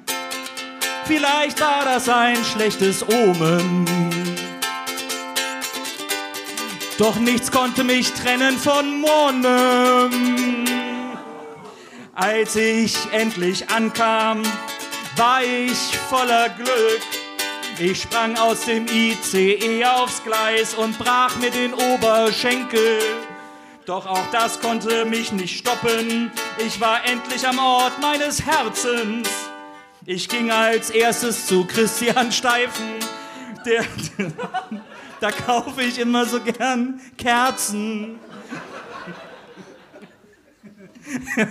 Vielleicht 1.04 1.60
war 1.60 1.84
das 1.84 2.08
ein 2.08 2.44
schlechtes 2.44 3.08
Omen. 3.08 3.86
Doch 6.98 7.14
nichts 7.20 7.52
konnte 7.52 7.84
mich 7.84 8.12
trennen 8.14 8.58
von 8.58 9.00
Monem. 9.00 10.64
Als 12.16 12.56
ich 12.56 12.96
endlich 13.12 13.70
ankam, 13.70 14.42
war 15.14 15.40
ich 15.44 15.96
voller 16.08 16.48
Glück. 16.48 17.00
Ich 17.78 18.02
sprang 18.02 18.36
aus 18.38 18.64
dem 18.64 18.86
ICE 18.88 19.84
aufs 19.84 20.20
Gleis 20.24 20.74
und 20.74 20.98
brach 20.98 21.36
mir 21.36 21.52
den 21.52 21.74
Oberschenkel. 21.74 22.98
Doch 23.86 24.06
auch 24.06 24.26
das 24.30 24.60
konnte 24.60 25.04
mich 25.04 25.32
nicht 25.32 25.58
stoppen. 25.58 26.30
Ich 26.58 26.80
war 26.80 27.04
endlich 27.04 27.46
am 27.46 27.58
Ort 27.58 28.00
meines 28.00 28.44
Herzens. 28.44 29.28
Ich 30.04 30.28
ging 30.28 30.50
als 30.50 30.90
erstes 30.90 31.46
zu 31.46 31.64
Christian 31.64 32.30
Steifen. 32.30 32.96
Der, 33.64 33.84
da 35.20 35.30
kaufe 35.30 35.82
ich 35.82 35.98
immer 35.98 36.26
so 36.26 36.40
gern 36.40 37.00
Kerzen. 37.16 38.18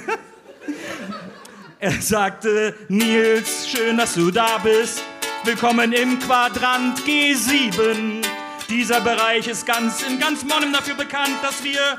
Er 1.82 1.94
sagte, 2.02 2.76
Nils, 2.90 3.70
schön, 3.70 3.96
dass 3.96 4.14
du 4.16 4.32
da 4.32 4.58
bist. 4.58 5.02
Willkommen 5.46 5.94
im 5.94 6.20
Quadrant 6.20 7.00
G7. 7.00 8.22
Dieser 8.68 9.00
Bereich 9.00 9.48
ist 9.48 9.66
ganz 9.66 10.04
in 10.04 10.20
ganz 10.20 10.44
Monnem 10.44 10.74
dafür 10.74 10.96
bekannt, 10.96 11.38
dass 11.42 11.64
wir 11.64 11.96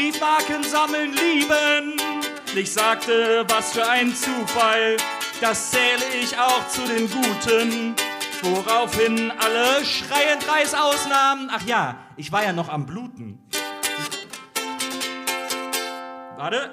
Briefmarken 0.00 0.64
sammeln 0.64 1.12
lieben. 1.12 2.00
Ich 2.56 2.72
sagte, 2.72 3.44
was 3.48 3.74
für 3.74 3.86
ein 3.86 4.14
Zufall, 4.16 4.96
das 5.42 5.72
zähle 5.72 6.02
ich 6.18 6.38
auch 6.38 6.66
zu 6.68 6.80
den 6.86 7.06
Guten. 7.10 7.94
Woraufhin 8.40 9.30
alle 9.32 9.84
schreiend 9.84 10.48
Reis 10.48 10.72
ausnahmen. 10.72 11.50
Ach 11.52 11.60
ja, 11.66 11.98
ich 12.16 12.32
war 12.32 12.42
ja 12.42 12.54
noch 12.54 12.70
am 12.70 12.86
Bluten. 12.86 13.46
Warte. 16.38 16.70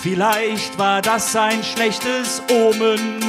Vielleicht 0.00 0.78
war 0.78 1.02
das 1.02 1.34
ein 1.34 1.64
schlechtes 1.64 2.40
Omen. 2.52 3.20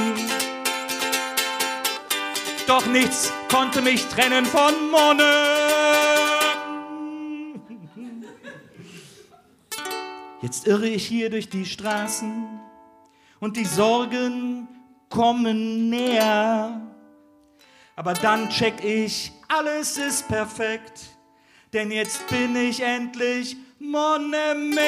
Doch 2.67 2.85
nichts 2.85 3.33
konnte 3.51 3.81
mich 3.81 4.05
trennen 4.05 4.45
von 4.45 4.91
Monnen. 4.91 6.08
Jetzt 10.41 10.67
irre 10.67 10.87
ich 10.87 11.05
hier 11.05 11.29
durch 11.29 11.49
die 11.49 11.65
Straßen 11.65 12.47
und 13.41 13.57
die 13.57 13.65
Sorgen 13.65 14.69
kommen 15.09 15.89
näher. 15.89 16.81
Aber 17.97 18.13
dann 18.13 18.49
check 18.49 18.81
ich, 18.81 19.33
alles 19.49 19.97
ist 19.97 20.29
perfekt, 20.29 21.01
denn 21.73 21.91
jetzt 21.91 22.25
bin 22.29 22.55
ich 22.55 22.81
endlich 22.81 23.57
Monnemeer. 23.79 24.79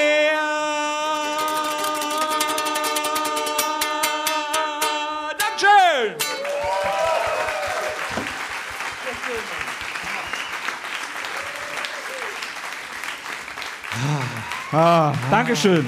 Ah, 14.71 15.13
Dankeschön. 15.29 15.85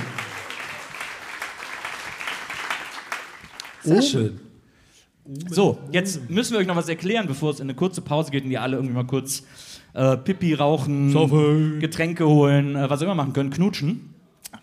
Sehr 3.81 4.01
schön. 4.01 4.39
So, 5.47 5.79
jetzt 5.91 6.29
müssen 6.29 6.51
wir 6.51 6.59
euch 6.59 6.67
noch 6.67 6.75
was 6.75 6.89
erklären, 6.89 7.27
bevor 7.27 7.51
es 7.51 7.61
in 7.61 7.67
eine 7.67 7.75
kurze 7.75 8.01
Pause 8.01 8.31
geht 8.31 8.43
und 8.43 8.51
ihr 8.51 8.61
alle 8.61 8.75
irgendwie 8.75 8.95
mal 8.95 9.05
kurz 9.05 9.43
äh, 9.93 10.17
Pipi 10.17 10.53
rauchen, 10.53 11.79
Getränke 11.79 12.27
holen, 12.27 12.75
äh, 12.75 12.89
was 12.89 12.99
auch 12.99 13.05
immer 13.05 13.15
machen 13.15 13.31
können, 13.31 13.51
knutschen. 13.51 14.13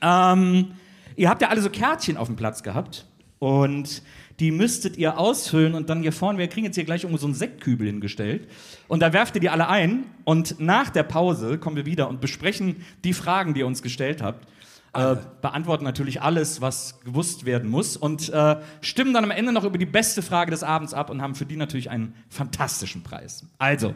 Ähm, 0.03 0.73
ihr 1.17 1.31
habt 1.31 1.41
ja 1.41 1.49
alle 1.49 1.63
so 1.63 1.71
Kärtchen 1.71 2.19
auf 2.19 2.27
dem 2.27 2.37
Platz 2.37 2.63
gehabt 2.63 3.07
und 3.39 4.03
die 4.41 4.51
müsstet 4.51 4.97
ihr 4.97 5.19
ausfüllen 5.19 5.75
und 5.75 5.91
dann 5.91 6.01
hier 6.01 6.13
vorne, 6.13 6.39
wir 6.39 6.49
kriegen 6.49 6.65
jetzt 6.65 6.75
hier 6.75 6.85
gleich 6.85 7.03
irgendwo 7.03 7.19
so 7.19 7.27
einen 7.27 7.35
Sektkübel 7.35 7.87
hingestellt 7.87 8.49
und 8.89 9.01
da 9.01 9.13
werft 9.13 9.35
ihr 9.35 9.41
die 9.41 9.51
alle 9.51 9.69
ein 9.69 10.05
und 10.25 10.59
nach 10.59 10.89
der 10.89 11.03
Pause 11.03 11.59
kommen 11.59 11.77
wir 11.77 11.87
wieder 11.87 12.09
und 12.09 12.23
besprechen 12.23 12.77
die 13.05 13.13
Fragen, 13.13 13.53
die 13.53 13.61
ihr 13.61 13.67
uns 13.67 13.83
gestellt 13.83 14.23
habt. 14.23 14.47
Äh, 14.93 15.17
beantworten 15.41 15.85
natürlich 15.85 16.21
alles, 16.21 16.61
was 16.61 17.01
gewusst 17.05 17.45
werden 17.45 17.71
muss 17.71 17.97
und 17.97 18.29
äh, 18.31 18.57
stimmen 18.81 19.15
dann 19.15 19.23
am 19.23 19.31
Ende 19.31 19.53
noch 19.53 19.63
über 19.63 19.79
die 19.79 19.87
beste 19.87 20.21
Frage 20.21 20.51
des 20.51 20.65
Abends 20.65 20.95
ab 20.95 21.11
und 21.11 21.23
haben 21.23 21.37
für 21.37 21.47
die 21.47 21.55
natürlich 21.55 21.91
einen 21.91 22.15
fantastischen 22.29 23.05
Preis. 23.05 23.45
Also, 23.59 23.95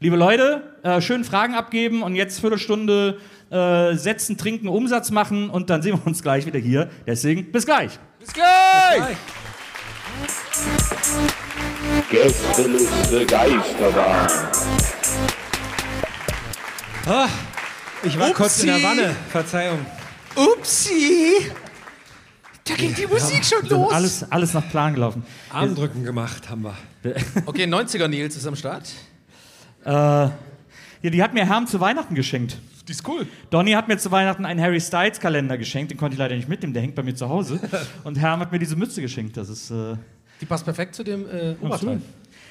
liebe 0.00 0.16
Leute, 0.16 0.74
äh, 0.82 1.00
schön 1.00 1.24
Fragen 1.24 1.54
abgeben 1.54 2.02
und 2.02 2.14
jetzt 2.14 2.40
Viertelstunde 2.40 3.20
äh, 3.48 3.94
setzen, 3.94 4.36
trinken, 4.36 4.68
Umsatz 4.68 5.10
machen 5.10 5.48
und 5.48 5.70
dann 5.70 5.80
sehen 5.80 5.98
wir 5.98 6.06
uns 6.06 6.22
gleich 6.22 6.44
wieder 6.44 6.58
hier. 6.58 6.90
Deswegen 7.06 7.50
bis 7.50 7.64
gleich. 7.64 7.98
Bis 8.18 8.32
gleich! 8.34 9.16
Gästeliste 12.10 13.26
Geisterbahn. 13.26 14.28
Ich 18.02 18.18
war 18.18 18.30
kurz 18.32 18.60
in 18.60 18.66
der 18.66 18.76
Upsi. 18.76 18.86
Wanne. 18.86 19.16
Verzeihung. 19.30 19.86
Upsi! 20.36 21.50
Da 22.66 22.74
geht 22.74 22.96
die 22.96 23.06
Musik 23.06 23.44
schon 23.44 23.68
So, 23.68 23.84
los. 23.84 23.92
alles, 23.92 24.32
alles 24.32 24.54
nach 24.54 24.68
Plan 24.70 24.94
gelaufen. 24.94 25.24
Armdrücken 25.50 26.02
gemacht 26.04 26.48
haben 26.48 26.62
wir. 26.62 26.74
Okay, 27.46 27.64
90er 27.64 28.08
Nils 28.08 28.36
ist 28.36 28.46
am 28.46 28.56
Start. 28.56 28.88
Äh, 29.84 29.90
ja, 29.90 30.30
die 31.02 31.22
hat 31.22 31.34
mir 31.34 31.46
Herm 31.46 31.66
zu 31.66 31.78
Weihnachten 31.80 32.14
geschenkt. 32.14 32.56
Die 32.86 32.92
ist 32.92 33.06
cool. 33.08 33.26
Donny 33.50 33.72
hat 33.72 33.88
mir 33.88 33.96
zu 33.96 34.10
Weihnachten 34.10 34.44
einen 34.44 34.60
Harry 34.60 34.80
Styles 34.80 35.18
Kalender 35.18 35.56
geschenkt, 35.56 35.90
den 35.90 35.98
konnte 35.98 36.14
ich 36.14 36.18
leider 36.18 36.36
nicht 36.36 36.48
mitnehmen, 36.48 36.74
der 36.74 36.82
hängt 36.82 36.94
bei 36.94 37.02
mir 37.02 37.14
zu 37.14 37.28
Hause. 37.28 37.58
Und 38.04 38.16
Herm 38.18 38.40
hat 38.40 38.52
mir 38.52 38.58
diese 38.58 38.76
Mütze 38.76 39.00
geschenkt, 39.00 39.36
das 39.36 39.48
ist 39.48 39.70
äh, 39.70 39.96
Die 40.40 40.46
passt 40.46 40.64
perfekt 40.64 40.94
zu 40.94 41.02
dem 41.02 41.22
äh, 41.22 41.52
Oberteil. 41.60 41.72
absolut. 41.72 42.02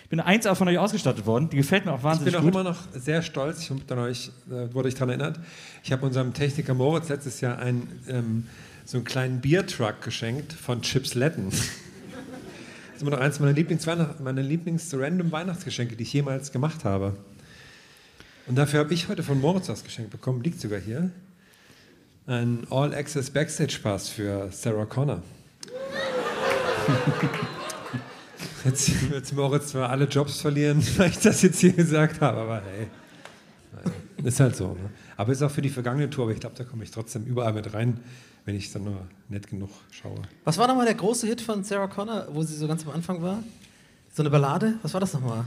Ich 0.04 0.10
bin 0.10 0.20
eins 0.20 0.46
von 0.48 0.68
euch 0.68 0.78
ausgestattet 0.78 1.26
worden, 1.26 1.50
die 1.50 1.58
gefällt 1.58 1.86
mir 1.86 1.94
auch 1.94 1.98
Ich 2.00 2.04
wahnsinnig 2.04 2.34
bin 2.34 2.40
auch 2.40 2.44
gut. 2.46 2.54
immer 2.54 2.64
noch 2.64 2.80
sehr 2.94 3.22
stolz. 3.22 3.62
Ich 3.62 3.72
dann 3.88 4.00
euch, 4.00 4.32
äh, 4.50 4.74
wurde 4.74 4.90
ich 4.90 4.96
daran 4.96 5.10
erinnert. 5.10 5.40
Ich 5.84 5.92
habe 5.92 6.06
unserem 6.06 6.34
Techniker 6.34 6.74
Moritz 6.74 7.10
letztes 7.10 7.42
Jahr 7.42 7.58
einen, 7.60 7.88
ähm, 8.08 8.48
so 8.86 8.98
einen 8.98 9.06
kleinen 9.06 9.40
Biertruck 9.42 10.02
geschenkt 10.02 10.54
von 10.54 10.82
Chips 10.82 11.16
Letten. 11.16 11.50
Das 11.50 11.60
ist 12.96 13.02
immer 13.02 13.12
noch 13.12 13.20
eins 13.20 13.40
meiner 13.40 13.54
Lieblings 13.54 13.88
meine 14.20 14.42
Lieblings-random 14.42 15.32
Weihnachtsgeschenke, 15.32 15.96
die 15.96 16.04
ich 16.04 16.14
jemals 16.14 16.52
gemacht 16.52 16.86
habe. 16.86 17.16
Und 18.48 18.56
dafür 18.56 18.82
habe 18.82 18.94
ich 18.94 19.08
heute 19.08 19.24
von 19.24 19.40
Moritz 19.40 19.70
was 19.70 19.84
geschenkt 19.84 20.12
bekommen, 20.12 20.42
liegt 20.44 20.60
sogar 20.60 20.80
hier. 20.80 21.12
Ein 22.28 22.68
All-Access 22.70 23.30
Backstage-Pass 23.30 24.10
für 24.10 24.50
Sarah 24.52 24.86
Connor. 24.86 25.24
Jetzt 28.66 29.10
wird 29.10 29.34
Moritz 29.34 29.68
zwar 29.68 29.90
alle 29.90 30.06
Jobs 30.06 30.40
verlieren, 30.40 30.82
weil 30.98 31.10
ich 31.10 31.20
das 31.20 31.42
jetzt 31.42 31.60
hier 31.60 31.74
gesagt 31.74 32.22
habe, 32.22 32.38
aber 32.40 32.62
hey. 32.62 32.88
Ist 34.24 34.40
halt 34.40 34.56
so. 34.56 34.70
Ne? 34.70 34.90
Aber 35.18 35.34
ist 35.34 35.42
auch 35.42 35.52
für 35.52 35.62
die 35.62 35.70
vergangene 35.70 36.10
Tour, 36.10 36.26
aber 36.26 36.34
ich 36.34 36.40
glaube, 36.40 36.56
da 36.56 36.64
komme 36.64 36.84
ich 36.84 36.92
trotzdem 36.92 37.26
überall 37.26 37.52
mit 37.52 37.74
rein, 37.74 38.00
wenn 38.46 38.56
ich 38.56 38.72
dann 38.72 38.86
nur 38.86 39.06
nett 39.28 39.48
genug 39.48 39.70
schaue. 39.92 40.22
Was 40.46 40.58
war 40.58 40.68
nochmal 40.68 40.86
der 40.86 40.96
große 40.96 41.28
Hit 41.28 41.42
von 41.42 41.64
Sarah 41.66 41.88
Connor, 41.88 42.28
wo 42.32 42.42
sie 42.44 42.56
so 42.56 42.68
ganz 42.68 42.86
am 42.86 42.92
Anfang 42.92 43.22
war? 43.22 43.44
So 44.14 44.24
eine 44.24 44.30
Ballade? 44.30 44.76
Was 44.82 44.94
war 44.94 45.02
das 45.02 45.14
nochmal? 45.14 45.46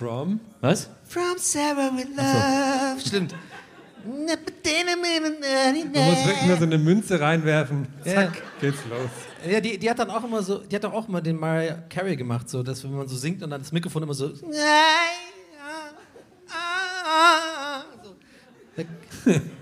From? 0.00 0.40
Was? 0.62 0.88
From 1.04 1.36
Sarah 1.36 1.90
with 1.94 2.08
Love. 2.16 2.98
Stimmt. 3.06 3.34
Man 4.02 4.16
muss 4.16 4.30
wirklich 6.24 6.46
nur 6.46 6.56
so 6.56 6.64
eine 6.64 6.78
Münze 6.78 7.20
reinwerfen. 7.20 7.86
Zack, 8.02 8.40
geht's 8.62 8.78
los. 8.88 9.10
Ja, 9.46 9.60
die, 9.60 9.76
die 9.76 9.90
hat 9.90 9.98
dann 9.98 10.08
auch 10.08 10.24
immer 10.24 10.42
so, 10.42 10.60
die 10.60 10.74
hat 10.74 10.84
doch 10.84 10.94
auch 10.94 11.06
immer 11.06 11.20
den 11.20 11.38
Mariah 11.38 11.82
Carey 11.90 12.16
gemacht, 12.16 12.48
so, 12.48 12.62
dass 12.62 12.82
wenn 12.82 12.94
man 12.94 13.08
so 13.08 13.14
singt 13.14 13.42
und 13.42 13.50
dann 13.50 13.60
das 13.60 13.72
Mikrofon 13.72 14.02
immer 14.02 14.14
so. 14.14 14.34
so. 14.34 14.46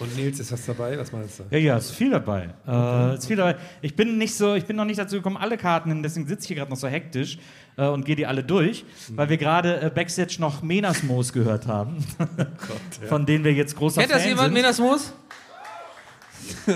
Und 0.00 0.16
Nils, 0.16 0.40
ist 0.40 0.50
was 0.50 0.66
dabei? 0.66 0.98
Was 0.98 1.12
meinst 1.12 1.38
du? 1.38 1.44
Ja, 1.50 1.58
ja, 1.58 1.76
ist 1.76 1.92
viel 1.92 2.10
dabei. 2.10 2.48
Äh, 2.66 3.14
ist 3.14 3.26
viel 3.26 3.36
dabei. 3.36 3.56
Ich 3.80 3.94
bin 3.94 4.18
nicht 4.18 4.34
so, 4.34 4.54
ich 4.54 4.64
bin 4.64 4.76
noch 4.76 4.84
nicht 4.84 4.98
dazu 4.98 5.16
gekommen, 5.16 5.36
alle 5.36 5.56
Karten, 5.56 5.90
hin, 5.90 6.02
deswegen 6.02 6.26
sitze 6.26 6.42
ich 6.42 6.48
hier 6.48 6.56
gerade 6.56 6.70
noch 6.70 6.78
so 6.78 6.88
hektisch 6.88 7.38
äh, 7.76 7.86
und 7.86 8.04
gehe 8.04 8.16
die 8.16 8.26
alle 8.26 8.42
durch, 8.42 8.84
weil 9.10 9.28
wir 9.28 9.36
gerade 9.36 9.80
äh, 9.80 9.90
Backstage 9.90 10.36
noch 10.38 10.62
Menasmos 10.62 11.32
gehört 11.32 11.66
haben, 11.68 12.04
von 13.08 13.24
denen 13.24 13.44
wir 13.44 13.52
jetzt 13.52 13.76
großer 13.76 14.00
Kennt 14.00 14.12
Fan 14.12 14.20
das 14.20 14.28
jemand, 14.28 14.46
sind. 14.46 14.54
Menasmos? 14.54 15.12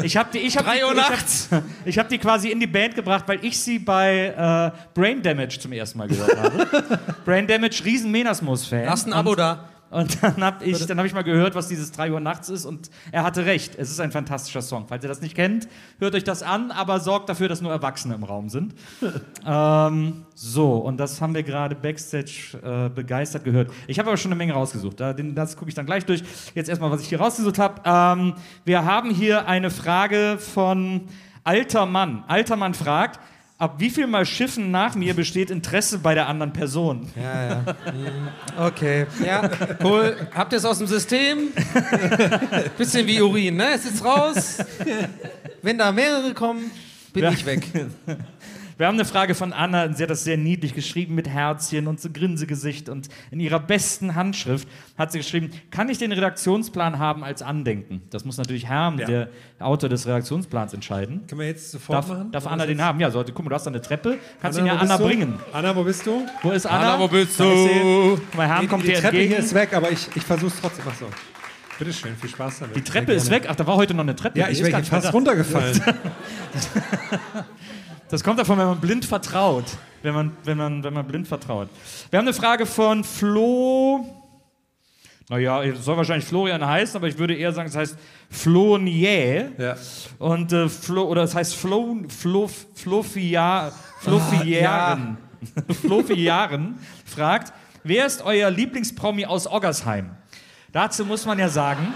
Ich 0.02 0.16
habe 0.16 0.30
die, 0.32 0.38
ich 0.38 0.56
hab 0.56 0.64
die, 0.70 0.78
ich 0.78 1.52
hab-. 1.52 1.62
Ich 1.84 1.98
habe 1.98 2.08
die 2.10 2.18
quasi 2.18 2.50
in 2.50 2.60
die 2.60 2.66
Band 2.66 2.94
gebracht, 2.94 3.24
weil 3.26 3.44
ich 3.44 3.58
sie 3.58 3.78
bei 3.78 4.72
äh, 4.74 4.78
Brain 4.94 5.22
Damage 5.22 5.58
zum 5.60 5.72
ersten 5.72 5.98
Mal 5.98 6.08
gehört 6.08 6.36
habe. 6.40 6.66
Brain 7.24 7.46
Damage, 7.46 7.82
riesen 7.84 8.10
Menasmos-Fan. 8.10 8.84
Lass 8.86 9.06
ein 9.06 9.12
Abo 9.12 9.30
Und- 9.30 9.38
da. 9.38 9.68
Und 9.90 10.22
dann 10.22 10.42
habe 10.42 10.64
ich, 10.64 10.84
dann 10.86 10.98
hab 10.98 11.06
ich 11.06 11.14
mal 11.14 11.22
gehört, 11.22 11.54
was 11.54 11.68
dieses 11.68 11.92
3 11.92 12.12
Uhr 12.12 12.20
nachts 12.20 12.48
ist 12.48 12.66
und 12.66 12.90
er 13.10 13.22
hatte 13.22 13.46
recht. 13.46 13.74
Es 13.76 13.90
ist 13.90 14.00
ein 14.00 14.12
fantastischer 14.12 14.62
Song. 14.62 14.86
Falls 14.88 15.02
ihr 15.04 15.08
das 15.08 15.20
nicht 15.20 15.34
kennt, 15.34 15.68
hört 15.98 16.14
euch 16.14 16.24
das 16.24 16.42
an, 16.42 16.70
aber 16.70 17.00
sorgt 17.00 17.28
dafür, 17.28 17.48
dass 17.48 17.60
nur 17.60 17.72
Erwachsene 17.72 18.14
im 18.14 18.24
Raum 18.24 18.48
sind. 18.48 18.74
ähm, 19.46 20.26
so, 20.34 20.76
und 20.76 20.98
das 20.98 21.20
haben 21.20 21.34
wir 21.34 21.42
gerade 21.42 21.74
Backstage 21.74 22.58
äh, 22.62 22.90
begeistert 22.90 23.44
gehört. 23.44 23.70
Ich 23.86 23.98
habe 23.98 24.08
aber 24.08 24.16
schon 24.16 24.30
eine 24.30 24.38
Menge 24.38 24.52
rausgesucht. 24.52 25.00
Da, 25.00 25.12
den, 25.12 25.34
das 25.34 25.56
gucke 25.56 25.70
ich 25.70 25.74
dann 25.74 25.86
gleich 25.86 26.04
durch. 26.04 26.22
Jetzt 26.54 26.68
erstmal, 26.68 26.90
was 26.90 27.02
ich 27.02 27.08
hier 27.08 27.20
rausgesucht 27.20 27.58
habe. 27.58 27.82
Ähm, 27.84 28.34
wir 28.64 28.84
haben 28.84 29.10
hier 29.10 29.46
eine 29.48 29.70
Frage 29.70 30.38
von 30.38 31.08
Alter 31.44 31.86
Mann. 31.86 32.24
Alter 32.28 32.56
Mann 32.56 32.74
fragt, 32.74 33.20
ab 33.58 33.74
wie 33.78 33.90
viel 33.90 34.06
Mal 34.06 34.24
Schiffen 34.24 34.70
nach 34.70 34.94
mir 34.94 35.14
besteht 35.14 35.50
Interesse 35.50 35.98
bei 35.98 36.14
der 36.14 36.28
anderen 36.28 36.52
Person? 36.52 37.08
Ja, 37.16 37.48
ja. 37.48 37.56
Mhm. 37.92 38.28
Okay. 38.66 39.06
Ja, 39.24 39.50
cool. 39.82 40.16
Habt 40.34 40.52
ihr 40.52 40.58
es 40.58 40.64
aus 40.64 40.78
dem 40.78 40.86
System? 40.86 41.48
Bisschen 42.78 43.06
wie 43.06 43.20
Urin, 43.20 43.56
ne? 43.56 43.70
Es 43.74 43.84
ist 43.84 44.04
raus. 44.04 44.58
Wenn 45.62 45.76
da 45.78 45.90
mehrere 45.92 46.34
kommen, 46.34 46.70
bin 47.12 47.24
Ja. 47.24 47.30
ich 47.32 47.44
weg. 47.44 47.66
Wir 48.78 48.86
haben 48.86 48.94
eine 48.94 49.04
Frage 49.04 49.34
von 49.34 49.52
Anna, 49.52 49.86
und 49.86 49.96
sie 49.96 50.04
hat 50.04 50.10
das 50.10 50.22
sehr 50.22 50.36
niedlich 50.36 50.72
geschrieben 50.72 51.16
mit 51.16 51.28
Herzchen 51.28 51.88
und 51.88 52.00
so 52.00 52.10
Grinsegesicht 52.12 52.88
und 52.88 53.08
in 53.32 53.40
ihrer 53.40 53.58
besten 53.58 54.14
Handschrift 54.14 54.68
hat 54.96 55.10
sie 55.10 55.18
geschrieben, 55.18 55.50
kann 55.72 55.88
ich 55.88 55.98
den 55.98 56.12
Redaktionsplan 56.12 57.00
haben 57.00 57.24
als 57.24 57.42
Andenken? 57.42 58.02
Das 58.10 58.24
muss 58.24 58.38
natürlich 58.38 58.66
Herm, 58.68 59.00
Ja. 59.00 59.06
der 59.06 59.28
Autor 59.58 59.88
des 59.88 60.06
Redaktionsplans, 60.06 60.74
entscheiden. 60.74 61.26
Können 61.26 61.40
wir 61.40 61.48
jetzt 61.48 61.72
sofort 61.72 61.98
Darf, 61.98 62.08
machen? 62.08 62.30
darf 62.30 62.46
Anna 62.46 62.66
den 62.66 62.80
haben? 62.80 63.00
Ja, 63.00 63.10
sollte. 63.10 63.32
Guck 63.32 63.44
mal, 63.46 63.48
du 63.48 63.56
hast 63.56 63.64
da 63.64 63.70
eine 63.72 63.82
Treppe. 63.82 64.16
Kannst 64.40 64.60
ihn 64.60 64.66
ja 64.66 64.76
Anna 64.76 64.96
du? 64.96 65.04
bringen. 65.04 65.40
Anna, 65.52 65.74
wo 65.74 65.82
bist 65.82 66.06
du? 66.06 66.24
Wo 66.42 66.52
ist 66.52 66.64
Anna? 66.66 66.94
Anna, 66.94 67.00
wo 67.02 67.08
bist 67.08 67.40
du? 67.40 68.16
Guck 68.16 68.34
mal, 68.36 68.46
Herm 68.46 68.60
Die, 68.60 68.66
kommt 68.68 68.84
die 68.84 68.88
dir 68.88 68.94
Treppe 68.94 69.06
entgegen. 69.08 69.28
hier 69.30 69.38
ist 69.38 69.54
weg, 69.54 69.74
aber 69.74 69.90
ich, 69.90 70.06
ich 70.14 70.22
versuche 70.22 70.52
es 70.54 70.60
trotzdem. 70.60 70.84
Ach 70.88 70.94
so. 70.94 71.06
Bitteschön, 71.80 72.14
viel 72.16 72.30
Spaß 72.30 72.60
damit. 72.60 72.76
Die 72.76 72.82
Treppe 72.82 73.12
ist 73.12 73.28
weg. 73.28 73.46
Ach, 73.48 73.56
da 73.56 73.66
war 73.66 73.74
heute 73.74 73.94
noch 73.94 74.02
eine 74.04 74.14
Treppe. 74.14 74.38
Ja, 74.38 74.46
Die 74.46 74.52
ich 74.52 74.62
wäre 74.62 74.84
fast 74.84 75.12
runtergefallen. 75.12 75.80
Das 78.10 78.24
kommt 78.24 78.38
davon, 78.38 78.58
wenn 78.58 78.66
man 78.66 78.80
blind 78.80 79.04
vertraut. 79.04 79.64
Wenn 80.02 80.14
man, 80.14 80.36
wenn 80.44 80.56
man, 80.56 80.82
wenn 80.82 80.94
man 80.94 81.06
blind 81.06 81.28
vertraut. 81.28 81.68
Wir 82.10 82.18
haben 82.18 82.26
eine 82.26 82.34
Frage 82.34 82.64
von 82.64 83.04
Flo. 83.04 84.06
Naja, 85.28 85.62
es 85.62 85.84
soll 85.84 85.96
wahrscheinlich 85.98 86.26
Florian 86.26 86.64
heißen, 86.64 86.96
aber 86.96 87.08
ich 87.08 87.18
würde 87.18 87.34
eher 87.34 87.52
sagen, 87.52 87.68
es 87.68 87.76
heißt 87.76 87.98
Flonier. 88.30 89.52
ja. 89.58 89.76
Und 90.18 90.52
äh, 90.52 90.70
Flo, 90.70 91.02
oder 91.02 91.24
es 91.24 91.34
heißt 91.34 91.54
Flo, 91.54 91.98
Flo, 92.08 92.48
Flofia, 92.74 93.70
Flofiaren. 94.00 95.18
Flofiaren 95.82 96.78
fragt, 97.04 97.52
wer 97.84 98.06
ist 98.06 98.22
euer 98.22 98.50
Lieblingspromi 98.50 99.26
aus 99.26 99.46
Oggersheim? 99.46 100.10
Dazu 100.72 101.04
muss 101.04 101.26
man 101.26 101.38
ja 101.38 101.48
sagen. 101.48 101.92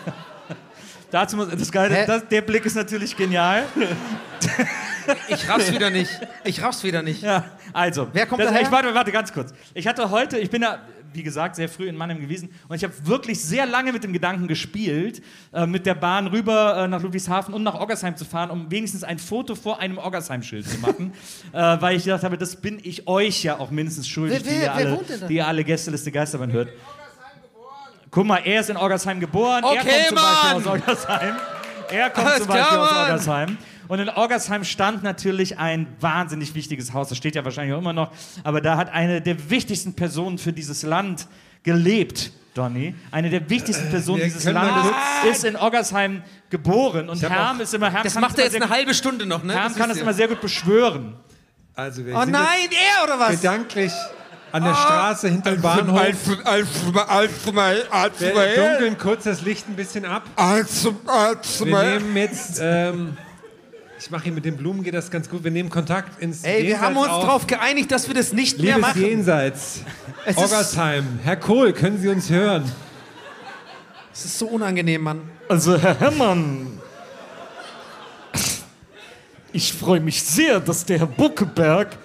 Dazu 1.10 1.36
muss, 1.36 1.48
das 1.48 1.72
Geile, 1.72 2.06
das, 2.06 2.28
der 2.28 2.42
Blick 2.42 2.66
ist 2.66 2.76
natürlich 2.76 3.16
genial. 3.16 3.64
Ich 5.28 5.48
raff's 5.48 5.72
wieder 5.72 5.90
nicht. 5.90 6.10
Ich 6.44 6.62
raff's 6.62 6.82
wieder 6.84 7.02
nicht. 7.02 7.22
Ja, 7.22 7.44
also. 7.72 8.08
Wer 8.12 8.26
kommt 8.26 8.40
das, 8.42 8.48
daher? 8.48 8.62
Ich 8.62 8.70
warte, 8.70 8.94
warte 8.94 9.12
ganz 9.12 9.32
kurz. 9.32 9.52
Ich 9.74 9.86
hatte 9.86 10.10
heute, 10.10 10.38
ich 10.38 10.50
bin 10.50 10.62
da, 10.62 10.78
wie 11.12 11.22
gesagt, 11.24 11.56
sehr 11.56 11.68
früh 11.68 11.88
in 11.88 11.96
Mannheim 11.96 12.20
gewesen 12.20 12.50
und 12.68 12.76
ich 12.76 12.84
habe 12.84 12.92
wirklich 13.04 13.40
sehr 13.42 13.66
lange 13.66 13.92
mit 13.92 14.04
dem 14.04 14.12
Gedanken 14.12 14.46
gespielt, 14.46 15.20
äh, 15.52 15.66
mit 15.66 15.84
der 15.86 15.94
Bahn 15.94 16.28
rüber 16.28 16.84
äh, 16.84 16.88
nach 16.88 17.02
Ludwigshafen 17.02 17.52
und 17.52 17.62
nach 17.64 17.74
Oggersheim 17.80 18.16
zu 18.16 18.24
fahren, 18.24 18.50
um 18.50 18.70
wenigstens 18.70 19.02
ein 19.02 19.18
Foto 19.18 19.54
vor 19.56 19.80
einem 19.80 19.98
Oggersheim-Schild 19.98 20.68
zu 20.68 20.78
machen, 20.78 21.12
äh, 21.52 21.58
weil 21.80 21.96
ich 21.96 22.04
gedacht 22.04 22.22
habe, 22.22 22.38
das 22.38 22.54
bin 22.56 22.78
ich 22.82 23.08
euch 23.08 23.42
ja 23.42 23.58
auch 23.58 23.70
mindestens 23.70 24.06
schuldig, 24.08 24.40
Wer- 24.44 24.52
die, 24.52 24.56
ihr 24.56 24.62
wer- 24.62 24.76
wer 24.76 25.16
alle, 25.18 25.28
die 25.28 25.34
ihr 25.34 25.46
alle 25.48 25.64
Gästeliste 25.64 26.12
Geisterbahn 26.12 26.52
hört. 26.52 26.68
Guck 28.12 28.26
mal, 28.26 28.38
er 28.44 28.60
ist 28.60 28.70
in 28.70 28.76
Oggersheim 28.76 29.20
geboren, 29.20 29.62
er 29.62 29.70
Okay, 29.70 29.78
kommt 29.80 30.06
zum 30.08 30.14
Beispiel 30.16 30.50
Mann! 30.50 30.56
aus 30.56 30.66
Oggersheim. 30.66 31.36
Er 31.92 32.10
kommt 32.10 32.26
Alles 32.26 32.38
zum 32.38 32.46
Beispiel 32.48 32.64
klar, 32.78 33.14
aus 33.14 33.26
Mann! 33.26 33.58
Und 33.90 33.98
in 33.98 34.08
Oggersheim 34.08 34.62
stand 34.62 35.02
natürlich 35.02 35.58
ein 35.58 35.88
wahnsinnig 35.98 36.54
wichtiges 36.54 36.92
Haus. 36.92 37.08
Das 37.08 37.18
steht 37.18 37.34
ja 37.34 37.44
wahrscheinlich 37.44 37.74
auch 37.74 37.78
immer 37.80 37.92
noch. 37.92 38.12
Aber 38.44 38.60
da 38.60 38.76
hat 38.76 38.88
eine 38.92 39.20
der 39.20 39.50
wichtigsten 39.50 39.94
Personen 39.94 40.38
für 40.38 40.52
dieses 40.52 40.84
Land 40.84 41.26
gelebt, 41.64 42.30
Donny. 42.54 42.94
Eine 43.10 43.30
der 43.30 43.50
wichtigsten 43.50 43.90
Personen 43.90 44.18
wir 44.18 44.26
dieses 44.26 44.44
Landes 44.44 44.92
ist 45.28 45.44
in 45.44 45.56
Oggersheim 45.56 46.22
geboren. 46.50 47.08
Und 47.08 47.20
Herm 47.20 47.56
auch- 47.56 47.60
ist 47.60 47.74
immer. 47.74 47.90
Herm 47.90 48.04
Das 48.04 48.14
macht 48.14 48.38
er 48.38 48.44
jetzt 48.44 48.54
eine 48.54 48.68
halbe 48.68 48.94
Stunde 48.94 49.26
noch, 49.26 49.42
ne? 49.42 49.54
Herm 49.54 49.64
Das 49.64 49.76
kann 49.76 49.88
das 49.88 49.98
immer 49.98 50.14
sehr 50.14 50.28
gut 50.28 50.40
beschwören. 50.40 51.16
Also 51.74 52.06
wir 52.06 52.14
Oh 52.16 52.20
sind 52.20 52.30
nein, 52.30 52.68
er 52.70 53.04
oder 53.04 53.18
was? 53.18 53.40
gedanklich 53.40 53.92
an 54.52 54.62
der 54.62 54.74
Straße 54.74 55.28
hinterm 55.30 55.60
Bahnhof. 55.60 56.00
Wir 58.20 58.54
dunkeln 58.56 58.98
kurz 58.98 59.24
das 59.24 59.40
Licht 59.42 59.68
ein 59.68 59.74
bisschen 59.74 60.04
ab. 60.04 60.24
Wir 60.36 61.82
nehmen 61.98 62.16
jetzt, 62.16 62.60
ähm, 62.62 63.16
ich 64.00 64.10
mache 64.10 64.24
hier 64.24 64.32
mit 64.32 64.46
den 64.46 64.56
Blumen, 64.56 64.82
geht 64.82 64.94
das 64.94 65.10
ganz 65.10 65.28
gut. 65.28 65.44
Wir 65.44 65.50
nehmen 65.50 65.68
Kontakt 65.68 66.22
ins 66.22 66.42
Ey, 66.42 66.62
wir 66.62 66.70
Jenseits 66.70 66.82
haben 66.82 66.96
uns 66.96 67.08
auf. 67.08 67.24
darauf 67.24 67.46
geeinigt, 67.46 67.92
dass 67.92 68.08
wir 68.08 68.14
das 68.14 68.32
nicht 68.32 68.56
mehr 68.58 68.76
Liebes 68.76 68.80
machen. 68.80 69.02
Jenseits, 69.02 69.82
Es 70.24 70.36
ist, 70.36 70.42
Oggersheim, 70.42 71.18
Herr 71.22 71.36
Kohl, 71.36 71.72
können 71.74 71.98
Sie 72.00 72.08
uns 72.08 72.30
hören? 72.30 72.64
es 74.12 74.24
ist 74.24 74.38
so 74.38 74.46
unangenehm, 74.46 75.02
Mann. 75.02 75.20
Also, 75.48 75.78
Herr 75.78 76.00
Herrmann, 76.00 76.80
ich 79.52 79.72
freue 79.72 80.00
mich 80.00 80.22
sehr, 80.22 80.60
dass 80.60 80.84
der 80.86 81.00
Herr 81.00 81.06
Buckeberg 81.06 81.98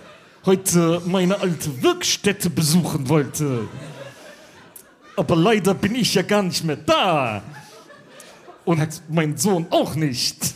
heute 0.46 1.02
meine 1.06 1.40
alte 1.40 1.82
Wirkstätte 1.82 2.50
besuchen 2.50 3.08
wollte. 3.08 3.68
Aber 5.16 5.36
leider 5.38 5.74
bin 5.74 5.96
ich 5.96 6.14
ja 6.14 6.24
gar 6.24 6.44
nicht 6.44 6.64
mehr 6.66 6.76
da. 6.76 7.42
Und 8.66 9.02
mein 9.08 9.38
Sohn 9.38 9.68
auch 9.70 9.96
nicht. 9.96 10.54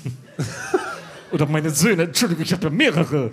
Oder 1.31 1.45
meine 1.45 1.69
Söhne, 1.69 2.03
Entschuldigung, 2.03 2.43
ich 2.43 2.53
habe 2.53 2.63
ja 2.63 2.69
mehrere. 2.69 3.31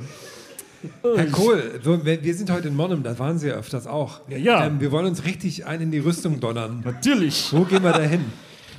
Herr 1.03 1.27
Kohl, 1.27 1.81
so, 1.83 2.05
wir 2.05 2.23
wir 2.23 2.35
sind 2.35 2.51
heute 2.51 2.69
in 2.69 2.77
Monum, 2.77 3.03
da 3.03 3.19
waren 3.19 3.39
Sie 3.39 3.49
ja 3.49 3.55
öfters 3.55 3.87
auch. 3.87 4.21
Ja, 4.29 4.37
ja. 4.37 4.67
Ähm, 4.67 4.81
wir 4.81 4.93
wollen 4.93 5.07
uns 5.07 5.25
richtig 5.25 5.67
ein 5.67 5.81
in 5.81 5.91
die 5.91 5.99
Rüstung 5.99 6.39
donnern. 6.41 6.83
Natürlich. 6.85 7.49
Wo 7.53 7.65
gehen 7.65 7.83
wir 7.83 7.93
da 7.93 8.03
hin? 8.03 8.25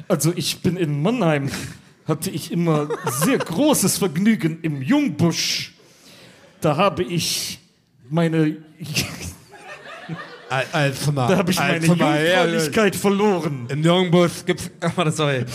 Also 0.07 0.31
ich 0.35 0.61
bin 0.61 0.77
in 0.77 1.01
Mannheim, 1.01 1.49
hatte 2.07 2.29
ich 2.29 2.51
immer 2.51 2.87
sehr 3.23 3.39
großes 3.39 3.97
Vergnügen 3.97 4.59
im 4.61 4.83
Jungbusch. 4.83 5.73
Da 6.61 6.77
habe 6.77 7.03
ich 7.03 7.59
meine, 8.07 8.57
Mal. 10.49 11.27
da 11.27 11.37
habe 11.37 11.51
ich 11.51 11.59
meine 11.59 11.85
Jungfräulichkeit 11.85 12.95
verloren. 12.95 13.65
Im 13.69 13.83
Jungbusch 13.83 14.45
gibt's. 14.45 14.69
Ach, 14.79 14.91
warte, 14.95 15.11
sorry. 15.11 15.45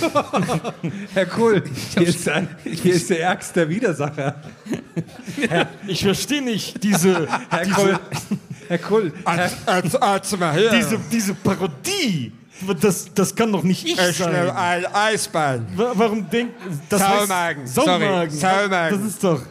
Herr 1.14 1.26
Kohl, 1.26 1.62
hier 1.94 2.06
ist, 2.06 2.28
ein, 2.28 2.48
hier 2.64 2.94
ist 2.94 3.08
der 3.10 3.20
ärgste 3.22 3.68
Widersacher. 3.68 4.36
Ich 5.86 6.02
verstehe 6.02 6.42
nicht 6.42 6.82
diese, 6.82 7.26
Herr 7.50 7.66
Kohl, 7.70 7.98
Herr 8.68 8.78
Kohl, 8.78 9.12
Herr, 9.24 9.50
diese, 10.72 10.98
diese 11.10 11.34
Parodie. 11.34 12.32
Das, 12.80 13.06
das 13.12 13.34
kann 13.34 13.50
doch 13.50 13.64
nicht 13.64 13.84
ich 13.84 13.96
sein. 14.16 14.50
ein 14.50 14.86
Eisbein. 14.94 15.66
Wa- 15.74 15.92
Warum 15.94 16.30
denkt 16.30 16.54
das 16.88 17.00
Saumagen. 17.00 17.66
Saumagen. 17.66 18.30
Sorry, 18.30 18.62
Saumagen. 18.62 19.00
Das 19.00 19.08
ist 19.10 19.24
doch 19.24 19.42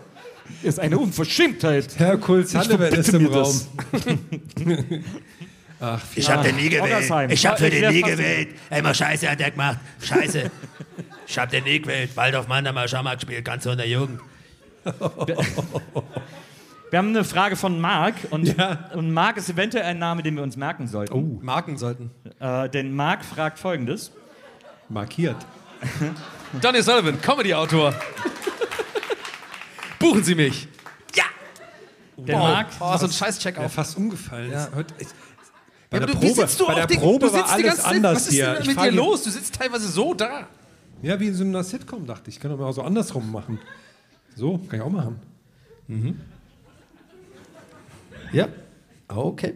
ist 0.63 0.79
eine 0.79 0.97
Unverschämtheit. 0.97 1.87
Herr 1.97 2.17
Kohl 2.17 2.45
Zandewer 2.45 2.89
ist 2.89 3.13
im 3.13 3.23
mir 3.23 3.31
Raum. 3.31 3.43
das. 3.43 3.67
Ach, 5.83 5.99
Ich 6.15 6.29
hab 6.29 6.43
den 6.43 6.55
nie 6.57 6.69
gewählt. 6.69 7.31
Ich 7.31 7.45
hab 7.45 7.57
für 7.57 7.67
Ich 7.67 7.79
den 7.81 7.93
nie 7.93 8.01
gewählt. 8.01 8.49
Ey, 8.69 8.79
immer 8.79 8.93
Scheiße 8.93 9.29
hat 9.29 9.41
er 9.41 9.51
gemacht. 9.51 9.79
Scheiße. 10.01 10.51
Ich 11.27 11.39
hab 11.39 11.49
den 11.49 11.63
nie 11.63 11.81
gewählt. 11.81 12.15
Waldorf 12.15 12.47
Mann 12.47 12.67
hat 12.67 12.75
mal 12.75 12.87
Schammer 12.87 13.15
gespielt, 13.15 13.43
ganz 13.43 13.63
so 13.63 13.71
in 13.71 13.77
der 13.77 13.87
Jugend. 13.87 14.19
Wir 14.83 14.93
haben 16.97 17.09
eine 17.09 17.23
Frage 17.23 17.55
von 17.55 17.79
Marc 17.79 18.15
und, 18.31 18.55
und 18.93 19.11
Marc 19.11 19.37
ist 19.37 19.49
eventuell 19.49 19.85
ein 19.85 19.99
Name, 19.99 20.23
den 20.23 20.35
wir 20.35 20.43
uns 20.43 20.57
merken 20.57 20.87
sollten. 20.87 21.39
Marken 21.43 21.77
sollten. 21.77 22.11
Äh, 22.39 22.69
denn 22.69 22.93
Marc 22.93 23.23
fragt 23.23 23.59
folgendes. 23.59 24.11
markiert. 24.89 25.37
Donny 26.61 26.81
Sullivan, 26.83 27.19
Comedy-Autor. 27.21 27.93
Buchen 30.01 30.23
Sie 30.23 30.35
mich. 30.35 30.67
Ja! 31.15 31.23
Der 32.17 32.37
Marc, 32.37 32.67
Oh, 32.79 32.97
so 32.97 33.05
ein 33.05 33.11
Scheiß-Check 33.11 33.57
auf. 33.57 33.71
fast 33.73 33.97
umgefallen. 33.97 34.51
Ja. 34.51 34.67
Ich, 34.99 35.07
bei 35.89 35.99
Ja, 35.99 36.05
der 36.05 36.13
Probe, 36.13 36.33
sitzt 36.33 36.59
du 36.59 36.67
bei 36.67 36.75
der 36.75 36.87
den, 36.87 36.99
Probe 36.99 37.27
du 37.27 37.33
war 37.33 37.43
die 37.43 37.49
alles 37.65 37.83
anders 37.83 38.15
Was 38.15 38.27
ist 38.27 38.33
hier. 38.33 38.53
denn 38.55 38.67
mit 38.67 38.79
dir 38.81 38.91
los? 38.91 39.23
Du 39.23 39.29
sitzt 39.29 39.55
teilweise 39.55 39.87
so 39.87 40.13
da. 40.13 40.47
Ja, 41.01 41.19
wie 41.19 41.27
in 41.27 41.33
so 41.33 41.43
einer 41.43 41.63
Sitcom, 41.63 42.05
dachte 42.05 42.29
ich. 42.29 42.35
Ich 42.35 42.41
kann 42.41 42.51
doch 42.51 42.57
mal 42.57 42.65
auch 42.67 42.73
so 42.73 42.81
andersrum 42.83 43.31
machen. 43.31 43.59
So, 44.35 44.57
kann 44.57 44.79
ich 44.79 44.85
auch 44.85 44.89
machen. 44.91 45.19
Ja. 48.31 48.47
Okay. 49.07 49.55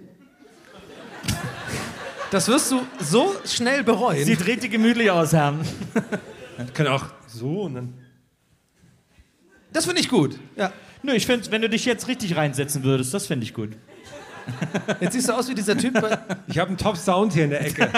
Das 2.32 2.48
wirst 2.50 2.72
du 2.72 2.82
so 3.00 3.34
schnell 3.46 3.84
bereuen. 3.84 4.26
sieht 4.26 4.46
richtig 4.46 4.72
gemütlich 4.72 5.10
aus, 5.12 5.32
Herrn. 5.32 5.62
Ich 6.66 6.74
kann 6.74 6.88
auch 6.88 7.06
so 7.28 7.62
und 7.64 7.76
dann. 7.76 7.94
Das 9.76 9.86
finde 9.86 10.00
ich 10.00 10.08
gut. 10.10 10.40
Ja. 10.56 10.72
Nö, 11.04 11.12
ich 11.14 11.26
finde, 11.26 11.52
wenn 11.52 11.62
du 11.62 11.68
dich 11.70 11.84
jetzt 11.84 12.08
richtig 12.08 12.38
reinsetzen 12.38 12.84
würdest, 12.84 13.14
das 13.14 13.28
finde 13.28 13.44
ich 13.44 13.54
gut. 13.54 13.72
Jetzt 15.02 15.14
siehst 15.14 15.28
du 15.28 15.34
aus 15.34 15.50
wie 15.50 15.54
dieser 15.56 15.78
Typ. 15.78 15.94
Bei, 16.00 16.18
Ich 16.48 16.58
habe 16.60 16.70
einen 16.70 16.78
Top-Sound 16.78 17.34
hier 17.34 17.44
in 17.44 17.50
der 17.50 17.66
Ecke. 17.66 17.92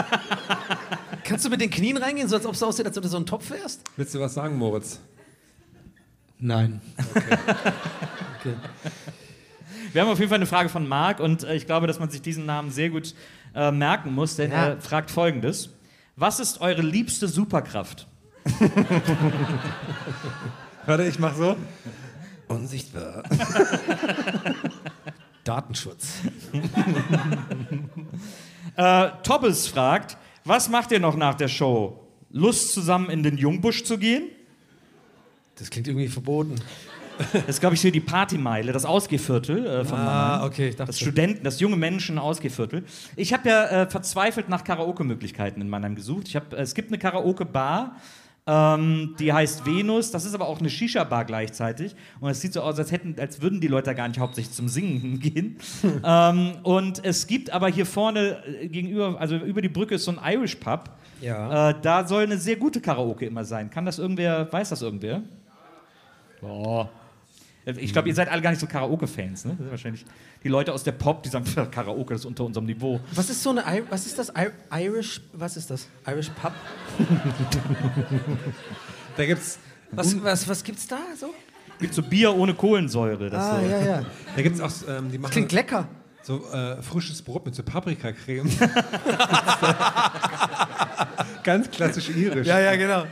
kannst 1.24 1.46
du 1.46 1.50
mit 1.50 1.62
den 1.62 1.70
Knien 1.70 1.98
reingehen, 1.98 2.28
so 2.28 2.36
als 2.36 2.46
ob 2.48 2.54
es 2.56 2.64
aussieht, 2.64 2.88
als 2.88 2.98
ob 2.98 3.04
du 3.04 3.10
so 3.10 3.18
ein 3.18 3.26
Topf 3.28 3.52
wärst? 3.52 3.82
Willst 3.96 4.16
du 4.16 4.20
was 4.20 4.34
sagen, 4.34 4.58
Moritz? 4.58 5.00
Nein. 6.40 6.82
Wir 9.94 10.02
haben 10.02 10.10
auf 10.10 10.18
jeden 10.18 10.30
Fall 10.30 10.38
eine 10.38 10.46
Frage 10.48 10.70
von 10.70 10.88
Marc 10.88 11.20
und 11.20 11.44
äh, 11.44 11.54
ich 11.56 11.66
glaube, 11.68 11.86
dass 11.86 12.00
man 12.00 12.10
sich 12.10 12.22
diesen 12.24 12.46
Namen 12.48 12.72
sehr 12.72 12.90
gut 12.90 13.14
äh, 13.54 13.72
merken 13.72 14.14
muss, 14.16 14.36
denn 14.36 14.50
Ja. 14.52 14.70
er 14.70 14.82
fragt 14.82 15.12
folgendes. 15.12 15.70
Was 16.16 16.40
ist 16.40 16.60
eure 16.62 16.82
liebste 16.82 17.28
Superkraft? 17.28 18.08
Warte, 20.88 21.04
ich 21.04 21.20
mach 21.20 21.36
so. 21.36 21.56
Unsichtbar. 22.48 23.24
Datenschutz. 25.44 26.14
Äh, 28.76 29.10
Tobbes 29.24 29.66
fragt, 29.68 30.18
was 30.46 30.70
macht 30.70 30.92
ihr 30.92 31.00
noch 31.00 31.16
nach 31.16 31.34
der 31.34 31.48
Show? 31.48 32.00
Lust 32.30 32.74
zusammen 32.74 33.10
in 33.10 33.24
den 33.24 33.36
Jungbusch 33.36 33.84
zu 33.86 33.98
gehen? 33.98 34.26
Das 35.56 35.72
klingt 35.72 35.88
irgendwie 35.88 36.10
verboten. 36.10 36.54
Das 37.34 37.46
ist, 37.48 37.60
glaube 37.60 37.74
ich, 37.74 37.82
hier 37.82 37.92
die 37.92 38.02
Partymeile, 38.02 38.72
das 38.74 38.86
Ausgehviertel 38.86 39.66
äh, 39.66 39.84
von 39.86 39.98
Ah, 39.98 40.04
Mannheim. 40.04 40.48
okay, 40.48 40.68
ich 40.70 40.76
dachte 40.76 40.92
Das. 40.92 41.00
Studenten, 41.00 41.44
das 41.44 41.60
junge 41.60 41.78
Menschen 41.78 42.20
Ausgehviertel. 42.20 42.84
Ich 43.16 43.34
habe 43.34 43.50
ja 43.50 43.66
äh, 43.66 43.90
verzweifelt 43.90 44.48
nach 44.48 44.64
Karaoke-Möglichkeiten 44.64 45.60
in 45.62 45.70
Mannheim 45.70 45.96
gesucht. 45.96 46.28
Ich 46.28 46.36
hab, 46.36 46.54
äh, 46.54 46.58
es 46.58 46.76
gibt 46.76 46.90
eine 46.90 47.00
Karaoke-Bar, 47.00 47.96
ähm, 48.48 49.16
die 49.20 49.34
heißt 49.34 49.66
Venus. 49.66 50.12
Das 50.12 50.26
ist 50.26 50.34
aber 50.34 50.48
auch 50.48 50.60
eine 50.60 50.70
Shisha-Bar 50.70 51.26
gleichzeitig. 51.26 51.95
Und 52.22 52.30
es 52.30 52.41
sieht 52.41 52.54
so 52.54 52.62
aus, 52.62 52.80
als, 52.80 52.91
hätten, 52.91 53.16
als 53.20 53.41
würden 53.41 53.60
die 53.60 53.68
Leute 53.68 53.93
gar 53.93 54.08
nicht 54.08 54.20
hauptsächlich 54.20 54.56
zum 54.56 54.70
Singen 54.70 55.20
gehen. 55.20 55.58
ähm, 56.04 56.54
und 56.64 57.04
es 57.04 57.28
gibt 57.28 57.52
aber 57.52 57.68
hier 57.68 57.86
vorne 57.86 58.43
äh, 58.45 58.68
gegenüber, 58.70 59.20
also 59.20 59.36
über 59.36 59.62
die 59.62 59.70
Brücke 59.70 59.95
ist 59.95 60.06
so 60.06 60.16
ein 60.16 60.34
Irish 60.34 60.56
Pub. 60.56 60.89
Ja. 61.22 61.70
Äh, 61.70 61.76
da 61.82 62.08
soll 62.08 62.24
eine 62.24 62.38
sehr 62.38 62.56
gute 62.56 62.80
Karaoke 62.80 63.26
immer 63.26 63.43
sein. 63.43 63.70
Kann 63.70 63.86
das 63.86 64.00
irgendwer, 64.00 64.52
weiß 64.52 64.70
das 64.70 64.82
irgendwer? 64.82 65.22
Boah. 66.39 66.89
Ich 67.76 67.91
glaube, 67.91 68.07
ihr 68.07 68.15
seid 68.15 68.30
alle 68.30 68.41
gar 68.41 68.51
nicht 68.51 68.61
so 68.61 68.68
Karaoke-Fans, 68.68 69.43
ne? 69.43 69.51
Das 69.51 69.59
sind 69.59 69.72
wahrscheinlich 69.72 70.05
die 70.41 70.47
Leute 70.47 70.72
aus 70.74 70.84
der 70.86 70.93
Pop, 70.93 71.24
die 71.24 71.30
sagen, 71.30 71.43
Karaoke 71.70 72.13
das 72.13 72.22
ist 72.22 72.26
unter 72.26 72.45
unserem 72.45 72.65
Niveau. 72.65 73.01
Was 73.13 73.30
ist 73.30 73.43
so 73.43 73.49
eine, 73.49 73.61
I 73.61 73.84
was 73.89 74.05
ist 74.05 74.18
das? 74.18 74.30
I 74.30 74.47
Irish, 74.84 75.20
was 75.34 75.57
ist 75.57 75.70
das? 75.70 75.88
Irish 76.07 76.30
Pub? 76.30 76.53
Da 79.18 79.26
gibt's, 79.26 79.59
Was, 79.91 80.24
was, 80.24 80.47
was 80.47 80.63
gibt's 80.63 80.88
da 80.88 80.99
so? 81.20 81.34
Gibt 81.80 81.93
so 81.93 82.01
Bier 82.03 82.34
ohne 82.34 82.53
Kohlensäure. 82.53 83.30
Das 83.30 83.43
Ah, 83.43 83.59
so. 83.59 83.65
ja, 83.68 83.86
ja. 83.86 84.05
da 84.36 84.41
gibt's 84.41 84.61
auch, 84.61 84.72
ähm, 84.88 85.11
die 85.11 85.18
machen 85.18 85.32
Klingt 85.32 85.51
lecker. 85.51 85.88
so 86.24 86.49
äh, 86.51 86.82
frisches 86.82 87.22
Brot 87.22 87.45
mit 87.45 87.53
so 87.53 87.63
Paprikacreme. 87.63 88.49
Ganz 91.43 91.70
klassisch 91.70 92.09
irisch. 92.09 92.47
Ja, 92.47 92.59
ja, 92.59 92.76
genau. 92.76 93.03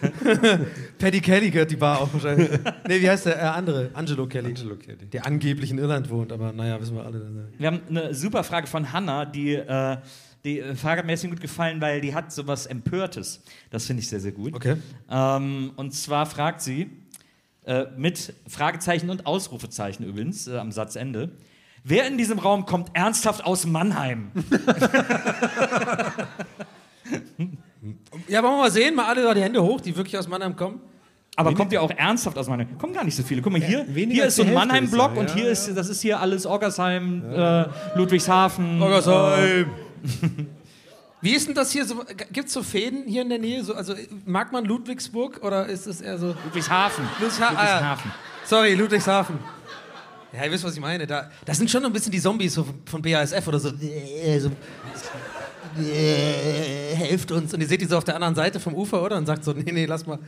Paddy 1.02 1.20
Kelly 1.20 1.50
gehört 1.50 1.70
die 1.72 1.76
Bar 1.76 2.00
auch 2.00 2.12
wahrscheinlich. 2.12 2.48
nee, 2.86 3.00
wie 3.00 3.10
heißt 3.10 3.26
der 3.26 3.36
äh, 3.36 3.40
andere? 3.40 3.90
Angelo 3.92 4.24
Kelly. 4.28 4.50
Angelo 4.50 4.76
Kelly. 4.76 5.06
Der 5.06 5.26
angeblich 5.26 5.72
in 5.72 5.78
Irland 5.78 6.08
wohnt, 6.08 6.30
aber 6.30 6.52
naja, 6.52 6.80
wissen 6.80 6.94
wir 6.94 7.04
alle. 7.04 7.48
Wir 7.58 7.66
haben 7.66 7.80
eine 7.88 8.14
super 8.14 8.44
Frage 8.44 8.68
von 8.68 8.92
Hanna, 8.92 9.24
die, 9.24 9.54
äh, 9.54 9.96
die 10.44 10.62
Frage 10.76 11.00
hat 11.00 11.06
mir 11.06 11.10
deswegen 11.14 11.32
gut 11.32 11.40
gefallen, 11.40 11.80
weil 11.80 12.00
die 12.00 12.14
hat 12.14 12.32
sowas 12.32 12.66
Empörtes. 12.66 13.42
Das 13.70 13.84
finde 13.84 14.00
ich 14.00 14.08
sehr, 14.08 14.20
sehr 14.20 14.30
gut. 14.30 14.54
Okay. 14.54 14.76
Ähm, 15.10 15.72
und 15.74 15.92
zwar 15.92 16.24
fragt 16.24 16.60
sie, 16.60 16.88
äh, 17.64 17.86
mit 17.96 18.32
Fragezeichen 18.46 19.10
und 19.10 19.26
Ausrufezeichen 19.26 20.04
übrigens 20.04 20.46
äh, 20.46 20.56
am 20.56 20.70
Satzende, 20.70 21.32
wer 21.82 22.06
in 22.06 22.16
diesem 22.16 22.38
Raum 22.38 22.64
kommt 22.64 22.90
ernsthaft 22.94 23.44
aus 23.44 23.66
Mannheim? 23.66 24.30
Ja, 28.28 28.42
wollen 28.42 28.54
wir 28.54 28.58
mal 28.58 28.70
sehen, 28.70 28.94
mal 28.94 29.06
alle 29.06 29.24
da 29.24 29.34
die 29.34 29.42
Hände 29.42 29.60
hoch, 29.60 29.80
die 29.80 29.96
wirklich 29.96 30.16
aus 30.16 30.28
Mannheim 30.28 30.54
kommen. 30.54 30.80
Aber 31.36 31.54
kommt 31.54 31.72
ihr 31.72 31.82
auch 31.82 31.90
ernsthaft 31.90 32.36
aus 32.36 32.48
Mannheim? 32.48 32.76
Kommen 32.78 32.92
gar 32.92 33.04
nicht 33.04 33.16
so 33.16 33.22
viele. 33.22 33.40
Guck 33.40 33.52
mal, 33.52 33.60
hier, 33.62 33.84
hier 33.84 34.26
ist 34.26 34.36
so 34.36 34.42
ein 34.42 34.52
Mannheim-Block 34.52 35.16
und 35.16 35.32
hier 35.34 35.46
Ja, 35.46 35.50
ist, 35.50 35.74
das 35.74 35.88
ist 35.88 36.02
hier 36.02 36.20
alles 36.20 36.44
Orgersheim, 36.44 37.22
äh, 37.32 37.64
Ludwigshafen. 37.96 38.80
Wie 41.22 41.30
ist 41.30 41.46
denn 41.46 41.54
das 41.54 41.70
hier 41.70 41.84
so? 41.86 42.02
Gibt 42.32 42.48
es 42.48 42.52
so 42.52 42.62
Fäden 42.62 43.04
hier 43.06 43.22
in 43.22 43.28
der 43.28 43.38
Nähe? 43.38 43.62
So, 43.62 43.74
also 43.74 43.94
mag 44.26 44.52
man 44.52 44.64
Ludwigsburg 44.64 45.42
oder 45.44 45.66
ist 45.66 45.86
es 45.86 46.00
eher 46.00 46.18
so. 46.18 46.34
Ludwigshafen. 46.44 47.04
Ludwigsha- 47.20 47.42
ah. 47.42 47.50
Ludwigshafen. 47.50 48.10
Sorry, 48.44 48.74
Ludwigshafen. 48.74 49.38
Ja, 50.32 50.44
ihr 50.44 50.50
wisst, 50.50 50.64
was 50.64 50.74
ich 50.74 50.80
meine. 50.80 51.06
Da, 51.06 51.30
das 51.44 51.58
sind 51.58 51.70
schon 51.70 51.84
ein 51.84 51.92
bisschen 51.92 52.10
die 52.10 52.20
Zombies 52.20 52.54
so 52.54 52.66
von 52.86 53.00
BASF 53.00 53.46
oder 53.46 53.60
so. 53.60 53.68
Äh, 53.68 54.40
so 54.40 54.50
äh, 55.80 56.94
helft 56.94 57.30
uns. 57.32 57.54
Und 57.54 57.60
ihr 57.60 57.66
seht 57.68 57.80
die 57.80 57.86
so 57.86 57.96
auf 57.98 58.04
der 58.04 58.14
anderen 58.16 58.34
Seite 58.34 58.60
vom 58.60 58.74
Ufer, 58.74 59.02
oder? 59.02 59.16
Und 59.16 59.26
sagt 59.26 59.44
so, 59.44 59.52
nee, 59.52 59.70
nee, 59.72 59.86
lass 59.86 60.06
mal. 60.06 60.18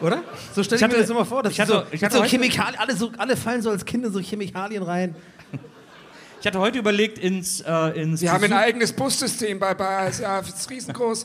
Oder? 0.00 0.22
So 0.54 0.62
stell 0.62 0.76
Ich 0.76 0.82
ich 0.82 0.88
mir 0.88 0.92
hatte- 0.94 1.00
das 1.02 1.10
immer 1.10 1.24
vor. 1.24 1.42
Das 1.42 1.52
ich 1.52 1.60
hatte- 1.60 1.72
so, 1.72 1.82
ich 1.92 2.02
hatte 2.02 2.16
so 2.16 2.22
Chemikalien, 2.24 2.78
alle, 2.78 2.94
so, 2.96 3.10
alle 3.18 3.36
fallen 3.36 3.62
so 3.62 3.70
als 3.70 3.84
Kinder 3.84 4.10
so 4.10 4.20
Chemikalien 4.20 4.82
rein. 4.82 5.14
Ich 6.40 6.46
hatte 6.46 6.58
heute 6.58 6.78
überlegt, 6.78 7.18
ins, 7.18 7.62
äh, 7.62 8.02
ins 8.02 8.20
Wir 8.20 8.30
haben 8.30 8.44
ein 8.44 8.52
eigenes 8.52 8.92
Bussystem 8.92 9.58
bei 9.58 9.72
BASF, 9.72 10.46
ist 10.46 10.68
riesengroß. 10.68 11.24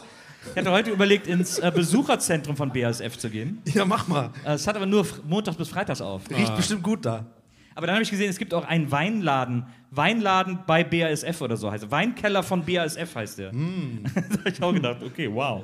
ich 0.53 0.57
hatte 0.57 0.71
heute 0.71 0.91
überlegt, 0.91 1.27
ins 1.27 1.59
äh, 1.59 1.69
Besucherzentrum 1.75 2.55
von 2.55 2.71
BASF 2.71 3.17
zu 3.17 3.29
gehen. 3.29 3.61
Ja, 3.65 3.83
mach 3.83 4.07
mal. 4.07 4.29
Äh, 4.45 4.53
Es 4.53 4.65
hat 4.65 4.77
aber 4.77 4.85
nur 4.85 5.05
montags 5.27 5.57
bis 5.57 5.67
freitags 5.67 5.99
auf. 5.99 6.21
Riecht 6.29 6.55
bestimmt 6.55 6.83
gut 6.83 7.03
da. 7.05 7.25
Aber 7.75 7.85
dann 7.87 7.95
habe 7.95 8.03
ich 8.03 8.09
gesehen, 8.11 8.29
es 8.29 8.37
gibt 8.37 8.53
auch 8.53 8.65
einen 8.65 8.89
Weinladen. 8.91 9.65
Weinladen 9.91 10.59
bei 10.65 10.85
BASF 10.85 11.41
oder 11.41 11.57
so 11.57 11.69
heißt 11.69 11.83
er. 11.83 11.91
Weinkeller 11.91 12.41
von 12.41 12.63
BASF 12.63 13.13
heißt 13.15 13.39
der. 13.39 13.51
da 13.51 13.57
habe 14.39 14.49
ich 14.49 14.63
auch 14.63 14.73
gedacht, 14.73 15.03
okay, 15.05 15.29
wow. 15.29 15.63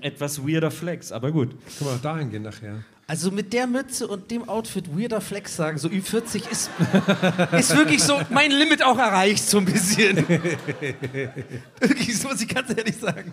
Etwas 0.00 0.46
weirder 0.46 0.70
Flex, 0.70 1.12
aber 1.12 1.32
gut. 1.32 1.50
Können 1.50 1.90
wir 1.90 1.96
auch 1.96 2.00
dahin 2.00 2.30
gehen 2.30 2.42
nachher. 2.42 2.84
Also 3.08 3.30
mit 3.30 3.52
der 3.52 3.68
Mütze 3.68 4.08
und 4.08 4.30
dem 4.32 4.48
Outfit 4.48 4.98
weirder 4.98 5.20
Flex 5.20 5.54
sagen, 5.54 5.78
so 5.78 5.88
Ü40 5.88 6.50
ist, 6.50 6.70
ist 7.52 7.76
wirklich 7.76 8.02
so 8.02 8.20
mein 8.30 8.50
Limit 8.50 8.82
auch 8.82 8.98
erreicht, 8.98 9.44
so 9.44 9.58
ein 9.58 9.64
bisschen. 9.64 10.16
wirklich, 11.80 12.12
das 12.12 12.24
muss 12.24 12.40
ich 12.40 12.48
ganz 12.48 12.76
ehrlich 12.76 12.96
sagen. 12.96 13.32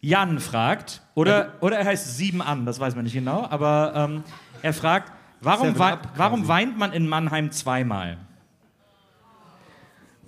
Jan 0.00 0.40
fragt, 0.40 1.02
oder, 1.14 1.52
oder 1.60 1.78
er 1.78 1.84
heißt 1.84 2.16
Sieben 2.16 2.42
an, 2.42 2.66
das 2.66 2.80
weiß 2.80 2.96
man 2.96 3.04
nicht 3.04 3.12
genau, 3.12 3.46
aber 3.48 3.92
ähm, 3.94 4.24
er 4.62 4.72
fragt, 4.72 5.12
warum, 5.40 5.78
wei 5.78 5.98
warum 6.16 6.48
weint 6.48 6.76
man 6.76 6.92
in 6.92 7.06
Mannheim 7.06 7.52
zweimal? 7.52 8.18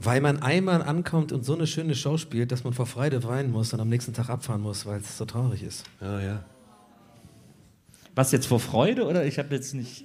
Weil 0.04 0.20
man 0.20 0.42
einmal 0.42 0.82
ankommt 0.82 1.32
und 1.32 1.44
so 1.44 1.54
eine 1.54 1.66
schöne 1.66 1.94
Show 1.94 2.16
spielt, 2.18 2.50
dass 2.50 2.64
man 2.64 2.72
vor 2.72 2.86
Freude 2.86 3.22
weinen 3.24 3.52
muss 3.52 3.72
und 3.72 3.80
am 3.80 3.88
nächsten 3.88 4.12
Tag 4.12 4.30
abfahren 4.30 4.60
muss, 4.60 4.84
weil 4.86 5.00
es 5.00 5.16
so 5.18 5.24
traurig 5.24 5.62
ist. 5.62 5.84
Ja, 6.00 6.20
ja. 6.20 6.44
Was 8.14 8.32
jetzt 8.32 8.46
vor 8.46 8.60
Freude 8.60 9.06
oder 9.06 9.24
ich 9.24 9.38
habe 9.38 9.54
jetzt 9.54 9.74
nicht. 9.74 10.04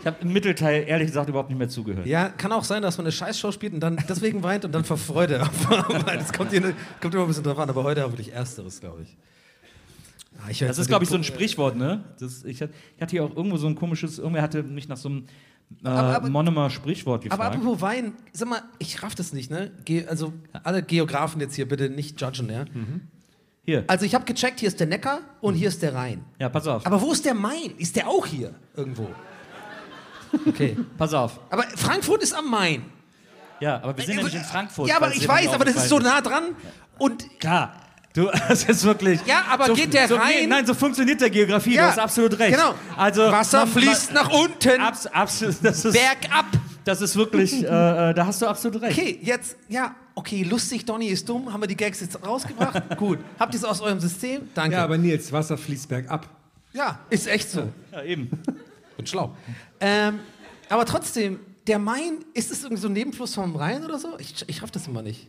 Ich 0.00 0.06
habe 0.06 0.16
im 0.20 0.32
Mittelteil 0.34 0.84
ehrlich 0.86 1.06
gesagt 1.08 1.30
überhaupt 1.30 1.48
nicht 1.48 1.58
mehr 1.58 1.68
zugehört. 1.68 2.06
Ja, 2.06 2.28
kann 2.28 2.52
auch 2.52 2.64
sein, 2.64 2.82
dass 2.82 2.98
man 2.98 3.06
eine 3.06 3.12
Scheißshow 3.12 3.52
spielt 3.52 3.72
und 3.72 3.80
dann 3.80 3.96
deswegen 4.08 4.42
weint 4.42 4.64
und 4.66 4.72
dann 4.72 4.84
vor 4.84 4.98
Freude 4.98 5.40
abfahren. 5.42 6.04
das 6.06 6.32
kommt, 6.32 6.50
hier, 6.50 6.60
kommt 7.00 7.14
immer 7.14 7.24
ein 7.24 7.28
bisschen 7.28 7.44
drauf 7.44 7.58
an, 7.58 7.70
aber 7.70 7.84
heute 7.84 8.02
habe 8.02 8.14
ich 8.20 8.30
Ersteres, 8.32 8.80
glaube 8.80 9.02
ich. 9.02 9.16
Ah, 10.38 10.50
Das 10.66 10.78
ist, 10.78 10.88
glaube 10.88 11.04
ich, 11.04 11.10
so 11.10 11.16
ein 11.16 11.24
Sprichwort, 11.24 11.76
ne? 11.76 12.04
Das, 12.20 12.44
ich, 12.44 12.60
hatte- 12.60 12.74
ich 12.96 13.02
hatte 13.02 13.10
hier 13.12 13.24
auch 13.24 13.34
irgendwo 13.34 13.56
so 13.56 13.66
ein 13.66 13.76
komisches, 13.76 14.18
irgendwer 14.18 14.42
hatte 14.42 14.62
mich 14.62 14.88
nach 14.88 14.96
so 14.98 15.08
einem 15.08 15.24
äh, 15.84 15.88
Aber- 15.88 16.28
Monomer 16.30 16.70
Sprichwort 16.70 17.22
gefragt. 17.22 17.40
Aber 17.40 17.54
apropos 17.54 17.80
Wein, 17.80 18.12
sag 18.32 18.48
mal, 18.48 18.62
ich 18.78 19.02
raff 19.02 19.14
das 19.14 19.32
nicht, 19.32 19.50
ne? 19.50 19.70
Ge 19.84 20.06
also 20.06 20.32
alle 20.62 20.82
Geografen 20.82 21.40
jetzt 21.40 21.54
hier 21.54 21.68
bitte 21.68 21.88
nicht 21.90 22.20
judgen, 22.20 22.50
ja? 22.50 22.64
hier, 23.64 23.84
Also 23.86 24.04
ich 24.06 24.14
habe 24.14 24.24
gecheckt, 24.24 24.60
hier 24.60 24.68
ist 24.68 24.78
der 24.80 24.86
Neckar 24.86 25.20
und 25.40 25.54
hier 25.54 25.68
ist 25.68 25.82
der 25.82 25.94
Rhein. 25.94 26.24
ja, 26.38 26.48
pass 26.48 26.66
auf, 26.66 26.86
Aber 26.86 27.00
wo 27.00 27.12
ist 27.12 27.24
der 27.24 27.34
Main? 27.34 27.72
Ist 27.78 27.96
der 27.96 28.08
auch 28.08 28.26
hier 28.26 28.54
irgendwo? 28.76 29.08
Okay. 30.48 30.76
pass 30.98 31.14
auf. 31.14 31.38
Aber 31.50 31.62
Frankfurt 31.76 32.22
ist 32.22 32.34
am 32.34 32.50
Main. 32.50 32.84
Ja, 33.60 33.76
aber 33.82 33.96
wir 33.96 34.04
sind 34.04 34.16
ja 34.16 34.24
nicht 34.24 34.34
in 34.34 34.42
Frankfurt. 34.42 34.88
Ja, 34.88 34.96
aber 34.96 35.14
ich 35.14 35.26
weiß, 35.28 35.50
aber 35.50 35.64
das 35.64 35.76
ist 35.76 35.88
so 35.88 35.98
nah 36.00 36.20
dran. 36.20 36.56
Und 36.98 37.22
ist. 37.22 37.38
Klar. 37.40 37.72
Du, 38.14 38.30
das 38.48 38.64
ist 38.64 38.84
wirklich. 38.84 39.20
Ja, 39.26 39.44
aber 39.50 39.66
so, 39.66 39.74
geht 39.74 39.92
der 39.92 40.06
so, 40.08 40.14
Rhein- 40.16 40.48
Nein, 40.48 40.64
so 40.64 40.72
funktioniert 40.72 41.20
der 41.20 41.30
Geografie. 41.30 41.74
Ja, 41.74 41.82
du 41.82 41.88
hast 41.90 41.98
absolut 41.98 42.38
recht. 42.38 42.56
genau. 42.56 42.74
Also 42.96 43.22
Wasser 43.22 43.66
man- 43.66 43.68
fließt 43.68 44.12
nach 44.14 44.30
unten, 44.30 44.80
Abs, 44.80 45.06
absolut. 45.08 45.56
Das 45.62 45.84
ist, 45.84 45.92
bergab. 45.92 46.46
das 46.84 47.00
ist 47.02 47.16
wirklich. 47.16 47.52
Äh, 47.64 48.10
äh, 48.10 48.14
da 48.14 48.24
hast 48.26 48.40
du 48.40 48.46
absolut 48.46 48.80
recht. 48.82 48.96
Okay, 48.96 49.18
jetzt, 49.20 49.56
ja, 49.68 49.94
okay, 50.14 50.44
lustig, 50.44 50.84
Donny 50.84 51.08
ist 51.08 51.28
dumm. 51.28 51.52
Haben 51.52 51.62
wir 51.62 51.66
die 51.66 51.76
Gags 51.76 52.00
jetzt 52.00 52.24
rausgebracht? 52.24 52.82
Gut. 52.96 53.18
Habt 53.38 53.52
ihr 53.54 53.58
es 53.58 53.64
aus 53.64 53.80
eurem 53.80 53.98
System? 53.98 54.42
Danke. 54.54 54.76
Ja, 54.76 54.84
aber 54.84 54.96
Nils, 54.96 55.32
Wasser 55.32 55.58
fließt 55.58 55.88
bergab. 55.88 56.28
Ja, 56.72 57.00
ist 57.10 57.26
echt 57.26 57.50
so. 57.50 57.68
Ja, 57.92 58.02
eben. 58.04 58.30
Bin 58.96 59.06
schlau. 59.06 59.34
Ähm, 59.80 60.20
aber 60.68 60.84
trotzdem, 60.84 61.40
der 61.66 61.78
Main, 61.80 62.18
ist 62.32 62.52
es 62.52 62.62
irgendwie 62.62 62.80
so 62.80 62.88
ein 62.88 62.92
Nebenfluss 62.92 63.34
vom 63.34 63.56
Rhein 63.56 63.84
oder 63.84 63.98
so? 63.98 64.16
Ich, 64.18 64.44
ich 64.46 64.62
raff 64.62 64.70
das 64.70 64.86
immer 64.86 65.02
nicht. 65.02 65.26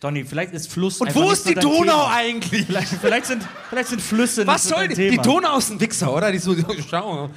Donny, 0.00 0.24
vielleicht 0.24 0.54
ist 0.54 0.72
Fluss. 0.72 0.98
Und 0.98 1.14
wo 1.14 1.30
ist 1.30 1.44
so 1.44 1.50
die 1.50 1.54
Donau 1.56 1.82
Thema. 1.82 2.14
eigentlich? 2.14 2.66
Vielleicht, 2.66 2.88
vielleicht, 2.88 3.26
sind, 3.26 3.42
vielleicht 3.68 3.88
sind 3.88 4.00
Flüsse 4.00 4.46
Was 4.46 4.64
nicht 4.64 4.70
so 4.70 4.76
soll 4.76 4.88
dein 4.88 4.96
die? 4.96 5.10
Thema. 5.10 5.22
Die 5.22 5.28
Donau 5.28 5.58
ist 5.58 5.70
ein 5.70 5.80
Wichser, 5.80 6.14
oder? 6.14 6.30
Die 6.30 6.38
ist 6.38 6.44
so, 6.44 6.56
schau. 6.88 7.30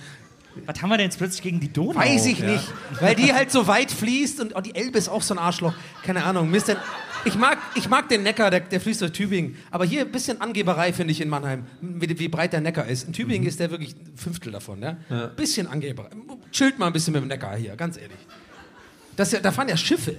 Was 0.65 0.81
haben 0.81 0.89
wir 0.89 0.97
denn 0.97 1.07
jetzt 1.07 1.17
plötzlich 1.17 1.41
gegen 1.41 1.59
die 1.59 1.73
Donau? 1.73 1.99
Weiß 1.99 2.25
ich 2.25 2.39
nicht. 2.39 2.71
Weil 3.01 3.15
die 3.15 3.33
halt 3.33 3.51
so 3.51 3.67
weit 3.67 3.91
fließt 3.91 4.39
und 4.39 4.55
oh, 4.55 4.61
die 4.61 4.75
Elbe 4.75 4.97
ist 4.97 5.09
auch 5.09 5.21
so 5.21 5.33
ein 5.33 5.39
Arschloch. 5.39 5.73
Keine 6.03 6.23
Ahnung. 6.23 6.49
Mist, 6.49 6.69
denn, 6.69 6.77
ich, 7.25 7.35
mag, 7.35 7.57
ich 7.75 7.89
mag 7.89 8.07
den 8.07 8.23
Neckar, 8.23 8.49
der, 8.49 8.61
der 8.61 8.79
fließt 8.79 9.01
durch 9.01 9.11
Tübingen. 9.11 9.57
Aber 9.69 9.83
hier 9.83 10.01
ein 10.01 10.11
bisschen 10.11 10.39
Angeberei, 10.39 10.93
finde 10.93 11.11
ich, 11.11 11.19
in 11.19 11.27
Mannheim, 11.27 11.65
wie, 11.81 12.17
wie 12.17 12.27
breit 12.29 12.53
der 12.53 12.61
Neckar 12.61 12.87
ist. 12.87 13.07
In 13.07 13.13
Tübingen 13.13 13.45
ist 13.45 13.59
der 13.59 13.71
wirklich 13.71 13.93
ein 13.95 14.15
Fünftel 14.15 14.53
davon. 14.53 14.81
Ja? 14.81 14.95
Bisschen 15.35 15.67
Angeberei. 15.67 16.09
Chillt 16.51 16.79
mal 16.79 16.87
ein 16.87 16.93
bisschen 16.93 17.11
mit 17.13 17.23
dem 17.23 17.27
Neckar 17.27 17.57
hier, 17.57 17.75
ganz 17.75 17.97
ehrlich. 17.97 18.19
Das 19.17 19.31
ja, 19.31 19.39
da 19.39 19.51
fahren 19.51 19.67
ja 19.67 19.75
Schiffe. 19.75 20.17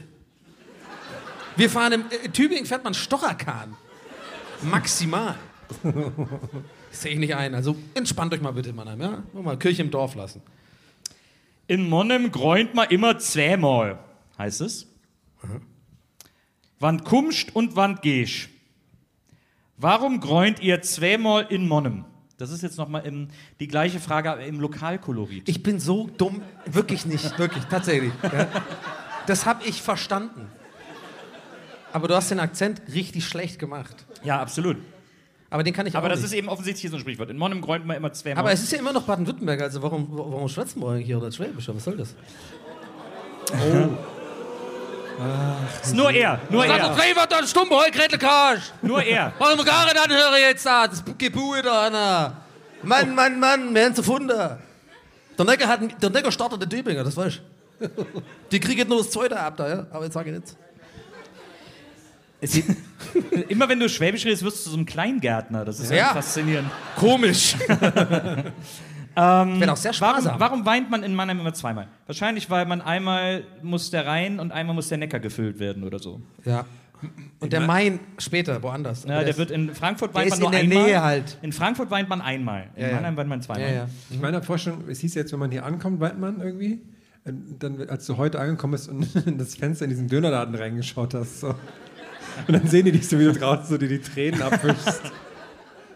Wir 1.56 1.70
fahren 1.70 1.93
im, 1.93 2.05
in 2.24 2.32
Tübingen 2.32 2.66
fährt 2.66 2.85
man 2.85 2.94
Stocherkahn. 2.94 3.76
Maximal. 4.62 5.36
Das 6.90 7.02
sehe 7.02 7.12
ich 7.12 7.18
nicht 7.18 7.35
ein. 7.35 7.55
Also 7.55 7.76
entspannt 7.94 8.32
euch 8.35 8.40
mal 8.40 8.52
bitte, 8.52 8.72
Mannheim. 8.72 9.01
Ja? 9.01 9.22
Mal 9.32 9.59
Kirche 9.59 9.82
im 9.82 9.90
Dorf 9.90 10.14
lassen. 10.14 10.43
In 11.66 11.89
Monnem 11.89 12.31
gräunt 12.31 12.74
man 12.74 12.89
immer 12.90 13.18
zweimal, 13.18 13.98
heißt 14.39 14.60
es. 14.60 14.86
Wann 16.78 17.05
kumst 17.05 17.55
und 17.55 17.76
wann 17.76 18.01
gehst. 18.02 18.48
Warum 19.76 20.20
gräunt 20.20 20.60
ihr 20.60 20.82
zweimal 20.82 21.47
in 21.48 21.66
Monnem? 21.66 22.05
Das 22.36 22.51
ist 22.51 22.62
jetzt 22.62 22.78
nochmal 22.78 23.10
die 23.60 23.68
gleiche 23.68 24.01
Frage 24.01 24.31
aber 24.31 24.44
im 24.44 24.60
Lokalkolorit. 24.60 25.48
Ich 25.48 25.62
bin 25.62 25.81
so 25.81 26.09
dumm, 26.16 26.43
wirklich 26.66 27.06
nicht, 27.06 27.39
wirklich, 27.39 27.64
tatsächlich. 27.64 28.12
Ja. 28.22 28.48
Das 29.26 29.47
habe 29.47 29.64
ich 29.64 29.81
verstanden. 29.81 30.48
Aber 31.94 32.08
du 32.08 32.16
hast 32.16 32.28
den 32.28 32.40
Akzent 32.40 32.82
richtig 32.92 33.24
schlecht 33.24 33.60
gemacht. 33.60 33.94
Ja, 34.24 34.40
absolut. 34.40 34.78
Aber 35.48 35.62
den 35.62 35.72
kann 35.72 35.86
ich 35.86 35.94
Aber 35.94 36.06
auch 36.06 36.10
das 36.10 36.18
nicht. 36.22 36.32
ist 36.32 36.36
eben 36.36 36.48
offensichtlich 36.48 36.80
hier 36.80 36.90
so 36.90 36.96
ein 36.96 37.00
Sprichwort. 37.00 37.30
In 37.30 37.38
Monnem 37.38 37.60
gräumt 37.60 37.86
man 37.86 37.96
immer 37.96 38.12
zweimal. 38.12 38.40
Aber 38.40 38.50
es 38.50 38.64
ist 38.64 38.72
ja 38.72 38.80
immer 38.80 38.92
noch 38.92 39.04
Baden-Württemberg, 39.04 39.60
also 39.62 39.80
warum, 39.80 40.08
warum 40.10 40.48
schwätzen 40.48 40.80
wir 40.80 40.88
eigentlich 40.88 41.06
hier 41.06 41.18
oder 41.18 41.30
Schwäbisch? 41.30 41.68
Was 41.68 41.84
soll 41.84 41.96
das? 41.96 42.16
ist 45.84 45.94
nur 45.94 46.10
er, 46.10 46.40
nur 46.50 46.66
er, 46.66 46.96
Treiber 46.96 47.28
dann 47.28 47.46
stumm, 47.46 47.70
hol 47.70 47.88
Gretelkarsch! 47.92 48.72
nur 48.82 49.00
er. 49.00 49.32
Warum 49.38 49.64
gar 49.64 49.84
nicht 49.84 49.96
anhören 49.96 50.34
jetzt 50.40 50.66
da? 50.66 50.88
Das 50.88 51.04
Gebuhe 51.16 51.62
da, 51.62 51.86
Anna. 51.86 52.36
Mann, 52.82 53.14
Mann, 53.14 53.38
Mann, 53.38 53.72
wir 53.72 53.84
haben 53.84 53.94
zu 53.94 54.02
Funden. 54.02 54.36
Der 55.38 55.44
Necker, 55.44 55.68
hat, 55.68 56.02
der 56.02 56.10
Necker 56.10 56.32
startet 56.32 56.60
in 56.64 56.70
Tübingen, 56.70 57.04
das 57.04 57.16
weißt 57.16 57.40
du. 57.78 57.88
Die 58.50 58.58
kriegen 58.58 58.88
nur 58.88 58.98
das 58.98 59.12
zweite 59.12 59.38
ab 59.38 59.56
da, 59.56 59.68
ja? 59.68 59.86
Aber 59.92 60.02
jetzt 60.02 60.14
sage 60.14 60.30
ich 60.30 60.36
nichts. 60.36 60.56
Es 62.44 62.52
sieht, 62.52 62.66
immer 63.48 63.68
wenn 63.68 63.80
du 63.80 63.88
Schwäbisch 63.88 64.24
redest, 64.24 64.44
wirst 64.44 64.66
du 64.66 64.70
so 64.70 64.76
ein 64.76 64.84
Kleingärtner. 64.86 65.64
Das 65.64 65.80
ist 65.80 65.90
ja, 65.90 65.96
Ja. 65.96 66.06
faszinierend. 66.12 66.70
Komisch. 66.96 67.56
ähm, 69.16 69.60
Wäre 69.60 69.72
auch 69.72 69.76
sehr 69.76 69.92
Warum, 69.98 70.20
sparsam. 70.20 70.40
warum 70.40 70.66
weint 70.66 70.90
man 70.90 71.02
in 71.02 71.14
Mannheim 71.14 71.40
immer 71.40 71.54
zweimal? 71.54 71.88
Wahrscheinlich, 72.06 72.50
weil 72.50 72.66
man 72.66 72.80
einmal 72.80 73.44
muss 73.62 73.90
der 73.90 74.06
Rhein 74.06 74.40
und 74.40 74.52
einmal 74.52 74.74
muss 74.74 74.88
der 74.88 74.98
Neckar 74.98 75.20
gefüllt 75.20 75.58
werden 75.58 75.84
oder 75.84 75.98
so. 75.98 76.20
Ja. 76.44 76.64
Und 77.40 77.52
der 77.52 77.60
Main 77.60 78.00
später, 78.18 78.62
woanders. 78.62 79.04
Ja, 79.04 79.20
der 79.20 79.28
ist- 79.28 79.38
wird 79.38 79.50
in 79.50 79.74
Frankfurt 79.74 80.10
der 80.14 80.22
weint 80.22 80.32
ist 80.32 80.40
man 80.42 80.52
nur 80.52 80.60
in 80.60 80.70
der 80.70 80.78
einmal. 80.78 80.90
Nähe 80.90 81.02
halt. 81.02 81.38
In 81.42 81.52
Frankfurt 81.52 81.90
weint 81.90 82.08
man 82.08 82.20
einmal. 82.22 82.70
In 82.76 82.82
Ja, 82.82 82.88
ja. 82.88 82.94
Mannheim 82.94 83.16
weint 83.16 83.28
man 83.28 83.42
zweimal. 83.42 83.62
Ja, 83.68 83.74
ja. 83.74 83.88
Ich 84.10 84.18
meine 84.20 84.42
Vorstellung, 84.42 84.84
es 84.88 85.00
hieß 85.00 85.14
jetzt, 85.14 85.32
wenn 85.32 85.38
man 85.38 85.50
hier 85.50 85.64
ankommt, 85.66 86.00
weint 86.00 86.18
man 86.18 86.40
irgendwie. 86.40 86.80
Dann, 87.26 87.88
als 87.88 88.04
du 88.06 88.16
heute 88.18 88.38
angekommen 88.38 88.72
bist 88.72 88.88
und 88.88 89.06
in 89.26 89.38
das 89.38 89.54
Fenster 89.54 89.84
in 89.84 89.90
diesen 89.90 90.08
Dönerladen 90.08 90.54
reingeschaut 90.54 91.14
hast. 91.14 91.40
So. 91.40 91.54
Und 92.47 92.55
dann 92.55 92.66
sehen 92.66 92.85
die 92.85 92.93
dich 92.93 93.09
so, 93.09 93.19
wie 93.19 93.24
du 93.24 93.32
draußen 93.32 93.66
so 93.66 93.78
dir 93.78 93.89
die 93.89 94.01
Tränen 94.01 94.43
abwischst. 94.43 95.02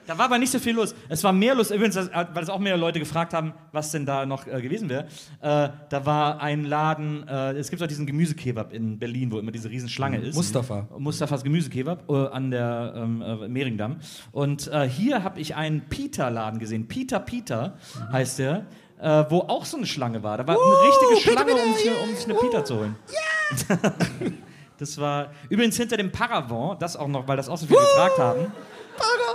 Da 0.09 0.17
war 0.17 0.25
aber 0.25 0.39
nicht 0.39 0.51
so 0.51 0.59
viel 0.59 0.75
los. 0.75 0.95
Es 1.11 1.23
war 1.23 1.35
mehr 1.35 1.55
los, 1.55 1.71
übrigens, 1.71 1.97
weil 1.97 2.43
es 2.43 2.49
auch 2.49 2.59
mehr 2.59 2.79
Leute 2.79 2.99
gefragt 2.99 3.35
haben, 3.35 3.53
was 3.73 3.91
denn 3.91 4.07
da 4.07 4.25
noch 4.25 4.47
äh, 4.47 4.63
gewesen 4.63 4.89
wäre. 4.89 5.05
Äh, 5.43 5.69
da 5.91 6.07
war 6.07 6.41
ein 6.41 6.65
Laden, 6.65 7.29
äh, 7.29 7.53
es 7.53 7.69
gibt 7.69 7.83
auch 7.83 7.87
diesen 7.87 8.07
Gemüsekebab 8.07 8.73
in 8.73 8.99
Berlin, 8.99 9.31
wo 9.31 9.39
immer 9.39 9.53
diese 9.53 9.69
Riesenschlange 9.69 10.17
ist. 10.17 10.35
Mustafa. 10.35 10.89
Mustafas 10.97 11.45
Gemüsekebab 11.45 12.09
äh, 12.09 12.29
an 12.29 12.51
der 12.51 12.95
ähm, 12.97 13.21
äh, 13.21 13.49
Mehringdamm. 13.49 13.99
Und 14.33 14.69
äh, 14.69 14.89
hier 14.89 15.23
habe 15.25 15.41
ich 15.41 15.57
einen 15.57 15.83
Peter-Laden 15.91 16.59
gesehen. 16.59 16.89
Peter 16.89 17.21
Peter 17.21 17.77
heißt 18.11 18.39
der. 18.39 18.67
Wo 19.01 19.43
auch 19.43 19.65
so 19.65 19.77
eine 19.77 19.87
Schlange 19.87 20.25
war. 20.25 20.39
Da 20.39 20.47
war 20.49 20.57
eine 20.57 20.89
richtige 20.89 21.31
Schlange, 21.31 21.53
um, 21.53 21.75
sich, 21.75 21.87
um 22.03 22.17
sich 22.17 22.25
eine 22.25 22.35
Peter 22.35 22.65
zu 22.65 22.79
holen. 22.79 22.97
Das 24.79 24.97
war 24.99 25.33
übrigens 25.49 25.77
hinter 25.77 25.97
dem 25.97 26.11
Paravent, 26.11 26.81
das 26.81 26.97
auch 26.97 27.09
noch, 27.09 27.27
weil 27.29 27.37
das 27.37 27.49
auch 27.49 27.59
so 27.59 27.67
viele 27.67 27.81
gefragt 27.81 28.19
haben. 28.19 28.53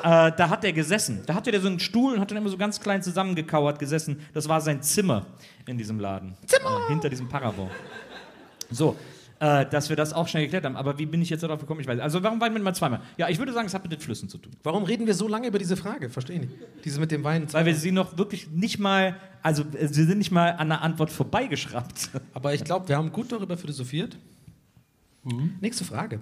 Äh, 0.03 0.32
da 0.36 0.49
hat 0.49 0.64
er 0.65 0.74
gesessen. 0.74 1.24
Da 1.26 1.34
hatte 1.36 1.52
der 1.52 1.61
so 1.61 1.68
einen 1.68 1.80
Stuhl 1.80 2.14
und 2.14 2.20
hat 2.20 2.32
dann 2.32 2.38
immer 2.38 2.49
so 2.49 2.57
ganz 2.57 2.80
klein 2.80 3.02
zusammengekauert 3.02 3.80
gesessen. 3.80 4.20
Das 4.34 4.49
war 4.49 4.60
sein 4.60 4.82
Zimmer 4.82 5.26
in 5.65 5.78
diesem 5.78 5.99
Laden. 5.99 6.36
Zimmer! 6.45 6.82
Äh, 6.86 6.91
hinter 6.91 7.10
diesem 7.10 7.30
Paravent. 7.30 7.72
So, 8.70 8.98
äh, 9.40 9.65
dass 9.65 9.90
wir 9.90 9.95
das 9.95 10.14
auch 10.14 10.28
schnell 10.28 10.44
geklärt 10.44 10.65
haben. 10.65 10.76
Aber 10.76 10.98
wie 10.98 11.06
bin 11.06 11.22
ich 11.22 11.30
jetzt 11.30 11.44
darauf 11.44 11.60
gekommen? 11.60 11.80
Ich 11.80 11.88
weiß. 11.88 11.99
Also, 11.99 12.22
warum 12.24 12.41
weint 12.41 12.53
man 12.53 12.61
immer 12.61 12.74
zweimal? 12.74 13.02
Ja, 13.18 13.30
ich 13.30 13.40
würde 13.40 13.53
sagen, 13.53 13.68
es 13.68 13.74
hat 13.74 13.84
mit 13.84 13.91
den 13.91 13.99
Flüssen 13.99 14.30
zu 14.30 14.38
tun. 14.38 14.53
Warum 14.64 14.84
reden 14.84 15.07
wir 15.07 15.14
so 15.14 15.28
lange 15.28 15.48
über 15.48 15.60
diese 15.60 15.78
Frage? 15.78 16.10
Verstehe 16.10 16.38
ich 16.38 16.41
nicht. 16.44 16.53
Diese 16.84 16.99
mit 16.99 17.11
dem 17.11 17.24
Wein. 17.24 17.48
Weil 17.52 17.65
wir 17.65 17.76
sie 17.76 17.91
noch 17.91 18.18
wirklich 18.18 18.49
nicht 18.49 18.80
mal, 18.80 19.15
also 19.41 19.64
äh, 19.78 19.88
sie 19.88 20.03
sind 20.06 20.18
nicht 20.18 20.32
mal 20.32 20.52
an 20.52 20.70
der 20.70 20.82
Antwort 20.82 21.11
vorbeigeschraubt. 21.11 22.10
Aber 22.34 22.53
ich 22.53 22.64
glaube, 22.64 22.90
wir 22.90 22.98
haben 22.98 23.11
gut 23.11 23.32
darüber 23.32 23.57
philosophiert. 23.57 24.18
Mhm. 25.24 25.56
Nächste 25.62 25.84
Frage. 25.86 26.20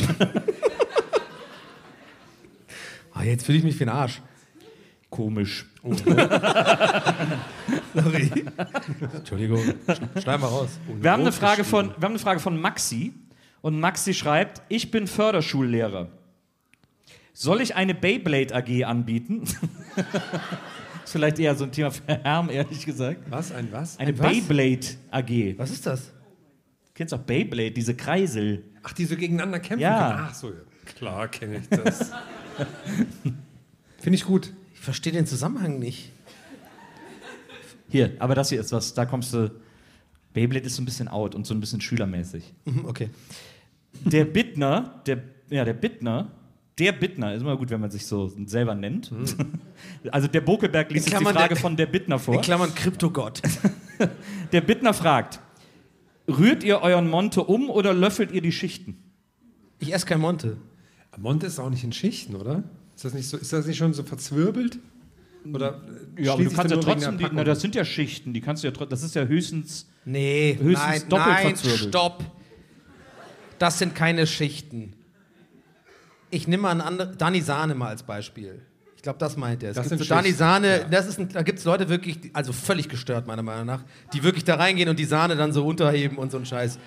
ah, 3.12 3.22
jetzt 3.22 3.44
fühle 3.44 3.58
ich 3.58 3.64
mich 3.64 3.78
wie 3.78 3.84
ein 3.84 3.88
Arsch. 3.90 4.20
Komisch. 5.10 5.66
Sorry. 7.94 8.30
Entschuldigung. 9.12 9.58
Sch- 9.86 10.22
Schneiden 10.22 10.42
wir 10.42 10.48
raus. 10.48 10.70
Wir 11.00 11.10
haben, 11.10 11.22
eine 11.22 11.32
Frage 11.32 11.64
von, 11.64 11.88
wir 11.88 11.94
haben 11.96 12.12
eine 12.12 12.18
Frage 12.18 12.38
von 12.40 12.60
Maxi. 12.60 13.12
Und 13.60 13.78
Maxi 13.80 14.14
schreibt: 14.14 14.62
Ich 14.68 14.90
bin 14.90 15.06
Förderschullehrer. 15.06 16.08
Soll 17.32 17.60
ich 17.60 17.74
eine 17.74 17.94
Beyblade 17.94 18.54
AG 18.54 18.84
anbieten? 18.84 19.42
ist 21.04 21.12
vielleicht 21.12 21.38
eher 21.38 21.54
so 21.56 21.64
ein 21.64 21.72
Thema 21.72 21.90
für 21.90 22.02
Herm, 22.06 22.48
ehrlich 22.50 22.84
gesagt. 22.86 23.20
Was? 23.30 23.50
Ein 23.52 23.68
was? 23.72 23.98
Eine 23.98 24.10
Ein 24.10 24.18
was? 24.18 24.26
Beyblade 24.30 24.86
AG. 25.10 25.58
Was 25.58 25.70
ist 25.70 25.86
das? 25.86 26.12
Kennst 27.00 27.12
du 27.14 27.16
auch 27.16 27.22
Beyblade, 27.22 27.70
diese 27.70 27.94
Kreisel? 27.96 28.62
Ach, 28.82 28.92
die 28.92 29.06
so 29.06 29.16
gegeneinander 29.16 29.58
kämpfen 29.58 29.80
Ja. 29.80 30.10
können? 30.12 30.26
Ach 30.28 30.34
so, 30.34 30.48
ja. 30.50 30.54
klar 30.84 31.28
kenne 31.28 31.56
ich 31.56 31.68
das. 31.70 32.10
Finde 34.00 34.16
ich 34.16 34.24
gut. 34.26 34.52
Ich 34.74 34.80
verstehe 34.80 35.10
den 35.14 35.24
Zusammenhang 35.24 35.78
nicht. 35.78 36.12
Hier, 37.88 38.12
aber 38.18 38.34
das 38.34 38.50
hier 38.50 38.60
ist 38.60 38.70
was, 38.72 38.92
da 38.92 39.06
kommst 39.06 39.32
du. 39.32 39.50
Beyblade 40.34 40.66
ist 40.66 40.76
so 40.76 40.82
ein 40.82 40.84
bisschen 40.84 41.08
out 41.08 41.34
und 41.34 41.46
so 41.46 41.54
ein 41.54 41.60
bisschen 41.60 41.80
schülermäßig. 41.80 42.52
Mhm, 42.66 42.84
Okay. 42.84 43.08
Der 44.04 44.26
Bittner, 44.26 45.00
der, 45.06 45.22
ja, 45.48 45.64
der 45.64 45.72
Bittner, 45.72 46.30
der 46.78 46.92
Bittner, 46.92 47.32
ist 47.34 47.40
immer 47.40 47.56
gut, 47.56 47.70
wenn 47.70 47.80
man 47.80 47.90
sich 47.90 48.04
so 48.06 48.30
selber 48.44 48.74
nennt. 48.74 49.10
Also 50.12 50.28
der 50.28 50.42
Bokelberg 50.42 50.90
liest 50.92 51.06
In 51.06 51.12
jetzt 51.14 51.20
die 51.22 51.32
Frage 51.32 51.48
der- 51.54 51.56
von 51.56 51.74
der 51.78 51.86
Bittner 51.86 52.16
In 52.16 52.20
vor. 52.20 52.40
Klammern 52.42 52.74
Kryptogott. 52.74 53.40
Der 54.52 54.60
Bittner 54.60 54.92
fragt, 54.92 55.40
rührt 56.30 56.64
ihr 56.64 56.80
euren 56.82 57.08
Monte 57.08 57.42
um 57.44 57.70
oder 57.70 57.92
löffelt 57.92 58.32
ihr 58.32 58.40
die 58.42 58.52
Schichten? 58.52 58.96
Ich 59.78 59.92
esse 59.94 60.06
kein 60.06 60.20
Monte. 60.20 60.56
Monte 61.18 61.46
ist 61.46 61.58
auch 61.58 61.70
nicht 61.70 61.84
in 61.84 61.92
Schichten, 61.92 62.34
oder? 62.36 62.62
Ist 62.94 63.04
das 63.04 63.14
nicht, 63.14 63.28
so, 63.28 63.36
ist 63.36 63.52
das 63.52 63.66
nicht 63.66 63.76
schon 63.78 63.92
so 63.92 64.02
verzwirbelt? 64.02 64.78
Oder 65.52 65.80
äh, 66.16 66.24
Ja, 66.24 66.34
aber 66.34 66.44
du 66.44 66.50
kannst 66.50 66.70
ja 66.70 66.80
trotzdem, 66.80 67.18
die, 67.18 67.26
na, 67.32 67.44
das 67.44 67.60
sind 67.60 67.74
ja 67.74 67.84
Schichten, 67.84 68.32
die 68.34 68.40
kannst 68.40 68.62
du 68.62 68.68
ja 68.68 68.72
trotzdem, 68.72 68.90
das 68.90 69.02
ist 69.02 69.14
ja 69.14 69.24
höchstens, 69.24 69.86
Nee, 70.04 70.56
Höchstens 70.60 70.88
nein, 70.88 71.08
doppelt 71.08 71.28
nein, 71.28 71.46
verzwirbelt. 71.56 71.88
stopp. 71.88 72.24
Das 73.58 73.78
sind 73.78 73.94
keine 73.94 74.26
Schichten. 74.26 74.94
Ich 76.30 76.46
nehme 76.48 76.62
mal 76.64 76.70
ein 76.70 76.80
anderes, 76.80 77.16
Dani 77.18 77.40
Sahne 77.40 77.74
mal 77.74 77.88
als 77.88 78.02
Beispiel. 78.02 78.62
Ich 79.00 79.02
glaube, 79.02 79.18
das 79.18 79.34
meint 79.38 79.62
er. 79.62 79.70
Es 79.70 79.76
Das 79.76 79.88
gibt 79.88 79.98
sind 80.00 80.06
so 80.08 80.14
Dani 80.14 80.30
Sahne, 80.30 80.80
ja. 80.80 80.84
das 80.84 81.06
ist 81.06 81.18
ein, 81.18 81.30
da 81.30 81.40
gibt 81.40 81.58
es 81.58 81.64
Leute 81.64 81.88
wirklich, 81.88 82.20
die- 82.20 82.34
also 82.34 82.52
völlig 82.52 82.86
gestört, 82.86 83.26
meiner 83.26 83.42
Meinung 83.42 83.64
nach, 83.64 83.82
die 84.12 84.22
wirklich 84.22 84.44
da 84.44 84.56
reingehen 84.56 84.90
und 84.90 84.98
die 84.98 85.06
Sahne 85.06 85.36
dann 85.36 85.54
so 85.54 85.64
unterheben 85.66 86.18
und 86.18 86.30
so 86.30 86.36
ein 86.36 86.44
Scheiß. 86.44 86.78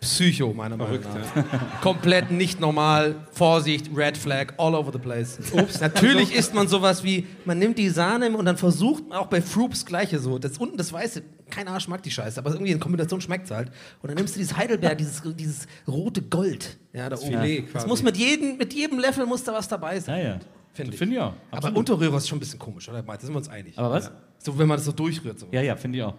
Psycho, 0.00 0.52
meiner 0.52 0.76
Verrückt, 0.76 1.06
Meinung 1.08 1.28
nach. 1.52 1.80
Komplett 1.80 2.32
nicht 2.32 2.58
normal. 2.58 3.14
Vorsicht, 3.30 3.88
Red 3.94 4.16
Flag, 4.18 4.54
all 4.58 4.74
over 4.74 4.90
the 4.92 4.98
place. 4.98 5.38
Ups. 5.52 5.80
Natürlich 5.80 6.34
isst 6.34 6.52
man 6.52 6.66
sowas 6.66 7.04
wie, 7.04 7.28
man 7.44 7.60
nimmt 7.60 7.78
die 7.78 7.88
Sahne 7.90 8.36
und 8.36 8.44
dann 8.44 8.56
versucht 8.56 9.08
man 9.08 9.18
auch 9.18 9.28
bei 9.28 9.40
Froops 9.40 9.86
gleiche 9.86 10.18
so. 10.18 10.40
Das 10.40 10.58
unten 10.58 10.76
das 10.76 10.92
Weiße, 10.92 11.22
kein 11.48 11.68
Arsch 11.68 11.86
mag 11.86 12.02
die 12.02 12.10
Scheiße, 12.10 12.40
aber 12.40 12.50
irgendwie 12.50 12.72
in 12.72 12.80
Kombination 12.80 13.20
schmeckt 13.20 13.44
es 13.44 13.52
halt. 13.52 13.68
Und 14.02 14.08
dann 14.08 14.16
nimmst 14.16 14.34
du 14.34 14.40
dieses 14.40 14.56
Heidelberg, 14.56 14.98
dieses, 14.98 15.22
dieses 15.36 15.68
rote 15.86 16.22
Gold. 16.22 16.76
Ja, 16.92 17.08
da 17.08 17.16
oben. 17.16 17.26
Filet 17.40 17.62
Das 17.66 17.70
quasi. 17.70 17.86
muss 17.86 18.02
mit 18.02 18.16
jedem, 18.16 18.56
mit 18.56 18.74
jedem 18.74 18.98
Löffel 18.98 19.24
muss 19.26 19.44
da 19.44 19.52
was 19.52 19.68
dabei 19.68 19.94
ja, 19.94 20.00
sein. 20.00 20.24
ja. 20.24 20.38
Finde 20.72 20.92
ich. 20.92 20.98
Finde 20.98 21.16
ich 21.16 21.20
auch. 21.20 21.34
Aber 21.50 21.56
absolut. 21.58 21.76
Unterrührer 21.78 22.16
ist 22.16 22.28
schon 22.28 22.36
ein 22.38 22.40
bisschen 22.40 22.58
komisch, 22.58 22.88
oder? 22.88 23.02
Da 23.02 23.18
sind 23.20 23.30
wir 23.32 23.36
uns 23.38 23.48
einig. 23.48 23.78
Aber 23.78 23.90
was? 23.90 24.06
Ja. 24.06 24.12
So, 24.38 24.58
wenn 24.58 24.66
man 24.66 24.76
das 24.76 24.86
so 24.86 24.92
durchrührt. 24.92 25.38
So. 25.38 25.46
Ja, 25.52 25.60
ja, 25.60 25.76
finde 25.76 25.98
ich 25.98 26.04
auch. 26.04 26.14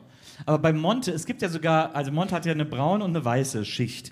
Aber 0.46 0.60
bei 0.60 0.74
Monte, 0.74 1.12
es 1.12 1.26
gibt 1.26 1.42
ja 1.42 1.50
sogar, 1.50 1.96
also 1.96 2.12
Monte 2.12 2.34
hat 2.36 2.46
ja 2.46 2.52
eine 2.54 2.66
braune 2.66 3.04
und 3.04 3.12
eine 3.12 3.24
weiße 3.24 3.66
Schicht. 3.66 4.12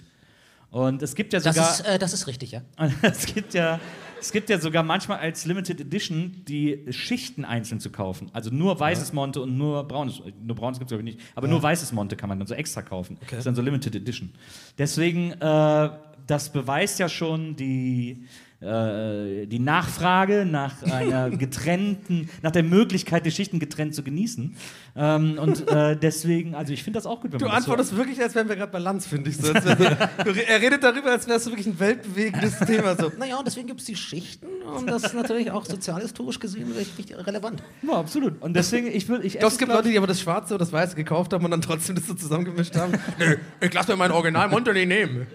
Und 0.70 1.02
es 1.02 1.16
gibt 1.16 1.34
ja 1.34 1.40
Das, 1.40 1.56
sogar. 1.56 1.72
ist, 1.72 1.82
äh, 1.82 2.00
das 2.00 2.14
ist 2.14 2.28
richtig, 2.28 2.52
ja. 2.52 2.62
Es 3.02 3.26
gibt 3.26 3.54
ja, 3.54 3.80
es 4.20 4.32
gibt 4.32 4.50
ja 4.50 4.58
sogar 4.60 4.84
manchmal 4.84 5.20
als 5.20 5.46
Limited 5.46 5.82
Edition 5.82 6.44
die 6.48 6.86
Schichten 6.92 7.44
einzeln 7.44 7.80
zu 7.82 7.90
kaufen. 7.90 8.30
Also 8.34 8.52
nur 8.52 8.80
weißes 8.80 9.12
Monte 9.14 9.42
und 9.42 9.58
nur 9.58 9.84
braunes. 9.88 10.22
Nur 10.42 10.56
braunes 10.56 10.80
gibt 10.80 10.90
es 10.92 10.96
glaube 10.98 11.10
ich 11.10 11.16
nicht. 11.16 11.28
Aber 11.36 11.48
nur 11.48 11.62
weißes 11.62 11.92
Monte 11.92 12.16
kann 12.16 12.30
man 12.30 12.40
dann 12.40 12.48
so 12.48 12.54
extra 12.54 12.82
kaufen. 12.82 13.18
Das 13.30 13.40
ist 13.40 13.46
dann 13.48 13.56
so 13.56 13.62
Limited 13.62 13.96
Edition. 13.96 14.32
Deswegen, 14.78 15.32
äh, 15.34 15.90
das 16.28 16.50
beweist 16.54 17.00
ja 17.00 17.10
schon 17.10 17.56
die, 17.58 18.26
äh, 18.62 19.48
die 19.48 19.58
Nachfrage 19.60 20.46
nach 20.46 20.84
einer 20.92 21.30
getrennten, 21.32 22.30
nach 22.44 22.52
der 22.52 22.62
Möglichkeit, 22.64 23.26
die 23.26 23.32
Schichten 23.32 23.60
getrennt 23.60 23.96
zu 23.96 24.04
genießen. 24.04 24.56
Ähm, 24.96 25.40
und 25.40 25.68
äh, 25.72 25.98
deswegen, 25.98 26.54
also 26.54 26.72
ich 26.72 26.84
finde 26.84 26.98
das 26.98 27.06
auch 27.08 27.22
gut, 27.22 27.32
wenn 27.32 27.40
Du 27.40 27.46
man 27.46 27.56
das 27.56 27.66
so 27.66 27.72
antwortest 27.72 27.96
wirklich, 27.98 28.22
als 28.22 28.36
wären 28.36 28.48
wir 28.50 28.56
gerade 28.56 28.72
bei 28.72 28.78
Lanz, 28.80 29.08
finde 29.08 29.30
ich. 29.32 29.38
So, 29.38 29.52
er 29.54 30.62
redet 30.62 30.84
darüber, 30.84 31.12
als 31.12 31.28
wäre 31.28 31.38
es 31.38 31.46
wirklich 31.48 31.66
ein 31.66 31.80
weltbewegendes 31.80 32.60
Thema. 32.68 32.96
So. 32.96 33.12
Naja, 33.18 33.38
und 33.38 33.48
deswegen 33.48 33.68
gibt 33.68 33.80
es 33.80 33.88
die 33.88 33.96
Schichten 33.96 34.48
und 34.78 34.88
das 34.88 35.04
ist 35.06 35.16
natürlich 35.16 35.50
auch 35.50 35.66
sozialhistorisch 35.66 36.40
gesehen 36.40 36.72
richtig 36.74 37.16
relevant. 37.18 37.64
Ja, 37.82 37.94
absolut. 37.94 38.42
Und 38.42 38.54
deswegen, 38.56 38.88
ich 38.88 39.10
würde, 39.10 39.26
ich 39.26 39.42
es 39.42 39.58
gibt 39.58 39.70
glaub 39.72 39.80
Leute, 39.80 39.90
die 39.90 39.98
aber 39.98 40.08
das 40.08 40.22
Schwarze 40.22 40.54
oder 40.54 40.64
das 40.66 40.72
Weiße 40.72 40.96
gekauft 40.96 41.34
haben 41.34 41.44
und 41.46 41.52
dann 41.52 41.62
trotzdem 41.62 41.96
das 41.96 42.06
so 42.06 42.14
zusammengemischt 42.14 42.76
haben. 42.76 42.94
Nö, 43.18 43.38
ich 43.60 43.74
lasse 43.74 43.92
mir 43.92 43.98
mein 43.98 44.12
Original 44.12 44.50
Monte 44.50 44.72
nicht 44.74 44.88
nehmen. 44.88 45.26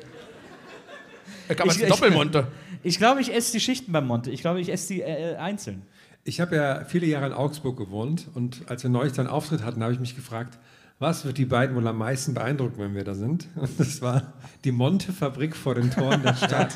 Ich 1.48 1.58
habe 1.58 1.68
Ich- 1.70 1.76
jetzt 1.76 1.82
einen 1.84 1.92
ich- 1.92 1.98
Doppelmonte. 1.98 2.46
Ich 2.82 2.98
glaube, 2.98 3.20
ich 3.20 3.34
esse 3.34 3.52
die 3.52 3.60
Schichten 3.60 3.92
beim 3.92 4.06
Monte. 4.06 4.30
Ich 4.30 4.40
glaube, 4.40 4.60
ich 4.60 4.70
esse 4.70 4.94
die 4.94 5.00
äh, 5.02 5.36
einzeln. 5.36 5.82
Ich 6.24 6.40
habe 6.40 6.56
ja 6.56 6.84
viele 6.84 7.06
Jahre 7.06 7.26
in 7.26 7.32
Augsburg 7.32 7.76
gewohnt 7.76 8.28
und 8.34 8.68
als 8.68 8.82
wir 8.82 8.90
neulich 8.90 9.12
dann 9.12 9.26
Auftritt 9.26 9.62
hatten, 9.62 9.82
habe 9.82 9.92
ich 9.92 10.00
mich 10.00 10.16
gefragt, 10.16 10.58
was 10.98 11.24
wird 11.24 11.38
die 11.38 11.44
beiden 11.44 11.76
wohl 11.76 11.86
am 11.86 11.98
meisten 11.98 12.34
beeindrucken, 12.34 12.78
wenn 12.78 12.94
wir 12.94 13.04
da 13.04 13.14
sind? 13.14 13.48
Und 13.54 13.78
das 13.78 14.00
war 14.00 14.32
die 14.64 14.72
Monte-Fabrik 14.72 15.54
vor 15.54 15.74
den 15.74 15.90
Toren 15.90 16.22
der 16.22 16.34
Stadt. 16.36 16.74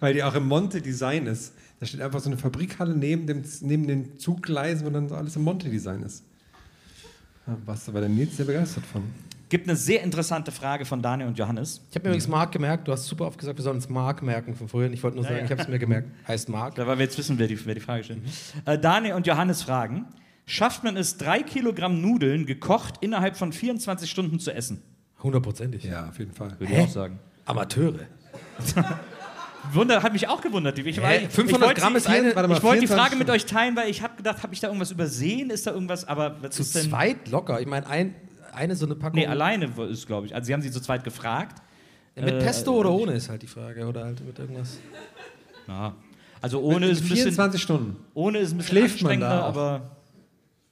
Weil 0.00 0.14
die 0.14 0.22
auch 0.22 0.34
im 0.34 0.46
Monte-Design 0.46 1.26
ist. 1.26 1.54
Da 1.80 1.86
steht 1.86 2.02
einfach 2.02 2.20
so 2.20 2.28
eine 2.28 2.36
Fabrikhalle 2.36 2.94
neben, 2.94 3.26
dem, 3.26 3.42
neben 3.62 3.86
den 3.86 4.18
Zuggleisen, 4.18 4.86
wo 4.86 4.90
dann 4.90 5.08
so 5.08 5.14
alles 5.14 5.34
im 5.36 5.42
Monte-Design 5.42 6.02
ist. 6.02 6.24
Ja, 7.46 7.56
warst 7.64 7.88
du 7.88 7.92
bei 7.92 8.00
der 8.00 8.08
Nils 8.08 8.36
sehr 8.36 8.46
begeistert 8.46 8.84
von. 8.86 9.02
Gibt 9.48 9.68
eine 9.68 9.76
sehr 9.76 10.02
interessante 10.02 10.50
Frage 10.52 10.84
von 10.84 11.02
Daniel 11.02 11.28
und 11.28 11.38
Johannes. 11.38 11.82
Ich 11.90 11.94
habe 11.96 12.04
mir 12.04 12.10
übrigens 12.10 12.28
Mark 12.28 12.52
gemerkt. 12.52 12.88
Du 12.88 12.92
hast 12.92 13.06
super 13.06 13.26
oft 13.26 13.38
gesagt, 13.38 13.58
wir 13.58 13.62
sollen 13.62 13.76
uns 13.76 13.88
Mark 13.88 14.22
merken 14.22 14.54
von 14.54 14.68
vorhin. 14.68 14.92
Ich 14.92 15.02
wollte 15.02 15.16
nur 15.16 15.24
sagen, 15.24 15.44
ich 15.44 15.50
habe 15.50 15.62
es 15.62 15.68
mir 15.68 15.78
gemerkt. 15.78 16.08
Heißt 16.26 16.48
Mark. 16.48 16.74
Da 16.76 16.86
weil 16.86 16.98
wir 16.98 17.04
jetzt 17.04 17.18
wissen, 17.18 17.38
wer 17.38 17.46
die, 17.46 17.64
wer 17.66 17.74
die 17.74 17.80
Frage 17.80 18.04
stellt. 18.04 18.20
Äh, 18.64 18.78
Daniel 18.78 19.14
und 19.14 19.26
Johannes 19.26 19.62
fragen: 19.62 20.06
Schafft 20.46 20.82
man 20.82 20.96
es, 20.96 21.18
drei 21.18 21.42
Kilogramm 21.42 22.00
Nudeln 22.00 22.46
gekocht 22.46 22.94
innerhalb 23.00 23.36
von 23.36 23.52
24 23.52 24.10
Stunden 24.10 24.38
zu 24.40 24.50
essen? 24.52 24.82
Hundertprozentig. 25.22 25.84
Ja, 25.84 26.08
auf 26.08 26.18
jeden 26.18 26.32
Fall. 26.32 26.58
Würde 26.58 26.72
ich 26.72 26.80
auch 26.80 26.88
sagen. 26.88 27.18
Amateure. 27.44 28.00
Wunder, 29.72 30.02
hat 30.02 30.12
mich 30.12 30.28
auch 30.28 30.40
gewundert. 30.42 30.78
Ich, 30.78 31.00
Hä? 31.00 31.24
ich, 31.24 31.28
500 31.30 31.70
ich 31.72 31.76
Gramm 31.78 31.96
ist 31.96 32.06
eine- 32.06 32.34
warte 32.36 32.48
mal, 32.48 32.56
Ich 32.58 32.62
wollte 32.62 32.80
die 32.82 32.86
24 32.86 32.88
Frage 32.88 33.16
mit 33.16 33.30
euch 33.30 33.46
teilen, 33.46 33.76
weil 33.76 33.88
ich 33.88 34.02
habe 34.02 34.14
gedacht, 34.16 34.42
habe 34.42 34.52
ich 34.52 34.60
da 34.60 34.66
irgendwas 34.68 34.90
übersehen? 34.90 35.48
Ist 35.50 35.66
da 35.66 35.70
irgendwas? 35.72 36.06
Aber 36.06 36.36
was 36.42 36.54
Zu 36.56 36.62
ist 36.62 36.74
denn? 36.74 36.90
zweit 36.90 37.28
locker. 37.30 37.60
Ich 37.60 37.66
meine, 37.66 37.86
ein, 37.86 38.14
eine 38.54 38.76
so 38.76 38.86
eine 38.86 38.94
Packung. 38.94 39.18
Nee, 39.18 39.26
alleine 39.26 39.70
ist, 39.90 40.06
glaube 40.06 40.26
ich. 40.26 40.34
Also, 40.34 40.46
sie 40.46 40.52
haben 40.54 40.62
sie 40.62 40.70
zu 40.70 40.80
zweit 40.80 41.04
gefragt. 41.04 41.62
Mit 42.16 42.26
Äh, 42.28 42.38
Pesto 42.38 42.72
oder 42.72 42.90
ohne 42.92 43.12
ist 43.12 43.28
halt 43.28 43.42
die 43.42 43.46
Frage. 43.46 43.86
Oder 43.86 44.04
halt 44.04 44.24
mit 44.24 44.38
irgendwas. 44.38 44.78
Ja. 45.66 45.94
Also, 46.40 46.60
ohne 46.60 46.86
ist 46.86 46.98
ein 46.98 47.08
bisschen. 47.08 47.16
24 47.32 47.62
Stunden. 47.62 47.96
Ohne 48.14 48.38
ist 48.38 48.52
ein 48.52 48.58
bisschen 48.58 48.78
Schläft 48.78 49.02
man 49.02 49.20
da 49.20 49.40
aber. 49.42 49.90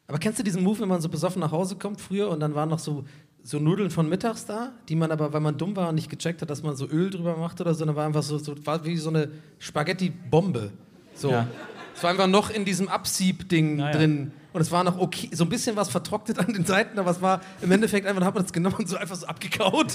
Aber 0.06 0.18
kennst 0.18 0.38
du 0.38 0.42
diesen 0.42 0.62
Move, 0.62 0.80
wenn 0.80 0.88
man 0.88 1.00
so 1.00 1.08
besoffen 1.08 1.40
nach 1.40 1.52
Hause 1.52 1.76
kommt 1.76 2.00
früher 2.00 2.28
und 2.28 2.40
dann 2.40 2.54
waren 2.54 2.68
noch 2.68 2.78
so, 2.78 3.04
so 3.42 3.58
Nudeln 3.58 3.88
von 3.90 4.08
mittags 4.08 4.44
da, 4.44 4.72
die 4.88 4.94
man 4.94 5.10
aber, 5.10 5.32
weil 5.32 5.40
man 5.40 5.56
dumm 5.56 5.74
war 5.74 5.88
und 5.88 5.94
nicht 5.94 6.10
gecheckt 6.10 6.42
hat, 6.42 6.50
dass 6.50 6.62
man 6.62 6.76
so 6.76 6.86
Öl 6.86 7.08
drüber 7.08 7.36
macht 7.36 7.60
oder 7.62 7.72
so, 7.72 7.86
dann 7.86 7.96
war 7.96 8.04
einfach 8.04 8.22
so, 8.22 8.36
so 8.36 8.54
war 8.66 8.84
wie 8.84 8.96
so 8.98 9.08
eine 9.08 9.28
Spaghetti-Bombe. 9.58 10.70
So. 11.14 11.30
Ja. 11.30 11.46
Es 11.94 12.02
war 12.02 12.10
einfach 12.10 12.26
noch 12.26 12.50
in 12.50 12.64
diesem 12.64 12.88
Absieb-Ding 12.88 13.76
Na 13.76 13.90
ja. 13.90 13.96
drin. 13.96 14.32
Und 14.52 14.60
es 14.60 14.70
war 14.70 14.84
noch 14.84 14.98
okay, 14.98 15.30
so 15.32 15.44
ein 15.44 15.48
bisschen 15.48 15.76
was 15.76 15.88
vertrocknet 15.88 16.38
an 16.38 16.52
den 16.52 16.66
Seiten, 16.66 16.98
aber 16.98 17.10
es 17.10 17.22
war 17.22 17.40
im 17.62 17.72
Endeffekt 17.72 18.06
einfach, 18.06 18.20
dann 18.20 18.26
hat 18.26 18.34
man 18.34 18.44
das 18.44 18.52
genommen 18.52 18.76
und 18.76 18.88
so 18.88 18.96
einfach 18.96 19.16
so 19.16 19.26
abgekaut. 19.26 19.94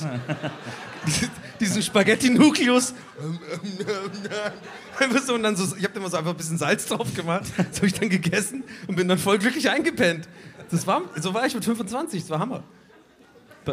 Diesen- 1.60 1.82
Spaghetti-Nukleus. 1.84 2.94
So, 5.26 5.34
und 5.36 5.44
dann 5.44 5.56
so, 5.56 5.76
ich 5.76 5.84
habe 5.84 6.00
immer 6.00 6.10
so 6.10 6.18
einfach 6.18 6.32
ein 6.32 6.38
bisschen 6.38 6.58
Salz 6.58 6.88
drauf 6.88 7.14
gemacht. 7.14 7.44
Das 7.58 7.78
habe 7.78 7.88
ich 7.88 7.94
dann 7.94 8.10
gegessen 8.10 8.64
und 8.88 8.96
bin 8.96 9.08
dann 9.08 9.18
voll 9.20 9.38
glücklich 9.38 9.70
eingepennt. 9.70 10.28
Das 10.72 10.88
war, 10.88 11.02
so 11.20 11.34
war 11.34 11.46
ich 11.46 11.54
mit 11.54 11.64
25, 11.64 12.22
das 12.22 12.30
war 12.30 12.40
Hammer. 12.40 12.64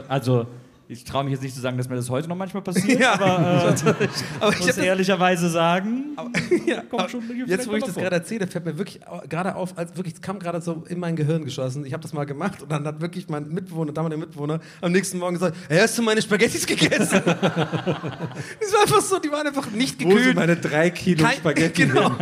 Also, 0.08 0.46
ich 0.94 1.04
traue 1.04 1.24
mich 1.24 1.32
jetzt 1.32 1.42
nicht 1.42 1.54
zu 1.54 1.60
sagen, 1.60 1.76
dass 1.76 1.88
mir 1.88 1.96
das 1.96 2.08
heute 2.08 2.28
noch 2.28 2.36
manchmal 2.36 2.62
passiert, 2.62 3.00
Ja. 3.00 3.14
aber 3.14 3.74
äh, 3.76 4.08
Aber 4.40 4.52
ich 4.52 4.60
muss 4.60 4.78
ehrlicherweise 4.78 5.48
sagen, 5.50 6.16
Ja, 6.66 6.82
kommt 6.82 6.94
aber 7.02 7.08
schon 7.08 7.22
jetzt, 7.46 7.68
wo 7.68 7.74
ich 7.74 7.84
das 7.84 7.92
vor. 7.94 8.02
gerade 8.02 8.16
erzähle, 8.16 8.46
fällt 8.46 8.64
mir 8.64 8.78
wirklich 8.78 9.00
gerade 9.28 9.54
auf, 9.54 9.76
als 9.76 9.96
wirklich, 9.96 10.14
es 10.14 10.22
kam 10.22 10.38
gerade 10.38 10.60
so 10.60 10.84
in 10.88 10.98
mein 10.98 11.16
Gehirn 11.16 11.44
geschossen. 11.44 11.84
Ich 11.84 11.92
habe 11.92 12.02
das 12.02 12.12
mal 12.12 12.24
gemacht 12.24 12.62
und 12.62 12.70
dann 12.72 12.86
hat 12.86 13.00
wirklich 13.00 13.28
mein 13.28 13.48
Mitbewohner, 13.48 13.92
damalige 13.92 14.20
Mitbewohner, 14.20 14.60
am 14.80 14.92
nächsten 14.92 15.18
Morgen 15.18 15.34
gesagt: 15.34 15.56
Hey, 15.68 15.80
hast 15.80 15.98
du 15.98 16.02
meine 16.02 16.22
Spaghettis 16.22 16.66
gegessen? 16.66 17.22
das 17.26 18.72
war 18.72 18.82
einfach 18.82 19.00
so, 19.00 19.18
die 19.18 19.30
waren 19.30 19.46
einfach 19.46 19.70
nicht 19.70 19.96
Wo 20.04 20.08
sind 20.08 20.16
gekühlt. 20.16 20.36
meine 20.36 20.56
drei 20.56 20.90
Kilo 20.90 21.24
Kein, 21.24 21.36
Spaghetti? 21.36 21.86
genau, 21.86 22.12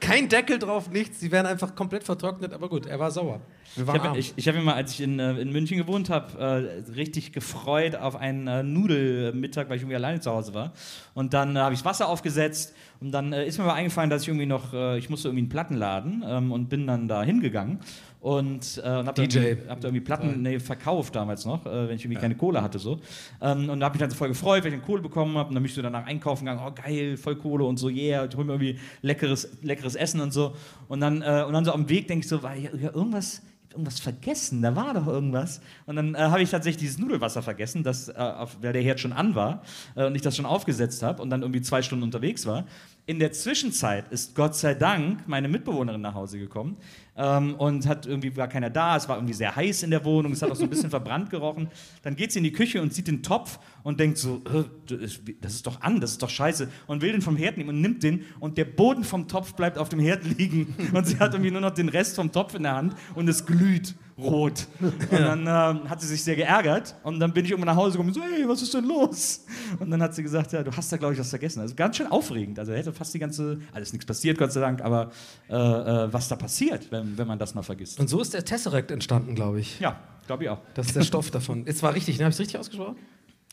kein 0.00 0.28
Deckel 0.28 0.58
drauf, 0.58 0.90
nichts. 0.90 1.18
Die 1.20 1.30
wären 1.30 1.46
einfach 1.46 1.74
komplett 1.74 2.04
vertrocknet, 2.04 2.52
aber 2.52 2.68
gut, 2.68 2.86
er 2.86 2.98
war 2.98 3.10
sauer. 3.10 3.40
Wir 3.74 3.82
Ich 3.84 3.88
habe 3.88 4.08
arm. 4.10 4.16
ich, 4.18 4.32
ich 4.36 4.48
hab 4.48 4.54
mich 4.54 4.64
mal, 4.64 4.74
als 4.74 4.92
ich 4.92 5.00
in, 5.02 5.18
äh, 5.18 5.32
in 5.38 5.50
München 5.52 5.76
gewohnt 5.76 6.08
habe, 6.08 6.38
äh, 6.86 6.90
richtig 6.92 7.32
gefreut 7.32 7.96
auf 7.96 8.16
einen 8.16 8.46
äh, 8.46 8.62
Nudelmittag, 8.62 9.68
weil 9.68 9.76
ich 9.76 9.82
irgendwie 9.82 9.96
alleine 9.96 10.20
zu 10.20 10.30
Hause 10.30 10.54
war. 10.54 10.72
Und 11.14 11.34
dann 11.34 11.56
äh, 11.56 11.58
habe 11.60 11.74
ich 11.74 11.80
das 11.80 11.84
Wasser 11.86 12.08
aufgesetzt 12.08 12.74
und 13.00 13.12
dann 13.12 13.32
äh, 13.32 13.46
ist 13.46 13.58
mir 13.58 13.64
mal 13.64 13.74
eingefallen, 13.74 14.08
dass 14.10 14.22
ich 14.22 14.28
irgendwie 14.28 14.46
noch, 14.46 14.72
äh, 14.72 14.98
ich 14.98 15.10
musste 15.10 15.28
irgendwie 15.28 15.42
einen 15.42 15.48
Platten 15.50 15.74
laden 15.76 16.24
ähm, 16.26 16.52
und 16.52 16.68
bin 16.68 16.86
dann 16.86 17.08
da 17.08 17.22
hingegangen 17.22 17.80
und, 18.20 18.78
äh, 18.78 18.88
und 18.88 19.06
habe 19.06 19.12
da, 19.12 19.12
DJ. 19.12 19.38
irgendwie- 19.38 19.68
hab 19.68 19.80
da 19.80 19.88
irgendwie 19.88 20.04
Platten 20.04 20.42
nee, 20.42 20.58
verkauft 20.58 21.14
damals 21.14 21.44
noch, 21.44 21.66
äh, 21.66 21.88
wenn 21.88 21.96
ich 21.96 22.04
irgendwie 22.04 22.20
keine 22.20 22.34
Kohle 22.36 22.62
hatte 22.62 22.78
so. 22.78 22.98
Ähm, 23.42 23.68
und 23.68 23.80
da 23.80 23.86
habe 23.86 23.96
ich 23.96 24.00
dann 24.00 24.10
so 24.10 24.16
voll 24.16 24.28
gefreut, 24.28 24.64
weil 24.64 24.72
ich 24.72 24.82
Kohle 24.82 25.02
bekommen 25.02 25.36
habe 25.36 25.48
und 25.50 25.54
dann 25.54 25.62
bin 25.62 25.68
ich 25.70 25.74
so 25.74 25.82
danach 25.82 26.06
einkaufen 26.06 26.46
gegangen, 26.46 26.62
oh 26.66 26.72
geil, 26.72 27.16
voll 27.18 27.36
Kohle 27.36 27.64
und 27.64 27.76
so, 27.76 27.88
yeah, 27.90 28.24
ich 28.24 28.34
hol 28.36 28.44
mir 28.44 28.54
irgendwie 28.54 28.78
leckeres, 29.02 29.48
leckeres 29.62 29.94
Essen 29.94 30.20
und 30.20 30.32
so. 30.32 30.54
Und 30.88 31.00
dann, 31.00 31.20
äh, 31.22 31.44
und 31.46 31.52
dann 31.52 31.64
so 31.64 31.72
am 31.72 31.88
Weg 31.88 32.08
denke 32.08 32.24
ich 32.24 32.28
so, 32.28 32.42
war 32.42 32.56
ja, 32.56 32.70
ja, 32.80 32.94
irgendwas, 32.94 33.42
hab 33.42 33.45
irgendwas 33.76 34.00
vergessen, 34.00 34.62
da 34.62 34.74
war 34.74 34.94
doch 34.94 35.06
irgendwas. 35.06 35.60
Und 35.86 35.96
dann 35.96 36.14
äh, 36.14 36.18
habe 36.18 36.42
ich 36.42 36.50
tatsächlich 36.50 36.80
dieses 36.80 36.98
Nudelwasser 36.98 37.42
vergessen, 37.42 37.82
das, 37.82 38.08
äh, 38.08 38.14
auf, 38.14 38.56
weil 38.62 38.72
der 38.72 38.82
Herd 38.82 39.00
schon 39.00 39.12
an 39.12 39.34
war 39.34 39.62
äh, 39.94 40.06
und 40.06 40.14
ich 40.14 40.22
das 40.22 40.36
schon 40.36 40.46
aufgesetzt 40.46 41.02
habe 41.02 41.22
und 41.22 41.30
dann 41.30 41.42
irgendwie 41.42 41.60
zwei 41.60 41.82
Stunden 41.82 42.02
unterwegs 42.02 42.46
war. 42.46 42.64
In 43.08 43.20
der 43.20 43.30
Zwischenzeit 43.30 44.10
ist 44.10 44.34
Gott 44.34 44.56
sei 44.56 44.74
Dank 44.74 45.28
meine 45.28 45.46
Mitbewohnerin 45.46 46.00
nach 46.00 46.14
Hause 46.14 46.40
gekommen 46.40 46.76
ähm, 47.16 47.54
und 47.54 47.86
hat 47.86 48.04
irgendwie 48.04 48.36
war 48.36 48.48
keiner 48.48 48.68
da. 48.68 48.96
Es 48.96 49.08
war 49.08 49.16
irgendwie 49.16 49.32
sehr 49.32 49.54
heiß 49.54 49.84
in 49.84 49.92
der 49.92 50.04
Wohnung, 50.04 50.32
es 50.32 50.42
hat 50.42 50.50
auch 50.50 50.56
so 50.56 50.64
ein 50.64 50.70
bisschen 50.70 50.90
verbrannt 50.90 51.30
gerochen. 51.30 51.68
Dann 52.02 52.16
geht 52.16 52.32
sie 52.32 52.38
in 52.38 52.44
die 52.44 52.50
Küche 52.50 52.82
und 52.82 52.92
sieht 52.92 53.06
den 53.06 53.22
Topf 53.22 53.60
und 53.84 54.00
denkt 54.00 54.18
so, 54.18 54.42
"Äh, 54.52 54.64
das 54.88 54.98
ist- 55.00 55.20
das 55.40 55.54
ist 55.54 55.66
doch 55.68 55.80
an, 55.82 56.00
das 56.00 56.10
ist 56.12 56.22
doch 56.24 56.30
scheiße 56.30 56.68
und 56.88 57.00
will 57.00 57.12
den 57.12 57.22
vom 57.22 57.36
Herd 57.36 57.58
nehmen 57.58 57.68
und 57.68 57.80
nimmt 57.80 58.02
den 58.02 58.24
und 58.40 58.58
der 58.58 58.64
Boden 58.64 59.04
vom 59.04 59.28
Topf 59.28 59.54
bleibt 59.54 59.78
auf 59.78 59.88
dem 59.88 60.00
Herd 60.00 60.24
liegen 60.24 60.74
und 60.92 61.06
sie 61.06 61.20
hat 61.20 61.32
irgendwie 61.32 61.52
nur 61.52 61.60
noch 61.60 61.70
den 61.74 61.88
Rest 61.88 62.16
vom 62.16 62.32
Topf 62.32 62.56
in 62.56 62.64
der 62.64 62.74
Hand 62.74 62.96
und 63.14 63.28
es 63.28 63.46
glüht 63.46 63.94
rot. 64.18 64.66
Und 64.80 65.10
dann 65.12 65.40
ähm, 65.42 65.90
hat 65.90 66.00
sie 66.00 66.06
sich 66.06 66.22
sehr 66.24 66.36
geärgert 66.36 66.94
und 67.04 67.20
dann 67.20 67.32
bin 67.34 67.44
ich 67.44 67.50
irgendwann 67.50 67.74
nach 67.74 67.80
Hause 67.82 67.92
gekommen 67.92 68.08
und 68.08 68.14
so, 68.14 68.22
hey, 68.22 68.48
was 68.48 68.62
ist 68.62 68.72
denn 68.72 68.84
los? 68.86 69.44
Und 69.78 69.90
dann 69.90 70.00
hat 70.02 70.14
sie 70.14 70.22
gesagt, 70.22 70.52
ja, 70.52 70.62
du 70.62 70.70
hast 70.74 70.90
da, 70.90 70.96
glaube 70.96 71.12
ich, 71.14 71.20
was 71.20 71.28
vergessen. 71.28 71.60
Also 71.60 71.74
ganz 71.74 71.96
schön 71.98 72.06
aufregend. 72.06 72.58
Also 72.58 72.72
hätte 72.72 72.92
fast 72.94 73.12
die 73.12 73.18
ganze, 73.18 73.58
alles 73.72 73.92
nichts 73.92 74.06
passiert, 74.06 74.38
Gott 74.38 74.52
sei 74.52 74.60
Dank, 74.60 74.80
aber 74.80 75.10
äh, 75.50 75.54
äh, 75.54 76.12
was 76.12 76.28
da 76.28 76.36
passiert, 76.36 76.90
wenn, 76.90 77.18
wenn 77.18 77.26
man 77.26 77.38
das 77.38 77.54
mal 77.54 77.62
vergisst. 77.62 78.00
Und 78.00 78.08
so 78.08 78.20
ist 78.22 78.32
der 78.32 78.44
Tesseract 78.44 78.90
entstanden, 78.90 79.34
glaube 79.34 79.60
ich. 79.60 79.78
Ja, 79.80 80.00
glaube 80.26 80.44
ich 80.44 80.50
auch. 80.50 80.60
Das 80.74 80.86
ist 80.86 80.96
der 80.96 81.02
Stoff 81.02 81.30
davon. 81.30 81.62
Es 81.66 81.82
war 81.82 81.92
richtig, 81.94 82.16
ne? 82.18 82.24
Habe 82.24 82.30
ich 82.30 82.36
es 82.36 82.40
richtig 82.40 82.58
ausgesprochen? 82.58 82.96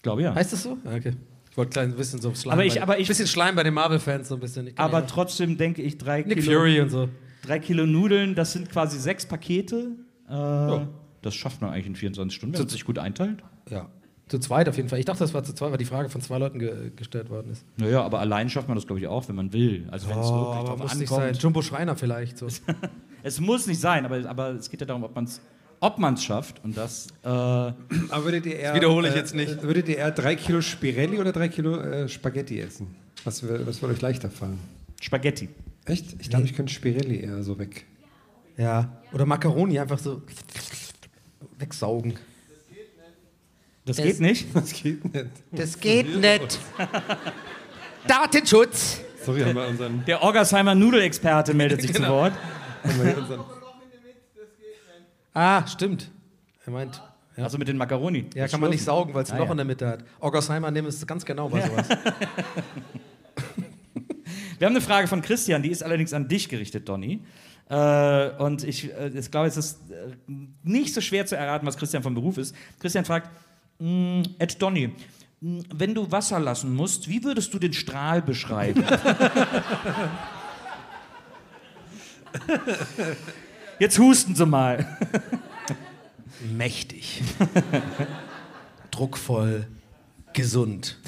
Glaube 0.02 0.22
ich 0.22 0.26
ja. 0.26 0.34
Heißt 0.36 0.54
das 0.54 0.64
so? 0.64 0.78
Okay. 0.86 1.14
Ich 1.52 1.58
wollte 1.58 1.82
ein 1.82 1.94
bisschen 1.96 2.22
so 2.22 2.34
Schleim. 2.34 2.54
Aber 2.54 2.66
ich- 2.66 2.82
aber 2.82 3.00
ich- 3.00 3.08
bisschen 3.10 3.28
Schleim 3.28 3.56
bei 3.56 3.64
den 3.64 3.74
Marvel-Fans, 3.74 4.28
so 4.30 4.36
ein 4.36 4.40
bisschen. 4.40 4.72
Aber 4.78 5.02
ja- 5.02 5.06
trotzdem 5.08 5.58
denke 5.58 5.82
ich, 5.82 5.98
drei 5.98 6.22
Nick 6.24 6.40
Kilo, 6.40 6.60
Fury 6.60 6.80
und 6.82 6.90
so. 6.90 7.10
drei 7.46 7.60
Kilo 7.60 7.86
Nudeln, 7.86 8.34
das 8.34 8.54
sind 8.54 8.70
quasi 8.72 8.98
sechs 8.98 9.26
Pakete. 9.26 9.92
Äh, 10.30 10.86
Das 11.22 11.36
schafft 11.36 11.62
man 11.62 11.72
eigentlich 11.72 11.88
in 11.88 11.96
24 11.96 12.36
Stunden, 12.36 12.54
wenn 12.56 12.62
man 12.62 12.70
sich 12.70 12.86
gut 12.86 13.00
einteilt. 13.00 13.44
Ja. 13.70 13.90
Zu 14.28 14.40
zweit 14.40 14.70
auf 14.70 14.78
jeden 14.78 14.90
Fall. 14.90 15.00
Ich 15.00 15.06
dachte, 15.06 15.20
das 15.20 15.34
war 15.34 15.44
zu 15.44 15.54
zweit, 15.54 15.72
weil 15.72 15.78
die 15.78 15.86
Frage 15.86 16.10
von 16.10 16.22
zwei 16.22 16.38
Leuten 16.38 16.58
ge 16.60 16.92
gestellt 16.96 17.30
worden 17.30 17.52
ist. 17.52 17.66
Naja, 17.78 18.02
aber 18.04 18.20
allein 18.20 18.50
schafft 18.50 18.68
man 18.68 18.76
das, 18.76 18.88
glaube 18.88 19.00
ich, 19.00 19.08
auch, 19.08 19.28
wenn 19.28 19.36
man 19.36 19.52
will. 19.54 19.88
Also 19.92 20.08
wenn 20.10 20.18
es 20.18 20.30
wirklich 20.30 20.56
aber 20.58 20.68
drauf 20.70 20.80
muss 20.80 20.96
nicht 20.96 21.10
sein. 21.10 21.22
ankommt. 21.22 21.44
Jumbo 21.44 21.62
Schreiner 21.62 21.96
vielleicht. 21.96 22.38
So. 22.38 22.48
Es 23.26 23.40
muss 23.40 23.68
nicht 23.68 23.80
sein, 23.80 24.04
aber, 24.06 24.30
aber 24.30 24.50
es 24.50 24.70
geht 24.70 24.82
ja 24.82 24.86
darum, 24.86 25.06
ob 25.06 25.16
man 25.16 25.24
es 25.24 25.40
ob 25.84 25.98
man's 25.98 26.24
schafft. 26.24 26.64
Und 26.64 26.78
das, 26.78 27.08
äh, 27.24 27.28
Aber 27.28 27.76
würdet 28.24 28.46
ihr 28.46 28.58
eher, 28.58 28.76
wiederhole 28.76 29.10
ich 29.10 29.16
äh, 29.16 29.18
jetzt 29.18 29.36
nicht. 29.36 29.64
Würdet 29.64 29.90
ihr 29.90 29.98
eher 29.98 30.12
drei 30.12 30.36
Kilo 30.36 30.62
Spirelli 30.62 31.20
oder 31.20 31.32
drei 31.32 31.50
Kilo 31.50 31.76
äh, 31.76 32.08
Spaghetti 32.08 32.60
essen? 32.60 32.96
Was 33.26 33.44
würde 33.44 33.66
euch 33.66 34.02
leichter 34.02 34.30
fallen? 34.30 34.60
Spaghetti. 35.02 35.50
Echt? 35.86 36.16
Ich 36.20 36.30
glaube, 36.30 36.46
ich 36.46 36.54
könnte 36.54 36.74
Spirelli 36.74 37.20
eher 37.20 37.44
so 37.44 37.60
weg. 37.60 37.86
Ja. 38.58 39.02
Oder 39.12 39.26
Macaroni 39.26 39.80
einfach 39.80 40.00
so 40.00 40.22
wegsaugen. 41.58 42.16
Das 43.86 43.98
geht 43.98 44.20
nicht. 44.20 44.48
Das 44.54 44.72
geht 44.74 45.14
nicht. 45.14 45.30
Das 45.52 45.80
geht 45.80 46.16
nicht. 46.16 46.60
Datenschutz. 48.08 49.02
Sorry, 49.26 49.42
haben 49.42 49.56
wir 49.56 49.68
unseren. 49.68 50.04
Der 50.06 50.22
Orgersheimer 50.22 50.76
Nudelexperte 50.76 51.54
meldet 51.54 51.82
sich 51.82 51.94
Genau. 51.94 52.08
zu 52.08 52.12
Wort. 52.14 52.34
Ah, 55.34 55.66
stimmt. 55.68 56.10
Er 56.66 56.72
meint, 56.72 57.02
ja, 57.36 57.44
Also 57.46 57.58
mit 57.58 57.68
den 57.68 57.78
Macaroni. 57.78 58.26
ja 58.36 58.44
Das 58.44 58.52
kann 58.52 58.62
man 58.62 58.70
nicht 58.70 58.84
saugen, 58.84 59.14
weil 59.14 59.24
es 59.24 59.32
ein 59.32 59.36
Ah, 59.38 59.40
Loch 59.40 59.46
ja. 59.48 59.52
in 59.52 59.58
der 59.58 59.66
Mitte 59.66 59.88
hat. 59.88 60.04
Orgersheimer 60.20 60.70
nehmen 60.72 60.88
es 60.88 61.06
ganz 61.08 61.26
genau 61.26 61.50
bei 61.50 61.62
sowas. 61.62 61.88
Wir 64.60 64.68
haben 64.68 64.76
eine 64.76 64.82
Frage 64.82 65.08
von 65.08 65.22
Christian, 65.22 65.62
die 65.64 65.72
ist 65.72 65.84
allerdings 65.84 66.14
an 66.14 66.28
dich 66.28 66.48
gerichtet, 66.48 66.88
Donny. 66.88 67.22
Äh, 67.70 68.30
und 68.38 68.64
ich, 68.64 68.94
äh, 68.94 69.10
ich 69.14 69.32
glaube, 69.32 69.48
es 69.48 69.58
ist 69.58 69.80
äh, 69.92 70.16
nicht 70.64 70.94
so 70.94 71.02
schwer 71.02 71.26
zu 71.26 71.36
erraten, 71.36 71.66
was 71.66 71.78
Christian 71.78 72.04
vom 72.04 72.14
Beruf 72.14 72.38
ist. 72.38 72.56
Christian 72.80 73.06
fragt, 73.06 73.30
"Mm, 73.80 74.22
Ed 74.38 74.62
Donny, 74.62 74.94
mm, 75.42 75.60
wenn 75.74 75.94
du 75.96 76.12
Wasser 76.12 76.40
lassen 76.40 76.76
musst, 76.76 77.08
wie 77.08 77.24
würdest 77.24 77.54
du 77.54 77.60
den 77.60 77.74
Strahl 77.74 78.22
beschreiben? 78.22 78.84
Jetzt 83.80 83.98
husten 84.00 84.36
Sie 84.36 84.46
mal. 84.46 84.98
Mächtig. 86.56 87.24
Druckvoll. 88.92 89.68
Gesund. 90.34 91.00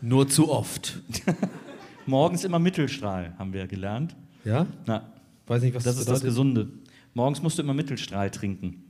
Nur 0.00 0.28
zu 0.28 0.50
oft. 0.50 1.00
Morgens 2.06 2.44
immer 2.44 2.58
Mittelstrahl, 2.58 3.34
haben 3.38 3.52
wir 3.52 3.66
gelernt. 3.66 4.16
Ja? 4.44 4.66
Na, 4.86 5.08
Weiß 5.46 5.62
nicht, 5.62 5.74
was 5.74 5.84
das 5.84 5.94
ist 5.98 6.08
das 6.08 6.20
bedeutet. 6.20 6.24
Gesunde. 6.24 6.68
Morgens 7.14 7.42
musst 7.42 7.58
du 7.58 7.62
immer 7.62 7.74
Mittelstrahl 7.74 8.30
trinken. 8.30 8.84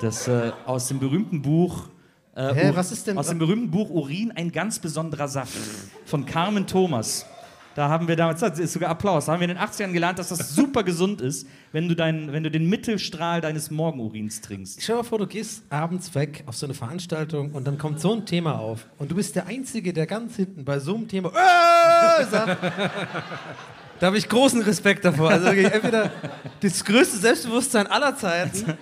Das 0.00 0.26
äh, 0.28 0.52
aus 0.66 0.88
dem 0.88 0.98
berühmten 0.98 1.42
Buch. 1.42 1.88
Äh, 2.34 2.54
Hä, 2.54 2.68
Ur- 2.70 2.76
was 2.76 2.90
ist 2.92 3.06
denn- 3.06 3.18
Aus 3.18 3.28
dem 3.28 3.38
berühmten 3.38 3.70
Buch 3.70 3.90
Urin 3.90 4.32
ein 4.32 4.50
ganz 4.52 4.78
besonderer 4.78 5.28
Saft 5.28 5.56
von 6.04 6.24
Carmen 6.26 6.66
Thomas. 6.66 7.26
Da 7.74 7.88
haben 7.88 8.08
wir 8.08 8.16
damals, 8.16 8.40
das 8.40 8.58
ist 8.58 8.72
sogar 8.72 8.90
Applaus, 8.90 9.26
da 9.26 9.32
haben 9.32 9.40
wir 9.40 9.48
in 9.48 9.54
den 9.54 9.62
80ern 9.62 9.92
gelernt, 9.92 10.18
dass 10.18 10.30
das 10.30 10.52
super 10.52 10.82
gesund 10.82 11.20
ist, 11.20 11.46
wenn 11.70 11.86
du, 11.88 11.94
dein, 11.94 12.32
wenn 12.32 12.42
du 12.42 12.50
den 12.50 12.68
Mittelstrahl 12.68 13.40
deines 13.40 13.70
Morgenurins 13.70 14.40
trinkst. 14.40 14.82
Stell 14.82 14.96
dir 14.96 15.02
mal 15.02 15.08
vor, 15.08 15.18
du 15.18 15.26
gehst 15.28 15.62
abends 15.70 16.12
weg 16.16 16.42
auf 16.46 16.56
so 16.56 16.66
eine 16.66 16.74
Veranstaltung 16.74 17.52
und 17.52 17.68
dann 17.68 17.78
kommt 17.78 18.00
so 18.00 18.12
ein 18.14 18.26
Thema 18.26 18.58
auf 18.58 18.86
und 18.98 19.12
du 19.12 19.14
bist 19.14 19.36
der 19.36 19.46
Einzige, 19.46 19.92
der 19.92 20.06
ganz 20.08 20.34
hinten 20.34 20.64
bei 20.64 20.80
so 20.80 20.96
einem 20.96 21.06
Thema 21.06 21.28
äh, 21.30 22.24
sagt. 22.24 22.58
Da 24.00 24.06
habe 24.06 24.18
ich 24.18 24.28
großen 24.28 24.62
Respekt 24.62 25.04
davor. 25.04 25.30
Also 25.30 25.48
entweder 25.48 26.10
das 26.60 26.84
größte 26.84 27.18
Selbstbewusstsein 27.18 27.86
aller 27.86 28.16
Zeiten 28.16 28.74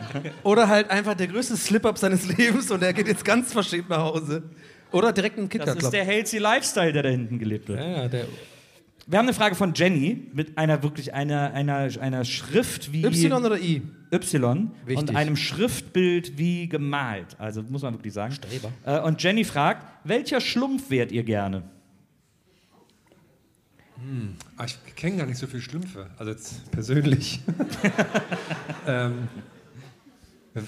oder 0.43 0.69
halt 0.69 0.91
einfach 0.91 1.15
der 1.15 1.29
größte 1.29 1.57
Slip-Up 1.57 1.99
seines 1.99 2.27
Lebens 2.37 2.71
und 2.71 2.83
er 2.83 2.93
geht 2.93 3.09
jetzt 3.09 3.25
ganz 3.25 3.53
verschämt 3.53 3.89
nach 3.89 3.99
Hause. 4.03 4.43
Oder 4.93 5.13
direkt 5.13 5.39
einen 5.39 5.49
Das 5.49 5.59
KitKat 5.59 5.83
ist 5.83 5.91
der 5.91 6.05
healthy 6.05 6.39
Lifestyle, 6.39 6.93
der 6.93 7.03
da 7.03 7.09
hinten 7.09 7.39
gelebt 7.39 7.69
wird. 7.69 7.81
Ja, 7.81 8.03
ja, 8.03 8.09
der 8.09 8.27
Wir 9.07 9.19
haben 9.19 9.27
eine 9.27 9.35
Frage 9.35 9.55
von 9.55 9.73
Jenny 9.75 10.29
mit 10.33 10.59
einer 10.59 10.83
wirklich 10.83 11.13
einer, 11.13 11.53
einer, 11.53 11.89
einer 12.01 12.25
Schrift 12.25 12.93
wie 12.93 13.05
Y 13.05 13.33
oder 13.45 13.59
I? 13.59 13.83
Y 14.13 14.71
Wichtig. 14.85 14.97
und 14.97 15.17
einem 15.17 15.37
Schriftbild 15.37 16.39
wie 16.39 16.69
gemalt. 16.69 17.37
Also 17.39 17.63
muss 17.63 17.83
man 17.83 17.95
wirklich 17.95 18.13
sagen. 18.13 18.33
Streber. 18.33 18.71
Äh, 18.85 19.01
und 19.01 19.23
Jenny 19.23 19.45
fragt, 19.45 19.85
welcher 20.05 20.41
Schlumpf 20.41 20.91
wärt 20.91 21.11
ihr 21.11 21.25
gerne? 21.25 21.65
Ah, 24.57 24.65
ich 24.65 24.77
kenne 24.95 25.17
gar 25.17 25.27
nicht 25.27 25.39
so 25.39 25.47
viele 25.47 25.63
Schlümpfe, 25.63 26.11
also 26.19 26.31
jetzt 26.31 26.71
persönlich. 26.71 27.41
ähm, 28.87 29.29
was, 30.55 30.65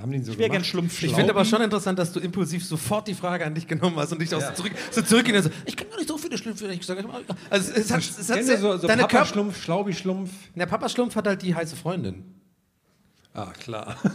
haben 0.00 0.10
die 0.10 0.18
denn 0.18 0.24
so 0.24 0.32
Ich 0.32 0.38
wäre 0.38 0.50
gern? 0.50 0.64
Schlumpf. 0.64 1.02
Ich 1.02 1.14
finde 1.14 1.30
aber 1.30 1.44
schon 1.44 1.62
interessant, 1.62 1.98
dass 1.98 2.12
du 2.12 2.20
impulsiv 2.20 2.64
sofort 2.64 3.08
die 3.08 3.14
Frage 3.14 3.46
an 3.46 3.54
dich 3.54 3.66
genommen 3.66 3.96
hast 3.96 4.12
und 4.12 4.20
dich 4.20 4.34
auch 4.34 4.40
so, 4.40 4.52
zurück, 4.52 4.72
so 4.90 5.00
zurückgehen 5.02 5.42
so, 5.42 5.50
ich 5.64 5.76
kann 5.76 5.88
gar 5.88 5.96
nicht 5.96 6.08
so 6.08 6.18
viele 6.18 6.36
Schlümpfe, 6.36 6.66
ich 6.68 6.80
gesagt 6.80 7.02
habe. 7.02 7.24
Also 7.48 7.72
es 7.72 7.90
hat, 7.90 8.00
es 8.00 8.30
hat 8.30 8.44
sehr, 8.44 8.58
so, 8.58 8.76
so 8.76 8.86
deine 8.86 9.02
Körper... 9.02 9.18
Papa-Schlumpf, 9.18 9.62
Schlaubi-Schlumpf? 9.62 10.30
Der 10.54 10.66
Papa-Schlumpf 10.66 11.16
hat 11.16 11.26
halt 11.26 11.42
die 11.42 11.54
heiße 11.54 11.76
Freundin. 11.76 12.24
Ah, 13.32 13.52
klar. 13.52 13.96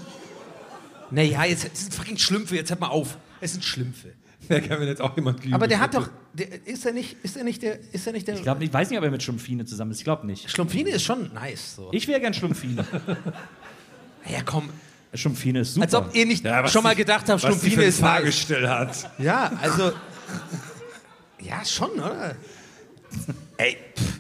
Naja, 1.12 1.46
jetzt 1.46 1.70
es 1.72 1.82
sind 1.82 1.94
fucking 1.94 2.18
Schlümpfe, 2.18 2.56
jetzt 2.56 2.72
hört 2.72 2.80
mal 2.80 2.88
auf. 2.88 3.18
Es 3.40 3.54
sind 3.54 3.64
Schlümpfe. 3.64 4.14
Da 4.50 4.60
kann 4.60 4.80
mir 4.80 4.88
jetzt 4.88 5.02
auch 5.02 5.16
jemand 5.16 5.38
gegenüber 5.38 5.56
Aber 5.56 5.68
der 5.68 5.80
hat 5.80 5.94
doch, 5.94 6.10
der, 6.34 6.66
ist 6.66 6.86
er 6.86 6.94
nicht, 6.94 7.18
ist 7.24 7.38
er 7.38 7.44
nicht 7.44 7.62
der, 7.62 7.80
ist 7.92 8.06
er 8.08 8.14
nicht 8.14 8.28
der... 8.28 8.36
Ich, 8.36 8.44
glaub, 8.44 8.62
ich 8.62 8.72
weiß 8.74 8.90
nicht, 8.90 9.00
ob 9.00 9.06
er 9.06 9.12
mit 9.12 9.24
Schlumpfine 9.24 9.66
zusammen 9.66 9.92
ist. 9.92 10.00
Ich 10.00 10.04
glaube 10.04 10.26
nicht. 10.26 10.50
Schlumpfine 10.50 10.90
ist 10.92 11.04
schon 11.04 11.34
nice. 11.34 11.76
So. 11.76 11.90
Ich 11.92 12.08
wäre 12.08 12.20
gern 12.20 12.34
Schlumpfine. 12.34 12.86
ja, 14.30 14.40
komm. 14.46 14.70
Schlumpfine 15.14 15.60
ist 15.60 15.74
super. 15.74 15.86
Als 15.86 15.96
ob 15.96 16.14
ihr 16.16 16.26
nicht 16.26 16.44
Ja, 16.44 16.68
schon 16.68 16.84
mal 16.84 16.96
gedacht 16.96 17.30
habt, 17.30 17.42
Schlumpfine 17.42 17.84
ist 17.84 18.02
nice. 18.02 18.12
Fahrgestell 18.12 18.68
hat. 18.68 19.10
Ja, 19.18 19.52
also... 19.62 19.92
Ja, 21.42 21.64
schon, 21.64 21.92
oder? 21.92 22.36
Ey, 23.58 23.78
pff. 23.96 24.20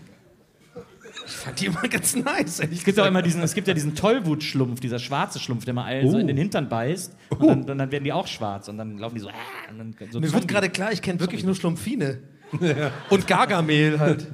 Fand 1.45 1.61
die 1.61 1.65
immer 1.67 1.81
ganz 1.87 2.15
nice. 2.15 2.59
es 2.59 2.83
gibt 2.83 2.99
auch 2.99 3.05
immer 3.05 3.21
diesen, 3.21 3.41
es 3.43 3.53
gibt 3.53 3.67
ja 3.67 3.73
diesen 3.73 3.95
Tollwutschlumpf, 3.95 4.79
dieser 4.79 4.99
schwarze 4.99 5.39
Schlumpf, 5.39 5.63
der 5.65 5.73
mal 5.73 5.85
allen 5.85 6.09
so 6.09 6.17
Oh. 6.17 6.19
in 6.19 6.27
den 6.27 6.37
Hintern 6.37 6.67
beißt 6.69 7.15
und, 7.29 7.47
dann, 7.47 7.69
und 7.69 7.77
dann 7.77 7.91
werden 7.91 8.03
die 8.03 8.11
auch 8.13 8.27
schwarz 8.27 8.67
und 8.67 8.77
dann 8.77 8.97
laufen 8.97 9.15
die 9.15 9.21
so. 9.21 9.29
Äh, 9.29 9.31
und 9.71 9.77
dann, 9.77 10.11
so 10.11 10.19
Mir 10.19 10.31
wird 10.33 10.47
gerade 10.47 10.69
klar, 10.69 10.91
ich 10.91 11.01
kenne 11.01 11.19
wirklich 11.19 11.43
nur 11.43 11.55
Schlumpfine. 11.55 12.19
Und 13.09 13.27
Gargamel 13.27 13.99
halt. 13.99 14.27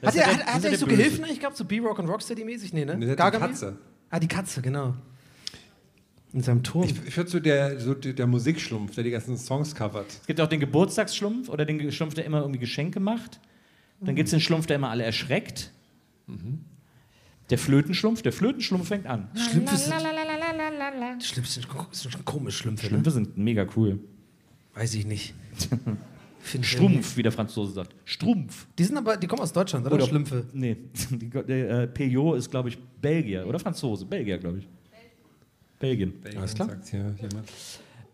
Das 0.00 0.16
Hat 0.16 0.26
er, 0.26 0.34
der- 0.34 0.46
hat 0.46 0.64
er 0.64 0.76
so. 0.76 0.86
Gehilfen? 0.86 1.24
Ich 1.30 1.38
glaube, 1.40 1.54
so 1.56 1.64
B-Rock 1.64 1.98
und 1.98 2.08
Rocksteady-mäßig? 2.08 2.72
Nee, 2.72 2.84
ne? 2.84 2.96
Nee, 2.96 3.04
hat 3.06 3.12
die 3.12 3.16
Gargamel? 3.16 3.48
Katze. 3.48 3.76
Ah, 4.10 4.18
die 4.18 4.26
Katze, 4.28 4.60
genau. 4.62 4.94
In 6.32 6.42
seinem 6.42 6.62
Turm. 6.64 6.84
Ich, 6.84 6.94
ich 7.06 7.16
würde 7.16 7.30
so 7.30 7.38
der, 7.38 7.78
so 7.78 7.94
der 7.94 8.26
Musikschlumpf, 8.26 8.94
der 8.96 9.04
die 9.04 9.10
ganzen 9.10 9.36
Songs 9.38 9.74
covert. 9.74 10.06
Es 10.22 10.26
gibt 10.26 10.40
auch 10.40 10.48
den 10.48 10.58
Geburtstagsschlumpf 10.58 11.48
oder 11.48 11.64
den 11.64 11.92
Schlumpf, 11.92 12.14
der 12.14 12.24
immer 12.24 12.40
irgendwie 12.40 12.58
Geschenke 12.58 12.98
macht. 12.98 13.40
Dann 14.00 14.16
gibt 14.16 14.26
es 14.26 14.30
den 14.32 14.40
Schlumpf, 14.40 14.66
der 14.66 14.76
immer 14.76 14.90
alle 14.90 15.04
erschreckt. 15.04 15.70
Der 17.50 17.58
Flötenschlumpf, 17.58 18.22
der 18.22 18.32
Flötenschlumpf 18.32 18.88
fängt 18.88 19.06
an. 19.06 19.28
Schlümpfe 19.34 19.76
sind, 19.76 19.94
Schlümpfe 21.22 21.50
sind, 21.50 21.66
sind 21.92 22.12
schon 22.12 22.24
komisch, 22.24 22.56
Schlümpfe. 22.56 22.86
Ne? 22.86 22.88
Schlümpfe 22.88 23.10
sind 23.10 23.36
mega 23.36 23.66
cool. 23.76 24.00
Weiß 24.74 24.94
ich 24.94 25.06
nicht. 25.06 25.34
Strumpf, 26.62 27.16
wie 27.16 27.22
der 27.22 27.32
Franzose 27.32 27.72
sagt. 27.72 27.94
Strumpf. 28.04 28.66
Die 28.78 28.84
sind 28.84 28.96
aber, 28.96 29.16
die 29.16 29.26
kommen 29.26 29.40
aus 29.40 29.52
Deutschland, 29.52 29.86
oder? 29.86 30.06
Schlümpfe. 30.06 30.46
Nee, 30.52 30.76
die, 31.10 31.30
der, 31.30 31.70
äh, 31.70 31.86
Peugeot 31.86 32.34
ist, 32.34 32.50
glaube 32.50 32.68
ich, 32.68 32.78
Belgier 33.00 33.46
oder 33.46 33.58
Franzose. 33.58 34.04
Belgier, 34.04 34.38
glaube 34.38 34.58
ich. 34.58 34.68
Belgien. 35.78 36.14
Alles 36.36 36.54
klar. 36.54 36.68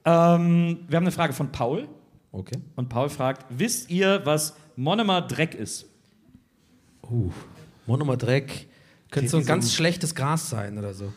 Ähm, 0.05 0.79
wir 0.89 0.97
haben 0.97 1.05
eine 1.05 1.13
Frage 1.13 1.33
von 1.33 1.53
Paul. 1.53 1.89
Okay. 2.33 2.59
Und 2.77 2.89
Paul 2.89 3.09
fragt: 3.09 3.47
Wisst 3.51 3.91
ihr, 3.91 4.21
was 4.25 4.57
Monomer 4.77 5.23
Dreck 5.23 5.55
ist? 5.55 5.87
Uh, 7.03 7.31
Monomer 7.91 8.17
Dreck. 8.17 8.69
Könnte 9.11 9.29
so 9.29 9.39
ein 9.39 9.47
ganz 9.47 9.75
schlechtes 9.75 10.15
Gras 10.15 10.49
sein 10.49 10.79
oder 10.79 10.95
so. 10.95 11.13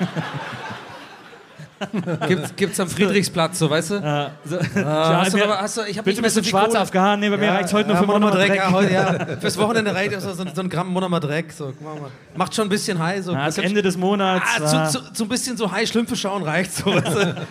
gibt's, 2.26 2.56
gibt's 2.56 2.80
am 2.80 2.88
Friedrichsplatz, 2.88 3.58
so, 3.58 3.68
weißt 3.68 3.90
du? 3.90 3.94
Äh, 3.96 4.30
so, 4.46 4.56
Ah, 4.80 5.20
hast 5.20 5.34
du 5.34 5.36
mir- 5.36 5.44
aber- 5.44 5.60
hast 5.60 5.76
du- 5.76 5.82
ich 5.82 5.98
hab 5.98 6.06
bitte 6.06 6.22
nicht 6.22 6.22
mehr 6.22 6.30
ein 6.30 6.32
so 6.32 6.40
bisschen 6.40 6.44
viel 6.44 6.50
schwarze. 6.50 6.80
Afghanen. 6.80 7.20
Nee, 7.20 7.28
bei 7.28 7.36
mir 7.36 7.50
reicht 7.50 7.70
heute 7.74 7.88
nur 7.88 7.96
ja, 7.96 8.00
für 8.00 8.06
Monomer 8.06 8.30
Dreck. 8.30 8.48
Dreck. 8.48 8.56
Ja, 8.58 8.72
heute, 8.72 8.92
ja. 8.94 9.36
Fürs 9.40 9.58
Wochenende 9.58 9.94
reicht 9.94 10.18
so, 10.18 10.32
so, 10.32 10.44
so 10.54 10.60
ein 10.62 10.70
Gramm 10.70 10.88
Monomer 10.88 11.20
Dreck. 11.20 11.52
So, 11.52 11.74
guck 11.78 12.00
mal. 12.00 12.10
Macht 12.34 12.54
schon 12.54 12.68
ein 12.68 12.70
bisschen 12.70 12.98
high. 12.98 13.22
So. 13.22 13.32
Ja, 13.32 13.44
das 13.44 13.58
Ende 13.58 13.82
des 13.82 13.98
Monats. 13.98 14.46
Ah, 14.62 14.86
zu, 14.88 15.00
zu, 15.02 15.12
zu 15.12 15.24
ein 15.24 15.28
bisschen 15.28 15.58
so 15.58 15.70
high 15.70 15.86
Schlümpfe 15.86 16.16
schauen 16.16 16.42
reicht 16.42 16.72
so. 16.72 16.86
weißt 16.86 17.06
du? 17.14 17.34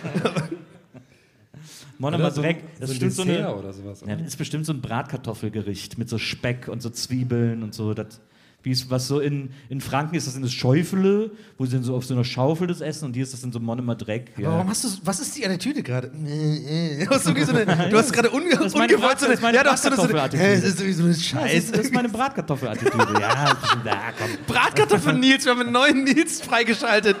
Monomer 1.98 2.32
Dreck. 2.32 2.64
Das 2.80 2.90
ist 2.90 3.00
ein 3.00 3.08
bestimmt 3.08 3.12
so 3.12 3.22
eine. 3.22 3.54
oder 3.54 3.72
sowas. 3.72 4.02
Ja, 4.04 4.16
das 4.16 4.26
ist 4.26 4.36
bestimmt 4.36 4.66
so 4.66 4.72
ein 4.72 4.80
Bratkartoffelgericht 4.80 5.96
mit 5.96 6.08
so 6.08 6.18
Speck 6.18 6.66
und 6.66 6.82
so 6.82 6.90
Zwiebeln 6.90 7.62
und 7.62 7.72
so. 7.72 7.94
Das, 7.94 8.18
wie 8.64 8.70
es, 8.70 8.90
was 8.90 9.06
so 9.06 9.20
in, 9.20 9.50
in 9.68 9.82
Franken 9.82 10.14
ist, 10.14 10.26
das 10.26 10.32
sind 10.32 10.42
das 10.42 10.52
Schäufele, 10.52 11.30
wo 11.58 11.66
sie 11.66 11.72
dann 11.76 11.84
so 11.84 11.94
auf 11.94 12.06
so 12.06 12.14
einer 12.14 12.24
Schaufel 12.24 12.66
das 12.66 12.80
essen 12.80 13.04
und 13.04 13.14
hier 13.14 13.22
ist 13.22 13.34
das 13.34 13.42
dann 13.42 13.52
so 13.52 13.60
Monomer 13.60 13.94
Dreck. 13.94 14.32
Ja. 14.38 14.52
Warum 14.52 14.68
hast 14.70 14.84
du, 14.84 14.88
was 15.04 15.20
ist 15.20 15.36
die 15.36 15.46
Attitüde 15.46 15.82
gerade? 15.82 16.08
Du 16.08 17.10
hast, 17.10 17.24
so 17.24 17.30
eine, 17.30 17.88
du 17.90 17.96
hast 17.98 18.12
gerade 18.12 18.30
unge 18.30 18.48
Das 18.50 18.66
ist 18.66 18.76
meine 18.76 18.94
ungewollt 18.94 19.20
so 19.20 19.26
meine 19.42 19.56
ja, 19.58 19.62
du 19.62 19.70
hast 19.70 19.82
so 19.82 19.88
eine, 19.88 19.96
so 19.96 20.02
eine, 20.02 20.28
das 20.30 20.64
ist 20.64 20.78
sowieso 20.78 21.04
eine 21.04 21.14
Scheiße. 21.14 21.72
das 21.72 21.80
ist 21.82 21.94
meine 21.94 22.08
Bratkartoffelattitüde. 22.08 22.96
ja, 23.20 23.56
da, 23.84 24.12
komm. 24.18 24.30
Bratkartoffeln 24.46 25.20
Nils, 25.20 25.44
wir 25.44 25.52
haben 25.52 25.60
einen 25.60 25.72
neuen 25.72 26.04
Nils 26.04 26.40
freigeschaltet. 26.40 27.16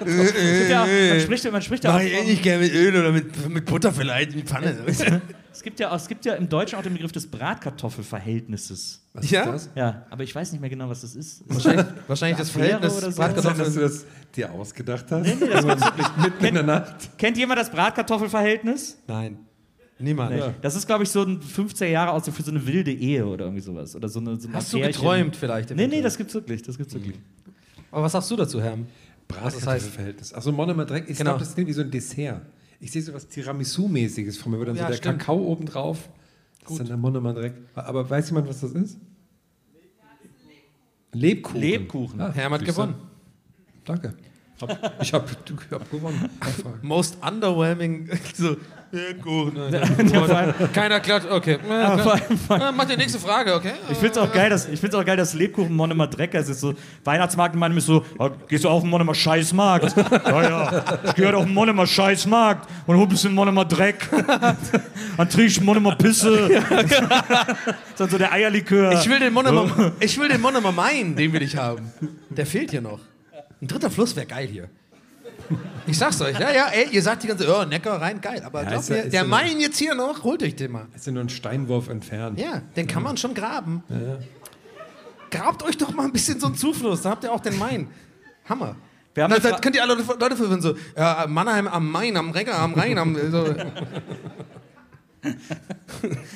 Es 0.00 0.32
gibt 0.32 0.70
ja, 0.70 0.86
man 0.86 1.20
spricht 1.20 1.44
ja, 1.44 1.50
man 1.50 1.62
spricht 1.62 1.84
ja 1.84 1.90
auch 1.90 1.94
Mach 1.94 2.02
ich 2.02 2.14
eh 2.14 2.24
nicht 2.24 2.42
gerne 2.42 2.64
mit 2.64 2.72
Öl 2.72 2.96
oder 2.96 3.12
mit, 3.12 3.48
mit 3.50 3.66
Butter 3.66 3.92
vielleicht, 3.92 4.32
in 4.32 4.38
die 4.38 4.44
Pfanne. 4.44 4.76
Es 5.54 5.62
gibt, 5.62 5.78
ja, 5.78 5.90
auch- 5.92 5.96
es 5.96 6.08
gibt 6.08 6.24
ja 6.24 6.34
im 6.34 6.48
Deutschen 6.48 6.76
auch 6.78 6.82
den 6.82 6.94
Begriff 6.94 7.12
des 7.12 7.28
Bratkartoffelverhältnisses. 7.28 9.00
Was 9.12 9.30
Ja? 9.30 9.42
ist 9.44 9.66
das? 9.66 9.70
Ja, 9.76 10.04
aber 10.10 10.24
ich 10.24 10.34
weiß 10.34 10.50
nicht 10.52 10.60
mehr 10.60 10.68
genau, 10.70 10.88
was 10.88 11.02
das 11.02 11.14
ist. 11.14 11.44
Wahrscheinlich, 11.46 11.86
wahrscheinlich 12.08 12.38
das 12.38 12.50
Verhältnis 12.50 12.92
oder 12.98 13.06
so. 13.06 13.10
Sein, 13.12 13.34
dass 13.34 13.44
Bratkartoffeln. 13.44 13.74
du 13.74 13.80
das 13.80 14.04
dir 14.34 14.52
ausgedacht 14.52 15.06
hast? 15.10 15.22
Nee, 15.24 15.36
nee, 15.40 15.46
das 15.48 16.16
mitten 16.22 16.44
in 16.44 16.54
der 16.54 16.62
Nacht. 16.64 17.16
Kennt 17.16 17.36
jemand 17.38 17.60
das 17.60 17.70
Bratkartoffelverhältnis? 17.70 18.98
Nein. 19.06 19.38
Niemand. 20.00 20.32
Nee. 20.34 20.42
Das 20.60 20.74
ist, 20.74 20.86
glaube 20.88 21.04
ich, 21.04 21.10
so 21.10 21.22
ein 21.22 21.40
15 21.40 21.92
Jahre 21.92 22.10
aus 22.10 22.28
für 22.28 22.42
so 22.42 22.50
eine 22.50 22.66
wilde 22.66 22.90
Ehe 22.92 23.24
oder 23.24 23.44
irgendwie 23.44 23.62
sowas. 23.62 23.94
Oder 23.94 24.08
so 24.08 24.18
eine, 24.18 24.38
so 24.40 24.48
Hast 24.52 24.72
du 24.72 24.78
Pärchen. 24.78 24.92
geträumt 25.00 25.36
vielleicht? 25.36 25.70
Nee, 25.70 25.86
nee, 25.86 26.02
das 26.02 26.16
gibt's 26.18 26.34
wirklich. 26.34 26.62
Das 26.62 26.76
gibt's 26.76 26.92
wirklich. 26.94 27.14
Aber 27.92 28.02
was 28.02 28.10
sagst 28.12 28.28
du 28.28 28.34
dazu, 28.36 28.60
Herm? 28.60 28.86
Bratkartoffelverhältnis. 29.28 30.34
Achso, 30.34 30.50
Monomer 30.50 30.84
Dreck. 30.84 31.04
Ich 31.08 31.16
Genau. 31.18 31.30
glaube, 31.30 31.38
das 31.40 31.50
ist 31.50 31.58
irgendwie 31.58 31.74
so 31.74 31.82
ein 31.82 31.90
Dessert. 31.92 32.42
Ich 32.84 32.92
sehe 32.92 33.00
so 33.00 33.14
was 33.14 33.26
Tiramisu-mäßiges 33.30 34.36
vor 34.36 34.52
mir, 34.52 34.60
wo 34.60 34.64
dann 34.64 34.76
Ja, 34.76 34.82
so 34.82 34.88
der 34.88 34.96
stimmt. 34.98 35.20
Kakao 35.20 35.38
oben 35.38 35.64
drauf. 35.64 36.10
Das 36.60 36.72
ist 36.72 36.80
dann 36.80 36.86
der 36.88 36.96
Monomer 36.98 37.32
Dreck. 37.32 37.54
Aber 37.74 38.10
weiß 38.10 38.28
jemand, 38.28 38.46
was 38.46 38.60
das 38.60 38.72
ist? 38.72 38.98
Lebkuchen. 41.12 41.60
Lebkuchen. 41.62 42.20
Ah, 42.20 42.30
Herm 42.30 42.52
hat 42.52 42.62
gewonnen. 42.62 42.96
Danke. 43.86 44.14
Ich 45.00 45.14
habe 45.14 45.26
hab 45.70 45.90
gewonnen. 45.90 46.28
Most 46.82 47.16
underwhelming. 47.26 48.10
So, 48.34 48.54
Ja, 50.12 50.20
vor 50.26 50.36
allem- 50.36 50.54
Keiner 50.72 51.00
klatscht, 51.00 51.28
okay. 51.30 51.58
Aber 51.68 51.98
vor 52.02 52.12
allem- 52.12 52.38
vor 52.38 52.56
allem- 52.56 52.62
Ah, 52.64 52.72
Mach 52.72 52.84
die 52.84 52.96
nächste 52.96 53.18
Frage, 53.18 53.54
okay? 53.54 53.72
Ich 53.90 53.98
find's 53.98 54.16
auch 54.18 54.32
geil, 54.32 54.50
dass, 54.50 54.68
ich 54.68 54.78
find's 54.80 54.94
auch 54.96 55.04
geil, 55.04 55.16
dass 55.16 55.34
Lebkuchen 55.34 55.74
Monomer 55.74 56.06
Dreck 56.06 56.34
ist. 56.34 56.60
So, 56.60 56.74
Weihnachtsmarkt, 57.04 57.54
man 57.56 57.76
ist 57.76 57.86
so, 57.86 58.04
"Ah, 58.18 58.30
gehst 58.48 58.64
du 58.64 58.68
auf 58.68 58.82
den 58.82 58.90
Monomer 58.90 59.14
Scheißmarkt? 59.14 59.96
ja, 60.26 60.42
ja, 60.42 60.84
ich 61.04 61.14
geh 61.14 61.24
halt 61.26 61.34
auf 61.34 61.44
den 61.44 61.54
Monomer 61.54 61.86
Scheißmarkt 61.86 62.68
und 62.86 62.96
hol 62.96 63.02
ein 63.04 63.08
bisschen 63.08 63.34
Monomer 63.34 63.64
Dreck. 63.64 64.08
Dann 65.16 65.28
trinke 65.28 65.46
ich 65.46 65.60
Monomer 65.60 65.96
Pisse. 65.96 66.48
das 66.48 66.82
ist 66.82 68.00
dann 68.00 68.10
so 68.10 68.18
der 68.18 68.32
Eierlikör. 68.32 68.92
Ich 68.92 69.08
will 69.08 69.18
den 69.18 69.32
Monomer, 69.32 69.92
ich 70.00 70.18
will 70.18 70.28
den 70.28 70.40
Monomer 70.40 70.72
Main, 70.72 71.14
den 71.16 71.32
will 71.32 71.42
ich 71.42 71.56
haben. 71.56 71.92
Der 72.30 72.46
fehlt 72.46 72.70
hier 72.70 72.80
noch. 72.80 72.98
Ein 73.60 73.68
dritter 73.68 73.90
Fluss 73.90 74.14
wäre 74.16 74.26
geil 74.26 74.48
hier. 74.50 74.68
Ich 75.86 75.98
sag's 75.98 76.20
euch, 76.22 76.38
ja, 76.38 76.50
ja, 76.50 76.66
ey, 76.68 76.88
ihr 76.92 77.02
sagt 77.02 77.22
die 77.22 77.26
ganze, 77.26 77.46
oh, 77.54 77.64
Neckar 77.64 78.00
rein, 78.00 78.20
geil. 78.20 78.42
Aber 78.44 78.62
Ja, 78.62 78.70
glaubt 78.70 78.88
ja- 78.88 78.96
mir, 78.96 79.02
der 79.02 79.12
ja- 79.22 79.24
Main 79.24 79.60
jetzt 79.60 79.76
hier 79.78 79.94
noch, 79.94 80.22
holt 80.24 80.42
euch 80.42 80.56
den 80.56 80.72
mal. 80.72 80.86
Ist 80.94 81.06
ja 81.06 81.12
nur 81.12 81.22
ein 81.22 81.28
Steinwurf 81.28 81.88
entfernt. 81.88 82.40
Ja, 82.40 82.62
den 82.76 82.86
kann 82.86 83.02
man 83.02 83.16
schon 83.18 83.34
graben. 83.34 83.82
grabt 85.30 85.62
euch 85.62 85.76
doch 85.76 85.92
mal 85.92 86.04
ein 86.04 86.12
bisschen 86.12 86.40
so 86.40 86.46
einen 86.46 86.54
Zufluss, 86.56 87.02
dann 87.02 87.12
habt 87.12 87.24
ihr 87.24 87.32
auch 87.32 87.40
den 87.40 87.58
Main. 87.58 87.88
Hammer. 88.48 88.76
Wir 89.14 89.24
haben 89.24 89.30
Na, 89.30 89.38
da 89.38 89.58
könnt 89.58 89.76
ihr 89.76 89.82
alle 89.82 89.94
Leute, 89.94 90.36
verwirren, 90.36 90.60
so, 90.62 90.74
ja, 90.96 91.26
Mannheim 91.28 91.68
am 91.68 91.90
Main, 91.90 92.16
am 92.16 92.30
Renger, 92.30 92.58
am 92.58 92.74
Rhein, 92.74 92.98
am, 92.98 93.16
so. 93.30 93.54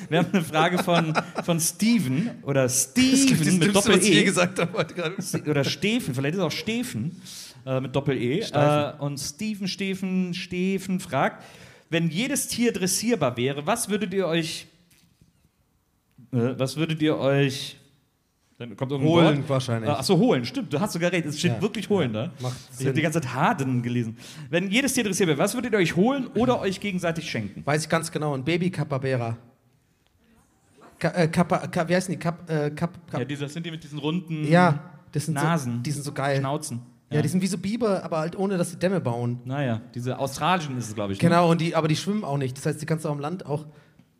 Wir 0.09 0.19
haben 0.19 0.27
eine 0.33 0.43
Frage 0.43 0.79
von, 0.83 1.13
von 1.43 1.59
Steven 1.59 2.31
oder 2.41 2.67
Steven 2.69 3.37
das 3.43 3.53
mit 3.53 3.75
Doppel-E. 3.75 4.23
gesagt 4.23 4.59
habe 4.59 4.77
heute 4.77 4.93
gerade. 4.95 5.15
Oder 5.49 5.63
Stefen, 5.63 6.15
vielleicht 6.15 6.33
ist 6.35 6.39
es 6.39 6.45
auch 6.45 6.51
Stefen 6.51 7.21
äh, 7.65 7.79
mit 7.79 7.95
Doppel-E. 7.95 8.39
Äh, 8.39 8.93
und 8.99 9.17
Steven, 9.17 9.67
Stefen, 9.67 10.33
Stefen 10.33 10.99
fragt, 10.99 11.43
wenn 11.89 12.09
jedes 12.09 12.47
Tier 12.47 12.71
dressierbar 12.71 13.35
wäre, 13.37 13.65
was 13.65 13.89
würdet 13.89 14.13
ihr 14.13 14.27
euch. 14.27 14.67
Äh, 16.31 16.57
was 16.59 16.77
würdet 16.77 17.01
ihr 17.01 17.17
euch. 17.17 17.75
Dann 18.57 18.75
kommt 18.75 18.91
Holen 18.91 19.03
Wort. 19.37 19.49
wahrscheinlich. 19.49 19.89
Achso, 19.89 20.17
holen, 20.17 20.43
stimmt. 20.43 20.73
Du 20.73 20.79
hast 20.81 20.91
sogar 20.91 21.13
recht. 21.13 21.25
Es 21.25 21.39
steht 21.39 21.53
Ja. 21.53 21.61
wirklich 21.61 21.87
holen 21.89 22.11
da. 22.11 22.29
macht 22.41 22.57
ich 22.77 22.85
habe 22.85 22.93
die 22.93 23.01
ganze 23.01 23.21
Zeit 23.21 23.33
Harden 23.33 23.81
gelesen. 23.81 24.17
Wenn 24.49 24.69
jedes 24.69 24.93
Tier 24.93 25.05
dressierbar 25.05 25.37
wäre, 25.37 25.43
was 25.45 25.53
würdet 25.53 25.71
ihr 25.71 25.79
euch 25.79 25.95
holen 25.95 26.27
oder 26.35 26.59
euch 26.59 26.81
gegenseitig 26.81 27.29
schenken? 27.29 27.65
Weiß 27.65 27.83
ich 27.83 27.89
ganz 27.89 28.11
genau, 28.11 28.33
ein 28.35 28.43
Baby 28.43 28.69
Capybara. 28.69 29.37
Ka, 30.99 31.07
äh, 31.11 31.29
Kappa, 31.29 31.67
Ka, 31.67 31.87
wie 31.87 31.95
heißen 31.95 32.11
die? 32.13 32.19
Kap, 32.19 32.49
äh, 32.49 32.69
Kap, 32.71 32.99
Kap, 33.09 33.19
Ja, 33.21 33.25
die, 33.25 33.37
das 33.37 33.53
sind 33.53 33.65
die 33.65 33.71
mit 33.71 33.81
diesen 33.81 33.97
runden 33.97 34.45
ja, 34.45 34.91
das 35.13 35.25
sind 35.25 35.35
Nasen. 35.35 35.75
So, 35.77 35.81
die 35.83 35.91
sind 35.91 36.03
so 36.03 36.11
geil. 36.11 36.39
Schnauzen. 36.39 36.81
Ja. 37.11 37.21
die 37.21 37.27
sind 37.27 37.41
wie 37.41 37.47
so 37.47 37.57
Biber, 37.57 38.03
aber 38.03 38.19
halt 38.19 38.37
ohne, 38.37 38.57
dass 38.57 38.69
sie 38.69 38.77
Dämme 38.77 39.01
bauen. 39.01 39.39
Naja, 39.45 39.81
diese 39.95 40.19
australischen 40.19 40.77
ist 40.77 40.89
es, 40.89 40.95
glaube 40.95 41.13
ich. 41.13 41.21
Ne? 41.21 41.29
Genau, 41.29 41.49
und 41.49 41.59
die, 41.59 41.75
aber 41.75 41.87
die 41.87 41.95
schwimmen 41.95 42.23
auch 42.23 42.37
nicht. 42.37 42.55
Das 42.57 42.65
heißt, 42.65 42.81
die 42.81 42.85
kannst 42.85 43.03
du 43.05 43.09
auch 43.09 43.13
im 43.13 43.19
Land 43.19 43.45
auch 43.45 43.65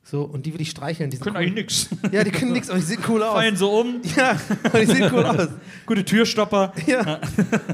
so, 0.04 0.24
und 0.24 0.48
die 0.48 0.54
will 0.54 0.62
ich 0.62 0.72
streicheln. 0.72 1.12
Die 1.12 1.18
Können 1.18 1.36
cool. 1.36 1.44
eigentlich 1.44 1.54
nix. 1.54 1.90
Ja, 2.12 2.24
die 2.24 2.32
können 2.32 2.52
nichts, 2.52 2.70
aber 2.72 2.80
die 2.80 2.86
sehen 2.86 3.02
cool 3.08 3.22
aus. 3.22 3.34
Fallen 3.34 3.56
so 3.56 3.80
um. 3.80 4.02
Ja, 4.18 4.40
aber 4.64 4.80
die 4.80 4.86
sehen 4.88 5.12
cool 5.14 5.24
aus. 5.24 5.50
Gute 5.86 6.04
Türstopper. 6.04 6.74
Ja. 6.88 7.20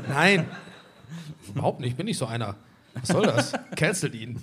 Nein. 0.10 0.46
Überhaupt 1.48 1.80
nicht, 1.80 1.92
ich 1.92 1.96
bin 1.96 2.08
nicht 2.08 2.18
so 2.18 2.26
einer. 2.26 2.56
Was 2.94 3.08
soll 3.08 3.26
das? 3.26 3.54
Cancelt 3.78 4.16
ihn. 4.16 4.40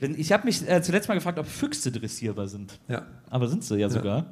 Ich 0.00 0.32
habe 0.32 0.44
mich 0.46 0.66
äh, 0.68 0.82
zuletzt 0.82 1.08
mal 1.08 1.14
gefragt, 1.14 1.38
ob 1.38 1.46
Füchse 1.46 1.92
dressierbar 1.92 2.48
sind. 2.48 2.78
Ja. 2.88 3.02
Aber 3.28 3.48
sind 3.48 3.64
sie 3.64 3.76
ja 3.76 3.88
sogar. 3.88 4.26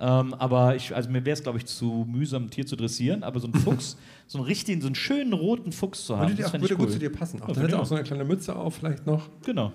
Ähm, 0.00 0.32
aber 0.34 0.76
ich, 0.76 0.96
also 0.96 1.10
mir 1.10 1.24
wäre 1.26 1.34
es, 1.34 1.42
glaube 1.42 1.58
ich, 1.58 1.66
zu 1.66 2.06
mühsam, 2.08 2.44
ein 2.44 2.50
Tier 2.50 2.66
zu 2.66 2.74
dressieren. 2.74 3.22
Aber 3.22 3.38
so 3.38 3.46
ein 3.46 3.54
Fuchs, 3.54 3.98
so 4.26 4.38
einen 4.38 4.46
richtigen, 4.46 4.80
so 4.80 4.86
einen 4.88 4.94
schönen 4.94 5.34
roten 5.34 5.72
Fuchs 5.72 6.06
zu 6.06 6.16
haben, 6.16 6.30
Würde, 6.30 6.42
das 6.42 6.54
auch, 6.54 6.60
würde 6.60 6.74
cool. 6.74 6.86
gut 6.86 6.92
zu 6.92 6.98
dir 6.98 7.12
passen. 7.12 7.42
Auch. 7.42 7.48
Ja, 7.48 7.54
Dann 7.54 7.62
hätte 7.64 7.74
ich 7.76 7.80
auch 7.80 7.86
so 7.86 7.94
eine 7.94 8.04
kleine 8.04 8.24
Mütze 8.24 8.56
auf, 8.56 8.76
vielleicht 8.76 9.06
noch. 9.06 9.28
Genau. 9.44 9.72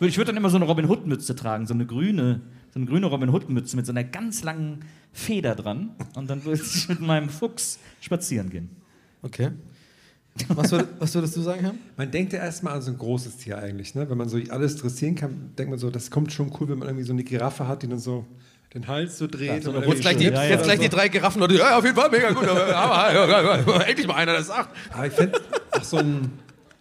Ich 0.00 0.18
würde 0.18 0.26
dann 0.32 0.36
immer 0.36 0.50
so 0.50 0.56
eine 0.56 0.66
Robin 0.66 0.90
Hood 0.90 1.06
Mütze 1.06 1.34
tragen, 1.36 1.66
so 1.66 1.72
eine 1.72 1.86
grüne, 1.86 2.40
so 2.72 2.80
eine 2.80 2.86
grüne 2.86 3.06
Robin 3.06 3.30
Hood 3.30 3.48
Mütze 3.48 3.76
mit 3.76 3.86
so 3.86 3.92
einer 3.92 4.04
ganz 4.04 4.42
langen 4.42 4.80
Feder 5.12 5.54
dran. 5.54 5.90
Und 6.16 6.28
dann 6.28 6.44
würde 6.44 6.60
ich 6.62 6.88
mit 6.88 7.00
meinem 7.00 7.28
Fuchs 7.28 7.78
spazieren 8.00 8.50
gehen. 8.50 8.70
Okay. 9.22 9.52
Was, 10.48 10.72
würd, 10.72 10.88
was 10.98 11.14
würdest 11.14 11.36
du 11.36 11.42
sagen, 11.42 11.60
Herr? 11.60 11.74
Man 11.96 12.10
denkt 12.10 12.32
ja 12.32 12.40
erstmal 12.40 12.74
an 12.74 12.82
so 12.82 12.90
ein 12.90 12.98
großes 12.98 13.36
Tier 13.36 13.56
eigentlich. 13.56 13.94
Ne? 13.94 14.10
Wenn 14.10 14.18
man 14.18 14.28
so 14.28 14.38
alles 14.50 14.76
dressieren 14.76 15.14
kann, 15.14 15.52
denkt 15.56 15.70
man 15.70 15.78
so, 15.78 15.90
das 15.90 16.10
kommt 16.10 16.32
schon 16.32 16.50
cool, 16.58 16.68
wenn 16.68 16.78
man 16.78 16.88
irgendwie 16.88 17.06
so 17.06 17.12
eine 17.12 17.22
Giraffe 17.22 17.68
hat, 17.68 17.84
die 17.84 17.88
dann 17.88 18.00
so 18.00 18.26
den 18.74 18.88
Hals 18.88 19.18
so 19.18 19.26
dreht. 19.26 19.62
so 19.62 19.70
und 19.70 19.86
Jetzt 19.86 20.00
gleich, 20.00 20.16
die, 20.16 20.24
Ja, 20.24 20.32
ja, 20.32 20.50
jetzt 20.50 20.64
gleich 20.64 20.78
oder 20.80 20.88
die 20.88 20.94
drei 20.94 21.08
Giraffen 21.08 21.40
und 21.40 21.50
die, 21.50 21.56
ja, 21.56 21.78
auf 21.78 21.84
jeden 21.84 21.96
Fall 21.96 22.10
mega 22.10 22.32
gut. 22.32 22.48
aber, 22.48 23.86
endlich 23.88 24.06
mal 24.06 24.14
einer, 24.14 24.32
der 24.32 24.40
das 24.40 24.48
sagt. 24.48 24.76
Aber 24.92 25.06
ich 25.06 25.12
fände 25.12 25.40
auch 25.70 25.84
so 25.84 25.98
ein, 25.98 26.32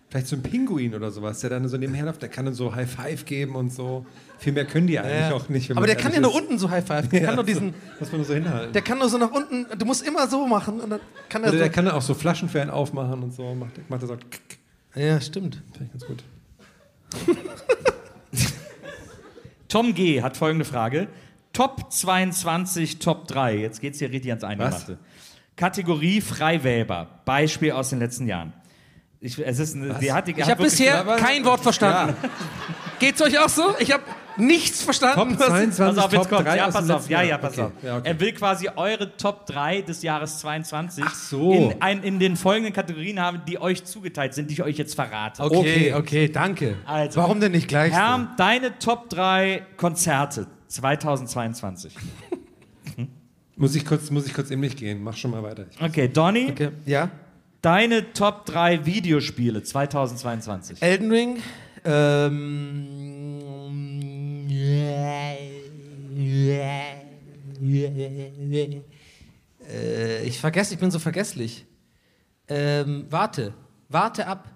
vielleicht 0.09 0.27
so 0.27 0.35
ein 0.35 0.41
Pinguin 0.41 0.95
oder 0.95 1.11
sowas, 1.11 1.39
der 1.41 1.51
dann 1.51 1.67
so 1.67 1.77
nebenher 1.77 2.05
läuft, 2.05 2.21
der 2.23 2.29
kann 2.29 2.45
dann 2.45 2.55
so 2.55 2.73
High 2.73 2.91
Five 2.91 3.25
geben 3.25 3.55
und 3.55 3.71
so. 3.71 4.05
Viel 4.39 4.53
mehr 4.53 4.65
können 4.65 4.87
die 4.87 4.99
eigentlich 4.99 5.31
auch 5.33 5.47
nicht. 5.49 5.71
Aber 5.71 5.85
der 5.85 5.95
kann 5.95 6.11
ja 6.13 6.19
nur 6.19 6.33
unten 6.33 6.57
so 6.57 6.69
High 6.69 6.85
Five. 6.85 7.09
Der 7.09 7.21
kann 7.21 7.35
nur 7.35 7.43
diesen, 7.45 7.73
Muss 7.99 8.11
man 8.11 8.21
nur 8.21 8.25
so 8.27 8.33
hinhalten. 8.33 8.73
der 8.73 8.81
kann 8.81 8.97
nur 8.97 9.07
so 9.09 9.17
nach 9.19 9.31
unten. 9.31 9.67
Du 9.77 9.85
musst 9.85 10.05
immer 10.05 10.27
so 10.27 10.47
machen 10.47 10.79
und 10.81 10.89
dann 10.89 10.99
kann 11.29 11.43
er 11.43 11.49
Oder 11.49 11.57
so. 11.59 11.63
der 11.63 11.69
kann 11.71 11.85
dann 11.85 11.93
auch 11.93 12.01
so 12.01 12.15
Flaschen 12.15 12.49
für 12.49 12.59
einen 12.59 12.71
aufmachen 12.71 13.21
und 13.21 13.33
so. 13.33 13.53
Macht, 13.53 13.89
macht 13.89 14.01
er 14.01 14.07
so. 14.07 14.17
ja, 14.95 15.21
stimmt. 15.21 15.61
Finde 15.73 15.85
ich 15.85 15.91
ganz 15.91 16.05
gut. 16.05 16.23
Tom 19.69 19.93
G. 19.93 20.21
hat 20.21 20.37
folgende 20.37 20.65
Frage. 20.65 21.07
Top 21.53 21.91
22, 21.93 22.99
Top 22.99 23.27
3. 23.27 23.57
Jetzt 23.57 23.79
geht 23.79 23.93
es 23.93 23.99
hier 23.99 24.09
richtig 24.11 24.31
ans 24.31 24.43
Eingemachte. 24.43 24.97
Kategorie 25.55 26.19
frei 26.19 26.63
wählbar. 26.63 27.21
Beispiel 27.25 27.71
aus 27.73 27.91
den 27.91 27.99
letzten 27.99 28.27
Jahren. 28.27 28.53
Ich, 29.19 29.37
es 29.39 29.59
ist 29.59 29.75
eine, 29.75 29.93
die 29.93 30.11
hat 30.11 30.27
die, 30.27 30.31
Ich 30.37 30.49
habe 30.49 30.63
bisher 30.63 31.03
kein 31.17 31.45
Wort 31.45 31.61
verstanden. 31.61 32.15
Geht's 32.99 33.21
euch 33.21 33.37
auch 33.39 33.47
so? 33.47 33.73
Ich 33.79 33.91
habe 33.93 34.03
nichts 34.35 34.81
verstanden. 34.83 35.37
Top 35.37 35.39
was- 35.39 35.47
22, 35.47 35.77
Pass 35.95 35.97
auf, 36.05 36.11
jetzt 36.11 36.21
Top 36.23 36.29
kommt. 36.29 36.47
3 36.47 36.57
Ja, 36.57 36.65
aus 36.67 36.73
dem 36.73 36.87
pass 36.87 36.89
auf. 36.89 37.09
Ja, 37.09 37.21
ja, 37.21 37.37
pass 37.37 37.53
Okay. 37.53 37.61
auf. 37.61 37.71
Ja, 37.83 37.97
okay. 37.97 38.09
Er 38.09 38.19
will 38.19 38.33
quasi 38.33 38.69
eure 38.75 39.15
Top 39.15 39.45
3 39.45 39.81
des 39.81 40.01
Jahres 40.01 40.39
22 40.39 41.03
Ach 41.07 41.13
so. 41.15 41.53
in, 41.53 41.81
ein, 41.81 42.03
in 42.03 42.19
den 42.19 42.35
folgenden 42.35 42.73
Kategorien 42.73 43.19
haben, 43.21 43.43
die 43.47 43.61
euch 43.61 43.85
zugeteilt 43.85 44.33
sind, 44.33 44.49
die 44.49 44.55
ich 44.55 44.63
euch 44.63 44.77
jetzt 44.77 44.95
verrate. 44.95 45.41
Okay, 45.43 45.93
okay, 45.93 46.27
danke. 46.29 46.75
Also, 46.85 47.21
Warum 47.21 47.39
denn 47.39 47.51
nicht 47.53 47.67
gleich? 47.67 47.93
Herm, 47.93 48.29
deine 48.37 48.77
Top 48.79 49.09
3 49.09 49.65
Konzerte 49.77 50.47
2022. 50.73 51.95
Muss 53.55 53.75
ich, 53.75 53.85
kurz, 53.85 54.09
muss 54.09 54.25
ich 54.25 54.33
kurz 54.33 54.49
in 54.49 54.59
mich 54.59 54.75
gehen. 54.75 55.03
Mach 55.03 55.15
schon 55.15 55.29
mal 55.29 55.43
weiter. 55.43 55.67
Okay, 55.79 56.07
Donny, 56.07 56.47
Okay, 56.49 56.71
ja. 56.87 57.11
deine 57.61 58.11
Top 58.13 58.47
3 58.47 58.83
Videospiele 58.87 59.61
2022. 59.61 60.81
Elden 60.81 61.11
Ring. 61.11 61.37
Ähm, 61.85 62.87
äh, 69.69 70.23
ich 70.25 70.39
vergesse, 70.39 70.73
ich 70.73 70.79
bin 70.79 70.89
so 70.89 70.97
vergesslich. 70.97 71.65
Ähm, 72.47 73.05
warte, 73.11 73.53
warte 73.89 74.25
ab. 74.25 74.49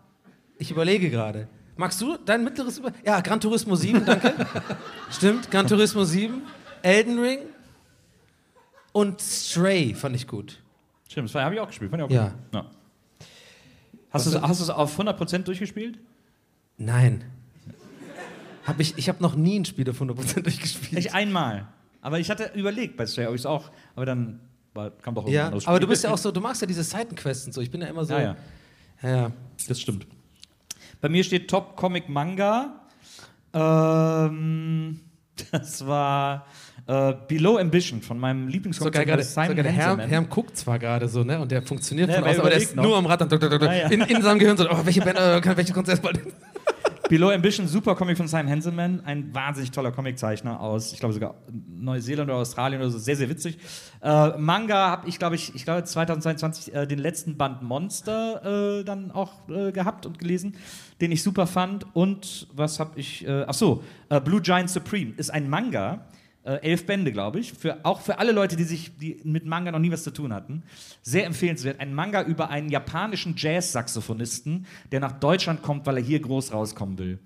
Ich 0.57 0.72
überlege 0.72 1.11
gerade. 1.11 1.48
Magst 1.77 2.01
du 2.01 2.17
dein 2.17 2.43
mittleres 2.43 2.77
über? 2.79 2.91
Ja, 3.05 3.19
Gran 3.21 3.39
Turismo 3.39 3.75
7, 3.75 4.03
danke. 4.05 4.33
Stimmt, 5.11 5.49
Gran 5.51 5.67
Turismo 5.67 6.03
7, 6.03 6.41
Elden 6.81 7.19
Ring 7.19 7.39
und 8.93 9.21
Stray 9.21 9.93
fand 9.93 10.15
ich 10.15 10.27
gut. 10.27 10.59
Stimmt, 11.07 11.29
das 11.29 11.35
habe 11.41 11.55
ich 11.55 11.61
auch 11.61 11.67
gespielt. 11.67 11.91
Fand 11.91 12.01
ich 12.03 12.07
auch 12.09 12.11
Ja. 12.11 12.29
gut. 12.29 12.33
ja. 12.53 12.65
Hast 14.11 14.25
du 14.25 14.63
es 14.63 14.69
auf 14.69 14.99
100% 14.99 15.39
durchgespielt? 15.43 15.99
Nein. 16.77 17.23
Hab 18.65 18.79
ich 18.79 18.97
ich 18.97 19.07
habe 19.09 19.21
noch 19.21 19.35
nie 19.35 19.59
ein 19.59 19.65
Spiel 19.65 19.89
auf 19.89 20.01
100% 20.01 20.41
durchgespielt. 20.41 20.97
Ich 21.05 21.13
einmal. 21.13 21.67
Aber 22.01 22.19
ich 22.19 22.29
hatte 22.29 22.51
überlegt 22.55 22.97
bei 22.97 23.05
Stray, 23.05 23.27
ob 23.27 23.35
ich 23.35 23.41
es 23.41 23.45
auch. 23.45 23.69
Aber 23.95 24.05
dann 24.05 24.39
war, 24.73 24.91
kam 24.91 25.13
doch 25.15 25.23
irgendein 25.23 25.33
Ja, 25.35 25.45
anderes 25.47 25.67
aber 25.67 25.75
Spiel. 25.77 25.81
du 25.81 25.87
bist 25.89 26.03
ja 26.03 26.11
auch 26.11 26.17
so, 26.17 26.31
du 26.33 26.41
magst 26.41 26.61
ja 26.61 26.67
diese 26.67 26.83
Seitenquests 26.83 27.45
und 27.47 27.53
so. 27.53 27.61
Ich 27.61 27.69
bin 27.71 27.81
ja 27.81 27.87
immer 27.87 28.05
so. 28.05 28.13
Ja, 28.13 28.19
ja. 28.21 28.35
ja. 29.03 29.09
ja. 29.09 29.31
Das 29.67 29.79
stimmt. 29.79 30.07
Bei 31.01 31.09
mir 31.09 31.23
steht 31.23 31.49
Top 31.49 31.75
Comic 31.75 32.09
Manga. 32.09 32.81
Ähm, 33.53 34.99
das 35.51 35.85
war 35.85 36.45
äh, 36.87 37.13
Below 37.27 37.57
Ambition 37.57 38.01
von 38.01 38.19
meinem 38.19 38.47
Lieblingscomic. 38.47 38.93
geil 38.93 39.05
gerade. 39.05 39.23
Simon 39.23 39.57
Herr, 39.57 39.87
Hanselman. 39.87 40.09
Herr 40.09 40.23
guckt 40.23 40.57
zwar 40.57 40.79
gerade 40.79 41.07
so, 41.07 41.23
ne? 41.23 41.39
Und 41.39 41.51
der 41.51 41.61
funktioniert 41.61 42.09
Ja, 42.09 42.15
von 42.15 42.23
aber 42.23 42.31
außen, 42.31 42.39
er 42.39 42.41
aber 42.41 42.49
der 42.49 42.59
ist 42.59 42.75
noch. 42.75 42.83
nur 42.83 42.97
am 42.97 43.05
Rad 43.05 43.21
ja. 43.31 43.87
In, 43.89 44.01
in 44.01 44.21
seinem 44.21 44.39
Gehirn 44.39 44.57
so, 44.57 44.69
oh, 44.69 44.77
welche 44.83 45.01
Band, 45.01 45.17
äh, 45.17 45.57
welche 45.57 45.73
Konzert 45.73 46.01
bald. 46.01 46.21
Below 47.09 47.31
Ambition, 47.31 47.67
super 47.67 47.95
Comic 47.95 48.17
von 48.17 48.27
Simon 48.27 48.49
Hanselman, 48.49 49.01
ein 49.05 49.34
wahnsinnig 49.34 49.71
toller 49.71 49.91
Comiczeichner 49.93 50.59
aus, 50.59 50.91
ich 50.91 50.99
glaube 50.99 51.13
sogar 51.13 51.35
Neuseeland 51.49 52.29
oder 52.29 52.39
Australien 52.39 52.81
oder 52.81 52.89
so, 52.89 52.97
sehr, 52.97 53.15
sehr 53.15 53.29
witzig. 53.29 53.57
Äh, 54.01 54.38
Manga 54.38 54.89
habe 54.89 55.07
ich, 55.07 55.17
glaube 55.17 55.35
ich, 55.35 55.55
ich 55.55 55.63
glaube 55.63 55.85
2022 55.85 56.75
äh, 56.75 56.85
den 56.85 56.99
letzten 56.99 57.38
Band 57.38 57.61
Monster 57.61 58.79
äh, 58.79 58.84
dann 58.84 59.11
auch 59.11 59.47
äh, 59.47 59.71
gehabt 59.71 60.05
und 60.05 60.19
gelesen, 60.19 60.55
den 60.99 61.13
ich 61.13 61.23
super 61.23 61.47
fand. 61.47 61.85
Und 61.95 62.47
was 62.53 62.79
habe 62.79 62.99
ich, 62.99 63.25
äh, 63.25 63.45
ach 63.47 63.53
so, 63.53 63.84
äh, 64.09 64.19
Blue 64.19 64.41
Giant 64.41 64.69
Supreme 64.69 65.13
ist 65.15 65.29
ein 65.29 65.49
Manga, 65.49 66.05
äh, 66.47 66.61
elf 66.61 66.85
Bände, 66.85 67.11
glaube 67.11 67.39
ich, 67.39 67.51
für, 67.51 67.83
auch 67.83 67.99
für 67.99 68.19
alle 68.19 68.31
Leute, 68.31 68.55
die 68.55 68.63
sich 68.63 68.97
die 68.97 69.19
mit 69.23 69.45
Manga 69.45 69.71
noch 69.71 69.79
nie 69.79 69.91
was 69.91 70.03
zu 70.03 70.11
tun 70.11 70.33
hatten. 70.33 70.63
Sehr 71.01 71.25
empfehlenswert. 71.25 71.81
Ein 71.81 71.93
Manga 71.93 72.23
über 72.23 72.49
einen 72.49 72.69
japanischen 72.69 73.35
Jazz-Saxophonisten, 73.35 74.65
der 74.91 75.01
nach 75.01 75.11
Deutschland 75.11 75.61
kommt, 75.61 75.85
weil 75.85 75.97
er 75.97 76.03
hier 76.03 76.21
groß 76.21 76.53
rauskommen 76.53 76.97
will. 76.97 77.19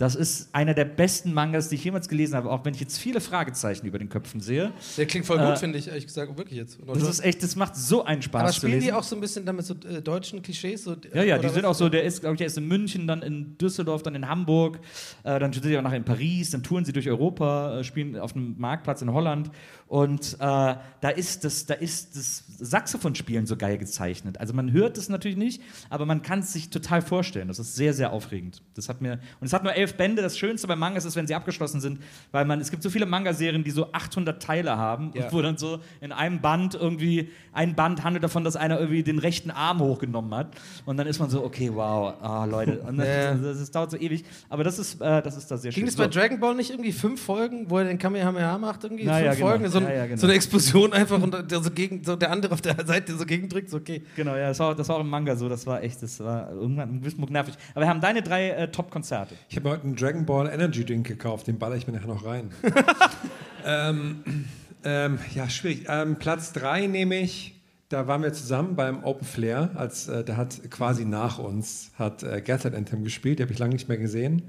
Das 0.00 0.14
ist 0.14 0.48
einer 0.54 0.72
der 0.72 0.86
besten 0.86 1.34
Mangas, 1.34 1.68
die 1.68 1.74
ich 1.74 1.84
jemals 1.84 2.08
gelesen 2.08 2.34
habe, 2.34 2.50
auch 2.50 2.64
wenn 2.64 2.72
ich 2.72 2.80
jetzt 2.80 2.98
viele 2.98 3.20
Fragezeichen 3.20 3.84
über 3.84 3.98
den 3.98 4.08
Köpfen 4.08 4.40
sehe. 4.40 4.72
Der 4.96 5.04
klingt 5.04 5.26
voll 5.26 5.38
Äh, 5.38 5.44
gut, 5.44 5.58
finde 5.58 5.76
ich, 5.78 5.88
ehrlich 5.88 6.06
gesagt, 6.06 6.38
wirklich 6.38 6.58
jetzt. 6.58 6.78
Das 6.86 7.02
ist 7.02 7.20
echt, 7.22 7.42
das 7.42 7.54
macht 7.54 7.76
so 7.76 8.02
einen 8.02 8.22
Spaß 8.22 8.42
aber 8.42 8.52
spielen 8.54 8.80
die 8.80 8.94
auch 8.94 9.02
so 9.02 9.14
ein 9.14 9.20
bisschen 9.20 9.44
damit 9.44 9.66
so 9.66 9.74
äh, 9.74 10.00
deutschen 10.00 10.40
Klischees? 10.40 10.84
So, 10.84 10.96
Ja, 11.12 11.22
ja, 11.22 11.38
oder 11.38 11.48
die 11.48 11.54
sind 11.54 11.66
auch 11.66 11.74
so, 11.74 11.90
der 11.90 12.04
ist, 12.04 12.20
glaube 12.20 12.32
ich, 12.32 12.38
der 12.38 12.46
ist 12.46 12.56
in 12.56 12.66
München, 12.66 13.06
dann 13.06 13.20
in 13.20 13.58
Düsseldorf, 13.58 14.02
dann 14.02 14.14
in 14.14 14.26
Hamburg, 14.26 14.80
äh, 15.22 15.38
dann 15.38 15.52
sind 15.52 15.64
sie 15.64 15.76
auch 15.76 15.82
noch 15.82 15.92
in 15.92 16.04
Paris, 16.04 16.48
dann 16.48 16.62
touren 16.62 16.86
sie 16.86 16.94
durch 16.94 17.06
Europa, 17.10 17.80
äh, 17.80 17.84
spielen 17.84 18.18
auf 18.18 18.34
einem 18.34 18.54
Marktplatz 18.56 19.02
in 19.02 19.12
Holland 19.12 19.50
und 19.86 20.34
äh, 20.34 20.36
da 20.38 21.08
ist 21.14 21.44
das, 21.44 21.66
da 21.66 21.74
ist 21.74 22.16
das 22.16 22.44
Saxophonspielen 22.58 23.44
so 23.44 23.56
geil 23.56 23.76
gezeichnet. 23.76 24.38
Also 24.38 24.54
man 24.54 24.72
hört 24.72 24.96
es 24.96 25.08
natürlich 25.08 25.36
nicht, 25.36 25.60
aber 25.90 26.06
man 26.06 26.22
kann 26.22 26.38
es 26.38 26.52
sich 26.54 26.70
total 26.70 27.02
vorstellen. 27.02 27.48
Das 27.48 27.58
ist 27.58 27.74
sehr, 27.74 27.92
sehr 27.92 28.12
aufregend. 28.12 28.62
Das 28.74 28.88
hat 28.88 29.02
mir, 29.02 29.18
und 29.40 29.46
es 29.46 29.52
hat 29.52 29.64
nur 29.64 29.74
elf 29.74 29.89
zwölf 29.90 29.96
Bände. 29.96 30.22
Das 30.22 30.38
Schönste 30.38 30.66
bei 30.66 30.76
Mangas 30.76 31.04
ist, 31.04 31.16
wenn 31.16 31.26
sie 31.26 31.34
abgeschlossen 31.34 31.80
sind, 31.80 32.00
weil 32.32 32.44
man, 32.44 32.60
es 32.60 32.70
gibt 32.70 32.82
so 32.82 32.90
viele 32.90 33.06
Manga-Serien, 33.06 33.64
die 33.64 33.70
so 33.70 33.92
800 33.92 34.42
Teile 34.42 34.76
haben 34.76 35.10
Ja. 35.14 35.24
und 35.26 35.32
wo 35.32 35.42
dann 35.42 35.56
so 35.58 35.78
in 36.00 36.12
einem 36.12 36.40
Band 36.40 36.74
irgendwie, 36.74 37.30
ein 37.52 37.74
Band 37.74 38.04
handelt 38.04 38.22
davon, 38.24 38.44
dass 38.44 38.56
einer 38.56 38.78
irgendwie 38.78 39.02
den 39.02 39.18
rechten 39.18 39.50
Arm 39.50 39.80
hochgenommen 39.80 40.32
hat 40.34 40.48
und 40.86 40.96
dann 40.96 41.06
ist 41.06 41.18
man 41.18 41.30
so, 41.30 41.44
okay, 41.44 41.70
wow, 41.72 42.14
ah, 42.22 42.44
Leute, 42.44 42.80
und 42.80 42.98
das, 42.98 43.06
Ja. 43.06 43.34
das, 43.34 43.58
das 43.58 43.70
dauert 43.70 43.90
so 43.90 43.96
ewig, 43.96 44.24
aber 44.48 44.64
das 44.64 44.78
ist, 44.78 45.00
äh, 45.00 45.22
das 45.22 45.36
ist 45.36 45.50
da 45.50 45.56
sehr 45.56 45.70
Ging 45.72 45.82
schön. 45.84 45.88
es 45.88 45.96
bei 45.96 46.04
So. 46.04 46.10
Dragon 46.10 46.38
Ball 46.40 46.54
nicht 46.54 46.70
irgendwie 46.70 46.92
fünf 46.92 47.20
Folgen, 47.22 47.68
wo 47.68 47.78
er 47.78 47.84
den 47.84 47.98
Kamehameha 47.98 48.56
macht? 48.58 48.84
Irgendwie 48.84 49.04
Ja, 49.04 49.14
fünf 49.14 49.24
ja, 49.26 49.34
genau. 49.34 49.46
Folgen, 49.48 49.68
so, 49.68 49.78
ein, 49.78 49.84
Ja, 49.84 49.92
ja, 49.94 50.06
genau. 50.06 50.20
so 50.20 50.26
eine 50.26 50.34
Explosion 50.34 50.92
einfach 50.92 51.20
und 51.20 51.50
der, 51.50 51.60
so 51.62 51.70
gegen, 51.70 52.04
so 52.04 52.16
der 52.16 52.30
andere 52.30 52.52
auf 52.52 52.60
der 52.60 52.76
Seite 52.86 53.16
so 53.16 53.26
gegendrückt, 53.26 53.70
so 53.70 53.78
okay. 53.78 54.02
Genau, 54.16 54.34
ja, 54.36 54.48
das 54.48 54.58
war, 54.60 54.74
das 54.74 54.88
war 54.88 54.96
auch 54.96 55.00
im 55.00 55.08
Manga 55.10 55.34
so, 55.36 55.48
das 55.48 55.66
war 55.66 55.82
echt, 55.82 56.02
das 56.02 56.20
war 56.20 56.50
irgendwann 56.52 56.88
ein 56.90 57.00
bisschen 57.00 57.24
nervig. 57.30 57.54
Aber 57.74 57.84
wir 57.84 57.88
haben 57.88 58.00
deine 58.00 58.22
drei 58.22 58.50
äh, 58.50 58.68
Top-Konzerte. 58.70 59.34
Ich 59.48 59.56
habe 59.56 59.79
heute 59.80 59.86
einen 59.86 59.96
Dragon 59.96 60.26
Ball 60.26 60.48
Energy 60.48 60.84
Drink 60.84 61.06
gekauft, 61.06 61.46
den 61.46 61.58
baller 61.58 61.76
ich 61.76 61.86
mir 61.86 61.94
nachher 61.94 62.08
noch 62.08 62.24
rein. 62.24 62.50
ähm, 63.64 64.44
ähm, 64.84 65.18
ja, 65.34 65.48
schwierig. 65.48 65.86
Ähm, 65.88 66.16
Platz 66.16 66.52
3 66.52 66.86
nehme 66.86 67.18
ich, 67.18 67.58
da 67.88 68.06
waren 68.06 68.22
wir 68.22 68.32
zusammen 68.32 68.76
beim 68.76 69.02
Open 69.04 69.26
Flair, 69.26 69.70
als 69.74 70.08
äh, 70.08 70.22
der 70.22 70.36
hat 70.36 70.70
quasi 70.70 71.06
nach 71.06 71.38
uns 71.38 71.92
hat 71.98 72.22
äh, 72.22 72.42
Gaslight 72.42 72.74
Anthem 72.74 73.04
gespielt, 73.04 73.38
die 73.38 73.42
habe 73.42 73.52
ich 73.52 73.58
lange 73.58 73.72
nicht 73.72 73.88
mehr 73.88 73.96
gesehen. 73.96 74.42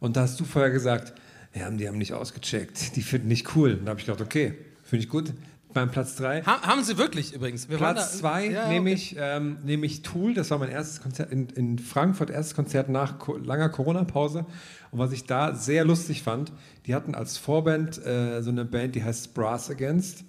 Und 0.00 0.16
da 0.16 0.22
hast 0.22 0.38
du 0.38 0.44
vorher 0.44 0.70
gesagt, 0.70 1.14
ja, 1.54 1.70
die 1.70 1.88
haben 1.88 1.98
nicht 1.98 2.12
ausgecheckt, 2.12 2.96
die 2.96 3.02
finden 3.02 3.28
nicht 3.28 3.56
cool. 3.56 3.74
Und 3.74 3.86
da 3.86 3.90
habe 3.90 4.00
ich 4.00 4.06
gedacht, 4.06 4.20
okay, 4.20 4.54
finde 4.82 5.04
ich 5.04 5.08
gut. 5.08 5.32
Beim 5.74 5.90
Platz 5.90 6.14
3. 6.16 6.42
Ha 6.44 6.62
haben 6.62 6.82
sie 6.84 6.96
wirklich 6.98 7.34
übrigens. 7.34 7.68
Wir 7.68 7.76
Platz 7.78 8.12
da- 8.12 8.18
zwei 8.18 8.46
Ja, 8.46 8.68
nehme 8.68 8.90
okay. 8.90 8.94
ich, 8.94 9.16
ähm, 9.18 9.58
nehme 9.64 9.84
ich 9.86 10.02
Tool. 10.02 10.32
Das 10.32 10.50
war 10.50 10.58
mein 10.58 10.70
erstes 10.70 11.02
Konzert 11.02 11.32
in, 11.32 11.48
in 11.50 11.78
Frankfurt, 11.78 12.30
erstes 12.30 12.54
Konzert 12.54 12.88
nach 12.88 13.18
co 13.18 13.36
langer 13.36 13.68
Corona-Pause. 13.68 14.46
Und 14.92 14.98
was 14.98 15.12
ich 15.12 15.24
da 15.24 15.54
sehr 15.54 15.84
lustig 15.84 16.22
fand, 16.22 16.52
die 16.86 16.94
hatten 16.94 17.14
als 17.14 17.36
Vorband 17.36 17.98
äh, 18.06 18.40
so 18.42 18.50
eine 18.50 18.64
Band, 18.64 18.94
die 18.94 19.02
heißt 19.04 19.34
Brass 19.34 19.68
Against. 19.70 20.24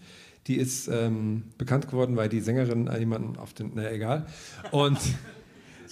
Die 0.47 0.57
ist 0.57 0.87
ähm, 0.87 1.43
bekannt 1.57 1.87
geworden, 1.89 2.17
weil 2.17 2.29
die 2.29 2.39
Sängerin 2.41 2.87
äh, 2.87 2.99
jemanden 2.99 3.37
auf 3.37 3.53
den, 3.53 3.73
naja, 3.75 3.89
egal. 3.91 4.25
Und 4.71 4.97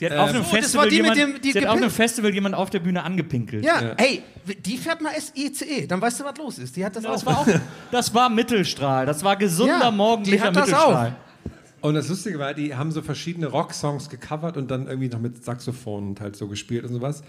Sie 0.04 0.10
hat 0.10 0.14
Ähm, 0.14 0.20
auf 0.20 0.30
einem 0.30 0.40
Oh, 0.40 0.44
das 0.44 0.52
war 0.52 0.60
Festival 0.62 0.90
die 0.90 1.02
mit 1.02 1.16
jemand, 1.16 1.36
dem- 1.36 1.42
die 1.42 1.52
sie 1.54 1.60
hat 1.62 1.68
auf 1.68 1.78
einem 1.78 1.90
Festival 1.90 2.34
jemand 2.34 2.56
auf 2.56 2.70
der 2.70 2.80
Bühne 2.80 3.04
angepinkelt. 3.04 3.64
Ja, 3.64 3.82
Ja. 3.82 3.94
hey, 3.98 4.22
die 4.66 4.78
fährt 4.78 5.02
mal 5.02 5.12
SICE, 5.18 5.88
dann 5.88 6.02
weißt 6.02 6.20
du, 6.20 6.24
was 6.26 6.38
los 6.38 6.58
ist. 6.60 6.76
Die 6.76 6.84
hat 6.86 6.96
das, 6.96 7.04
Das 7.04 7.22
auch. 7.22 7.26
war 7.26 7.40
auch, 7.40 7.48
das 7.92 8.14
war 8.14 8.30
Mittelstrahl. 8.30 9.06
Das 9.06 9.24
war 9.24 9.36
gesunder 9.38 9.80
Ja, 9.80 9.92
morgendlicher 9.92 10.38
die 10.38 10.48
hat 10.48 10.56
das 10.56 10.68
Mittelstrahl. 10.68 11.16
Und 11.82 11.96
das 11.96 12.08
Lustige 12.10 12.40
war, 12.40 12.54
die 12.54 12.76
haben 12.76 12.92
so 12.92 13.02
verschiedene 13.02 13.48
Rocksongs 13.48 14.10
gecovert 14.10 14.56
und 14.58 14.72
dann 14.72 14.88
irgendwie 14.88 15.10
noch 15.10 15.20
mit 15.20 15.44
Saxophon 15.44 16.10
und 16.10 16.22
halt 16.22 16.36
so 16.36 16.48
gespielt 16.48 16.84
und 16.86 16.94
sowas. 16.94 17.24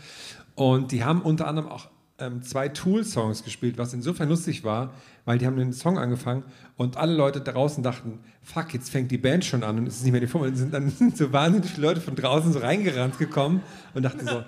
Und 0.54 0.92
die 0.92 1.02
haben 1.04 1.22
unter 1.22 1.46
anderem 1.48 1.68
auch 1.68 1.88
ähm, 2.24 2.42
zwei 2.42 2.68
Tool-Songs 2.68 3.44
gespielt, 3.44 3.78
was 3.78 3.92
insofern 3.92 4.28
lustig 4.28 4.64
war, 4.64 4.92
weil 5.24 5.38
die 5.38 5.46
haben 5.46 5.56
den 5.56 5.72
Song 5.72 5.98
angefangen 5.98 6.44
und 6.76 6.96
alle 6.96 7.14
Leute 7.14 7.40
draußen 7.40 7.82
dachten, 7.82 8.20
fuck, 8.42 8.72
jetzt 8.74 8.90
fängt 8.90 9.10
die 9.10 9.18
Band 9.18 9.44
schon 9.44 9.62
an 9.62 9.78
und 9.78 9.86
es 9.86 9.96
ist 9.96 10.02
nicht 10.02 10.12
mehr 10.12 10.20
die 10.20 10.26
Firma. 10.26 10.46
Und 10.46 10.56
sind 10.56 10.72
dann 10.72 10.90
sind 10.90 11.16
so 11.16 11.32
wahnsinnig 11.32 11.70
viele 11.70 11.86
Leute 11.86 12.00
von 12.00 12.16
draußen 12.16 12.52
so 12.52 12.58
reingerannt 12.58 13.18
gekommen 13.18 13.62
und 13.94 14.02
dachten 14.02 14.26
so, 14.26 14.44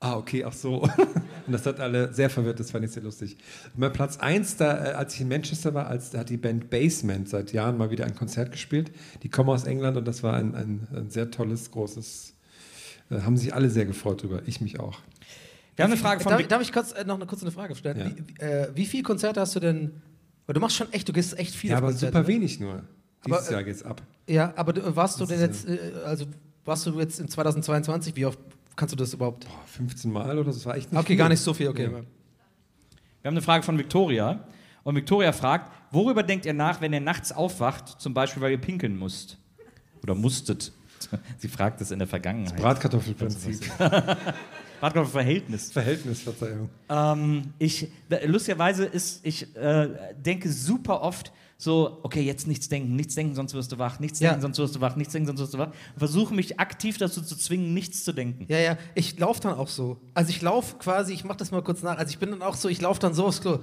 ah, 0.00 0.16
okay, 0.16 0.44
ach 0.44 0.52
so. 0.52 0.82
Und 1.46 1.52
das 1.52 1.66
hat 1.66 1.80
alle 1.80 2.12
sehr 2.12 2.30
verwirrt, 2.30 2.60
das 2.60 2.70
fand 2.70 2.84
ich 2.84 2.92
sehr 2.92 3.02
lustig. 3.02 3.36
Und 3.74 3.80
bei 3.80 3.88
Platz 3.88 4.16
1, 4.16 4.56
da, 4.56 4.84
äh, 4.84 4.92
als 4.92 5.14
ich 5.14 5.20
in 5.20 5.28
Manchester 5.28 5.74
war, 5.74 5.86
als, 5.86 6.10
da 6.10 6.20
hat 6.20 6.28
die 6.28 6.36
Band 6.36 6.70
Basement 6.70 7.28
seit 7.28 7.52
Jahren 7.52 7.78
mal 7.78 7.90
wieder 7.90 8.04
ein 8.04 8.14
Konzert 8.14 8.52
gespielt. 8.52 8.92
Die 9.22 9.28
kommen 9.28 9.50
aus 9.50 9.64
England 9.64 9.96
und 9.96 10.06
das 10.06 10.22
war 10.22 10.34
ein, 10.34 10.54
ein, 10.54 10.86
ein 10.94 11.10
sehr 11.10 11.30
tolles, 11.30 11.70
großes, 11.70 12.34
äh, 13.10 13.20
haben 13.22 13.36
sich 13.36 13.54
alle 13.54 13.70
sehr 13.70 13.86
gefreut 13.86 14.22
drüber, 14.22 14.42
ich 14.46 14.60
mich 14.60 14.78
auch. 14.78 15.00
Wir 15.76 15.84
haben 15.84 15.92
eine 15.92 16.00
Frage 16.00 16.20
von 16.20 16.32
Darf, 16.32 16.46
darf 16.48 16.62
ich 16.62 16.72
kurz 16.72 16.92
äh, 16.92 17.04
noch 17.04 17.16
eine 17.16 17.26
kurze 17.26 17.50
Frage 17.50 17.74
stellen? 17.74 17.98
Ja. 17.98 18.10
Wie, 18.26 18.42
äh, 18.44 18.68
wie 18.74 18.86
viele 18.86 19.02
Konzerte 19.02 19.40
hast 19.40 19.54
du 19.56 19.60
denn? 19.60 20.02
Weil 20.46 20.54
du 20.54 20.60
machst 20.60 20.76
schon 20.76 20.92
echt, 20.92 21.08
du 21.08 21.12
gehst 21.12 21.38
echt 21.38 21.54
viel 21.54 21.70
Ja, 21.70 21.78
aber 21.78 21.88
Konzerte, 21.88 22.12
super 22.16 22.22
ne? 22.22 22.28
wenig 22.28 22.60
nur. 22.60 22.82
Dieses 23.24 23.38
Aber, 23.38 23.48
äh, 23.48 23.52
Jahr 23.52 23.64
geht's 23.64 23.82
ab. 23.82 24.02
Ja, 24.28 24.52
aber 24.56 24.72
du, 24.72 24.96
warst 24.96 25.16
du 25.20 25.24
Das 25.24 25.30
denn 25.30 25.40
jetzt, 25.40 25.68
äh, 25.68 25.78
also 26.04 26.26
warst 26.64 26.86
du 26.86 26.98
jetzt 27.00 27.20
in 27.20 27.28
2022, 27.28 28.16
wie 28.16 28.26
oft 28.26 28.38
kannst 28.76 28.92
du 28.92 28.96
das 28.96 29.14
überhaupt? 29.14 29.46
Boah, 29.46 29.60
15 29.66 30.12
Mal 30.12 30.38
oder 30.38 30.52
so, 30.52 30.58
das 30.58 30.66
war 30.66 30.76
echt 30.76 30.90
nicht 30.92 30.98
Okay, 31.00 31.08
viel. 31.08 31.16
gar 31.16 31.28
nicht 31.28 31.40
so 31.40 31.54
viel, 31.54 31.68
okay. 31.68 31.84
Ja. 31.84 31.90
Wir 31.90 31.98
haben 33.28 33.34
eine 33.34 33.42
Frage 33.42 33.62
von 33.62 33.78
Victoria. 33.78 34.44
Und 34.84 34.96
Victoria 34.96 35.32
fragt, 35.32 35.70
worüber 35.92 36.24
denkt 36.24 36.44
ihr 36.44 36.52
nach, 36.54 36.80
wenn 36.80 36.92
ihr 36.92 37.00
nachts 37.00 37.30
aufwacht, 37.30 38.00
zum 38.00 38.12
Beispiel, 38.14 38.42
weil 38.42 38.50
ihr 38.50 38.58
pinkeln 38.60 38.96
musst? 38.98 39.38
Oder 40.02 40.16
musstet? 40.16 40.72
Sie 41.38 41.46
fragt 41.48 41.80
es 41.80 41.92
in 41.92 42.00
der 42.00 42.08
Vergangenheit. 42.08 42.56
Bratkartoffelprinzip. 42.60 43.60
Bratkartoffelverhältnis. 44.82 45.70
Verhältnis, 45.70 46.22
Verzeihung. 46.22 46.68
Ähm, 46.88 47.54
ich, 47.60 47.86
lustigerweise 48.26 48.84
ist, 48.84 49.24
ich 49.24 49.54
äh, 49.54 49.88
denke 50.16 50.50
super 50.50 51.02
oft 51.02 51.32
so, 51.56 52.00
okay, 52.02 52.22
jetzt 52.22 52.48
nichts 52.48 52.68
denken, 52.68 52.96
nichts 52.96 53.14
denken, 53.14 53.36
sonst 53.36 53.54
wirst 53.54 53.70
du 53.70 53.78
wach, 53.78 54.00
nichts 54.00 54.18
Ja. 54.18 54.30
denken, 54.30 54.42
sonst 54.42 54.58
wirst 54.58 54.74
du 54.74 54.80
wach, 54.80 54.96
nichts 54.96 55.12
denken, 55.12 55.28
sonst 55.28 55.38
wirst 55.40 55.54
du 55.54 55.58
wach. 55.58 55.68
Versuche 55.96 56.34
mich 56.34 56.58
aktiv 56.58 56.98
dazu 56.98 57.22
zu 57.22 57.36
zwingen, 57.36 57.72
nichts 57.72 58.02
zu 58.02 58.12
denken. 58.12 58.46
Ja, 58.48 58.58
ja, 58.58 58.76
ich 58.96 59.16
laufe 59.20 59.40
dann 59.40 59.54
auch 59.54 59.68
so. 59.68 60.00
Also 60.14 60.30
ich 60.30 60.42
laufe 60.42 60.76
quasi, 60.78 61.12
ich 61.12 61.22
mache 61.22 61.36
das 61.38 61.52
mal 61.52 61.62
kurz 61.62 61.84
nach. 61.84 61.98
Also 61.98 62.10
ich 62.10 62.18
bin 62.18 62.32
dann 62.32 62.42
auch 62.42 62.56
so, 62.56 62.68
ich 62.68 62.80
laufe 62.80 62.98
dann 62.98 63.14
so 63.14 63.26
aufs 63.26 63.40
Klo. 63.40 63.60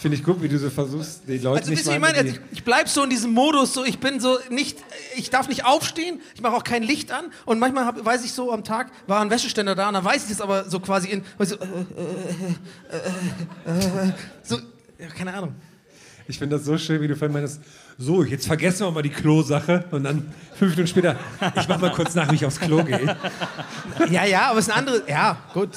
Finde 0.00 0.16
ich 0.16 0.22
gut, 0.22 0.40
wie 0.40 0.48
du 0.48 0.58
so 0.58 0.70
versuchst, 0.70 1.22
die 1.26 1.38
Leute 1.38 1.60
Also 1.60 1.70
nicht 1.70 1.84
ihr, 1.84 1.92
ich 1.92 1.98
mal 1.98 2.12
meine, 2.12 2.18
also 2.18 2.30
ich, 2.30 2.40
ich 2.52 2.64
bleib 2.64 2.88
so 2.88 3.02
in 3.02 3.10
diesem 3.10 3.32
Modus, 3.32 3.74
so 3.74 3.84
ich 3.84 3.98
bin 3.98 4.20
so 4.20 4.38
nicht, 4.48 4.78
ich 5.16 5.30
darf 5.30 5.48
nicht 5.48 5.64
aufstehen, 5.64 6.20
ich 6.34 6.40
mache 6.40 6.54
auch 6.54 6.62
kein 6.62 6.84
Licht 6.84 7.10
an 7.10 7.26
und 7.46 7.58
manchmal 7.58 7.84
hab, 7.84 8.04
weiß 8.04 8.24
ich 8.24 8.32
so 8.32 8.52
am 8.52 8.62
Tag 8.62 8.92
war 9.08 9.20
ein 9.20 9.30
Wäscheständer 9.30 9.74
da 9.74 9.88
und 9.88 9.94
dann 9.94 10.04
weiß 10.04 10.26
ich 10.26 10.30
es 10.30 10.40
aber 10.40 10.70
so 10.70 10.78
quasi 10.78 11.08
in, 11.08 11.24
so, 11.40 11.56
äh, 11.56 11.58
äh, 11.58 11.66
äh, 13.66 14.08
äh, 14.08 14.12
so 14.42 14.58
ja, 14.98 15.08
keine 15.08 15.34
Ahnung. 15.34 15.54
Ich 16.26 16.38
finde 16.38 16.56
das 16.56 16.66
so 16.66 16.76
schön, 16.76 17.00
wie 17.00 17.08
du 17.08 17.16
vorhin 17.16 17.32
meinst, 17.32 17.60
so, 17.96 18.22
jetzt 18.22 18.46
vergessen 18.46 18.86
wir 18.86 18.90
mal 18.90 19.02
die 19.02 19.08
Klo-Sache 19.08 19.84
und 19.90 20.04
dann 20.04 20.30
fünf 20.54 20.72
Minuten 20.72 20.86
später, 20.86 21.16
ich 21.56 21.66
mach 21.68 21.80
mal 21.80 21.90
kurz 21.90 22.14
nach, 22.14 22.30
wie 22.30 22.34
ich 22.36 22.44
aufs 22.44 22.60
Klo 22.60 22.84
gehe. 22.84 23.16
Ja, 24.10 24.24
ja, 24.24 24.50
aber 24.50 24.58
es 24.58 24.68
ist 24.68 24.72
ein 24.72 24.78
anderes, 24.78 25.02
ja, 25.08 25.38
gut, 25.54 25.70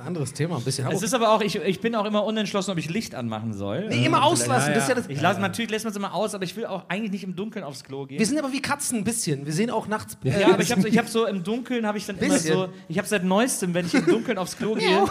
anderes 0.00 0.32
Thema, 0.32 0.56
ein 0.56 0.64
bisschen. 0.64 0.86
Es 0.88 1.02
ist 1.02 1.14
aber 1.14 1.32
auch, 1.32 1.40
ich, 1.40 1.56
ich 1.56 1.80
bin 1.80 1.94
auch 1.94 2.04
immer 2.04 2.24
unentschlossen, 2.24 2.70
ob 2.70 2.78
ich 2.78 2.88
Licht 2.90 3.14
anmachen 3.14 3.52
soll. 3.52 3.88
nee, 3.88 4.04
immer 4.06 4.24
auslassen, 4.24 4.74
das 4.74 4.84
ist 4.84 4.88
ja 4.88 4.94
das. 4.94 5.08
Ich 5.08 5.20
lasse 5.20 5.40
natürlich 5.40 5.70
lässt 5.70 5.84
man 5.84 5.90
es 5.90 5.96
immer 5.96 6.14
aus, 6.14 6.34
aber 6.34 6.44
ich 6.44 6.56
will 6.56 6.66
auch 6.66 6.84
eigentlich 6.88 7.12
nicht 7.12 7.24
im 7.24 7.36
Dunkeln 7.36 7.64
aufs 7.64 7.84
Klo 7.84 8.06
gehen. 8.06 8.18
Wir 8.18 8.26
sind 8.26 8.38
aber 8.38 8.52
wie 8.52 8.62
Katzen 8.62 8.98
ein 8.98 9.04
bisschen. 9.04 9.46
Wir 9.46 9.52
sehen 9.52 9.70
auch 9.70 9.86
nachts. 9.86 10.16
ja, 10.22 10.48
aber 10.52 10.62
ich 10.62 10.72
habe 10.72 10.88
ich 10.88 10.98
hab 10.98 11.08
so 11.08 11.26
im 11.30 11.44
Dunkeln 11.44 11.86
habe 11.86 11.98
ich 11.98 12.06
dann 12.06 12.18
immer 12.18 12.34
Bisschen. 12.34 12.54
so, 12.54 12.68
ich 12.88 12.98
habe 12.98 13.06
seit 13.08 13.24
neuestem, 13.24 13.74
wenn 13.74 13.86
ich 13.86 13.94
im 13.94 14.06
Dunkeln 14.06 14.38
aufs 14.38 14.56
Klo 14.56 14.74
gehe, 14.76 15.04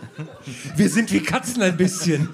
Wir 0.76 0.88
sind 0.88 1.12
wie 1.12 1.20
Katzen 1.20 1.62
ein 1.62 1.76
bisschen. 1.76 2.28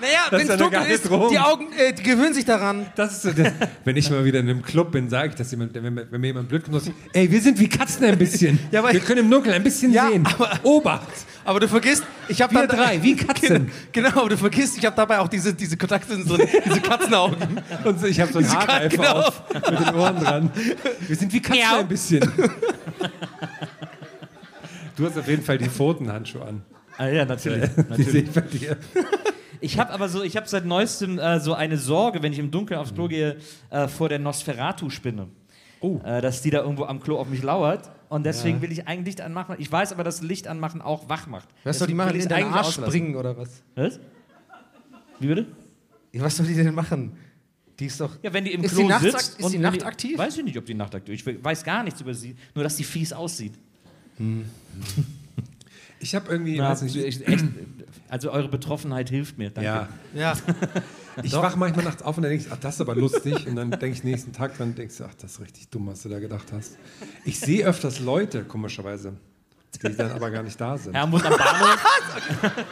Naja, 0.00 0.12
Das 0.30 0.40
wenn 0.40 0.46
ist 0.46 0.52
es 0.52 0.58
dunkel 0.58 0.82
ist, 0.90 1.08
Drohung. 1.08 1.30
die 1.30 1.38
Augen 1.38 1.66
äh, 1.76 1.92
die 1.92 2.02
gewöhnen 2.04 2.32
sich 2.32 2.44
daran. 2.44 2.86
Das 2.94 3.12
ist 3.14 3.22
so 3.22 3.32
das, 3.32 3.52
wenn 3.84 3.96
ich 3.96 4.08
mal 4.10 4.24
wieder 4.24 4.38
in 4.40 4.48
einem 4.48 4.62
Club 4.62 4.92
bin, 4.92 5.08
sage 5.10 5.30
ich 5.30 5.34
das 5.34 5.50
jemand, 5.50 5.74
wenn, 5.74 5.92
mir- 5.92 6.06
wenn 6.10 6.20
mir 6.20 6.26
jemand 6.28 6.48
blöd 6.48 6.64
kommt, 6.64 6.80
sagt, 6.82 6.96
ey, 7.12 7.30
wir 7.30 7.40
sind 7.40 7.58
wie 7.58 7.68
Katzen 7.68 8.04
ein 8.04 8.16
bisschen. 8.18 8.58
Ja, 8.70 8.80
aber- 8.80 8.92
wir 8.92 9.00
können 9.00 9.20
im 9.24 9.30
Dunkeln 9.30 9.54
ein 9.54 9.62
bisschen 9.64 9.92
Ja, 9.92 10.08
sehen. 10.08 10.24
aber- 10.26 10.60
Obacht. 10.62 11.08
Aber 11.44 11.60
du 11.60 11.66
vergisst, 11.68 12.04
ich 12.28 12.40
habe 12.42 12.54
Wir 12.54 12.66
drei, 12.66 13.02
wie 13.02 13.16
Katzen. 13.16 13.70
Genau, 13.92 14.08
aber 14.10 14.28
du 14.28 14.36
vergisst, 14.36 14.76
ich 14.78 14.84
habe 14.84 14.94
dabei 14.94 15.18
auch 15.18 15.28
diese, 15.28 15.52
diese 15.54 15.76
Kontakte, 15.76 16.14
so, 16.22 16.36
diese 16.36 16.80
Katzenaugen. 16.80 17.36
Und 17.84 18.04
ich 18.04 18.20
habe 18.20 18.30
so 18.32 18.38
ein 18.38 18.44
Diese 18.44 18.56
Kat- 18.56 18.68
Haarreifer 18.68 18.96
genau. 18.96 19.12
auf 19.20 19.42
mit 19.54 19.80
den 19.88 19.94
Ohren 19.94 20.16
dran. 20.22 20.50
Wir 21.06 21.16
sind 21.16 21.32
wie 21.32 21.40
Katzen 21.40 21.62
Miau. 21.62 21.80
ein 21.80 21.88
bisschen. 21.88 22.20
Du 24.96 25.06
hast 25.06 25.16
auf 25.18 25.26
jeden 25.28 25.42
Fall 25.42 25.58
die 25.58 25.68
Pfotenhandschuhe 25.68 26.42
an. 26.44 26.62
Ah, 26.98 27.06
ja, 27.08 27.24
natürlich. 27.24 27.70
Die 27.96 28.02
sehe 28.02 28.22
ich 28.22 28.30
bei 28.30 28.40
dir. 28.42 28.76
Ich 29.60 29.78
habe 29.78 29.90
aber 29.92 30.08
so, 30.08 30.22
ich 30.22 30.36
habe 30.36 30.48
seit 30.48 30.64
neuestem 30.64 31.18
äh, 31.18 31.40
so 31.40 31.54
eine 31.54 31.76
Sorge, 31.78 32.22
wenn 32.22 32.32
ich 32.32 32.38
im 32.38 32.50
Dunkeln 32.50 32.78
aufs 32.78 32.94
Klo 32.94 33.08
gehe, 33.08 33.36
äh, 33.70 33.88
vor 33.88 34.08
der 34.08 34.18
Nosferatu-Spinne. 34.18 35.28
Oh. 35.80 36.00
Äh, 36.04 36.20
dass 36.20 36.42
die 36.42 36.50
da 36.50 36.62
irgendwo 36.62 36.84
am 36.84 37.00
Klo 37.00 37.18
auf 37.18 37.28
mich 37.28 37.42
lauert. 37.42 37.90
Und 38.08 38.24
deswegen 38.24 38.62
will 38.62 38.72
ich 38.72 38.88
eigentlich 38.88 39.06
Licht 39.06 39.20
anmachen. 39.20 39.56
Ich 39.58 39.70
weiß 39.70 39.92
aber, 39.92 40.02
dass 40.02 40.22
Licht 40.22 40.48
anmachen 40.48 40.80
auch 40.80 41.08
wach 41.08 41.26
macht. 41.26 41.48
Was 41.64 41.78
soll 41.78 41.88
die 41.88 41.94
machen? 41.94 42.18
In 42.18 42.28
deinen 42.28 42.52
Arsch 42.52 42.68
auslassen. 42.68 42.92
springen 42.92 43.16
oder 43.16 43.36
was? 43.36 43.62
Was? 43.74 44.00
Wie 45.20 45.26
bitte? 45.26 45.46
Ja, 46.12 46.22
Was 46.22 46.36
soll 46.36 46.46
die 46.46 46.54
denn 46.54 46.74
machen? 46.74 47.16
Die 47.78 47.86
ist 47.86 48.00
doch. 48.00 48.16
Ja, 48.22 48.32
wenn 48.32 48.44
die 48.44 48.52
im 48.54 48.64
Ist 48.64 48.72
Klo 48.72 48.82
die 48.82 48.88
nachts 48.88 49.04
sitzt. 49.04 49.40
ist 49.40 49.52
die 49.52 49.58
nachtaktiv? 49.58 50.18
Weiß 50.18 50.36
ich 50.36 50.44
nicht, 50.44 50.56
ob 50.58 50.64
die 50.64 50.74
nachtaktiv 50.74 51.14
ist. 51.14 51.26
Ich 51.26 51.44
weiß 51.44 51.62
gar 51.64 51.82
nichts 51.84 52.00
über 52.00 52.14
sie. 52.14 52.34
Nur, 52.54 52.64
dass 52.64 52.76
die 52.76 52.84
fies 52.84 53.12
aussieht. 53.12 53.54
Ich 56.00 56.14
habe 56.14 56.30
irgendwie, 56.30 56.56
Ja, 56.56 56.70
weiß 56.70 56.82
nicht, 56.82 56.96
ich- 56.96 57.26
echt, 57.26 57.44
also 58.08 58.30
eure 58.30 58.48
Betroffenheit 58.48 59.10
hilft 59.10 59.36
mir. 59.38 59.50
Danke. 59.50 59.66
ja, 59.68 59.88
Ja. 60.14 60.34
ich 61.22 61.32
wache 61.32 61.58
manchmal 61.58 61.84
nachts 61.84 62.02
auf 62.02 62.16
und 62.16 62.22
dann 62.22 62.30
denke 62.30 62.46
ich, 62.46 62.52
ach, 62.52 62.58
das 62.58 62.76
ist 62.76 62.80
aber 62.80 62.94
lustig. 62.94 63.46
Und 63.46 63.56
dann 63.56 63.70
denke 63.72 63.88
ich 63.88 64.04
nächsten 64.04 64.32
Tag, 64.32 64.56
dann 64.58 64.74
denkst 64.74 64.98
du, 64.98 65.04
ach, 65.04 65.14
das 65.20 65.32
ist 65.32 65.40
richtig 65.40 65.68
dumm, 65.68 65.88
was 65.88 66.02
du 66.02 66.08
da 66.08 66.18
gedacht 66.20 66.46
hast. 66.52 66.76
Ich 67.24 67.40
sehe 67.40 67.66
öfters 67.66 67.98
Leute, 68.00 68.44
komischerweise, 68.44 69.14
die 69.82 69.96
dann 69.96 70.12
aber 70.12 70.30
gar 70.30 70.42
nicht 70.44 70.60
da 70.60 70.78
sind. 70.78 70.94
Herrn 70.94 71.10
muss 71.10 71.24
am 71.24 71.36
Bahnhof. 71.36 71.84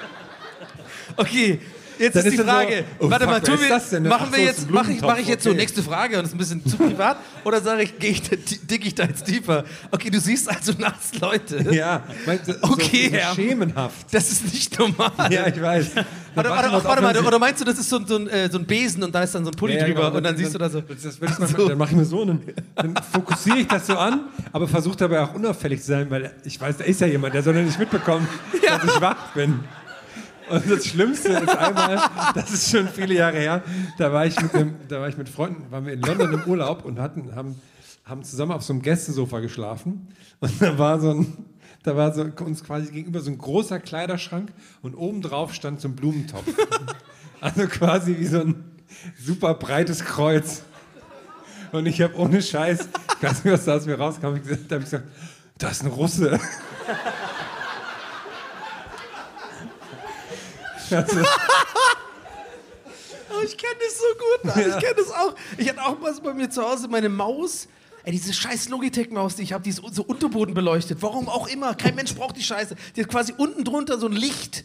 Okay. 1.16 1.61
Jetzt 1.98 2.16
ist 2.16 2.31
die 2.31 2.36
dann 2.36 2.47
so, 2.47 2.52
Frage, 2.52 2.85
oh, 2.98 3.10
warte 3.10 3.24
fuck, 3.24 3.32
mal, 3.48 3.60
wir, 3.60 3.81
denn? 3.90 4.02
machen 4.05 4.27
Ach 4.31 4.36
wir 4.36 4.39
so, 4.39 4.44
jetzt, 4.44 4.70
mache 4.70 4.93
ich, 4.93 5.01
mach 5.01 5.18
ich 5.18 5.28
jetzt 5.28 5.44
so 5.44 5.51
okay. 5.51 5.59
nächste 5.60 5.82
Frage 5.82 6.16
und 6.16 6.23
das 6.23 6.28
ist 6.31 6.35
ein 6.35 6.39
bisschen 6.39 6.66
zu 6.66 6.77
privat 6.77 7.16
oder 7.44 7.60
sage 7.60 7.82
ich, 7.85 7.98
gehe 7.98 8.10
ich, 8.10 8.23
da- 8.23 8.36
dick 8.36 8.85
ich 8.86 8.94
da 8.94 9.05
jetzt 9.05 9.24
tiefer? 9.27 9.64
Okay, 9.90 10.10
du 10.10 10.20
siehst 10.20 10.48
also 10.48 10.73
nachts 10.78 11.18
Leute. 11.20 11.74
Ja, 11.74 12.02
meinst 12.27 12.48
du, 12.48 12.55
Okay, 12.62 13.05
so, 13.05 13.10
so 13.10 13.16
ja. 13.16 13.35
schemenhaft. 13.35 14.06
Das 14.12 14.31
ist 14.31 14.52
nicht 14.52 14.78
normal. 14.78 15.10
Ja, 15.31 15.47
ich 15.47 15.60
weiß. 15.60 15.86
Warte, 16.35 16.51
warte, 16.51 16.68
ach, 16.70 16.85
warte 16.85 17.02
mal, 17.02 17.16
oder 17.27 17.39
meinst 17.39 17.60
du, 17.62 17.64
das 17.64 17.78
ist 17.78 17.89
so, 17.89 17.97
ein- 17.97 18.06
so, 18.06 18.16
ein, 18.16 18.28
äh, 18.28 18.51
so 18.51 18.59
ein 18.59 18.66
Besen 18.66 19.02
und 19.02 19.14
da 19.14 19.23
ist 19.23 19.35
dann 19.35 19.44
so 19.44 19.51
ein 19.51 19.56
Pulli 19.56 19.74
Ja, 19.74 19.81
ja, 19.81 19.86
drüber 19.86 20.02
genau, 20.06 20.16
und 20.18 20.23
dann 20.24 20.36
siehst 20.36 20.55
du 20.55 20.59
da 20.59 20.68
so. 20.68 20.82
Das, 20.82 21.02
das 21.18 21.18
mal, 21.20 21.66
Dann 21.68 21.78
mache 21.78 21.90
ich 21.93 21.97
mir 21.97 22.05
so 22.05 22.20
einen. 22.23 22.43
Dann 22.74 22.94
fokussiere 23.10 23.59
ich 23.59 23.68
das 23.68 23.86
so 23.86 23.97
an, 23.97 24.20
aber 24.52 24.68
versuche 24.68 24.97
dabei 24.97 25.23
auch 25.23 25.32
unauffällig 25.35 25.81
zu 25.81 25.86
sein, 25.89 26.10
weil 26.10 26.32
ich 26.44 26.60
weiß, 26.60 26.77
da 26.77 26.85
ist 26.85 27.01
ja 27.01 27.06
jemand, 27.06 27.35
der 27.35 27.43
soll 27.43 27.56
ja 27.56 27.62
nicht 27.62 27.78
mitbekommen, 27.78 28.28
dass 28.66 28.85
ich 28.85 29.01
wach 29.01 29.32
bin. 29.35 29.60
Und 30.48 30.70
das 30.70 30.86
Schlimmste 30.86 31.28
ist 31.31 31.48
einmal, 31.48 32.01
das 32.35 32.52
ist 32.52 32.70
schon 32.70 32.89
viele 32.89 33.14
Jahre 33.14 33.39
her, 33.39 33.62
da 33.98 34.12
war 34.12 34.27
ich 34.27 34.40
mit, 34.40 34.55
dem, 34.55 34.77
da 34.89 35.01
war 35.01 35.09
ich 35.09 35.16
mit 35.16 35.28
Freunden, 35.28 35.70
waren 35.70 35.86
wir 35.86 35.93
in 35.93 36.02
London 36.02 36.32
im 36.35 36.44
Urlaub 36.44 36.85
und 36.85 37.01
hatten, 37.01 37.35
haben, 37.35 37.60
haben 38.05 38.23
zusammen 38.23 38.52
auf 38.52 38.62
so 38.62 38.73
einem 38.73 38.82
Gästesofa 38.82 39.40
geschlafen. 39.40 40.09
Und 40.40 40.60
da 40.60 40.78
war 40.78 41.01
so 41.01 41.10
ein, 41.10 41.36
da 41.82 41.97
war 41.97 42.12
so 42.12 42.23
uns 42.23 42.62
quasi 42.62 42.93
gegenüber 42.93 43.20
so 43.20 43.31
ein 43.31 43.39
großer 43.39 43.81
Kleiderschrank 43.81 44.52
und 44.82 44.94
oben 44.94 45.23
drauf 45.23 45.55
stand 45.55 45.81
so 45.81 45.89
ein 45.89 45.97
Blumentopf. 45.97 46.47
Also 47.39 47.66
quasi 47.66 48.16
wie 48.18 48.27
so 48.27 48.40
ein 48.40 48.64
super 49.23 49.55
breites 49.55 50.05
Kreuz. 50.05 50.62
Und 51.70 51.86
ich 51.86 52.01
habe 52.01 52.16
ohne 52.16 52.40
Scheiß, 52.40 52.89
ich 53.18 53.23
weiß 53.23 53.44
nicht, 53.44 53.52
was 53.52 53.66
da 53.66 53.77
aus 53.77 53.86
mir 53.86 53.98
rauskam, 53.98 54.23
da 54.23 54.27
habe 54.28 54.39
ich 54.39 54.44
gesagt, 54.44 55.05
das 55.59 55.73
ist 55.73 55.85
ein 55.85 55.90
Russe. 55.90 56.40
Also, 60.90 61.20
Oh, 63.28 63.42
ich 63.44 63.56
kenne 63.58 63.74
das 63.84 63.98
so 63.98 64.04
gut, 64.14 64.44
Mann. 64.44 64.60
ich 64.70 64.78
kenne 64.84 64.94
das 64.96 65.10
auch. 65.10 65.34
Ich 65.58 65.68
hatte 65.68 65.82
auch 65.84 65.98
mal 65.98 66.14
so 66.14 66.22
bei 66.22 66.32
mir 66.32 66.48
zu 66.48 66.62
Hause 66.62 66.88
meine 66.88 67.08
Maus. 67.08 67.68
Ey, 68.04 68.12
diese 68.12 68.32
scheiß 68.32 68.68
Logitech-Maus, 68.68 69.34
die 69.36 69.42
ich 69.42 69.52
habe, 69.52 69.64
die 69.64 69.70
ist 69.70 69.82
so 69.92 70.04
Unterboden 70.04 70.54
beleuchtet. 70.54 71.02
Warum 71.02 71.28
auch 71.28 71.48
immer. 71.48 71.74
Kein 71.74 71.96
Mensch 71.96 72.14
braucht 72.14 72.36
die 72.36 72.42
Scheiße. 72.42 72.76
Die 72.94 73.02
hat 73.02 73.08
quasi 73.10 73.34
unten 73.36 73.64
drunter 73.64 73.98
so 73.98 74.06
ein 74.06 74.12
Licht. 74.12 74.64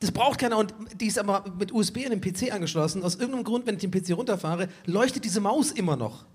Das 0.00 0.12
braucht 0.12 0.40
keiner 0.40 0.58
und 0.58 0.74
die 1.00 1.06
ist 1.06 1.18
aber 1.18 1.44
mit 1.58 1.72
USB 1.72 2.04
an 2.04 2.10
den 2.10 2.20
PC 2.20 2.52
angeschlossen. 2.52 3.02
Aus 3.02 3.14
irgendeinem 3.14 3.44
Grund, 3.44 3.66
wenn 3.66 3.76
ich 3.76 3.80
den 3.80 3.90
PC 3.90 4.16
runterfahre, 4.16 4.68
leuchtet 4.84 5.24
diese 5.24 5.40
Maus 5.40 5.70
immer 5.70 5.96
noch. 5.96 6.26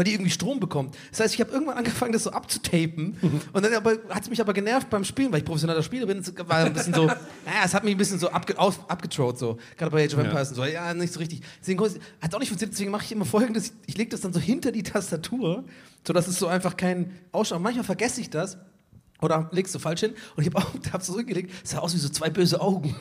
Weil 0.00 0.04
die 0.04 0.14
irgendwie 0.14 0.30
Strom 0.30 0.60
bekommt. 0.60 0.96
Das 1.10 1.20
heißt, 1.20 1.34
ich 1.34 1.40
habe 1.42 1.50
irgendwann 1.52 1.76
angefangen, 1.76 2.14
das 2.14 2.22
so 2.22 2.30
abzutapen. 2.30 3.18
Und 3.52 3.62
dann 3.62 3.84
hat 4.08 4.22
es 4.22 4.30
mich 4.30 4.40
aber 4.40 4.54
genervt 4.54 4.88
beim 4.88 5.04
Spielen, 5.04 5.30
weil 5.30 5.40
ich 5.40 5.44
professioneller 5.44 5.82
Spieler 5.82 6.06
bin. 6.06 6.20
Es 6.20 6.32
war 6.38 6.56
ein 6.56 6.72
bisschen 6.72 6.94
so, 6.94 7.04
naja, 7.04 7.18
es 7.66 7.74
hat 7.74 7.84
mich 7.84 7.94
ein 7.94 7.98
bisschen 7.98 8.18
so 8.18 8.30
abge 8.30 8.58
auf, 8.58 8.88
abgetrot, 8.88 9.38
so. 9.38 9.58
Gerade 9.76 9.90
bei 9.90 10.06
Age 10.06 10.14
of 10.14 10.20
Empires 10.20 10.48
und 10.48 10.54
so. 10.54 10.64
Ja, 10.64 10.94
nicht 10.94 11.12
so 11.12 11.18
richtig. 11.18 11.42
Deswegen 11.60 11.82
hat 11.82 12.34
auch 12.34 12.38
nicht 12.38 12.48
funktioniert. 12.48 12.72
Deswegen 12.72 12.90
mache 12.90 13.04
ich 13.04 13.12
immer 13.12 13.26
folgendes: 13.26 13.74
Ich, 13.82 13.88
ich 13.88 13.98
lege 13.98 14.08
das 14.08 14.22
dann 14.22 14.32
so 14.32 14.40
hinter 14.40 14.72
die 14.72 14.84
Tastatur, 14.84 15.64
sodass 16.06 16.28
es 16.28 16.38
so 16.38 16.46
einfach 16.46 16.78
kein 16.78 17.12
Ausschau. 17.30 17.58
Manchmal 17.58 17.84
vergesse 17.84 18.22
ich 18.22 18.30
das. 18.30 18.56
Oder 19.20 19.50
legst 19.52 19.74
du 19.74 19.78
falsch 19.80 20.00
hin. 20.00 20.14
Und 20.34 20.46
ich 20.46 20.54
habe 20.54 20.64
so 21.04 21.12
zurückgelegt. 21.12 21.52
Es 21.62 21.72
sah 21.72 21.80
aus 21.80 21.92
wie 21.92 21.98
so 21.98 22.08
zwei 22.08 22.30
böse 22.30 22.58
Augen. 22.58 22.96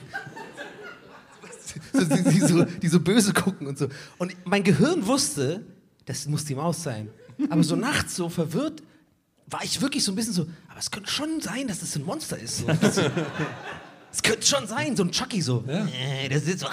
so, 1.93 2.03
die, 2.03 2.23
die, 2.23 2.39
so, 2.41 2.65
die 2.65 2.87
so 2.89 2.99
böse 2.99 3.31
gucken 3.31 3.67
und 3.67 3.77
so. 3.77 3.87
Und 4.17 4.35
mein 4.43 4.65
Gehirn 4.65 5.07
wusste, 5.07 5.63
das 6.09 6.25
muss 6.27 6.43
die 6.43 6.55
Maus 6.55 6.81
sein. 6.81 7.07
Aber 7.51 7.61
so 7.61 7.75
nachts 7.75 8.15
so 8.15 8.29
verwirrt 8.29 8.81
war 9.45 9.63
ich 9.63 9.79
wirklich 9.79 10.03
so 10.03 10.11
ein 10.11 10.15
bisschen 10.15 10.33
so, 10.33 10.47
aber 10.67 10.79
es 10.79 10.89
könnte 10.89 11.11
schon 11.11 11.39
sein, 11.39 11.67
dass 11.67 11.81
das 11.81 11.95
ein 11.95 12.03
Monster 12.03 12.37
ist. 12.37 12.57
So. 12.57 13.01
Es 14.11 14.23
könnte 14.23 14.43
schon 14.45 14.65
sein, 14.65 14.95
so 14.95 15.03
ein 15.03 15.11
Chucky 15.11 15.39
so. 15.39 15.63
Äh, 15.67 16.27
Das 16.29 16.43
ist 16.43 16.61
so. 16.61 16.67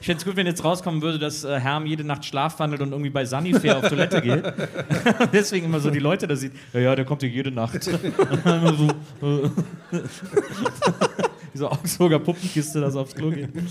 Ich 0.00 0.06
fände 0.06 0.20
es 0.20 0.24
gut, 0.24 0.36
wenn 0.36 0.46
jetzt 0.46 0.62
rauskommen 0.62 1.02
würde, 1.02 1.18
dass 1.18 1.42
äh, 1.42 1.58
Herm 1.58 1.84
jede 1.84 2.04
Nacht 2.04 2.24
schlafwandelt 2.24 2.80
und 2.80 2.92
irgendwie 2.92 3.10
bei 3.10 3.24
Sunnyfair 3.24 3.78
auf 3.78 3.88
Toilette 3.88 4.22
geht. 4.22 4.44
Deswegen 5.32 5.66
immer 5.66 5.80
so 5.80 5.90
die 5.90 5.98
Leute 5.98 6.28
da 6.28 6.36
sieht. 6.36 6.52
Ja, 6.72 6.78
ja, 6.80 6.94
der 6.94 7.04
kommt 7.04 7.22
hier 7.22 7.30
jede 7.30 7.50
Nacht. 7.50 7.74
immer 8.44 8.76
so, 8.76 8.86
äh, 9.26 9.50
Diese 11.52 11.70
Augsburger 11.70 12.20
Puppenkiste, 12.20 12.80
das 12.80 12.94
aufs 12.94 13.16
Klo 13.16 13.30
geht. 13.30 13.50
Ähm, 13.52 13.66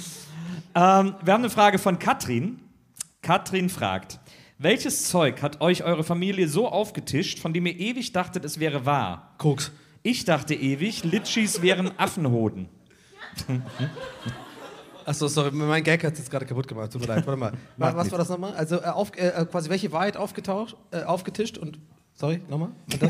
wir 0.75 1.33
haben 1.33 1.41
eine 1.41 1.49
Frage 1.49 1.79
von 1.79 1.97
Katrin. 1.97 2.59
Katrin 3.21 3.69
fragt: 3.69 4.19
Welches 4.57 5.09
Zeug 5.09 5.41
hat 5.41 5.61
euch 5.61 5.83
eure 5.83 6.03
Familie 6.03 6.47
so 6.47 6.67
aufgetischt, 6.67 7.39
von 7.39 7.53
dem 7.53 7.65
ihr 7.65 7.77
ewig 7.79 8.11
dachtet, 8.11 8.45
es 8.45 8.59
wäre 8.59 8.85
wahr? 8.85 9.35
Koks. 9.37 9.71
Ich 10.03 10.25
dachte 10.25 10.55
ewig, 10.55 11.03
Litschis 11.03 11.61
wären 11.61 11.91
Affenhoden. 11.97 12.69
Achso, 15.05 15.27
sorry, 15.27 15.51
mein 15.51 15.83
Gag 15.83 16.03
hat 16.03 16.13
es 16.13 16.19
jetzt 16.19 16.31
gerade 16.31 16.45
kaputt 16.45 16.67
gemacht. 16.67 16.91
Tut 16.91 17.01
mir 17.01 17.07
leid. 17.07 17.25
Warte 17.25 17.39
mal. 17.39 17.53
Was, 17.77 17.95
was 17.95 18.11
war 18.11 18.19
das 18.19 18.29
nochmal? 18.29 18.53
Also, 18.53 18.77
äh, 18.77 18.85
auf, 18.85 19.11
äh, 19.17 19.45
quasi 19.49 19.69
welche 19.69 19.91
Wahrheit 19.91 20.15
aufgetaucht, 20.17 20.77
äh, 20.91 21.03
aufgetischt 21.03 21.57
und. 21.57 21.79
Sorry, 22.13 22.41
nochmal? 22.49 22.69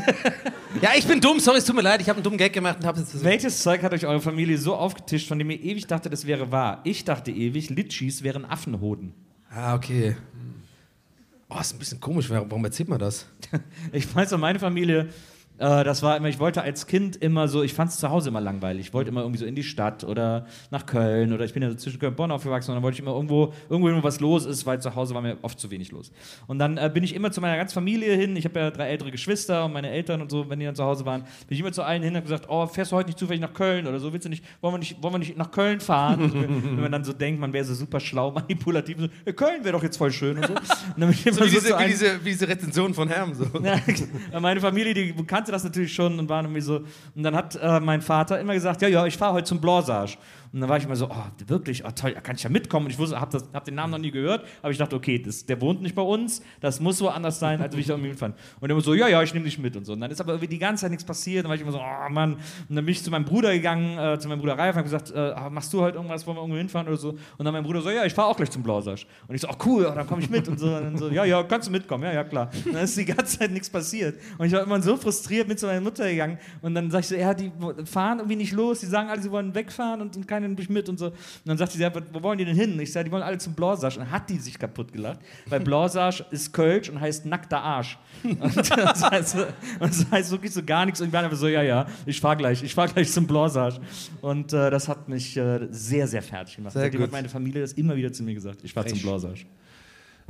Ja, 0.80 0.90
ich 0.96 1.04
bin 1.04 1.20
dumm, 1.20 1.40
sorry, 1.40 1.58
es 1.58 1.64
tut 1.64 1.74
mir 1.74 1.82
leid, 1.82 2.00
ich 2.00 2.08
habe 2.08 2.18
einen 2.18 2.22
dummen 2.22 2.38
Gag 2.38 2.52
gemacht 2.52 2.76
und 2.78 2.86
habe 2.86 3.00
jetzt. 3.00 3.24
Welches 3.24 3.60
Zeug 3.60 3.82
hat 3.82 3.92
euch 3.92 4.06
eure 4.06 4.20
Familie 4.20 4.56
so 4.56 4.76
aufgetischt, 4.76 5.26
von 5.26 5.36
dem 5.36 5.50
ihr 5.50 5.60
ewig 5.60 5.88
dachtet, 5.88 6.12
es 6.12 6.26
wäre 6.26 6.52
wahr? 6.52 6.80
Ich 6.84 7.04
dachte 7.04 7.32
ewig, 7.32 7.70
Litschis 7.70 8.22
wären 8.22 8.44
Affenhoden. 8.44 9.12
Ah, 9.50 9.74
okay. 9.74 10.16
Oh, 11.48 11.58
ist 11.58 11.72
ein 11.74 11.78
bisschen 11.80 12.00
komisch, 12.00 12.30
warum 12.30 12.64
erzählt 12.64 12.88
man 12.88 12.98
das? 13.00 13.26
Ich 13.92 14.14
weiß 14.14 14.30
meine 14.38 14.60
Familie, 14.60 15.08
äh, 15.60 15.84
das 15.84 16.02
war 16.02 16.16
immer, 16.16 16.28
ich 16.28 16.38
wollte 16.38 16.62
als 16.62 16.86
Kind 16.86 17.16
immer 17.16 17.46
so, 17.46 17.62
ich 17.62 17.74
fand 17.74 17.90
es 17.90 17.98
zu 17.98 18.08
Hause 18.10 18.30
immer 18.30 18.40
langweilig. 18.40 18.86
Ich 18.86 18.94
wollte 18.94 19.10
immer 19.10 19.20
irgendwie 19.20 19.40
so 19.40 19.44
in 19.44 19.54
die 19.54 19.62
Stadt 19.62 20.04
oder 20.04 20.46
nach 20.70 20.86
Köln 20.86 21.32
oder 21.32 21.44
ich 21.44 21.52
bin 21.52 21.62
ja 21.62 21.68
so 21.68 21.76
zwischen 21.76 21.98
Köln 21.98 22.12
und 22.12 22.16
Bonn 22.16 22.30
aufgewachsen 22.30 22.70
und 22.70 22.76
dann 22.76 22.82
wollte 22.82 22.94
ich 22.94 23.00
immer 23.00 23.14
irgendwo, 23.14 23.52
irgendwo 23.68 24.02
was 24.02 24.20
los 24.20 24.46
ist, 24.46 24.64
weil 24.64 24.80
zu 24.80 24.94
Hause 24.94 25.14
war 25.14 25.20
mir 25.20 25.36
oft 25.42 25.60
zu 25.60 25.70
wenig 25.70 25.92
los. 25.92 26.12
Und 26.46 26.58
dann 26.58 26.78
äh, 26.78 26.90
bin 26.92 27.04
ich 27.04 27.14
immer 27.14 27.30
zu 27.30 27.42
meiner 27.42 27.58
ganzen 27.58 27.74
Familie 27.74 28.14
hin. 28.14 28.34
Ich 28.36 28.46
habe 28.46 28.58
ja 28.58 28.70
drei 28.70 28.88
ältere 28.88 29.10
Geschwister 29.10 29.66
und 29.66 29.74
meine 29.74 29.90
Eltern 29.90 30.22
und 30.22 30.30
so, 30.30 30.48
wenn 30.48 30.58
die 30.58 30.64
dann 30.64 30.74
zu 30.74 30.84
Hause 30.84 31.04
waren, 31.04 31.22
bin 31.22 31.54
ich 31.54 31.60
immer 31.60 31.72
zu 31.72 31.82
allen 31.82 32.02
hin 32.02 32.12
und 32.12 32.16
habe 32.16 32.26
gesagt, 32.26 32.46
oh, 32.48 32.66
fährst 32.66 32.92
du 32.92 32.96
heute 32.96 33.08
nicht 33.08 33.18
zufällig 33.18 33.42
nach 33.42 33.52
Köln 33.52 33.86
oder 33.86 34.00
so, 34.00 34.12
willst 34.14 34.24
du 34.24 34.30
nicht, 34.30 34.44
wollen 34.62 34.74
wir 34.74 34.78
nicht, 34.78 35.02
wollen 35.02 35.14
wir 35.14 35.18
nicht 35.18 35.36
nach 35.36 35.50
Köln 35.50 35.80
fahren? 35.80 36.22
Und 36.22 36.34
wenn 36.40 36.80
man 36.80 36.92
dann 36.92 37.04
so 37.04 37.12
denkt, 37.12 37.38
man 37.38 37.52
wäre 37.52 37.66
so 37.66 37.74
super 37.74 38.00
schlau, 38.00 38.30
manipulativ, 38.32 38.98
so, 38.98 39.08
ja, 39.26 39.32
Köln 39.32 39.62
wäre 39.62 39.72
doch 39.72 39.82
jetzt 39.82 39.98
voll 39.98 40.10
schön 40.10 40.38
und 40.38 40.46
so. 40.46 40.54
Und 40.54 41.00
So 41.00 41.08
wie, 41.08 41.30
so 41.32 41.44
diese, 41.44 41.78
wie, 41.78 41.86
diese, 41.86 42.24
wie 42.24 42.30
diese 42.30 42.48
Rezension 42.48 42.94
von 42.94 43.08
Herm. 43.08 43.34
So. 43.34 43.44
meine 44.40 44.60
Familie, 44.60 44.94
die 44.94 45.12
kannte 45.50 45.52
das 45.52 45.64
natürlich 45.64 45.92
schon 45.92 46.18
und 46.18 46.28
waren 46.28 46.46
irgendwie 46.46 46.60
so. 46.60 46.76
Und 47.14 47.22
dann 47.22 47.34
hat 47.34 47.56
äh, 47.56 47.80
mein 47.80 48.02
Vater 48.02 48.40
immer 48.40 48.54
gesagt: 48.54 48.82
Ja, 48.82 48.88
ja, 48.88 49.06
ich 49.06 49.16
fahre 49.16 49.34
heute 49.34 49.44
zum 49.44 49.60
Blanchage. 49.60 50.16
Und 50.52 50.60
dann 50.60 50.68
war 50.68 50.76
ich 50.76 50.84
immer 50.84 50.96
so: 50.96 51.08
Oh, 51.08 51.24
wirklich? 51.46 51.84
Oh, 51.84 51.90
toll, 51.90 52.12
kann 52.22 52.36
ich 52.36 52.42
ja 52.42 52.50
mitkommen? 52.50 52.86
Und 52.86 52.92
ich 52.92 52.98
wusste, 52.98 53.20
habe 53.20 53.38
hab 53.52 53.64
den 53.64 53.74
Namen 53.74 53.92
noch 53.92 53.98
nie 53.98 54.10
gehört, 54.10 54.44
aber 54.62 54.72
ich 54.72 54.78
dachte: 54.78 54.96
Okay, 54.96 55.18
das, 55.18 55.46
der 55.46 55.60
wohnt 55.60 55.80
nicht 55.82 55.94
bei 55.94 56.02
uns, 56.02 56.42
das 56.60 56.80
muss 56.80 56.98
so 56.98 57.08
anders 57.08 57.38
sein, 57.38 57.60
als 57.60 57.74
ich 57.76 57.86
da 57.86 57.94
irgendwie 57.94 58.10
mitfahren. 58.10 58.34
Und 58.60 58.68
er 58.68 58.72
immer 58.72 58.80
so: 58.80 58.94
Ja, 58.94 59.08
ja, 59.08 59.22
ich 59.22 59.32
nehme 59.32 59.44
dich 59.44 59.58
mit 59.58 59.76
und 59.76 59.84
so. 59.84 59.92
Und 59.92 60.00
dann 60.00 60.10
ist 60.10 60.20
aber 60.20 60.32
irgendwie 60.32 60.48
die 60.48 60.58
ganze 60.58 60.82
Zeit 60.82 60.90
nichts 60.90 61.04
passiert. 61.04 61.44
Und 61.44 61.44
dann 61.44 61.50
war 61.50 61.54
ich 61.56 61.62
immer 61.62 61.72
so: 61.72 61.78
Oh 61.78 62.12
Mann. 62.12 62.34
Und 62.34 62.76
dann 62.76 62.84
bin 62.84 62.92
ich 62.92 63.02
zu 63.02 63.10
meinem 63.10 63.24
Bruder 63.24 63.52
gegangen, 63.52 63.96
äh, 63.98 64.18
zu 64.18 64.28
meinem 64.28 64.40
Bruder 64.40 64.58
Ralf, 64.58 64.76
und 64.76 64.82
gesagt: 64.82 65.12
äh, 65.12 65.18
ah, 65.18 65.50
Machst 65.50 65.72
du 65.72 65.80
heute 65.80 65.96
irgendwas, 65.96 66.26
wollen 66.26 66.36
wir 66.36 66.42
irgendwo 66.42 66.58
hinfahren 66.58 66.88
oder 66.88 66.96
so? 66.96 67.10
Und 67.10 67.44
dann 67.44 67.52
mein 67.52 67.62
Bruder 67.62 67.80
so: 67.80 67.90
Ja, 67.90 68.04
ich 68.04 68.14
fahre 68.14 68.28
auch 68.28 68.36
gleich 68.36 68.50
zum 68.50 68.62
Blanchage. 68.62 69.06
Und 69.28 69.34
ich 69.34 69.40
so: 69.40 69.48
Oh, 69.48 69.56
cool, 69.64 69.86
oh, 69.88 69.94
dann 69.94 70.06
komme 70.06 70.22
ich 70.22 70.30
mit. 70.30 70.48
Und, 70.48 70.58
so, 70.58 70.66
und 70.66 70.82
dann 70.82 70.96
so: 70.96 71.10
Ja, 71.10 71.24
ja, 71.24 71.42
kannst 71.44 71.68
du 71.68 71.72
mitkommen? 71.72 72.02
Ja, 72.04 72.12
ja, 72.12 72.24
klar. 72.24 72.50
Und 72.66 72.74
dann 72.74 72.84
ist 72.84 72.96
die 72.96 73.04
ganze 73.04 73.38
Zeit 73.38 73.52
nichts 73.52 73.70
passiert. 73.70 74.18
Und 74.36 74.46
ich 74.46 74.52
war 74.52 74.62
immer 74.62 74.82
so 74.82 74.96
frustriert 74.96 75.46
mit 75.46 75.60
zu 75.60 75.66
meiner 75.66 75.80
Mutter 75.80 76.08
gegangen. 76.10 76.38
Und 76.60 76.74
dann 76.74 76.90
sag 76.90 77.00
ich 77.00 77.08
so, 77.08 77.14
ja, 77.14 77.34
die 77.34 77.52
fahren 77.84 78.18
irgendwie 78.18 78.36
nicht 78.36 78.52
los. 78.52 78.80
Die 78.80 78.86
sagen 78.86 79.08
alle, 79.08 79.22
sie 79.22 79.30
wollen 79.30 79.54
wegfahren 79.54 80.00
und, 80.00 80.16
und 80.16 80.26
keiner 80.40 80.54
mich 80.54 80.68
mit 80.68 80.88
und 80.88 80.98
so. 80.98 81.06
Und 81.06 81.14
dann 81.44 81.58
sagt 81.58 81.72
sie, 81.72 81.80
ja, 81.80 81.94
wo 81.94 82.00
wo 82.12 82.22
wollen 82.22 82.38
die 82.38 82.44
denn 82.44 82.56
hin? 82.56 82.72
Und 82.72 82.80
ich 82.80 82.92
sage, 82.92 83.04
die 83.04 83.12
wollen 83.12 83.22
alle 83.22 83.38
zum 83.38 83.54
Blanchage. 83.54 83.98
Und 83.98 84.06
dann 84.06 84.10
hat 84.10 84.28
die 84.30 84.38
sich 84.38 84.58
kaputt 84.58 84.92
gelacht. 84.92 85.20
Weil 85.46 85.60
Blanchage 85.60 86.24
ist 86.30 86.52
Kölsch 86.52 86.88
und 86.88 87.00
heißt 87.00 87.26
nackter 87.26 87.62
Arsch. 87.62 87.98
Und 88.22 88.56
das 88.56 89.02
heißt, 89.02 89.36
und 89.36 89.46
das 89.80 90.10
heißt 90.10 90.30
wirklich 90.30 90.52
so 90.52 90.62
gar 90.62 90.84
nichts. 90.84 91.00
Und 91.00 91.08
ich 91.08 91.12
war 91.12 91.22
einfach 91.22 91.36
so, 91.36 91.48
ja, 91.48 91.62
ja, 91.62 91.86
ich 92.06 92.20
fahr 92.20 92.36
gleich. 92.36 92.62
Ich 92.62 92.74
fahr 92.74 92.88
gleich 92.88 93.10
zum 93.12 93.26
Blanchage. 93.26 93.80
Und 94.20 94.52
äh, 94.52 94.70
das 94.70 94.88
hat 94.88 95.08
mich 95.08 95.36
äh, 95.36 95.68
sehr, 95.70 96.06
sehr 96.06 96.22
fertig 96.22 96.56
gemacht. 96.56 96.72
Sehr 96.72 96.82
Seitdem 96.82 97.00
hat 97.02 97.08
gut. 97.08 97.12
meine 97.12 97.28
Familie 97.28 97.62
das 97.62 97.72
immer 97.74 97.96
wieder 97.96 98.12
zu 98.12 98.22
mir 98.22 98.34
gesagt. 98.34 98.60
Ich 98.62 98.72
fahr 98.72 98.86
zum 98.86 99.00
Blanchage. 99.00 99.46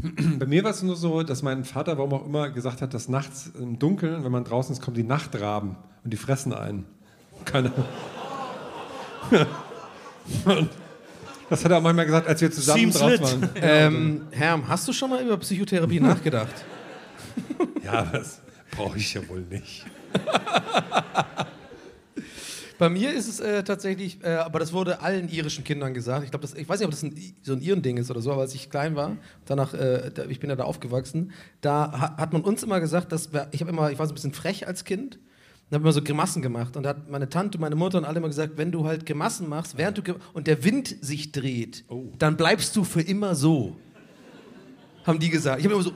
Bei 0.39 0.47
mir 0.47 0.65
war 0.65 0.71
es 0.71 0.83
nur 0.83 0.97
so, 0.97 1.23
dass 1.23 1.43
mein 1.43 1.65
Vater, 1.65 1.99
warum 1.99 2.13
auch 2.15 2.27
immer, 2.27 2.51
gesagt 2.51 2.81
hat, 2.81 2.95
dass 2.95 3.09
nachts 3.09 3.51
im 3.59 3.79
Dunkeln, 3.79 4.25
wenn 4.25 4.33
man 4.33 4.45
draußen 4.45 4.73
ist, 4.73 4.81
kommen 4.81 4.97
die 4.97 5.03
Nachtraben 5.03 5.77
und 6.05 6.13
die 6.13 6.17
fressen 6.17 6.55
einen. 6.55 6.87
Keine 7.45 7.71
Und 9.31 9.47
Das 11.49 11.65
hat 11.65 11.73
er 11.73 11.79
auch 11.79 11.83
manchmal 11.83 12.07
gesagt, 12.07 12.29
als 12.29 12.41
wir 12.41 12.51
zusammen 12.53 12.93
Seems 12.93 12.99
drauf 12.99 13.11
lit. 13.11 13.23
waren. 13.23 13.51
Ähm, 13.57 14.23
Herm, 14.31 14.69
hast 14.69 14.87
du 14.87 14.93
schon 14.93 15.11
mal 15.11 15.23
über 15.23 15.37
Psychotherapie 15.39 15.99
nachgedacht? 16.01 16.55
Ja, 17.85 18.05
das 18.05 18.41
brauche 18.71 18.99
ich 18.99 19.13
ja 19.15 19.29
wohl 19.29 19.41
nicht. 19.41 19.85
Bei 22.79 22.89
mir 22.89 23.13
ist 23.13 23.29
es 23.29 23.41
äh, 23.41 23.63
tatsächlich, 23.63 24.25
äh, 24.25 24.29
aber 24.37 24.59
das 24.59 24.73
wurde 24.73 25.03
allen 25.03 25.29
irischen 25.29 25.65
Kindern 25.65 25.93
gesagt. 25.93 26.25
Ich 26.25 26.31
glaube, 26.31 26.47
ich 26.57 26.67
weiß 26.67 26.79
nicht, 26.79 26.87
ob 26.87 26.91
das 26.93 27.03
ein, 27.03 27.15
so 27.43 27.53
ein 27.53 27.61
Iren-Ding 27.61 27.99
ist 27.99 28.11
oder 28.11 28.23
so, 28.23 28.33
aber 28.33 28.41
als 28.41 28.55
ich 28.55 28.71
klein 28.71 28.97
war, 28.97 29.19
danach, 29.45 29.75
äh, 29.75 30.11
da, 30.15 30.25
ich 30.25 30.41
bin 30.41 30.49
ja 30.49 30.57
da 30.57 30.65
aufgewachsen, 30.65 31.33
da 31.61 31.93
ha, 31.93 32.17
hat 32.17 32.33
man 32.33 32.41
uns 32.41 32.63
immer 32.63 32.81
gesagt, 32.81 33.13
dass 33.13 33.35
wir, 33.35 33.49
ich 33.51 33.61
habe 33.61 33.71
immer, 33.71 33.91
ich 33.91 33.99
war 33.99 34.07
so 34.07 34.13
ein 34.13 34.15
bisschen 34.15 34.33
frech 34.33 34.67
als 34.67 34.85
Kind, 34.85 35.19
Dann 35.71 35.81
haben 35.81 35.85
wir 35.85 35.93
so 35.93 36.03
Grimassen 36.03 36.43
gemacht. 36.43 36.77
Und 36.77 36.83
da 36.83 36.91
hat 36.91 37.09
meine 37.09 37.29
Tante, 37.29 37.59
meine 37.59 37.77
Mutter 37.77 37.99
und 37.99 38.05
alle 38.05 38.19
immer 38.19 38.27
gesagt, 38.29 38.55
wenn 38.57 38.73
du 38.73 38.85
halt 38.87 39.07
Grimassen 39.07 39.49
machst, 39.49 39.79
während 39.79 39.99
du 39.99 40.15
und 40.33 40.47
der 40.49 40.65
Wind 40.65 40.97
sich 41.01 41.31
dreht, 41.33 41.85
Oh. 41.89 42.07
dann 42.19 42.37
bleibst 42.37 42.75
du 42.77 42.83
für 42.85 43.01
immer 43.03 43.35
so. 43.37 43.77
Haben 45.07 45.19
die 45.21 45.31
gesagt. 45.31 45.61
Ich 45.61 45.65
habe 45.65 45.75
immer 45.75 45.83
so. 45.85 45.93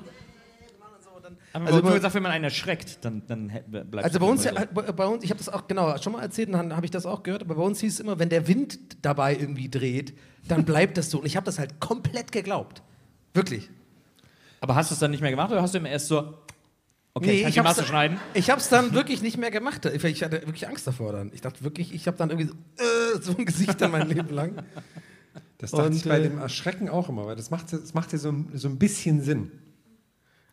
Aber 1.53 1.67
Also 1.67 1.79
immer- 1.81 1.95
gesagt, 1.95 2.15
wenn 2.15 2.23
man 2.23 2.33
einen 2.33 2.45
erschreckt, 2.45 2.99
dann, 3.05 3.23
dann 3.29 3.47
bleibt 3.69 4.05
Also 4.05 4.19
bei 4.19 4.27
uns, 4.27 4.43
so. 4.43 4.49
ja, 4.51 4.65
bei, 4.65 5.07
uns 5.07 5.23
ich 5.23 5.31
habe 5.31 5.39
das 5.39 5.49
auch 5.49 5.69
genau 5.69 5.97
schon 5.99 6.13
mal 6.13 6.23
erzählt 6.23 6.49
und 6.49 6.55
dann 6.55 6.75
habe 6.75 6.85
ich 6.85 6.91
das 6.91 7.07
auch 7.07 7.23
gehört, 7.23 7.43
aber 7.43 7.55
bei 7.55 7.63
uns 7.63 7.79
hieß 7.81 7.95
es 7.95 8.01
immer, 8.01 8.19
wenn 8.19 8.29
der 8.29 8.49
Wind 8.49 8.79
dabei 9.03 9.37
irgendwie 9.37 9.69
dreht, 9.69 10.15
dann 10.49 10.65
bleibt 10.65 10.99
das 10.99 11.11
so. 11.11 11.21
Und 11.21 11.27
ich 11.27 11.37
habe 11.37 11.47
das 11.47 11.59
halt 11.61 11.79
komplett 11.81 12.33
geglaubt. 12.33 12.83
Wirklich. 13.35 13.71
Aber 14.61 14.75
hast 14.75 14.91
du 14.91 14.95
es 14.95 14.99
dann 15.01 15.13
nicht 15.13 15.21
mehr 15.21 15.31
gemacht 15.31 15.53
oder 15.53 15.63
hast 15.63 15.75
du 15.75 15.79
immer 15.79 15.91
erst 15.91 16.09
so, 16.09 16.35
okay, 17.15 17.27
Nee, 17.27 17.33
ich 17.33 17.41
kann 17.43 17.49
ich 17.49 17.55
die 17.55 17.61
hab's 17.61 17.69
Masse 17.71 17.81
dann- 17.81 17.89
schneiden? 17.89 18.17
Ich 18.35 18.51
habe 18.51 18.61
es 18.61 18.69
dann 18.69 18.93
wirklich 18.93 19.23
nicht 19.23 19.39
mehr 19.39 19.51
gemacht. 19.51 19.85
Ich 19.87 20.23
hatte 20.23 20.43
wirklich 20.47 20.69
Angst 20.69 20.87
davor 20.87 21.13
dann. 21.13 21.31
Ich 21.35 21.41
dachte 21.41 21.65
wirklich, 21.65 21.95
ich 21.95 22.07
habe 22.07 22.17
dann 22.17 22.31
irgendwie 22.31 22.49
so, 22.49 22.55
äh, 22.85 23.21
so 23.23 23.37
ein 23.37 23.45
Gesicht 23.47 23.81
dann 23.81 23.91
mein 23.93 24.09
Leben 24.09 24.29
lang. 24.35 24.63
Das 25.59 25.71
dachte 25.71 25.87
Und, 25.87 25.97
ich 25.97 26.05
bei 26.05 26.19
äh, 26.19 26.23
dem 26.25 26.39
Erschrecken 26.39 26.89
auch 26.89 27.09
immer, 27.09 27.27
weil 27.27 27.37
das 27.37 27.51
macht, 27.51 27.73
ja- 27.73 27.79
das 27.79 27.95
macht 27.95 28.13
ja 28.13 28.19
so, 28.19 28.31
ein- 28.31 28.51
so 28.55 28.69
ein 28.69 28.79
bisschen 28.79 29.23
Sinn. 29.23 29.51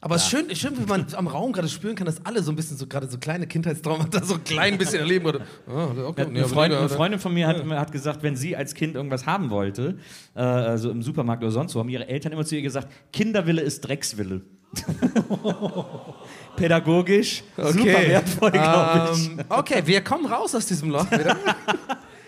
Aber 0.03 0.15
es 0.15 0.23
ist 0.23 0.29
schön, 0.31 0.55
schön, 0.55 0.75
wie 0.79 0.85
man 0.88 1.05
am 1.13 1.27
Raum 1.27 1.51
gerade 1.53 1.69
spüren 1.69 1.95
kann, 1.95 2.07
dass 2.07 2.25
alle 2.25 2.41
so 2.41 2.51
ein 2.51 2.55
bisschen 2.55 2.75
so 2.75 2.88
gerade 2.88 3.07
so 3.07 3.19
kleine 3.19 3.45
Kindheitstraumata 3.45 4.23
so 4.25 4.33
ein 4.33 4.43
klein 4.43 4.79
bisschen 4.79 4.99
erleben. 4.99 5.27
Oder, 5.27 5.41
oh, 5.67 6.07
okay, 6.07 6.25
Eine, 6.25 6.47
Freundin, 6.47 6.79
eine 6.79 6.89
Freundin 6.89 7.19
von 7.19 7.31
mir 7.31 7.47
hat, 7.47 7.63
hat 7.63 7.91
gesagt, 7.91 8.23
wenn 8.23 8.35
sie 8.35 8.55
als 8.55 8.73
Kind 8.73 8.95
irgendwas 8.95 9.27
haben 9.27 9.51
wollte, 9.51 9.99
äh, 10.33 10.39
also 10.39 10.89
im 10.89 11.03
Supermarkt 11.03 11.43
oder 11.43 11.51
sonst 11.51 11.75
wo, 11.75 11.79
haben 11.79 11.89
ihre 11.89 12.07
Eltern 12.07 12.31
immer 12.31 12.43
zu 12.45 12.55
ihr 12.55 12.63
gesagt, 12.63 12.88
Kinderwille 13.13 13.61
ist 13.61 13.81
Dreckswille. 13.81 14.41
Pädagogisch 16.56 17.43
super 17.56 17.85
wertvoll, 17.85 18.52
glaube 18.52 19.11
ich. 19.14 19.27
Ähm, 19.27 19.39
okay, 19.49 19.81
wir 19.85 20.02
kommen 20.02 20.26
raus 20.26 20.53
aus 20.56 20.65
diesem 20.65 20.89
Loch 20.89 21.10
wieder. 21.11 21.38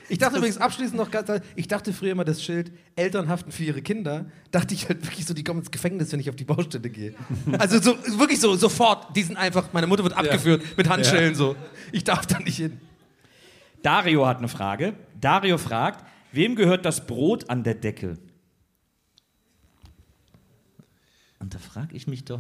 Ich 0.10 0.20
dachte 0.20 0.38
übrigens 0.38 0.58
abschließend 0.58 0.98
noch, 0.98 1.10
ganz- 1.10 1.42
ich 1.56 1.68
dachte 1.68 1.92
früher 1.94 2.12
immer 2.12 2.26
das 2.26 2.44
Schild 2.44 2.72
Eltern 2.96 3.30
haften 3.30 3.52
für 3.52 3.64
ihre 3.64 3.82
Kinder. 3.82 4.26
Dachte 4.52 4.74
ich 4.76 4.88
halt 4.88 5.04
wirklich 5.04 5.26
so, 5.26 5.34
die 5.34 5.44
kommen 5.46 5.62
ins 5.62 5.72
Gefängnis, 5.72 6.12
wenn 6.12 6.20
ich 6.20 6.30
auf 6.30 6.36
die 6.36 6.44
Baustelle 6.44 6.90
gehe. 6.90 7.16
Also 7.58 7.82
so, 7.82 7.96
wirklich 8.20 8.40
so, 8.40 8.54
sofort, 8.56 9.16
die 9.16 9.24
sind 9.24 9.38
einfach, 9.38 9.72
meine 9.72 9.88
Mutter 9.88 10.04
wird 10.04 10.16
abgeführt 10.16 10.62
mit 10.78 10.88
Handschellen 10.90 11.34
so. 11.36 11.56
Ich 11.94 12.04
darf 12.04 12.26
da 12.28 12.38
nicht 12.40 12.58
hin. 12.58 12.80
Dario 13.82 14.28
hat 14.28 14.38
eine 14.40 14.50
Frage. 14.50 14.94
Dario 15.20 15.58
fragt, 15.58 16.06
wem 16.34 16.56
gehört 16.56 16.86
das 16.86 17.08
Brot 17.08 17.50
an 17.50 17.64
der 17.64 17.76
Decke? 17.76 18.18
Und 21.44 21.54
da 21.54 21.60
frage 21.60 21.94
ich 21.94 22.08
mich 22.08 22.24
doch, 22.24 22.40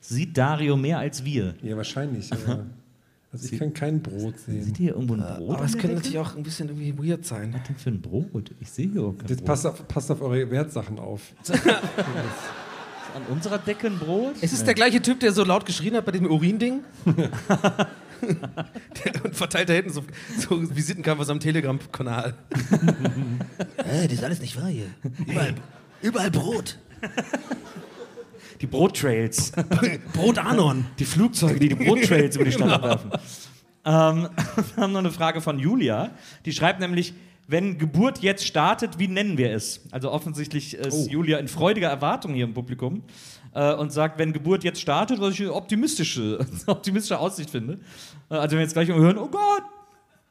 sieht 0.00 0.36
Dario 0.36 0.76
mehr 0.76 0.98
als 0.98 1.24
wir? 1.24 1.54
Ja, 1.62 1.78
wahrscheinlich. 1.78 2.30
Aber, 2.30 2.66
also 3.32 3.48
ich 3.50 3.58
kann 3.58 3.72
kein 3.72 4.02
Brot 4.02 4.38
sehen. 4.38 4.62
Sieht 4.62 4.76
hier 4.76 4.92
irgendwo 4.92 5.14
ein 5.14 5.20
Brot? 5.20 5.56
Aber 5.56 5.66
der 5.66 5.80
könnte 5.80 5.96
natürlich 5.96 6.18
auch 6.18 6.36
ein 6.36 6.42
bisschen 6.42 6.68
irgendwie 6.68 6.98
weird 6.98 7.24
sein. 7.24 7.54
Was 7.54 7.62
denn 7.62 7.76
für 7.76 7.88
ein 7.88 8.02
Brot? 8.02 8.50
Ich 8.60 8.70
sehe 8.70 8.90
hier 8.92 9.02
auch 9.02 9.16
kein 9.16 9.28
Jetzt 9.28 9.38
Brot. 9.38 9.46
passt 9.46 9.66
auf, 9.66 9.88
passt 9.88 10.10
auf 10.10 10.20
eure 10.20 10.50
Wertsachen 10.50 10.98
auf. 10.98 11.32
An 13.14 13.22
unserer 13.30 13.56
Decke 13.56 13.86
ein 13.86 13.98
Brot? 13.98 14.34
Es 14.42 14.52
ist 14.52 14.66
der 14.66 14.74
gleiche 14.74 15.00
Typ, 15.00 15.20
der 15.20 15.32
so 15.32 15.42
laut 15.42 15.64
geschrien 15.64 15.94
hat 15.94 16.04
bei 16.04 16.12
diesem 16.12 16.26
Urin-Ding. 16.26 16.80
Und 19.24 19.34
verteilt 19.34 19.70
da 19.70 19.72
hinten 19.72 19.90
so, 19.90 20.02
so 20.38 20.76
Visitenkarten 20.76 21.30
am 21.30 21.40
Telegram-Kanal. 21.40 22.34
Äh, 23.78 24.02
das 24.04 24.12
ist 24.12 24.24
alles 24.24 24.40
nicht 24.40 24.60
wahr 24.60 24.68
hier. 24.68 24.86
Überall, 25.26 25.54
überall 26.02 26.30
Brot. 26.30 26.78
Die 28.64 28.70
Brottrails. 28.70 29.52
Brot 30.14 30.38
Anon. 30.38 30.86
Die 30.98 31.04
Flugzeuge, 31.04 31.60
die 31.60 31.68
die 31.68 31.74
Brottrails 31.74 32.34
über 32.36 32.46
die 32.46 32.52
Stadt 32.52 32.72
abwerfen. 32.72 33.10
Ähm, 33.84 34.28
wir 34.74 34.82
haben 34.82 34.92
noch 34.92 35.00
eine 35.00 35.10
Frage 35.10 35.42
von 35.42 35.58
Julia. 35.58 36.12
Die 36.46 36.52
schreibt 36.52 36.80
nämlich, 36.80 37.12
wenn 37.46 37.76
Geburt 37.76 38.20
jetzt 38.20 38.46
startet, 38.46 38.98
wie 38.98 39.06
nennen 39.06 39.36
wir 39.36 39.52
es? 39.52 39.82
Also 39.90 40.10
offensichtlich 40.10 40.72
ist 40.78 41.10
Julia 41.10 41.36
in 41.36 41.48
freudiger 41.48 41.88
Erwartung 41.88 42.32
hier 42.32 42.44
im 42.44 42.54
Publikum 42.54 43.02
äh, 43.52 43.74
und 43.74 43.92
sagt, 43.92 44.18
wenn 44.18 44.32
Geburt 44.32 44.64
jetzt 44.64 44.80
startet, 44.80 45.20
was 45.20 45.34
ich 45.34 45.42
eine 45.42 45.52
optimistische, 45.52 46.38
optimistische 46.66 47.18
Aussicht 47.18 47.50
finde. 47.50 47.80
Äh, 48.30 48.36
also 48.36 48.52
wenn 48.52 48.60
wir 48.60 48.64
jetzt 48.64 48.72
gleich 48.72 48.88
hören, 48.88 49.18
oh 49.18 49.28
Gott, 49.28 49.64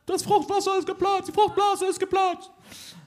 das 0.07 0.23
Fruchtwasser 0.23 0.80
ist 0.80 0.88
geplatzt, 0.88 1.27
die 1.27 1.34
Fruchtblase 1.34 1.85
ist 1.85 1.99
geplatzt. 1.99 2.49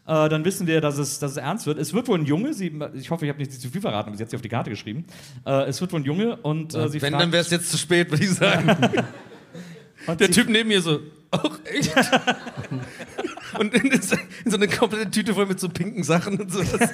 Äh, 0.07 0.29
dann 0.29 0.45
wissen 0.45 0.67
wir, 0.67 0.81
dass 0.81 0.99
es, 0.99 1.19
dass 1.19 1.33
es 1.33 1.37
ernst 1.37 1.67
wird. 1.67 1.79
Es 1.79 1.93
wird 1.93 2.07
wohl 2.09 2.19
ein 2.19 2.27
Junge, 2.27 2.55
sie, 2.55 2.73
ich 2.95 3.11
hoffe, 3.11 3.25
ich 3.25 3.29
habe 3.29 3.39
nicht 3.41 3.53
zu 3.53 3.69
viel 3.69 3.81
verraten, 3.81 4.09
aber 4.09 4.17
sie 4.17 4.23
hat 4.23 4.31
sie 4.31 4.37
auf 4.37 4.43
die 4.43 4.49
Karte 4.49 4.71
geschrieben. 4.71 5.05
Äh, 5.45 5.65
es 5.65 5.81
wird 5.81 5.93
wohl 5.93 6.01
ein 6.01 6.05
Junge 6.05 6.37
und 6.37 6.75
äh, 6.75 6.89
sie 6.89 7.03
Wenn, 7.03 7.11
fragt, 7.13 7.23
dann 7.25 7.33
wäre 7.33 7.43
es 7.43 7.51
jetzt 7.51 7.71
zu 7.71 7.77
spät, 7.79 8.11
würde 8.11 8.23
ich 8.25 8.31
sagen. 8.31 8.69
und 10.07 10.21
Der 10.21 10.27
sie- 10.29 10.33
Typ 10.33 10.49
neben 10.49 10.69
mir 10.69 10.81
so, 10.81 11.01
auch 11.33 11.59
echt? 11.65 11.93
und 13.59 13.75
in, 13.75 13.91
in 13.91 14.01
so 14.03 14.17
eine 14.57 14.69
komplette 14.69 15.11
Tüte 15.11 15.35
voll 15.35 15.47
mit 15.47 15.59
so 15.59 15.69
pinken 15.69 16.05
Sachen 16.05 16.41
und 16.41 16.53
so. 16.53 16.63
Das, 16.63 16.91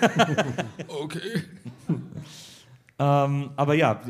okay. 0.88 1.42
Ähm, 2.98 3.50
aber 3.56 3.74
ja, 3.74 4.00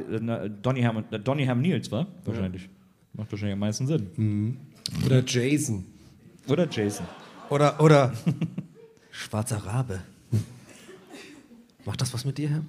Donny 0.63 0.83
Ham, 0.83 1.05
äh, 1.11 1.19
Donny 1.19 1.45
Ham 1.47 1.61
Niels 1.61 1.91
war 1.91 2.07
wahrscheinlich. 2.25 2.69
Macht 3.15 3.31
wahrscheinlich 3.33 3.55
am 3.55 3.59
meisten 3.61 3.87
Sinn. 3.87 4.57
Oder 5.05 5.23
Jason. 5.27 5.85
Oder 6.49 6.69
Jason. 6.71 7.07
Oder, 7.51 7.79
oder 7.81 8.13
schwarzer 9.23 9.59
Rabe. 9.59 10.01
Macht 11.85 12.01
das 12.01 12.15
was 12.15 12.25
mit 12.25 12.39
dir, 12.39 12.49
Herr? 12.49 12.65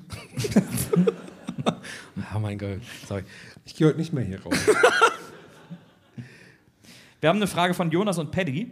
oh 2.35 2.39
mein 2.39 2.57
Gott, 2.57 2.79
sorry. 3.07 3.23
Ich 3.65 3.75
gehe 3.75 3.87
heute 3.87 3.99
nicht 3.99 4.11
mehr 4.13 4.23
hier 4.23 4.41
raus. 4.41 4.57
Wir 7.21 7.29
haben 7.29 7.37
eine 7.37 7.47
Frage 7.47 7.73
von 7.73 7.89
Jonas 7.91 8.17
und 8.17 8.31
Paddy. 8.31 8.71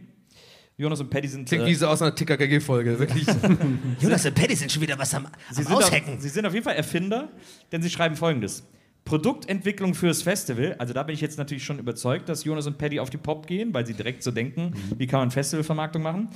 Jonas 0.78 1.00
und 1.00 1.10
Paddy 1.10 1.28
sind. 1.28 1.48
Klingt 1.48 1.64
äh, 1.64 1.68
wie 1.68 1.76
so 1.76 1.88
aus 1.88 2.02
einer 2.02 2.16
TKKG-Folge, 2.16 2.98
wirklich. 3.00 3.26
Jonas 4.02 4.26
und 4.26 4.34
Paddy 4.34 4.56
sind 4.56 4.72
schon 4.72 4.82
wieder 4.82 4.98
was 4.98 5.14
am, 5.14 5.28
Sie 5.52 5.60
am 5.60 5.64
sind, 5.64 5.68
auf, 5.68 5.84
Aushacken. 5.84 6.20
Sie 6.20 6.30
sind 6.30 6.46
auf 6.46 6.54
jeden 6.54 6.64
Fall 6.64 6.76
Erfinder, 6.76 7.30
denn 7.72 7.82
sie 7.84 7.90
schreiben 7.90 8.16
folgendes. 8.16 8.64
Produktentwicklung 9.06 9.94
fürs 9.94 10.22
Festival, 10.22 10.76
also 10.78 10.94
da 10.94 11.04
bin 11.04 11.14
ich 11.14 11.22
jetzt 11.22 11.38
natürlich 11.38 11.64
schon 11.64 11.80
überzeugt, 11.80 12.30
dass 12.30 12.44
Jonas 12.44 12.68
und 12.68 12.78
Paddy 12.78 13.00
auf 13.00 13.10
die 13.10 13.18
Pop 13.18 13.48
gehen, 13.48 13.74
weil 13.74 13.86
sie 13.86 13.94
direkt 13.94 14.22
so 14.22 14.32
denken, 14.32 14.74
wie 14.98 15.08
kann 15.08 15.22
man 15.22 15.32
Festivalvermarktung 15.32 16.02
machen. 16.02 16.30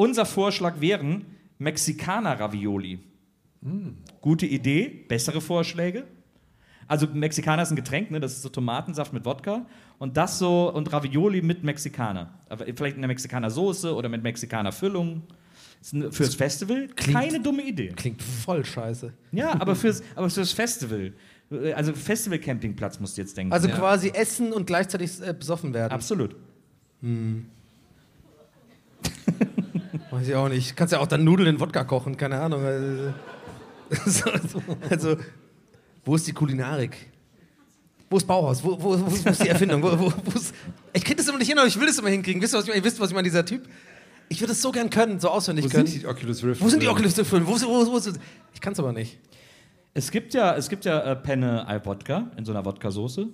Unser 0.00 0.24
Vorschlag 0.24 0.80
wären 0.80 1.26
Mexikaner-Ravioli. 1.58 3.00
Gute 4.22 4.46
Idee, 4.46 5.04
bessere 5.06 5.42
Vorschläge. 5.42 6.04
Also 6.88 7.06
Mexikaner 7.12 7.64
ist 7.64 7.70
ein 7.70 7.76
Getränk, 7.76 8.10
ne? 8.10 8.18
das 8.18 8.32
ist 8.32 8.40
so 8.40 8.48
Tomatensaft 8.48 9.12
mit 9.12 9.26
Wodka 9.26 9.66
und 9.98 10.16
das 10.16 10.38
so 10.38 10.72
und 10.72 10.90
Ravioli 10.90 11.42
mit 11.42 11.64
Mexikaner. 11.64 12.32
Aber 12.48 12.64
vielleicht 12.64 12.96
in 12.96 13.02
der 13.02 13.08
Mexikaner-Soße 13.08 13.94
oder 13.94 14.08
mit 14.08 14.22
Mexikaner-Füllung. 14.22 15.20
Ist 15.82 15.92
ein- 15.92 16.10
Fürs 16.10 16.34
Festival 16.34 16.88
keine 16.96 17.38
dumme 17.38 17.62
Idee. 17.62 17.88
Klingt 17.94 18.22
voll 18.22 18.64
scheiße. 18.64 19.12
Ja, 19.32 19.52
aber 19.60 19.76
fürs, 19.76 20.02
aber 20.14 20.30
fürs 20.30 20.52
Festival. 20.52 21.12
Also 21.74 21.92
Festival-Campingplatz 21.92 23.00
musst 23.00 23.18
du 23.18 23.20
jetzt 23.20 23.36
denken. 23.36 23.52
Also 23.52 23.68
quasi 23.68 24.08
essen 24.14 24.54
und 24.54 24.66
gleichzeitig 24.66 25.20
äh, 25.20 25.34
besoffen 25.34 25.74
werden. 25.74 25.92
Absolut. 25.92 26.36
Weiß 30.10 30.26
ich 30.28 30.34
auch 30.34 30.48
nicht. 30.48 30.76
Kannst 30.76 30.92
ja 30.92 30.98
auch 31.00 31.06
dann 31.06 31.24
Nudeln 31.24 31.48
in 31.48 31.60
Wodka 31.60 31.84
kochen, 31.84 32.16
keine 32.16 32.40
Ahnung. 32.40 32.64
Also, 32.64 34.30
also 34.90 35.16
wo 36.04 36.14
ist 36.16 36.26
die 36.26 36.32
Kulinarik? 36.32 36.96
Wo 38.08 38.16
ist 38.16 38.26
Bauhaus? 38.26 38.62
Wo, 38.64 38.70
wo, 38.82 38.98
wo, 39.00 39.06
ist- 39.06 39.24
wo 39.24 39.30
ist 39.30 39.42
die 39.44 39.48
Erfindung? 39.48 39.82
Wo, 39.82 39.90
wo, 39.98 40.12
wo 40.24 40.30
ist, 40.38 40.52
ich 40.92 41.04
krieg 41.04 41.16
das 41.16 41.28
immer 41.28 41.38
nicht 41.38 41.48
hin, 41.48 41.58
aber 41.58 41.68
ich 41.68 41.78
will 41.78 41.86
das 41.86 41.98
immer 41.98 42.08
hinkriegen. 42.08 42.42
Wisst 42.42 42.54
ihr, 42.54 42.58
was 42.58 42.64
ich 42.64 42.68
meine? 42.70 42.80
Ihr 42.80 42.84
wisst, 42.84 42.98
was 43.00 43.10
ich 43.10 43.14
meine, 43.14 43.28
dieser 43.28 43.44
Typ? 43.44 43.68
Ich 44.28 44.40
würde 44.40 44.52
es 44.52 44.62
so 44.62 44.70
gern 44.72 44.90
können, 44.90 45.18
so 45.20 45.28
auswendig 45.28 45.64
Wo 45.64 45.68
können. 45.68 45.86
sind 45.86 46.02
die 46.02 46.06
Oculus 46.06 46.42
Rift? 46.44 46.60
wo 46.60 46.68
sind 46.68 46.82
die 46.82 46.88
Oculus 46.88 47.16
Rift? 47.18 47.32
Wo, 47.32 47.38
wo, 47.38 47.92
wo, 47.92 47.98
ich 48.52 48.60
kann 48.60 48.72
es 48.72 48.78
aber 48.78 48.92
nicht. 48.92 49.18
Es 49.92 50.10
gibt 50.10 50.34
ja, 50.34 50.54
es 50.56 50.68
gibt 50.68 50.84
ja 50.84 51.00
äh, 51.02 51.16
Penne 51.16 51.66
al 51.66 51.84
Wodka 51.84 52.30
in 52.36 52.44
so 52.44 52.52
einer 52.52 52.64
Wodka-Soße. 52.64 53.26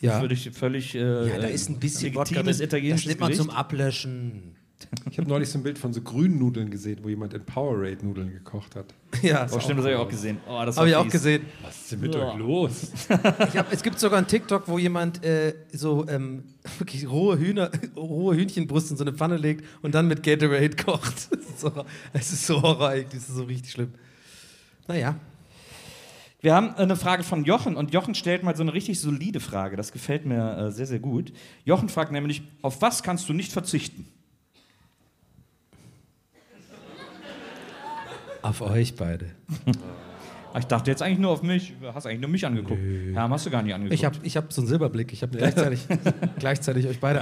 Ja. 0.00 0.20
Völlig, 0.20 0.50
völlig 0.52 0.94
äh, 0.94 1.28
Ja, 1.28 1.38
da 1.38 1.48
ist 1.48 1.68
ein 1.68 1.78
bisschen 1.80 2.14
Wodka 2.14 2.42
drin. 2.42 2.48
italienisches 2.60 3.02
Das 3.02 3.06
nimmt 3.08 3.20
man 3.20 3.30
Gericht. 3.30 3.42
zum 3.44 3.50
Ablöschen. 3.50 4.54
Ich 5.10 5.18
habe 5.18 5.28
neulich 5.28 5.48
so 5.48 5.58
ein 5.58 5.62
Bild 5.62 5.78
von 5.78 5.92
so 5.92 6.00
grünen 6.00 6.38
Nudeln 6.38 6.70
gesehen, 6.70 7.00
wo 7.02 7.08
jemand 7.08 7.34
in 7.34 7.44
Powerade-Nudeln 7.44 8.32
gekocht 8.32 8.76
hat. 8.76 8.94
Ja, 9.22 9.46
Oh, 9.50 9.60
stimmt, 9.60 9.78
das 9.78 9.84
habe 9.86 9.94
ich 9.94 10.00
auch 10.00 10.08
gesehen. 10.08 10.38
Oh, 10.48 10.62
das 10.64 10.76
habe 10.76 10.88
ich 10.88 10.96
auch 10.96 11.08
gesehen. 11.08 11.44
Was 11.62 11.76
ist 11.82 11.92
denn 11.92 12.00
mit 12.00 12.16
euch 12.16 12.36
los? 12.36 12.92
Ich 13.48 13.56
hab, 13.56 13.72
es 13.72 13.82
gibt 13.82 13.98
sogar 13.98 14.18
einen 14.18 14.26
TikTok, 14.26 14.68
wo 14.68 14.78
jemand 14.78 15.22
äh, 15.24 15.54
so 15.72 16.06
ähm, 16.08 16.44
wirklich 16.78 17.08
rohe 17.08 17.38
Hühner, 17.38 17.70
rohe 17.96 18.34
Hühnchenbrust 18.36 18.90
in 18.90 18.96
so 18.96 19.04
eine 19.04 19.12
Pfanne 19.12 19.36
legt 19.36 19.64
und 19.82 19.94
dann 19.94 20.08
mit 20.08 20.22
Gatorade 20.22 20.70
kocht. 20.76 21.14
Es 21.14 21.48
ist 21.48 21.60
so, 21.60 21.72
es 22.12 22.32
ist 22.32 22.46
so 22.46 22.62
Horror, 22.62 22.88
eigentlich, 22.88 23.20
das 23.20 23.28
ist 23.28 23.36
so 23.36 23.44
richtig 23.44 23.72
schlimm. 23.72 23.92
Naja. 24.88 25.16
Wir 26.42 26.54
haben 26.54 26.74
eine 26.76 26.96
Frage 26.96 27.22
von 27.22 27.44
Jochen 27.44 27.76
und 27.76 27.92
Jochen 27.92 28.14
stellt 28.14 28.42
mal 28.42 28.56
so 28.56 28.62
eine 28.62 28.72
richtig 28.72 28.98
solide 28.98 29.40
Frage. 29.40 29.76
Das 29.76 29.92
gefällt 29.92 30.24
mir 30.24 30.56
äh, 30.56 30.70
sehr, 30.72 30.86
sehr 30.86 30.98
gut. 30.98 31.32
Jochen 31.66 31.90
fragt 31.90 32.12
nämlich: 32.12 32.42
Auf 32.62 32.80
was 32.80 33.02
kannst 33.02 33.28
du 33.28 33.34
nicht 33.34 33.52
verzichten? 33.52 34.06
Auf 38.42 38.60
euch 38.62 38.94
beide. 38.96 39.26
Ah, 40.52 40.58
Ich 40.58 40.64
dachte 40.66 40.90
jetzt 40.90 41.02
eigentlich 41.02 41.18
nur 41.18 41.30
auf 41.30 41.42
mich. 41.42 41.74
Du 41.80 41.92
hast 41.94 42.06
eigentlich 42.06 42.20
nur 42.20 42.30
mich 42.30 42.44
angeguckt. 42.46 42.80
Herm, 43.12 43.32
hast 43.32 43.46
du 43.46 43.50
gar 43.50 43.62
nicht 43.62 43.74
angeguckt. 43.74 43.94
Ich 43.98 44.04
habe 44.04 44.16
ich 44.22 44.36
hab 44.36 44.52
so 44.52 44.60
einen 44.62 44.68
Silberblick. 44.68 45.12
Ich 45.12 45.22
habe 45.22 45.36
gleichzeitig, 45.36 45.80
gleichzeitig 46.38 46.86
euch 46.86 47.00
beide. 47.00 47.20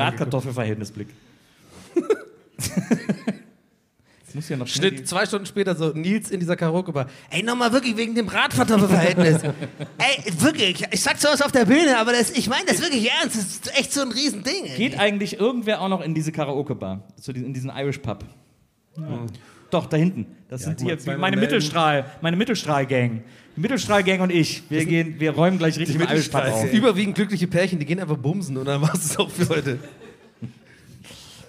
Jetzt 4.20 4.34
muss 4.34 4.48
ja 4.48 4.56
noch 4.56 4.66
Schnitt 4.66 5.08
zwei 5.08 5.26
Stunden 5.26 5.46
später 5.46 5.74
so 5.74 5.88
Nils 5.90 6.30
in 6.30 6.38
dieser 6.40 6.56
Karaoke-Bar. 6.56 7.06
Ey, 7.30 7.42
nochmal 7.42 7.72
wirklich 7.72 7.96
wegen 7.96 8.14
dem 8.14 8.26
Bratkartoffelverhältnis. 8.26 9.42
Ey, 9.98 10.32
wirklich, 10.40 10.84
ich 10.90 11.00
sag 11.02 11.18
sowas 11.18 11.40
auf 11.42 11.50
der 11.52 11.64
Bühne, 11.64 11.98
aber 11.98 12.12
das, 12.12 12.30
ich 12.30 12.48
meine 12.48 12.66
das 12.66 12.80
wirklich 12.80 13.10
ernst. 13.10 13.36
Das 13.36 13.44
ist 13.44 13.78
echt 13.78 13.92
so 13.92 14.02
ein 14.02 14.12
Riesending. 14.12 14.64
ey. 14.66 14.76
Geht 14.76 14.98
eigentlich 14.98 15.38
irgendwer 15.40 15.80
auch 15.80 15.88
noch 15.88 16.02
in 16.02 16.14
diese 16.14 16.30
Karaoke-Bar? 16.32 17.04
Zu 17.20 17.32
diesen, 17.32 17.46
in 17.48 17.54
diesen 17.54 17.70
Irish 17.74 17.98
Pub? 17.98 18.24
Doch, 19.70 19.86
da 19.86 19.96
hinten. 19.96 20.26
Das 20.48 20.62
sind 20.62 20.80
mal, 20.80 20.86
hier 20.86 20.98
zweimal 20.98 21.18
meine 21.18 21.36
melden. 21.36 21.52
Mittelstrahl, 21.52 22.06
meine 22.20 22.36
Mittelstrahl-Gang. 22.36 23.22
Die 23.56 23.60
Mittelstrahl-Gang 23.60 24.22
und 24.22 24.30
ich. 24.30 24.62
Wir, 24.70 24.86
gehen, 24.86 25.20
wir 25.20 25.32
räumen 25.32 25.58
gleich 25.58 25.78
richtig 25.78 25.96
im 25.96 26.02
Irish 26.02 26.28
Pub 26.28 26.44
auf. 26.44 26.72
Überwiegend 26.72 27.16
glückliche 27.16 27.46
Pärchen, 27.46 27.78
die 27.78 27.84
gehen 27.84 28.00
einfach 28.00 28.16
bumsen 28.16 28.56
und 28.56 28.64
dann 28.64 28.80
war 28.80 28.94
es 28.94 29.18
auch 29.18 29.30
für 29.30 29.48
heute. 29.48 29.78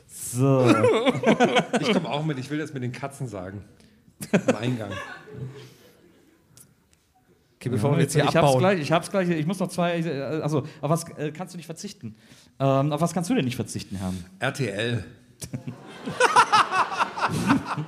So. 0.10 0.70
Ich 1.80 1.94
komme 1.94 2.10
auch 2.10 2.26
mit, 2.26 2.38
ich 2.38 2.50
will 2.50 2.60
das 2.60 2.74
mit 2.74 2.84
den 2.84 2.92
Katzen 2.92 3.28
sagen. 3.28 3.64
Am 4.32 4.56
Eingang. 4.56 4.92
Okay, 7.56 7.70
bevor 7.70 7.92
wir 7.92 8.02
jetzt 8.02 8.16
ich 8.16 8.22
hier 8.22 8.26
hab's 8.26 8.36
abbauen. 8.36 8.60
gleich, 8.60 8.80
ich 8.80 8.92
hab's 8.92 9.12
gleich, 9.12 9.30
ich 9.30 9.46
muss 9.46 9.60
noch 9.60 9.70
zwei, 9.70 10.04
also 10.42 10.60
auf 10.82 10.90
was 10.90 11.10
äh, 11.18 11.32
kannst 11.32 11.54
du 11.54 11.58
nicht 11.58 11.66
verzichten? 11.66 12.16
Ähm, 12.60 12.92
auf 12.92 13.02
was 13.02 13.14
kannst 13.14 13.30
du 13.30 13.34
denn 13.34 13.46
nicht 13.46 13.56
verzichten, 13.56 13.96
Herrn? 13.96 14.26
RTL. 14.40 15.06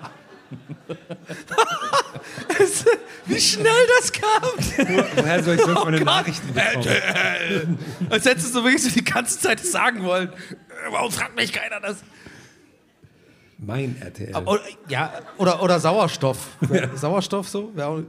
Wie 3.25 3.39
schnell 3.39 3.87
das 3.99 4.11
kam! 4.11 4.43
Woher 5.15 5.43
soll 5.43 5.55
ich 5.55 5.61
sonst 5.61 5.83
meine 5.85 6.01
Nachrichten 6.01 6.53
bekommen? 6.53 7.79
Als 8.09 8.25
hättest 8.25 8.53
du 8.55 8.63
wirklich 8.63 8.83
so 8.83 8.89
die 8.89 9.03
ganze 9.03 9.39
Zeit 9.39 9.59
sagen 9.59 10.03
wollen. 10.03 10.29
Äh, 10.29 10.91
Warum 10.91 11.11
fragt 11.11 11.35
mich 11.35 11.51
keiner 11.53 11.79
das? 11.79 12.03
Mein 13.57 13.95
RTL. 14.01 14.35
Oder, 14.35 14.61
ja, 14.87 15.13
oder, 15.37 15.61
oder 15.61 15.79
Sauerstoff. 15.79 16.57
Sauerstoff 16.95 17.47
so? 17.47 17.71
Ja. 17.75 18.01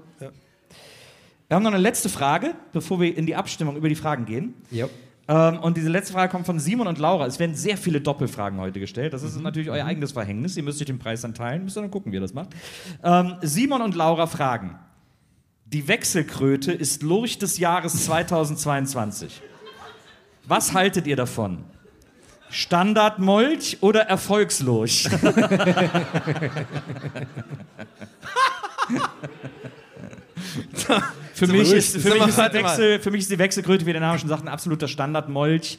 Wir 1.48 1.56
haben 1.56 1.62
noch 1.62 1.72
eine 1.72 1.82
letzte 1.82 2.08
Frage, 2.08 2.54
bevor 2.72 2.98
wir 3.00 3.14
in 3.14 3.26
die 3.26 3.36
Abstimmung 3.36 3.76
über 3.76 3.90
die 3.90 3.94
Fragen 3.94 4.24
gehen. 4.24 4.54
Ja. 4.70 4.88
Ähm, 5.28 5.58
und 5.60 5.76
diese 5.76 5.88
letzte 5.88 6.12
Frage 6.12 6.32
kommt 6.32 6.46
von 6.46 6.58
Simon 6.58 6.86
und 6.86 6.98
Laura. 6.98 7.26
Es 7.26 7.38
werden 7.38 7.54
sehr 7.54 7.76
viele 7.76 8.00
Doppelfragen 8.00 8.58
heute 8.60 8.80
gestellt. 8.80 9.12
Das 9.12 9.22
ist 9.22 9.40
natürlich 9.40 9.70
euer 9.70 9.84
eigenes 9.86 10.12
Verhängnis. 10.12 10.56
Ihr 10.56 10.62
müsst 10.62 10.80
euch 10.80 10.86
den 10.86 10.98
Preis 10.98 11.20
dann 11.20 11.34
teilen. 11.34 11.64
Müsst 11.64 11.76
ihr 11.76 11.82
dann 11.82 11.90
gucken, 11.90 12.12
wie 12.12 12.16
ihr 12.16 12.20
das 12.20 12.34
macht. 12.34 12.50
Ähm, 13.02 13.36
Simon 13.40 13.82
und 13.82 13.94
Laura 13.94 14.26
fragen: 14.26 14.78
Die 15.66 15.86
Wechselkröte 15.88 16.72
ist 16.72 17.02
Lurch 17.02 17.38
des 17.38 17.58
Jahres 17.58 18.04
2022. 18.04 19.40
Was 20.44 20.74
haltet 20.74 21.06
ihr 21.06 21.16
davon? 21.16 21.64
Standardmolch 22.50 23.78
oder 23.80 24.02
Erfolgslurch? 24.02 25.08
für, 31.34 31.46
mich 31.46 31.72
ist, 31.72 31.96
für, 31.98 32.14
mich 32.14 32.26
ist. 32.26 32.38
Wechsel, 32.38 33.00
für 33.00 33.10
mich 33.10 33.22
ist 33.22 33.30
die 33.30 33.38
Wechselkröte, 33.38 33.86
wie 33.86 33.92
der 33.92 34.00
Name 34.00 34.18
schon 34.18 34.28
sagt, 34.28 34.44
ein 34.44 34.48
absoluter 34.48 34.88
Standardmolch. 34.88 35.78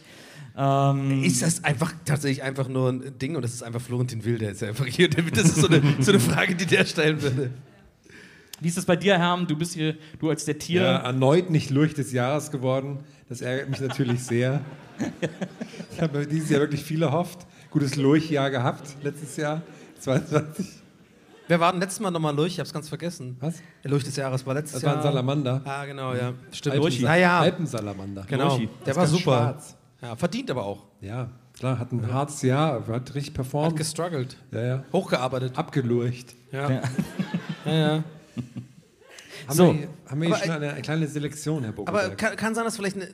Ähm, 0.56 1.24
Ist 1.24 1.42
das 1.42 1.64
einfach 1.64 1.94
tatsächlich 2.06 2.44
einfach 2.44 2.68
nur 2.68 2.90
ein 2.90 3.18
Ding 3.18 3.36
und 3.36 3.42
das 3.42 3.54
ist 3.54 3.64
einfach 3.64 3.82
Florentin 3.82 4.24
Will, 4.24 4.38
der 4.38 4.52
ist 4.52 4.62
ja 4.62 4.68
einfach 4.68 4.86
hier. 4.86 5.10
Das 5.10 5.46
ist 5.46 5.56
so 5.56 5.68
eine, 5.68 5.82
so 6.00 6.12
eine 6.12 6.20
Frage, 6.20 6.56
die 6.56 6.66
der 6.66 6.86
stellen 6.86 7.22
würde. 7.22 7.50
wie 8.60 8.68
ist 8.68 8.78
das 8.78 8.86
bei 8.86 8.96
dir, 8.96 9.18
Herm? 9.18 9.48
Du 9.48 9.56
bist 9.56 9.74
hier, 9.74 9.98
du 10.20 10.30
als 10.30 10.46
der 10.46 10.60
Tier. 10.60 10.82
Ja, 10.82 10.98
erneut 10.98 11.50
nicht 11.50 11.72
Lurch 11.72 11.96
des 11.96 12.12
Jahres 12.12 12.52
geworden. 12.52 13.00
Das 13.30 13.42
ärgert 13.42 13.70
mich 13.70 13.80
natürlich 13.80 14.24
sehr. 14.24 14.62
Ich 15.92 16.02
habe 16.02 16.28
dieses 16.28 16.50
Jahr 16.50 16.62
wirklich 16.62 16.84
viel 16.84 17.02
erhofft. 17.02 17.48
Gutes 17.72 17.96
Lurchjahr 17.96 18.52
gehabt, 18.52 18.96
letztes 19.02 19.36
Jahr, 19.38 19.64
22. 20.00 20.83
Wer 21.48 21.60
war 21.60 21.72
denn 21.72 21.82
letztes 21.82 22.00
Mal 22.00 22.12
nochmal 22.12 22.36
Lurch? 22.36 22.54
Ich 22.54 22.60
hab's 22.60 22.72
ganz 22.74 22.88
vergessen. 22.90 23.36
Was? 23.40 23.56
Der 23.84 23.92
Lurch 23.92 24.04
des 24.04 24.16
Jahres 24.16 24.46
war 24.46 24.54
letztes 24.54 24.74
Das 24.74 24.82
Jahr. 24.84 24.94
war 24.96 25.02
ein 25.02 25.04
Salamander. 25.04 25.62
Ah, 25.66 25.86
genau, 25.86 26.14
ja. 26.14 26.34
Stimmt. 26.52 26.76
Alpen- 26.76 27.02
Ja, 27.02 27.16
ja. 27.16 27.40
Alpensalamander. 27.42 28.26
Genau. 28.30 28.50
Lurchi. 28.50 28.70
Der 28.86 28.96
war 28.96 29.06
super. 29.08 29.22
schwarz. 29.22 29.76
Ja, 30.02 30.16
verdient 30.16 30.50
aber 30.52 30.66
auch. 30.66 30.84
Ja, 31.02 31.30
klar, 31.58 31.80
hat 31.80 31.92
ein 31.92 32.12
hartes 32.12 32.42
Jahr, 32.42 32.86
hat 32.88 33.14
richtig 33.14 33.28
Hat 33.28 33.34
performt. 33.36 33.76
gestruggelt. 33.78 34.38
Ja, 34.52 34.62
ja. 34.62 34.84
Hochgearbeitet. 34.94 35.58
Abgelurcht. 35.58 36.34
Ja. 36.52 36.82
Ja, 37.66 37.72
ja. 37.74 38.04
Haben 39.48 39.56
So. 39.58 39.68
wir, 39.68 39.74
hier- 39.74 39.88
haben 40.10 40.22
wir 40.22 40.28
hier 40.28 40.36
Aber, 40.36 40.46
schon 40.46 40.56
eine, 40.56 40.72
eine 40.74 40.82
kleine 40.82 41.08
Selektion, 41.08 41.64
Herr 41.64 41.70
Aber 41.72 41.84
Bogelberg? 41.86 42.18
kann, 42.18 42.36
kann 42.36 42.56
sein, 42.56 42.66
dass 42.66 42.76
vielleicht 42.76 42.98
eine, 42.98 43.08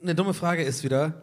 eine 0.00 0.14
dumme 0.14 0.32
Frage 0.32 0.62
ist 0.62 0.84
wieder. 0.84 1.22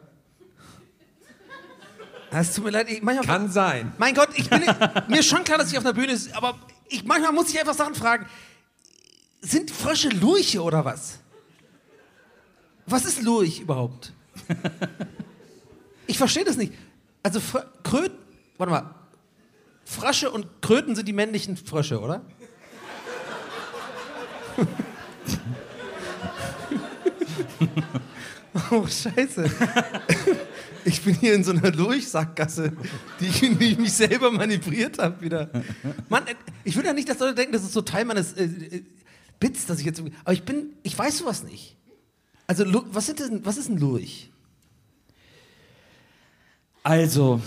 Es 2.36 2.56
tut 2.56 2.66
mir 2.66 2.72
leid, 2.72 2.90
ich, 2.90 3.04
manchmal. 3.04 3.28
Kann 3.28 3.52
sein. 3.52 3.94
Mein 4.00 4.16
Gott, 4.16 4.30
ich 4.36 4.50
bin, 4.50 4.62
mir 5.08 5.20
ist 5.20 5.28
schon 5.28 5.44
klar, 5.44 5.60
dass 5.60 5.72
ich 5.72 5.78
auf 5.78 5.86
einer 5.86 5.94
Bühne 5.94 6.14
ist, 6.14 6.36
aber 6.36 6.58
ich, 6.90 7.06
manchmal 7.06 7.32
muss 7.32 7.52
ich 7.52 7.60
einfach 7.60 7.76
Sachen 7.76 7.94
fragen. 7.94 8.26
Sind 9.42 9.70
Frösche 9.70 10.10
Lurche 10.10 10.64
oder 10.64 10.84
was? 10.84 11.20
Was 12.86 13.06
ist 13.06 13.22
Lurch 13.22 13.60
überhaupt? 13.60 14.14
Ich 16.08 16.18
verstehe 16.18 16.44
das 16.44 16.58
nicht. 16.58 16.74
Also 17.22 17.40
Frö 17.40 17.62
Kröten, 17.84 18.18
warte 18.58 18.72
mal. 18.72 18.96
Frösche 19.86 20.32
und 20.32 20.48
Kröten 20.62 20.96
sind 20.96 21.08
die 21.08 21.14
männlichen 21.14 21.56
Frösche, 21.56 22.00
oder? 22.00 22.22
Oh, 28.72 28.88
scheiße. 28.88 29.50
Ich 30.86 31.02
bin 31.02 31.16
hier 31.16 31.34
in 31.34 31.46
so 31.46 31.52
einer 31.52 31.72
Lurchsackgasse, 31.72 32.74
die 33.22 33.28
ich, 33.28 33.40
die 33.40 33.72
ich 33.72 33.78
mich 33.78 33.94
selber 33.94 34.32
manövriert 34.32 35.00
habe 35.00 35.22
wieder. 35.22 35.50
Mann, 36.10 36.28
äh, 36.28 36.36
ich 36.66 36.76
will 36.76 36.84
ja 36.84 36.92
nicht, 36.92 37.08
dass 37.08 37.20
Leute 37.20 37.36
denken, 37.36 37.54
das 37.54 37.64
ist 37.64 37.72
so 37.72 37.82
Teil 37.82 38.04
meines 38.04 38.34
äh, 38.34 38.44
äh, 38.44 38.84
Bits, 39.40 39.66
dass 39.66 39.80
ich 39.80 39.86
jetzt. 39.86 40.04
Aber 40.26 40.34
ich 40.34 40.44
bin, 40.44 40.74
ich 40.84 40.98
weiß 40.98 41.20
sowas 41.20 41.44
nicht. 41.44 41.78
Also, 42.48 42.66
was, 42.94 43.06
sind 43.06 43.22
denn, 43.22 43.46
was 43.46 43.56
ist 43.56 43.70
ein 43.70 43.78
Lurch? 43.78 44.30
Also. 46.84 47.42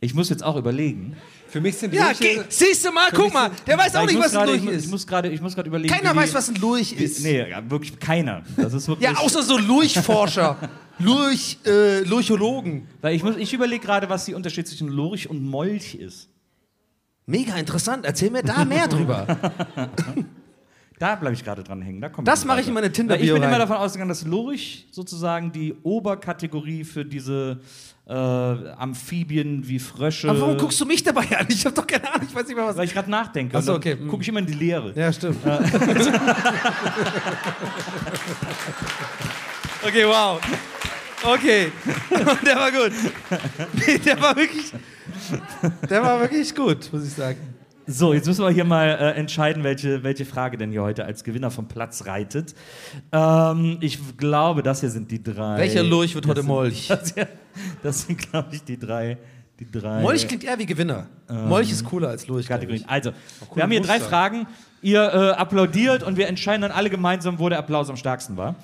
Ich 0.00 0.12
muss 0.12 0.28
jetzt 0.28 0.42
auch 0.42 0.56
überlegen. 0.56 1.16
Für 1.56 1.62
mich 1.62 1.74
sind 1.78 1.94
Ja, 1.94 2.08
Lurche- 2.08 2.44
siehst 2.50 2.84
du 2.84 2.92
mal, 2.92 3.08
guck 3.14 3.32
mal, 3.32 3.50
der 3.66 3.78
weiß 3.78 3.96
auch 3.96 4.02
ich 4.02 4.08
nicht, 4.14 4.18
was 4.22 4.36
ein 4.36 4.44
gerade- 4.46 4.58
Lurch 4.58 4.74
ist. 4.76 4.84
Ich 4.84 4.90
muss 4.90 5.06
gerade 5.06 5.28
ich 5.30 5.40
muss 5.40 5.54
gerade 5.54 5.68
überlegen. 5.70 5.94
Keiner 5.94 6.14
weiß, 6.14 6.34
was 6.34 6.50
ein 6.50 6.56
Lurch 6.56 6.92
ist. 6.92 7.22
Nee, 7.22 7.48
ja, 7.48 7.70
wirklich 7.70 7.98
keiner. 7.98 8.42
Das 8.58 8.74
ist 8.74 8.86
wirklich. 8.86 9.08
Ja, 9.08 9.16
außer 9.16 9.42
so 9.42 9.56
Lurchforscher, 9.56 10.58
Lurch, 10.98 11.56
äh, 11.64 12.00
Lurchologen. 12.00 12.86
Weil 13.00 13.14
ich, 13.14 13.22
muss- 13.22 13.36
ich 13.38 13.54
überlege 13.54 13.82
gerade, 13.86 14.06
was 14.10 14.26
der 14.26 14.36
Unterschied 14.36 14.68
zwischen 14.68 14.88
Lurch 14.88 15.30
und 15.30 15.42
Molch 15.42 15.94
ist. 15.94 16.28
Mega 17.24 17.54
interessant, 17.56 18.04
erzähl 18.04 18.30
mir 18.30 18.42
da 18.42 18.62
mehr 18.66 18.86
drüber. 18.86 19.26
Da 20.98 21.14
bleibe 21.14 21.34
ich 21.34 21.44
gerade 21.44 21.62
dran 21.62 21.80
hängen. 21.82 22.00
Da 22.00 22.08
Das 22.24 22.44
mache 22.46 22.60
ich 22.62 22.68
in 22.68 22.74
meine 22.74 22.90
Tinder-Bio 22.92 23.20
Weil 23.20 23.26
Ich 23.26 23.32
bin 23.34 23.42
immer 23.42 23.52
rein. 23.52 23.58
davon 23.60 23.76
ausgegangen, 23.76 24.08
dass 24.08 24.24
Lurch 24.24 24.86
sozusagen 24.90 25.52
die 25.52 25.74
Oberkategorie 25.82 26.84
für 26.84 27.04
diese 27.04 27.60
äh, 28.08 28.12
Amphibien 28.12 29.66
wie 29.66 29.78
Frösche. 29.80 30.28
Aber 30.30 30.40
warum 30.40 30.56
guckst 30.56 30.80
du 30.80 30.84
mich 30.86 31.02
dabei 31.02 31.24
an? 31.38 31.46
Ich 31.48 31.66
hab 31.66 31.74
doch 31.74 31.86
keine 31.86 32.08
Ahnung, 32.12 32.26
ich 32.28 32.34
weiß 32.34 32.46
nicht 32.46 32.56
mehr 32.56 32.64
was. 32.66 32.76
Weil 32.76 32.84
ich 32.84 32.92
gerade 32.94 33.10
nachdenke. 33.10 33.56
Ach 33.58 33.62
so, 33.62 33.74
Und 33.74 33.84
dann 33.84 33.92
okay. 33.94 34.00
Hm. 34.02 34.08
Gucke 34.08 34.22
ich 34.22 34.28
immer 34.28 34.38
in 34.40 34.46
die 34.46 34.52
Leere. 34.54 34.92
Ja, 34.94 35.12
stimmt. 35.12 35.38
okay, 39.86 40.06
wow. 40.06 40.40
Okay. 41.24 41.72
der 42.46 42.56
war 42.56 42.70
gut. 42.70 42.92
Der 44.04 44.20
war 44.20 44.36
wirklich. 44.36 44.72
Der 45.90 46.02
war 46.02 46.20
wirklich 46.20 46.54
gut, 46.54 46.88
muss 46.92 47.04
ich 47.06 47.12
sagen. 47.12 47.38
So, 47.88 48.12
jetzt 48.12 48.26
müssen 48.26 48.44
wir 48.44 48.50
hier 48.50 48.64
mal 48.64 48.88
äh, 48.88 49.12
entscheiden, 49.18 49.62
welche, 49.62 50.02
welche 50.02 50.24
Frage 50.24 50.58
denn 50.58 50.72
hier 50.72 50.82
heute 50.82 51.04
als 51.04 51.22
Gewinner 51.22 51.52
vom 51.52 51.68
Platz 51.68 52.04
reitet. 52.04 52.54
Ähm, 53.12 53.78
ich 53.80 53.98
glaube, 54.16 54.64
das 54.64 54.80
hier 54.80 54.90
sind 54.90 55.10
die 55.12 55.22
drei. 55.22 55.58
Welcher 55.58 55.84
Lurch 55.84 56.14
wird 56.16 56.24
Das 56.24 56.30
heute 56.30 56.40
sind- 56.40 56.48
Molch? 56.48 56.88
Das, 56.88 57.14
hier- 57.14 57.28
das 57.82 58.02
sind, 58.02 58.30
glaube 58.30 58.48
ich, 58.52 58.62
die 58.64 58.78
drei. 58.78 59.18
Die 59.58 59.70
drei 59.70 60.02
Molch 60.02 60.28
klingt 60.28 60.44
eher 60.44 60.58
wie 60.58 60.66
Gewinner. 60.66 61.06
Molch 61.28 61.70
ist 61.70 61.82
cooler 61.84 62.08
als 62.10 62.26
Lurch. 62.26 62.46
Kategorien. 62.46 62.84
Also, 62.86 63.12
wir 63.54 63.62
haben 63.62 63.70
hier 63.70 63.80
drei 63.80 63.94
Muster. 63.94 64.10
Fragen. 64.10 64.46
Ihr 64.82 65.02
äh, 65.02 65.30
applaudiert 65.30 66.02
und 66.02 66.18
wir 66.18 66.28
entscheiden 66.28 66.60
dann 66.60 66.70
alle 66.70 66.90
gemeinsam, 66.90 67.38
wo 67.38 67.48
der 67.48 67.58
Applaus 67.58 67.88
am 67.88 67.96
stärksten 67.96 68.36
war. 68.36 68.54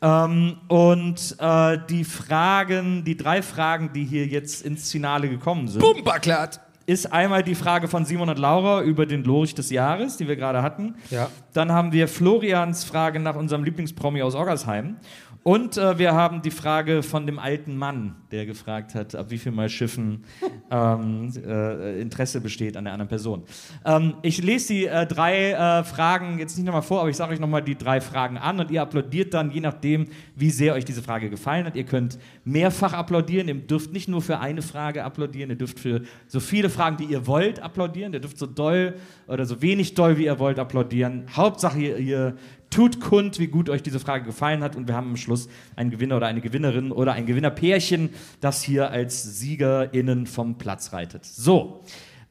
Ähm, 0.00 0.56
und 0.68 1.36
äh, 1.38 1.78
die 1.90 2.04
Fragen, 2.04 3.04
die 3.04 3.16
drei 3.16 3.42
Fragen, 3.42 3.92
die 3.92 4.04
hier 4.04 4.26
jetzt 4.26 4.64
ins 4.64 4.90
Finale 4.90 5.28
gekommen 5.28 5.68
sind, 5.68 5.80
Bumperklatt. 5.80 6.60
ist 6.86 7.12
einmal 7.12 7.42
die 7.42 7.54
Frage 7.54 7.86
von 7.86 8.06
Simon 8.06 8.30
und 8.30 8.38
Laura 8.38 8.82
über 8.82 9.06
den 9.06 9.22
Lurch 9.22 9.54
des 9.54 9.70
Jahres, 9.70 10.16
die 10.16 10.26
wir 10.26 10.36
gerade 10.36 10.62
hatten. 10.62 10.94
Ja. 11.10 11.28
Dann 11.52 11.70
haben 11.72 11.92
wir 11.92 12.08
Florians 12.08 12.84
Frage 12.84 13.20
nach 13.20 13.36
unserem 13.36 13.62
Lieblingspromi 13.62 14.22
aus 14.22 14.34
Oggersheim. 14.34 14.96
Und 15.42 15.76
äh, 15.76 15.98
wir 15.98 16.14
haben 16.14 16.42
die 16.42 16.50
Frage 16.50 17.02
von 17.02 17.26
dem 17.26 17.38
alten 17.38 17.76
Mann, 17.76 18.16
der 18.30 18.46
gefragt 18.46 18.94
hat, 18.94 19.14
ab 19.14 19.30
wie 19.30 19.38
viel 19.38 19.52
Mal 19.52 19.68
Schiffen 19.68 20.24
ähm, 20.70 21.32
äh, 21.44 22.00
Interesse 22.00 22.40
besteht 22.40 22.76
an 22.76 22.84
der 22.84 22.92
anderen 22.92 23.08
Person. 23.08 23.44
Ähm, 23.84 24.14
ich 24.22 24.42
lese 24.42 24.72
die 24.72 24.86
äh, 24.86 25.06
drei 25.06 25.52
äh, 25.52 25.84
Fragen 25.84 26.38
jetzt 26.38 26.56
nicht 26.56 26.66
nochmal 26.66 26.82
vor, 26.82 27.00
aber 27.00 27.10
ich 27.10 27.16
sage 27.16 27.32
euch 27.32 27.40
nochmal 27.40 27.62
die 27.62 27.76
drei 27.76 28.00
Fragen 28.00 28.36
an 28.36 28.60
und 28.60 28.70
ihr 28.70 28.82
applaudiert 28.82 29.34
dann, 29.34 29.50
je 29.50 29.60
nachdem, 29.60 30.06
wie 30.34 30.50
sehr 30.50 30.74
euch 30.74 30.84
diese 30.84 31.02
Frage 31.02 31.30
gefallen 31.30 31.64
hat. 31.64 31.76
Ihr 31.76 31.84
könnt 31.84 32.18
mehrfach 32.44 32.92
applaudieren, 32.92 33.48
ihr 33.48 33.54
dürft 33.54 33.92
nicht 33.92 34.08
nur 34.08 34.22
für 34.22 34.40
eine 34.40 34.62
Frage 34.62 35.04
applaudieren, 35.04 35.50
ihr 35.50 35.56
dürft 35.56 35.80
für 35.80 36.02
so 36.26 36.40
viele 36.40 36.68
Fragen, 36.68 36.96
die 36.96 37.04
ihr 37.04 37.26
wollt, 37.26 37.60
applaudieren. 37.60 38.12
Ihr 38.12 38.20
dürft 38.20 38.38
so 38.38 38.46
doll 38.46 38.94
oder 39.26 39.46
so 39.46 39.62
wenig 39.62 39.94
doll, 39.94 40.18
wie 40.18 40.24
ihr 40.24 40.38
wollt, 40.38 40.58
applaudieren. 40.58 41.26
Hauptsache, 41.34 41.78
ihr, 41.78 41.98
ihr 41.98 42.36
tut 42.70 43.00
kund, 43.00 43.38
wie 43.38 43.46
gut 43.48 43.68
euch 43.70 43.82
diese 43.82 43.98
Frage 44.00 44.24
gefallen 44.24 44.62
hat. 44.62 44.76
Und 44.76 44.88
wir 44.88 44.94
haben 44.94 45.08
am 45.10 45.16
Schluss 45.16 45.48
einen 45.76 45.90
Gewinner 45.90 46.16
oder 46.16 46.26
eine 46.26 46.40
Gewinnerin 46.40 46.92
oder 46.92 47.12
ein 47.12 47.26
Gewinnerpärchen, 47.26 48.10
das 48.40 48.62
hier 48.62 48.90
als 48.90 49.38
SiegerInnen 49.38 50.26
vom 50.26 50.58
Platz 50.58 50.92
reitet. 50.92 51.24
So. 51.24 51.82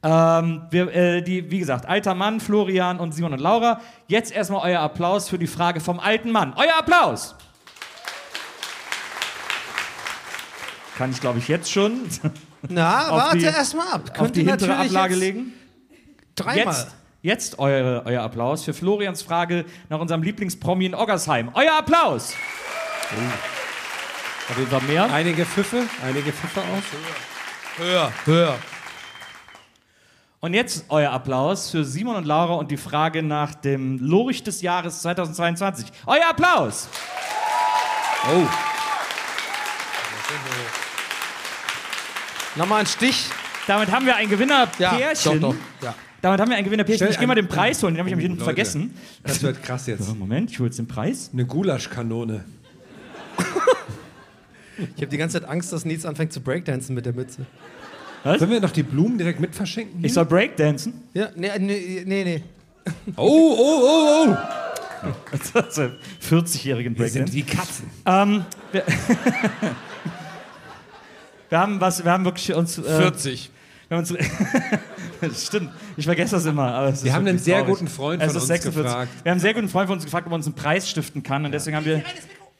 Ähm, 0.02 0.62
wir, 0.70 0.94
äh, 0.94 1.22
die, 1.22 1.50
wie 1.50 1.58
gesagt, 1.58 1.86
alter 1.86 2.14
Mann, 2.14 2.38
Florian 2.38 3.00
und 3.00 3.12
Simon 3.12 3.32
und 3.32 3.40
Laura. 3.40 3.80
Jetzt 4.06 4.30
erstmal 4.32 4.70
euer 4.70 4.80
Applaus 4.80 5.28
für 5.28 5.38
die 5.38 5.48
Frage 5.48 5.80
vom 5.80 5.98
alten 5.98 6.30
Mann. 6.30 6.54
Euer 6.56 6.78
Applaus! 6.78 7.34
Kann 10.96 11.10
ich, 11.12 11.20
glaube 11.20 11.38
ich, 11.38 11.48
jetzt 11.48 11.70
schon 11.70 12.00
Na, 12.68 13.08
Auf 13.10 13.18
warte 13.18 13.38
die- 13.38 13.44
erst 13.44 13.76
mal 13.76 13.86
ab. 13.92 14.02
auf 14.10 14.12
Könnt 14.14 14.36
die 14.36 14.42
ihr 14.42 14.50
hintere 14.50 14.76
Ablage 14.76 15.14
legen? 15.14 15.52
Dreimal. 16.34 16.74
Jetzt, 16.74 16.88
jetzt 17.28 17.58
eure, 17.58 18.02
euer 18.06 18.22
Applaus 18.22 18.64
für 18.64 18.72
Florians 18.74 19.22
Frage 19.22 19.64
nach 19.88 20.00
unserem 20.00 20.22
Lieblingspromi 20.22 20.86
in 20.86 20.94
Oggersheim. 20.94 21.50
Euer 21.54 21.74
Applaus! 21.78 22.32
Oh. 23.12 24.50
Auf 24.50 24.58
jeden 24.58 24.70
Fall 24.70 24.80
mehr. 24.82 25.04
Einige 25.12 25.44
Pfiffe, 25.44 25.82
einige 26.02 26.32
Pfiffe 26.32 26.60
auch. 26.60 27.78
Höher, 27.82 28.12
höher. 28.24 28.58
Und 30.40 30.54
jetzt 30.54 30.86
euer 30.88 31.10
Applaus 31.10 31.70
für 31.70 31.84
Simon 31.84 32.16
und 32.16 32.24
Laura 32.26 32.54
und 32.54 32.70
die 32.70 32.76
Frage 32.76 33.22
nach 33.22 33.54
dem 33.54 33.98
Lurch 33.98 34.42
des 34.42 34.62
Jahres 34.62 35.02
2022. 35.02 35.86
Euer 36.06 36.28
Applaus! 36.30 36.88
Oh, 38.32 38.46
Nochmal 42.56 42.80
ein 42.80 42.86
Stich. 42.86 43.26
Damit 43.66 43.90
haben 43.90 44.06
wir 44.06 44.16
ein 44.16 44.24
Ja, 44.24 44.30
Gewinnerpärchen. 44.30 45.40
doch, 45.40 45.50
doch. 45.52 45.56
Ja. 45.82 45.94
Damit 46.20 46.40
haben 46.40 46.50
wir 46.50 46.56
ein 46.56 46.64
Gewinnerpärchen. 46.64 47.06
Stell 47.06 47.12
Ich 47.12 47.18
gehe 47.18 47.28
mal 47.28 47.34
den 47.34 47.48
Preis 47.48 47.82
holen, 47.82 47.94
den 47.94 48.00
habe 48.00 48.08
ich 48.08 48.12
nämlich 48.12 48.24
hinten 48.24 48.38
Leute. 48.40 48.44
vergessen. 48.44 48.92
das 49.22 49.42
wird 49.42 49.62
krass 49.62 49.86
jetzt. 49.86 50.04
So, 50.04 50.14
Moment, 50.14 50.50
ich 50.50 50.58
hole 50.58 50.68
jetzt 50.68 50.78
den 50.78 50.88
Preis. 50.88 51.30
Eine 51.32 51.46
Gulaschkanone. 51.46 52.44
Ich 54.78 55.02
habe 55.02 55.08
die 55.08 55.16
ganze 55.16 55.40
Zeit 55.40 55.50
Angst, 55.50 55.72
dass 55.72 55.84
Nils 55.84 56.06
anfängt 56.06 56.32
zu 56.32 56.40
breakdancen 56.40 56.94
mit 56.94 57.04
der 57.04 57.12
Mütze. 57.12 57.46
Sollen 58.22 58.48
wir 58.48 58.60
noch 58.60 58.70
die 58.70 58.84
Blumen 58.84 59.18
direkt 59.18 59.40
mit 59.40 59.52
verschenken? 59.54 60.04
Ich 60.04 60.12
soll 60.12 60.24
Breakdancen. 60.24 60.92
Ja, 61.14 61.30
nee, 61.34 61.50
nee, 61.58 62.04
nee. 62.06 62.24
nee. 62.24 62.44
Oh, 63.16 63.56
oh, 63.58 63.80
oh, 63.82 64.28
oh. 64.28 64.36
40-jährigen 66.28 66.98
Wir 66.98 67.08
sind 67.08 67.30
Breakdance. 67.30 67.32
wie 67.32 67.42
Katzen. 67.42 67.90
Ähm, 68.06 68.44
wir, 68.72 68.84
wir 71.48 71.58
haben 71.58 71.80
was, 71.80 72.04
wir 72.04 72.12
haben 72.12 72.24
wirklich 72.24 72.54
uns. 72.54 72.78
Äh, 72.78 72.82
40. 72.82 73.50
Wir 73.88 73.96
haben 73.96 74.04
uns, 74.04 74.14
das 75.20 75.46
stimmt, 75.46 75.70
ich 75.96 76.04
vergesse 76.04 76.36
das 76.36 76.44
immer. 76.44 76.74
Aber 76.74 76.88
es 76.88 77.02
Wir 77.02 77.10
ist 77.10 77.16
haben 77.16 77.26
einen 77.26 77.38
sehr 77.38 77.60
traurig. 77.60 77.74
guten 77.74 77.88
Freund 77.88 78.22
von 78.22 78.30
uns 78.34 78.46
46. 78.46 78.82
gefragt. 78.84 79.08
Wir 79.22 79.30
haben 79.30 79.34
einen 79.36 79.40
sehr 79.40 79.54
guten 79.54 79.68
Freund 79.68 79.86
von 79.88 79.96
uns 79.96 80.04
gefragt, 80.04 80.26
ob 80.26 80.32
er 80.32 80.36
uns 80.36 80.46
einen 80.46 80.54
Preis 80.54 80.88
stiften 80.90 81.22
kann. 81.22 81.44
Und 81.46 81.52
deswegen 81.52 81.74
haben 81.76 81.86
wir, 81.86 82.02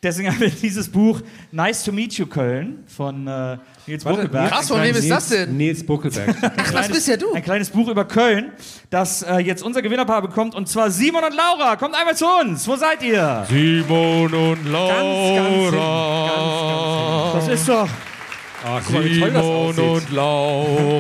deswegen 0.02 0.28
haben 0.30 0.40
wir 0.40 0.48
dieses 0.48 0.88
Buch 0.88 1.20
Nice 1.52 1.84
to 1.84 1.92
Meet 1.92 2.14
You 2.14 2.26
Köln 2.26 2.82
von 2.86 3.26
äh, 3.26 3.58
Nils 3.86 4.04
Buckelberg. 4.04 4.50
Krass, 4.50 4.68
von 4.68 4.82
wem 4.82 4.96
ist 4.96 5.10
das 5.10 5.28
denn? 5.28 5.54
Nils 5.56 5.84
Buckelberg. 5.84 6.34
Ach, 6.56 6.72
das 6.72 6.88
bist 6.88 7.06
ja 7.08 7.16
du. 7.18 7.32
Ein 7.34 7.42
kleines 7.42 7.68
Buch 7.70 7.88
über 7.88 8.06
Köln, 8.06 8.52
das 8.88 9.22
äh, 9.22 9.36
jetzt 9.38 9.62
unser 9.62 9.82
Gewinnerpaar 9.82 10.22
bekommt. 10.22 10.54
Und 10.54 10.66
zwar 10.68 10.90
Simon 10.90 11.24
und 11.24 11.34
Laura. 11.36 11.76
Kommt 11.76 11.94
einmal 11.94 12.16
zu 12.16 12.24
uns. 12.40 12.66
Wo 12.66 12.76
seid 12.76 13.02
ihr? 13.02 13.44
Simon 13.50 14.32
und 14.32 14.64
Ganz, 14.64 15.34
ganz 15.36 15.74
Laura. 15.74 17.32
Das 17.34 17.48
ist 17.48 17.68
doch, 17.68 17.88
Oh, 18.64 18.80
guck 18.84 18.90
mal, 18.92 19.04
wie 19.04 19.20
toll 19.20 19.30
das 19.30 19.44
Simon 19.44 19.68
aussieht. 19.68 19.84
und 19.84 20.10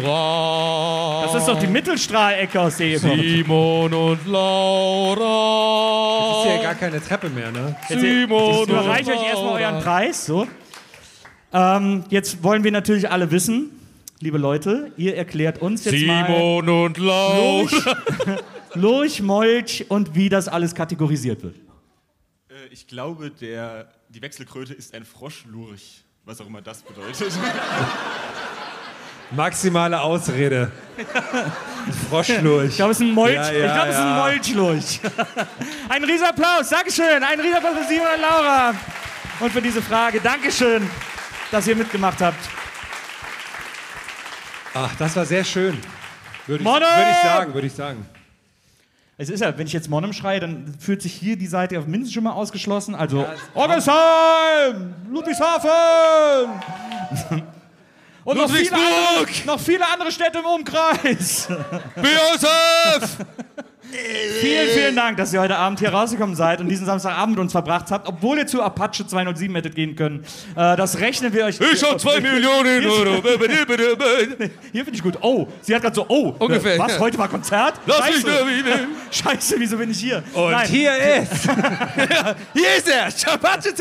Laura. 0.08 1.22
das 1.24 1.34
ist 1.42 1.48
doch 1.48 1.58
die 1.58 1.66
Mittelstrahlecke, 1.66 2.60
aus 2.60 2.76
der 2.76 2.86
ihr 2.88 3.00
kommt. 3.00 3.20
Simon 3.20 3.92
und 3.94 4.26
Laura. 4.26 6.44
Das 6.44 6.44
ist 6.44 6.56
ja 6.56 6.62
gar 6.62 6.74
keine 6.76 7.00
Treppe 7.02 7.28
mehr, 7.30 7.50
ne? 7.50 7.76
Jetzt, 7.88 8.00
Simon 8.00 8.50
ich 8.52 8.58
und 8.60 8.68
überreiche 8.70 9.10
euch 9.12 9.26
erstmal 9.26 9.62
euren. 9.62 9.82
Preis. 9.82 10.26
So. 10.26 10.46
Ähm, 11.52 12.04
jetzt 12.10 12.42
wollen 12.44 12.62
wir 12.62 12.70
natürlich 12.72 13.10
alle 13.10 13.30
wissen, 13.30 13.70
liebe 14.20 14.38
Leute, 14.38 14.92
ihr 14.96 15.16
erklärt 15.16 15.60
uns 15.60 15.84
jetzt 15.84 15.94
Simon 15.96 16.68
und 16.68 16.98
mal 16.98 17.04
Laura. 17.06 17.60
Lurch, 17.60 17.84
Lurch, 18.74 19.22
Molch 19.22 19.86
und 19.88 20.14
wie 20.14 20.28
das 20.28 20.46
alles 20.48 20.74
kategorisiert 20.74 21.42
wird. 21.42 21.56
Äh, 22.48 22.54
Ich 22.70 22.86
glaube, 22.86 23.30
der, 23.30 23.88
die 24.10 24.20
Wechselkröte 24.22 24.74
ist 24.74 24.94
ein 24.94 25.04
Froschlurch, 25.04 26.04
was 26.28 26.40
auch 26.42 26.46
immer 26.46 26.60
das 26.60 26.82
bedeutet. 26.82 27.32
Maximale 29.30 29.98
Ausrede. 29.98 30.70
Froschlurch. 32.10 32.70
Ich 32.70 32.76
glaube, 32.76 32.92
es 32.92 33.00
ist 33.00 33.06
ein 33.06 33.14
Molch. 33.14 33.34
Ja, 33.34 33.50
ja, 33.50 33.66
ich 33.66 33.72
glaube, 33.72 33.88
es 33.88 33.94
ist 33.94 34.02
ein. 34.02 34.16
Molchlurch. 34.16 35.00
ein 35.88 36.04
Riesenapplaus. 36.04 36.68
Dankeschön. 36.68 37.22
Ein 37.22 37.40
Riesenapplaus 37.40 37.78
für 37.78 37.88
Simon 37.88 38.06
und 38.14 38.20
Laura. 38.20 38.74
Und 39.40 39.52
für 39.52 39.62
diese 39.62 39.80
Frage. 39.80 40.20
Dankeschön, 40.20 40.88
dass 41.50 41.66
ihr 41.66 41.76
mitgemacht 41.76 42.20
habt. 42.20 42.48
Ach, 44.74 44.94
das 44.98 45.16
war 45.16 45.24
sehr 45.24 45.44
schön. 45.44 45.80
Würde 46.46 46.62
ich, 46.62 46.68
würde 46.68 46.86
ich 47.10 47.22
sagen, 47.22 47.54
würde 47.54 47.66
ich 47.66 47.74
sagen. 47.74 48.06
Es 49.20 49.28
ist 49.30 49.40
ja, 49.40 49.58
wenn 49.58 49.66
ich 49.66 49.72
jetzt 49.72 49.90
Monem 49.90 50.12
schreie, 50.12 50.38
dann 50.38 50.72
fühlt 50.78 51.02
sich 51.02 51.12
hier 51.12 51.36
die 51.36 51.48
Seite 51.48 51.76
auf 51.80 51.86
mindestens 51.86 52.14
schon 52.14 52.22
mal 52.22 52.32
ausgeschlossen. 52.32 52.94
Also 52.94 53.22
Ja, 53.22 53.32
es- 53.34 53.40
Orgesheim, 53.52 54.94
Ludwigshafen 55.10 55.70
und 58.28 58.36
noch 58.36 58.50
viele, 58.50 58.76
andere, 58.76 59.26
noch 59.46 59.60
viele 59.60 59.88
andere 59.90 60.12
Städte 60.12 60.40
im 60.40 60.44
Umkreis. 60.44 61.48
Josef! 61.96 63.16
vielen, 64.40 64.68
vielen 64.68 64.96
Dank, 64.96 65.16
dass 65.16 65.32
ihr 65.32 65.40
heute 65.40 65.56
Abend 65.56 65.78
hier 65.78 65.88
rausgekommen 65.88 66.36
seid 66.36 66.60
und 66.60 66.68
diesen 66.68 66.84
Samstagabend 66.84 67.36
mit 67.36 67.38
uns 67.38 67.52
verbracht 67.52 67.90
habt, 67.90 68.06
obwohl 68.06 68.36
ihr 68.36 68.46
zu 68.46 68.62
Apache 68.62 69.06
207 69.06 69.54
hättet 69.54 69.74
gehen 69.74 69.96
können. 69.96 70.26
Äh, 70.54 70.76
das 70.76 71.00
rechnen 71.00 71.32
wir 71.32 71.46
euch. 71.46 71.58
Ich 71.58 71.82
hab 71.82 71.98
zwei 71.98 72.20
Millionen 72.20 72.86
Euro. 72.86 73.22
Hier 74.72 74.84
finde 74.84 74.92
ich 74.92 75.02
gut. 75.02 75.16
Oh, 75.22 75.48
sie 75.62 75.74
hat 75.74 75.80
gerade 75.80 75.96
so, 75.96 76.04
oh, 76.06 76.34
Ungefähr, 76.38 76.78
was, 76.78 76.98
heute 76.98 77.16
war 77.16 77.28
Konzert? 77.28 77.80
Lass 77.86 78.10
mich 78.10 78.16
Scheiße. 78.16 78.46
wieder. 78.46 78.78
Scheiße, 79.10 79.54
wieso 79.58 79.78
bin 79.78 79.90
ich 79.90 80.00
hier? 80.00 80.22
Und 80.34 80.50
Nein. 80.50 80.68
hier 80.68 80.92
ist. 81.22 81.48
Hier 82.52 82.76
ist 82.76 82.88
er. 82.88 83.10
Schabatsche. 83.10 83.72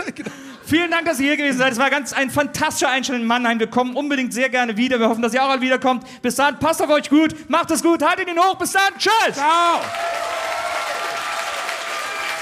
Vielen 0.68 0.92
Dank, 0.92 1.06
dass 1.06 1.18
ihr 1.22 1.28
hier 1.28 1.38
gewesen 1.38 1.60
seid. 1.60 1.72
Es 1.72 1.80
war 1.80 1.90
ganz 1.90 2.12
ein 2.12 2.30
fantastischer 2.30 2.90
Einstand 2.90 3.22
in 3.22 3.26
Mannheim. 3.26 3.58
Wir 3.58 3.68
kommen 3.68 3.96
unbedingt 3.96 4.34
sehr 4.34 4.50
gerne 4.50 4.76
wieder. 4.76 5.00
Wir 5.00 5.08
hoffen, 5.08 5.22
dass 5.22 5.34
ihr 5.34 5.42
auch 5.42 5.50
alle 5.50 5.62
wiederkommt. 5.62 6.04
Bis 6.22 6.36
dann, 6.36 6.60
passt 6.60 6.82
auf 6.82 6.90
euch 6.90 7.10
gut, 7.10 7.50
macht 7.50 7.72
es 7.72 7.82
gut, 7.82 8.04
haltet 8.04 8.28
ihn 8.28 8.38
hoch. 8.38 8.56
Bis 8.56 8.74
dann, 8.74 8.94
tschüss. 8.98 9.36
Ciao. 9.36 9.80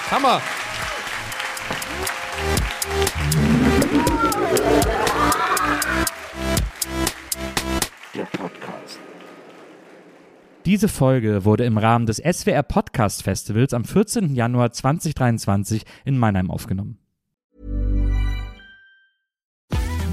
Hammer. 0.10 0.42
Diese 10.66 10.88
Folge 10.88 11.46
wurde 11.46 11.64
im 11.66 11.78
Rahmen 11.78 12.08
des 12.08 12.18
SWR 12.18 12.64
Podcast 12.64 13.22
Festivals 13.22 13.72
am 13.76 13.86
14. 13.86 14.34
Januar 14.34 14.72
2023 14.72 15.84
in 16.06 16.18
Mannheim 16.18 16.50
aufgenommen. 16.50 17.05